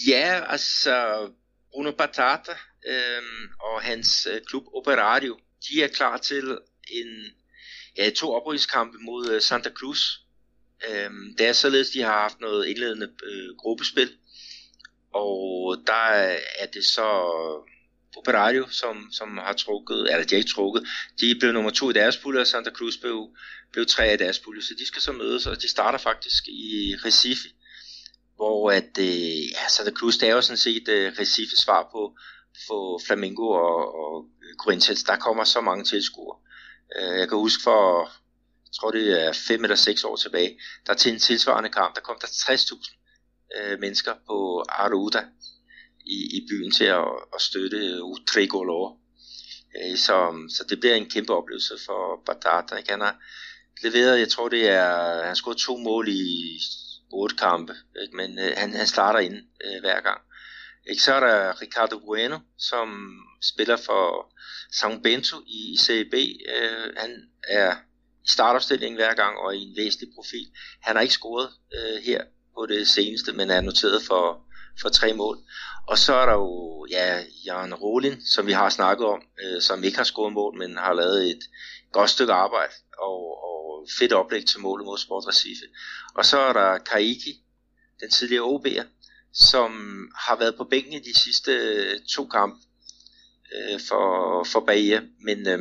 Ja, 0.06 0.44
altså 0.52 1.28
Bruno 1.70 1.90
Patata 1.90 2.52
øh, 2.86 3.22
og 3.60 3.82
hans 3.82 4.28
øh, 4.32 4.40
klub 4.46 4.64
Operario, 4.74 5.38
de 5.68 5.82
er 5.82 5.88
klar 5.88 6.16
til 6.16 6.58
en 6.90 7.08
ja, 7.96 8.10
to 8.10 8.32
oprykningskampe 8.34 8.98
mod 8.98 9.30
øh, 9.30 9.40
Santa 9.40 9.70
Cruz. 9.70 10.00
Øh, 10.88 11.10
det 11.38 11.46
er 11.46 11.52
således, 11.52 11.90
de 11.90 12.02
har 12.02 12.20
haft 12.20 12.40
noget 12.40 12.66
indledende 12.66 13.08
øh, 13.24 13.56
gruppespil, 13.58 14.10
og 15.14 15.76
der 15.86 16.06
er 16.58 16.66
det 16.74 16.84
så 16.84 17.08
Operario, 18.16 18.68
som, 18.68 19.08
som 19.12 19.38
har 19.38 19.52
trukket, 19.52 20.00
eller 20.00 20.24
de 20.24 20.34
har 20.34 20.38
ikke 20.38 20.50
trukket, 20.50 20.88
de 21.20 21.36
blev 21.40 21.52
nummer 21.52 21.70
to 21.70 21.90
i 21.90 21.92
deres 21.92 22.16
pulje, 22.16 22.40
og 22.40 22.46
Santa 22.46 22.70
Cruz 22.70 22.96
blev, 22.96 23.36
blev 23.72 23.86
tre 23.86 24.14
i 24.14 24.16
deres 24.16 24.38
pulje, 24.38 24.62
så 24.62 24.74
de 24.78 24.86
skal 24.86 25.02
så 25.02 25.12
mødes, 25.12 25.46
og 25.46 25.62
de 25.62 25.68
starter 25.68 25.98
faktisk 25.98 26.48
i 26.48 26.94
Recife, 27.04 27.48
hvor 28.36 28.70
at, 28.70 28.98
øh, 28.98 29.50
ja, 29.50 29.68
Santa 29.68 29.92
Cruz, 29.92 30.16
det 30.18 30.28
er 30.28 30.34
jo 30.34 30.40
sådan 30.40 30.56
set 30.56 30.88
øh, 30.88 31.12
Recife 31.18 31.56
svar 31.56 31.88
på, 31.92 32.16
på 32.68 33.00
Flamengo 33.06 33.48
og, 33.48 33.94
og 34.04 34.26
øh, 34.42 34.54
Corinthians, 34.56 35.02
der 35.02 35.16
kommer 35.16 35.44
så 35.44 35.60
mange 35.60 35.84
tilskuere. 35.84 36.38
Øh, 36.96 37.18
jeg 37.18 37.28
kan 37.28 37.38
huske 37.38 37.62
for, 37.62 38.10
jeg 38.66 38.72
tror 38.80 38.90
det 38.90 39.26
er 39.26 39.32
fem 39.48 39.64
eller 39.64 39.76
seks 39.76 40.04
år 40.04 40.16
tilbage, 40.16 40.60
der 40.86 40.94
til 40.94 41.12
en 41.12 41.18
tilsvarende 41.18 41.70
kamp, 41.70 41.94
der 41.94 42.00
kom 42.00 42.16
der 42.20 42.26
60.000 42.26 43.58
øh, 43.58 43.80
mennesker 43.80 44.14
på 44.26 44.64
Aruda 44.68 45.24
i, 46.06 46.36
i 46.36 46.46
byen 46.50 46.72
til 46.72 46.84
at, 46.84 47.08
at 47.34 47.40
støtte 47.40 48.04
Utricolor. 48.04 48.98
Øh, 49.76 49.90
øh 49.90 49.96
så, 49.96 50.48
så 50.56 50.64
det 50.68 50.80
bliver 50.80 50.94
en 50.94 51.10
kæmpe 51.10 51.32
oplevelse 51.34 51.74
for 51.86 52.22
Batata. 52.26 52.82
Han 52.88 53.00
har 53.00 53.16
leveret, 53.82 54.20
jeg 54.20 54.28
tror 54.28 54.48
det 54.48 54.68
er, 54.68 55.24
han 55.26 55.36
scorede 55.36 55.58
to 55.58 55.76
mål 55.76 56.08
i 56.08 56.60
otte 57.20 57.36
kampe, 57.36 57.74
ikke? 58.02 58.16
men 58.16 58.38
øh, 58.38 58.52
han, 58.56 58.74
han 58.74 58.86
starter 58.86 59.20
ind 59.20 59.36
øh, 59.64 59.80
hver 59.80 60.00
gang. 60.00 60.20
Ikke? 60.90 61.02
Så 61.02 61.12
er 61.14 61.20
der 61.20 61.62
Ricardo 61.62 61.98
Bueno, 61.98 62.38
som 62.58 62.88
spiller 63.42 63.76
for 63.76 64.32
São 64.78 65.00
Bento 65.02 65.36
i 65.46 65.76
CB. 65.80 66.14
Øh, 66.54 66.92
han 66.96 67.10
er 67.48 67.76
i 68.24 68.30
startopstillingen 68.30 68.96
hver 68.96 69.14
gang 69.14 69.38
og 69.38 69.56
i 69.56 69.62
en 69.62 69.76
væsentlig 69.76 70.08
profil. 70.14 70.46
Han 70.82 70.96
har 70.96 71.02
ikke 71.02 71.14
scoret 71.14 71.48
øh, 71.76 72.02
her 72.02 72.22
på 72.56 72.66
det 72.66 72.88
seneste, 72.88 73.32
men 73.32 73.50
er 73.50 73.60
noteret 73.60 74.02
for, 74.02 74.24
for 74.82 74.88
tre 74.88 75.12
mål. 75.12 75.38
Og 75.86 75.98
så 75.98 76.14
er 76.14 76.26
der 76.26 76.32
jo 76.32 76.86
ja, 76.90 77.22
Jan 77.46 77.74
Rolin, 77.74 78.26
som 78.26 78.46
vi 78.46 78.52
har 78.52 78.68
snakket 78.68 79.06
om, 79.06 79.22
øh, 79.44 79.62
som 79.62 79.84
ikke 79.84 79.96
har 79.96 80.04
scoret 80.04 80.32
mål, 80.32 80.58
men 80.58 80.76
har 80.76 80.92
lavet 80.92 81.30
et 81.30 81.42
godt 81.92 82.10
stykke 82.10 82.32
arbejde 82.32 82.72
og, 82.98 83.20
og 83.48 83.53
fedt 83.98 84.12
oplæg 84.12 84.46
til 84.46 84.60
målet 84.60 84.84
mod 84.86 84.98
Sport 84.98 85.24
Recife. 85.28 85.66
Og 86.14 86.24
så 86.24 86.38
er 86.38 86.52
der 86.52 86.78
Kaiki, 86.78 87.44
den 88.00 88.10
tidligere 88.10 88.44
OB'er, 88.54 88.84
som 89.32 89.70
har 90.16 90.36
været 90.38 90.56
på 90.56 90.64
bænken 90.64 90.92
i 90.92 90.98
de 90.98 91.22
sidste 91.24 91.52
øh, 91.52 92.00
to 92.14 92.26
kampe 92.26 92.56
øh, 93.54 93.80
for, 93.88 94.06
for 94.44 94.60
Bahia, 94.60 95.00
men 95.20 95.48
øh, 95.48 95.60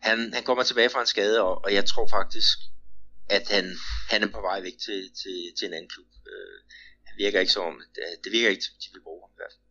han, 0.00 0.32
han 0.34 0.42
kommer 0.42 0.62
tilbage 0.62 0.90
fra 0.90 1.00
en 1.00 1.06
skade, 1.06 1.42
og, 1.42 1.64
og 1.64 1.74
jeg 1.74 1.84
tror 1.84 2.08
faktisk, 2.08 2.58
at 3.28 3.48
han, 3.48 3.76
han 4.10 4.22
er 4.22 4.26
på 4.26 4.40
vej 4.40 4.60
væk 4.60 4.78
til, 4.86 5.10
til, 5.22 5.36
til 5.58 5.66
en 5.66 5.74
anden 5.74 5.90
klub. 5.90 6.06
Øh, 6.32 6.58
han 7.06 7.14
virker 7.18 7.40
ikke 7.40 7.52
som, 7.52 7.82
det, 7.94 8.02
det 8.24 8.32
virker 8.32 8.48
ikke, 8.48 8.66
at 8.76 8.82
de 8.82 8.88
vil 8.92 9.02
bruge 9.02 9.22
ham 9.22 9.30
i 9.34 9.38
hvert 9.40 9.52
fald. 9.52 9.65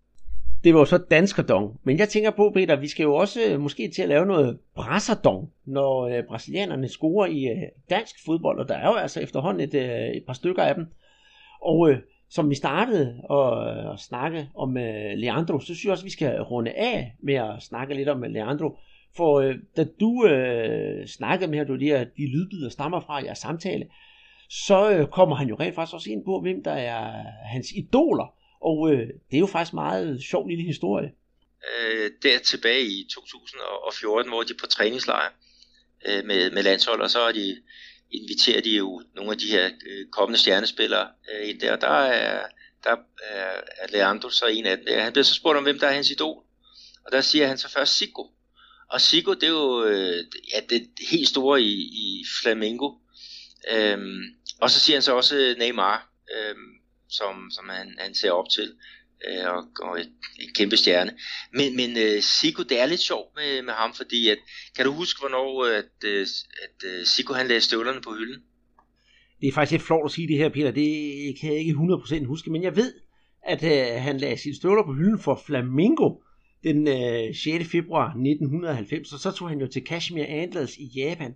Det 0.66 0.74
var 0.74 0.80
jo 0.80 0.86
så 0.86 0.98
danskerdong. 0.98 1.80
Men 1.84 2.00
jeg 2.00 2.10
tænker 2.10 2.32
på, 2.32 2.52
Peter, 2.54 2.76
vi 2.76 2.88
skal 2.88 3.04
jo 3.04 3.16
også 3.16 3.40
øh, 3.50 3.60
måske 3.60 3.92
til 3.96 4.02
at 4.02 4.10
lave 4.10 4.26
noget 4.26 4.60
brasserdong, 4.76 5.52
når 5.66 6.08
øh, 6.08 6.24
brasilianerne 6.24 6.88
scorer 6.88 7.26
i 7.26 7.46
øh, 7.46 7.58
dansk 7.90 8.16
fodbold, 8.26 8.60
og 8.60 8.70
der 8.70 8.76
er 8.76 8.88
jo 8.88 8.94
altså 8.94 9.20
efterhånden 9.20 9.70
et, 9.70 9.74
øh, 9.74 10.08
et 10.08 10.24
par 10.26 10.34
stykker 10.34 10.64
af 10.64 10.76
dem. 10.76 10.86
Og 11.62 11.90
øh, 11.90 11.98
som 12.30 12.50
vi 12.50 12.56
startede 12.56 13.22
at, 13.32 13.68
øh, 13.68 13.94
at 13.94 14.00
snakke 14.00 14.50
om 14.56 14.78
øh, 14.78 15.12
Leandro, 15.16 15.60
så 15.60 15.66
synes 15.66 15.84
jeg 15.84 15.92
også, 15.92 16.02
at 16.02 16.06
vi 16.06 16.12
skal 16.12 16.42
runde 16.42 16.72
af 16.72 17.14
med 17.20 17.36
at 17.36 17.62
snakke 17.62 17.94
lidt 17.94 18.10
om 18.10 18.24
øh, 18.24 18.32
Leandro. 18.32 18.78
For 19.18 19.40
øh, 19.40 19.56
da 19.78 19.86
du 20.00 20.26
øh, 20.26 21.08
snakkede 21.08 21.52
med, 21.52 21.58
ham, 21.58 21.68
du 21.68 21.76
de, 21.76 22.10
de 22.18 22.28
lydbider 22.28 22.70
stammer 22.70 23.00
fra 23.00 23.24
jeres 23.24 23.38
samtale, 23.38 23.86
så 24.50 24.92
øh, 24.92 25.08
kommer 25.08 25.36
han 25.36 25.48
jo 25.48 25.56
rent 25.60 25.76
faktisk 25.76 25.96
også 25.96 26.12
ind 26.12 26.26
på, 26.26 26.42
hvem 26.42 26.64
der 26.64 26.74
er 26.74 27.24
hans 27.44 27.68
idoler. 27.72 28.34
Og 28.70 28.92
øh, 28.92 29.08
det 29.08 29.36
er 29.36 29.40
jo 29.40 29.48
faktisk 29.48 29.74
meget 29.74 30.24
sjov 30.24 30.48
lille 30.48 30.64
historie. 30.64 31.12
Øh, 31.72 32.12
der 32.24 32.40
tilbage 32.40 32.86
i 32.86 33.08
2014, 33.14 34.32
hvor 34.32 34.44
de 34.44 34.54
er 34.54 34.58
på 34.60 34.68
træningslejr 34.68 35.30
øh, 36.08 36.26
med, 36.26 36.52
med 36.52 36.64
landshold, 36.64 37.02
og 37.02 37.10
så 37.10 37.20
er 37.20 37.32
de 37.32 37.62
inviterer 38.12 38.62
de 38.62 38.70
jo 38.70 39.02
nogle 39.16 39.32
af 39.32 39.38
de 39.38 39.48
her 39.48 39.66
øh, 39.66 40.08
kommende 40.12 40.40
stjernespillere 40.40 41.08
øh, 41.32 41.50
ind 41.50 41.60
der. 41.60 41.76
Der 41.76 41.88
er, 41.88 42.48
der 42.84 42.96
er, 43.24 43.62
er 43.78 43.88
Leandro 43.92 44.30
så 44.30 44.46
en 44.46 44.66
af 44.66 44.78
dem. 44.78 45.00
Han 45.00 45.12
bliver 45.12 45.24
så 45.24 45.34
spurgt 45.34 45.58
om, 45.58 45.64
hvem 45.64 45.80
der 45.80 45.88
er 45.88 45.94
hans 45.94 46.12
idol. 46.12 46.44
Og 47.06 47.12
der 47.12 47.22
siger 47.22 47.48
han 47.48 47.58
så 47.58 47.72
først 47.72 47.98
Sigo. 47.98 48.24
Og 48.90 49.02
Sigo, 49.02 49.34
det 49.34 49.44
er 49.44 49.48
jo 49.48 49.84
øh, 49.84 50.26
ja, 50.54 50.60
det 50.70 50.90
helt 51.10 51.28
store 51.28 51.62
i, 51.62 51.74
i 51.82 52.26
Flamengo. 52.42 52.94
Øhm, 53.72 54.22
og 54.62 54.72
så 54.72 54.80
siger 54.80 54.98
han 54.98 55.02
så 55.02 55.16
også 55.16 55.56
Neymar, 55.58 56.12
øhm, 56.38 56.75
som, 57.10 57.52
som 57.52 57.70
han, 57.70 57.96
han 58.00 58.16
ser 58.16 58.32
op 58.32 58.50
til 58.50 58.74
øh, 59.28 59.46
og, 59.56 59.64
og 59.82 60.00
et, 60.00 60.12
en 60.40 60.54
kæmpe 60.56 60.78
stjerne. 60.78 61.12
Men, 61.54 61.76
men 61.76 61.90
øh, 61.98 62.22
Sigo, 62.22 62.64
det 62.64 62.82
er 62.82 62.86
lidt 62.86 63.02
sjovt 63.02 63.30
med, 63.36 63.62
med 63.62 63.74
ham, 63.74 63.94
fordi 63.94 64.30
at, 64.30 64.38
kan 64.76 64.86
du 64.86 64.92
huske, 64.92 65.20
hvornår 65.20 65.66
at, 65.66 65.98
øh, 66.06 66.28
at, 66.66 66.78
øh, 66.90 67.06
Sigo 67.06 67.34
han 67.34 67.48
lagde 67.48 67.62
støvlerne 67.62 68.02
på 68.02 68.14
hylden? 68.14 68.42
Det 69.42 69.48
er 69.48 69.54
faktisk 69.54 69.72
lidt 69.72 69.84
flot 69.84 70.06
at 70.06 70.12
sige 70.12 70.28
det 70.28 70.38
her, 70.38 70.50
Peter. 70.50 70.72
Det 70.72 70.92
kan 71.40 71.52
jeg 71.52 71.60
ikke 71.60 71.72
100% 71.72 72.26
huske, 72.26 72.52
men 72.52 72.64
jeg 72.64 72.76
ved, 72.76 72.94
at 73.44 73.64
øh, 73.64 74.02
han 74.02 74.18
lagde 74.18 74.38
sine 74.38 74.56
støvler 74.56 74.84
på 74.84 74.94
hylden 74.94 75.20
for 75.20 75.44
Flamingo 75.46 76.10
den 76.64 76.88
øh, 76.88 77.36
6. 77.36 77.72
februar 77.72 78.08
1990, 78.08 79.14
og 79.14 79.20
så 79.20 79.32
tog 79.32 79.50
han 79.50 79.60
jo 79.60 79.68
til 79.68 79.84
Kashmir 79.84 80.26
Antlers 80.28 80.78
i 80.78 80.86
Japan. 80.96 81.36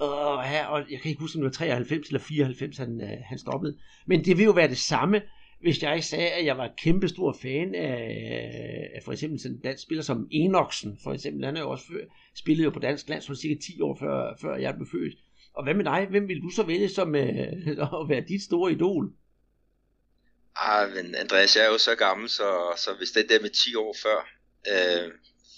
Og, 0.00 0.36
og 0.68 0.90
jeg 0.90 1.00
kan 1.00 1.08
ikke 1.08 1.20
huske, 1.20 1.36
om 1.36 1.40
det 1.40 1.44
var 1.44 1.66
93 1.66 2.06
eller 2.06 2.20
94, 2.20 2.76
han, 2.76 3.00
øh, 3.00 3.18
han 3.24 3.38
stoppede. 3.38 3.78
Men 4.06 4.24
det 4.24 4.38
vil 4.38 4.44
jo 4.44 4.50
være 4.50 4.68
det 4.68 4.78
samme, 4.78 5.22
hvis 5.60 5.82
jeg 5.82 6.04
sagde, 6.04 6.28
at 6.28 6.44
jeg 6.44 6.58
var 6.58 6.74
kæmpe 6.78 7.08
stor 7.08 7.36
fan 7.42 7.74
af, 7.74 8.90
af 8.94 9.02
for 9.04 9.12
eksempel 9.12 9.40
sådan 9.40 9.56
en 9.56 9.62
dansk 9.62 9.82
spiller 9.82 10.02
som 10.02 10.28
Enoxen, 10.30 10.98
for 11.02 11.12
eksempel, 11.12 11.44
han 11.44 11.56
er 11.56 11.60
jo 11.60 11.70
også 11.70 11.86
før, 11.86 12.04
spillede 12.34 12.64
jo 12.64 12.70
på 12.70 12.78
dansk 12.78 13.08
landshold 13.08 13.36
cirka 13.38 13.54
10 13.60 13.80
år 13.80 13.96
før, 14.00 14.36
før 14.40 14.56
jeg 14.56 14.74
blev 14.74 14.88
født. 14.92 15.14
Og 15.54 15.64
hvad 15.64 15.74
med 15.74 15.84
dig? 15.84 16.06
Hvem 16.10 16.28
vil 16.28 16.42
du 16.42 16.50
så 16.50 16.62
vælge 16.62 16.88
som 16.88 17.14
øh, 17.14 17.52
at 18.00 18.08
være 18.08 18.24
dit 18.28 18.42
store 18.42 18.72
idol? 18.72 19.12
Ah, 20.56 20.90
men 20.94 21.14
Andreas, 21.14 21.56
jeg 21.56 21.64
er 21.64 21.68
jo 21.68 21.78
så 21.78 21.94
gammel, 21.94 22.28
så, 22.28 22.48
så 22.76 22.90
hvis 22.98 23.10
det 23.10 23.28
der 23.28 23.40
med 23.40 23.50
10 23.50 23.74
år 23.74 23.96
før, 24.02 24.18
øh, 24.72 25.12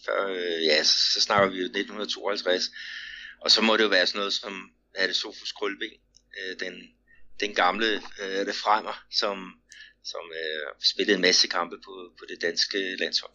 før 0.07 0.29
øh, 0.29 0.65
ja, 0.65 0.83
så, 0.83 0.97
så 1.15 1.21
snakker 1.21 1.49
vi 1.51 1.57
jo 1.57 1.65
1952, 1.65 2.71
og 3.45 3.51
så 3.51 3.61
må 3.63 3.77
det 3.77 3.85
jo 3.85 3.89
være 3.89 4.07
sådan 4.07 4.19
noget 4.19 4.33
som, 4.33 4.53
er 4.95 5.07
det 5.07 5.17
Sofus 5.17 5.53
Krølben, 5.53 5.93
øh, 6.39 6.53
den, 6.63 6.75
den 7.41 7.55
gamle 7.55 7.91
øh, 8.23 8.41
refremer, 8.51 8.97
som, 9.11 9.37
som 10.05 10.25
øh, 10.41 10.67
spillede 10.93 11.17
en 11.17 11.23
masse 11.29 11.49
kampe 11.49 11.77
på, 11.87 11.95
på 12.19 12.25
det 12.31 12.43
danske 12.43 12.79
landshold. 13.01 13.33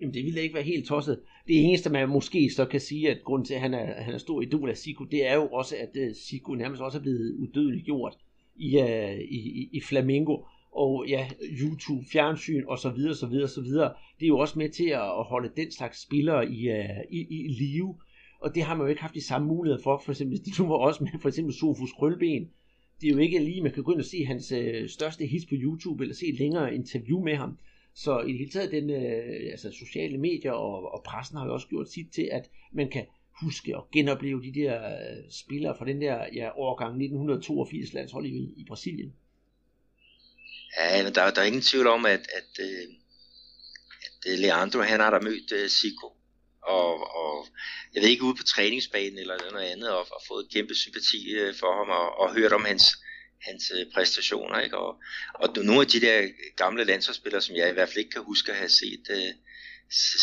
Jamen 0.00 0.14
det 0.14 0.24
ville 0.24 0.42
ikke 0.42 0.54
være 0.54 0.72
helt 0.72 0.88
tosset. 0.88 1.20
Det 1.46 1.56
eneste, 1.64 1.90
man 1.90 2.08
måske 2.08 2.50
så 2.50 2.64
kan 2.64 2.80
sige, 2.80 3.10
at 3.10 3.24
grund 3.24 3.46
til, 3.46 3.54
at 3.54 3.60
han 3.60 3.74
er, 3.74 4.02
han 4.02 4.14
er 4.14 4.18
stor 4.18 4.42
idol 4.42 4.70
af 4.70 4.76
Siku, 4.76 5.04
det 5.04 5.26
er 5.26 5.34
jo 5.34 5.48
også, 5.48 5.76
at 5.76 5.90
uh, 5.96 6.16
Siku 6.16 6.54
nærmest 6.54 6.82
også 6.82 6.98
er 6.98 7.02
blevet 7.02 7.36
udødeligt 7.38 7.84
gjort 7.84 8.14
i, 8.56 8.76
uh, 8.82 9.14
i, 9.18 9.38
i, 9.60 9.68
i 9.72 9.80
Flamingo. 9.80 10.36
Og 10.72 11.06
ja, 11.08 11.28
YouTube, 11.62 12.04
fjernsyn 12.12 12.64
og 12.68 12.78
så 12.78 12.90
videre, 12.90 13.14
så 13.14 13.26
videre, 13.26 13.48
så 13.48 13.60
videre. 13.60 13.94
Det 14.18 14.24
er 14.24 14.28
jo 14.28 14.38
også 14.38 14.58
med 14.58 14.68
til 14.68 14.88
at 14.88 15.24
holde 15.24 15.52
den 15.56 15.72
slags 15.72 16.02
spillere 16.02 16.50
i, 16.50 16.70
uh, 16.70 17.00
i, 17.10 17.26
i 17.30 17.48
live. 17.48 17.94
Og 18.40 18.54
det 18.54 18.62
har 18.62 18.74
man 18.74 18.84
jo 18.84 18.88
ikke 18.88 19.02
haft 19.02 19.14
de 19.14 19.26
samme 19.26 19.48
muligheder 19.48 19.82
for. 19.82 20.02
For 20.04 20.12
eksempel, 20.12 20.44
de 20.44 20.50
nu 20.58 20.68
var 20.68 20.76
også 20.76 21.04
med 21.04 21.10
for 21.20 21.28
eksempel 21.28 21.54
Sofus 21.54 21.92
Krølben, 21.92 22.50
det 23.00 23.08
er 23.08 23.12
jo 23.12 23.18
ikke 23.18 23.38
lige, 23.38 23.62
man 23.62 23.72
kan 23.72 23.82
gå 23.82 23.92
ind 23.92 24.00
og 24.00 24.06
se 24.06 24.24
hans 24.24 24.52
øh, 24.52 24.88
største 24.88 25.26
hits 25.26 25.46
på 25.46 25.54
YouTube, 25.54 26.04
eller 26.04 26.14
se 26.14 26.26
et 26.26 26.38
længere 26.38 26.74
interview 26.74 27.20
med 27.20 27.36
ham. 27.36 27.58
Så 27.94 28.20
i 28.20 28.32
det 28.32 28.38
hele 28.38 28.50
taget, 28.50 28.70
den, 28.70 28.90
øh, 28.90 29.50
altså 29.50 29.70
sociale 29.72 30.18
medier 30.18 30.52
og, 30.52 30.92
og 30.92 31.02
pressen 31.02 31.38
har 31.38 31.46
jo 31.46 31.52
også 31.52 31.68
gjort 31.68 31.90
sit 31.90 32.12
til, 32.12 32.28
at 32.32 32.50
man 32.72 32.90
kan 32.90 33.06
huske 33.42 33.76
og 33.76 33.88
genopleve 33.92 34.42
de 34.42 34.54
der 34.54 34.86
øh, 34.86 35.30
spillere 35.30 35.76
fra 35.78 35.84
den 35.84 36.00
der 36.00 36.26
ja, 36.34 36.50
årgang 36.56 36.90
1982 36.90 37.92
landshold 37.92 38.26
i, 38.26 38.54
i 38.56 38.64
Brasilien. 38.68 39.12
Ja, 40.78 41.02
men 41.04 41.14
der, 41.14 41.30
der 41.30 41.40
er 41.40 41.46
ingen 41.46 41.62
tvivl 41.62 41.86
om, 41.86 42.06
at, 42.06 42.24
at, 42.38 42.52
øh, 42.60 42.84
at 44.06 44.32
øh, 44.32 44.38
Leandro, 44.38 44.78
han 44.80 45.00
har 45.00 45.10
da 45.10 45.18
mødt 45.18 45.52
uh, 45.52 45.68
Zico. 45.68 46.17
Og, 46.76 47.16
og 47.22 47.46
jeg 47.94 48.02
ved 48.02 48.08
ikke, 48.08 48.24
ude 48.24 48.34
på 48.34 48.42
træningsbanen 48.42 49.18
eller 49.18 49.50
noget 49.50 49.70
andet, 49.72 49.90
og, 49.90 50.06
og 50.16 50.20
fået 50.28 50.52
kæmpe 50.52 50.74
sympati 50.74 51.30
øh, 51.30 51.54
for 51.60 51.70
ham, 51.78 51.88
og, 51.88 52.18
og 52.20 52.34
hørt 52.34 52.52
om 52.52 52.64
hans 52.64 52.84
hans 53.40 53.72
øh, 53.76 53.86
præstationer. 53.94 54.60
Ikke? 54.60 54.78
Og, 54.78 55.02
og 55.34 55.48
nogle 55.56 55.80
af 55.80 55.86
de 55.86 56.00
der 56.00 56.28
gamle 56.56 56.84
landsholdsspillere, 56.84 57.42
som 57.42 57.56
jeg 57.56 57.70
i 57.70 57.72
hvert 57.72 57.88
fald 57.88 57.98
ikke 57.98 58.10
kan 58.10 58.22
huske 58.22 58.52
at 58.52 58.58
have 58.58 58.68
set, 58.68 59.06
øh, 59.10 59.32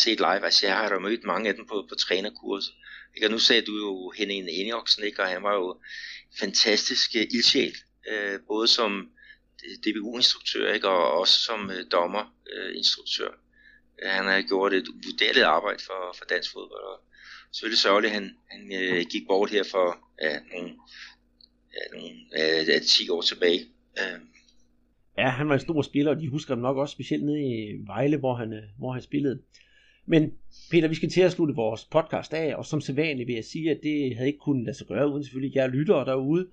set 0.04 0.18
live, 0.18 0.44
altså 0.44 0.66
jeg 0.66 0.76
har 0.76 0.88
da 0.88 0.98
mødt 0.98 1.24
mange 1.24 1.48
af 1.48 1.54
dem 1.54 1.66
på, 1.66 1.86
på 1.88 1.94
trænerkurser. 1.94 2.72
Ikke? 3.14 3.26
Og 3.26 3.30
nu 3.30 3.38
sagde 3.38 3.62
du 3.62 3.72
jo 3.72 4.12
Henning 4.16 4.48
Enjoksen, 4.48 5.04
ikke? 5.04 5.22
og 5.22 5.28
han 5.28 5.42
var 5.42 5.54
jo 5.54 5.80
fantastisk 6.38 7.10
uh, 7.14 7.20
ildsjæl, 7.20 7.74
uh, 8.12 8.40
både 8.48 8.68
som 8.68 9.10
DBU-instruktør 9.84 10.72
ikke? 10.72 10.88
og 10.88 11.12
også 11.20 11.40
som 11.40 11.66
uh, 11.66 11.90
dommerinstruktør. 11.92 13.28
Uh, 13.28 13.45
han 14.02 14.24
har 14.24 14.42
gjort 14.42 14.72
et 14.72 14.86
vurderet 15.04 15.42
arbejde 15.42 15.82
for, 15.86 16.14
for 16.18 16.24
dansk 16.24 16.52
fodbold, 16.52 16.84
og 16.92 17.00
selvfølgelig 17.52 17.78
sørgeligt, 17.78 18.10
at 18.10 18.14
han, 18.20 18.30
han 18.50 18.72
øh, 18.72 19.04
gik 19.12 19.26
bort 19.28 19.50
her 19.50 19.64
for 19.70 19.98
ja, 20.22 20.38
nogle, 20.52 20.74
ja, 21.76 21.82
nogle 21.92 22.10
øh, 22.38 22.68
ja, 22.68 22.78
10 22.78 23.08
år 23.10 23.20
tilbage. 23.20 23.60
Øh. 23.98 24.20
Ja, 25.18 25.28
han 25.28 25.48
var 25.48 25.54
en 25.54 25.60
stor 25.60 25.82
spiller, 25.82 26.10
og 26.10 26.20
de 26.20 26.28
husker 26.28 26.54
ham 26.54 26.62
nok 26.62 26.76
også 26.76 26.92
specielt 26.92 27.24
nede 27.24 27.40
i 27.40 27.86
Vejle, 27.86 28.16
hvor 28.16 28.34
han, 28.34 28.52
øh, 28.52 28.62
hvor 28.78 28.92
han 28.92 29.02
spillede. 29.02 29.42
Men 30.06 30.32
Peter, 30.70 30.88
vi 30.88 30.94
skal 30.94 31.10
til 31.10 31.20
at 31.20 31.32
slutte 31.32 31.54
vores 31.54 31.84
podcast 31.84 32.34
af, 32.34 32.54
og 32.54 32.64
som 32.64 32.80
sædvanligt 32.80 33.26
vil 33.26 33.34
jeg 33.34 33.44
sige, 33.44 33.70
at 33.70 33.80
det 33.82 34.16
havde 34.16 34.28
ikke 34.28 34.38
kunnet 34.38 34.64
lade 34.64 34.76
sig 34.76 34.86
gøre, 34.86 35.12
uden 35.12 35.24
selvfølgelig 35.24 35.56
jer 35.56 35.66
lyttere 35.66 36.04
derude, 36.04 36.46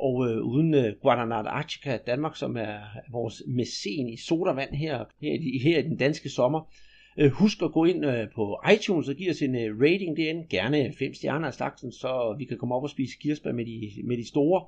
og 0.00 0.28
øh, 0.28 0.42
uden 0.42 0.74
øh, 0.74 0.92
Guadagnat 1.02 1.46
Archica 1.46 1.98
Danmark, 2.06 2.36
som 2.36 2.56
er 2.56 2.78
vores 3.12 3.42
mæcen 3.46 4.08
i 4.08 4.16
sodavand 4.16 4.74
her, 4.74 5.04
her, 5.20 5.38
i, 5.40 5.58
her 5.58 5.78
i 5.78 5.82
den 5.82 5.96
danske 5.96 6.28
sommer. 6.28 6.72
Øh, 7.18 7.30
husk 7.30 7.62
at 7.62 7.72
gå 7.72 7.84
ind 7.84 8.06
øh, 8.06 8.26
på 8.34 8.60
iTunes 8.74 9.08
og 9.08 9.14
give 9.14 9.30
os 9.30 9.42
en 9.42 9.56
øh, 9.56 9.80
rating 9.80 10.16
derinde, 10.16 10.46
gerne 10.50 10.92
5 10.98 11.14
stjerner 11.14 11.46
af 11.46 11.54
slagsen, 11.54 11.92
så 11.92 12.34
vi 12.38 12.44
kan 12.44 12.58
komme 12.58 12.74
op 12.74 12.82
og 12.82 12.90
spise 12.90 13.18
kirsebær 13.20 13.52
med 13.52 13.66
de, 13.66 13.90
med 14.04 14.16
de 14.16 14.28
store. 14.28 14.64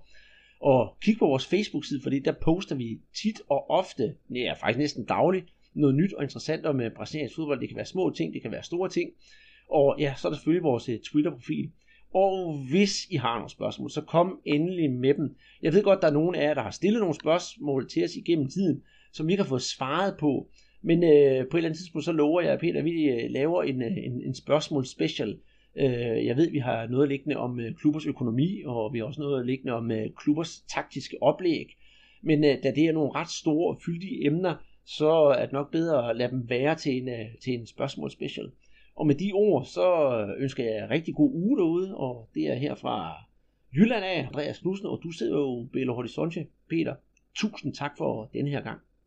Og 0.61 0.97
kig 1.03 1.19
på 1.19 1.27
vores 1.27 1.47
Facebook-side, 1.47 2.03
fordi 2.03 2.19
der 2.19 2.33
poster 2.33 2.75
vi 2.75 2.99
tit 3.23 3.41
og 3.49 3.71
ofte, 3.71 4.15
ja 4.35 4.53
faktisk 4.53 4.79
næsten 4.79 5.05
dagligt, 5.05 5.47
noget 5.75 5.95
nyt 5.95 6.13
og 6.13 6.23
interessant 6.23 6.67
om 6.67 6.81
øh, 6.81 6.91
brasiliansk 6.97 7.35
fodbold. 7.35 7.61
Det 7.61 7.69
kan 7.69 7.77
være 7.77 7.87
små 7.87 8.11
ting, 8.11 8.35
det 8.35 8.43
kan 8.43 8.51
være 8.51 8.63
store 8.63 8.89
ting. 8.89 9.11
Og 9.71 9.97
ja, 9.99 10.15
så 10.17 10.29
er 10.29 10.31
der 10.31 10.37
selvfølgelig 10.37 10.65
vores 10.65 10.89
øh, 10.89 10.99
Twitter-profil. 10.99 11.71
Og 12.15 12.59
hvis 12.71 13.07
I 13.11 13.17
har 13.17 13.35
nogle 13.35 13.51
spørgsmål, 13.51 13.91
så 13.91 14.01
kom 14.01 14.41
endelig 14.45 14.91
med 14.91 15.15
dem. 15.15 15.37
Jeg 15.63 15.73
ved 15.73 15.83
godt, 15.83 16.03
der 16.03 16.09
er 16.09 16.13
nogen 16.13 16.35
af 16.35 16.43
jer, 16.49 16.55
der 16.55 16.63
har 16.63 16.71
stillet 16.71 17.01
nogle 17.01 17.15
spørgsmål 17.15 17.89
til 17.89 18.05
os 18.05 18.17
igennem 18.17 18.49
tiden, 18.49 18.83
som 19.13 19.27
vi 19.27 19.33
ikke 19.33 19.43
har 19.43 19.49
fået 19.49 19.63
svaret 19.63 20.15
på. 20.19 20.49
Men 20.83 21.05
øh, 21.05 21.11
på 21.51 21.57
et 21.57 21.59
eller 21.59 21.69
andet 21.69 21.79
tidspunkt, 21.79 22.05
så 22.05 22.13
lover 22.13 22.41
jeg, 22.41 22.59
Peter, 22.59 22.79
at 22.79 22.85
vi 22.85 23.05
øh, 23.05 23.31
laver 23.31 23.63
en, 23.63 23.83
øh, 23.83 23.97
en, 23.97 24.23
en 24.23 24.35
spørgsmål 24.35 24.87
special. 24.87 25.39
Øh, 25.77 26.27
jeg 26.27 26.37
ved, 26.37 26.51
vi 26.51 26.59
har 26.59 26.87
noget 26.87 27.09
liggende 27.09 27.37
om 27.37 27.61
øh, 27.61 27.75
klubbers 27.75 28.07
økonomi, 28.07 28.63
og 28.67 28.93
vi 28.93 28.99
har 28.99 29.07
også 29.07 29.21
noget 29.21 29.47
liggende 29.47 29.73
om 29.73 29.91
øh, 29.91 30.07
klubbers 30.17 30.61
taktiske 30.61 31.17
oplæg. 31.21 31.67
Men 32.23 32.45
øh, 32.45 32.63
da 32.63 32.71
det 32.71 32.85
er 32.85 32.93
nogle 32.93 33.15
ret 33.15 33.31
store 33.31 33.75
og 33.75 33.81
fyldige 33.87 34.27
emner, 34.27 34.55
så 34.87 35.11
er 35.39 35.43
det 35.43 35.53
nok 35.53 35.71
bedre 35.73 36.11
at 36.11 36.17
lade 36.17 36.31
dem 36.31 36.49
være 36.49 36.75
til 36.75 37.03
en, 37.03 37.09
øh, 37.09 37.27
til 37.45 37.55
en 37.55 37.67
spørgsmål 37.67 38.11
special. 38.11 38.51
Og 38.95 39.07
med 39.07 39.15
de 39.15 39.33
ord, 39.35 39.65
så 39.65 39.87
ønsker 40.39 40.65
jeg 40.65 40.91
rigtig 40.91 41.15
god 41.15 41.31
uge 41.35 41.59
derude, 41.59 41.97
og 41.97 42.29
det 42.35 42.47
er 42.47 42.55
her 42.55 42.75
fra 42.75 43.15
Jylland 43.75 44.05
af, 44.05 44.27
Andreas 44.27 44.59
Knudsen, 44.59 44.87
og 44.87 45.01
du 45.03 45.11
sidder 45.11 45.39
jo 45.39 45.69
Belo 45.73 45.95
Horizonte, 45.95 46.47
Peter. 46.69 46.95
Tusind 47.35 47.75
tak 47.75 47.97
for 47.99 48.31
den 48.33 48.49
her 48.49 48.61
gang. 48.61 48.81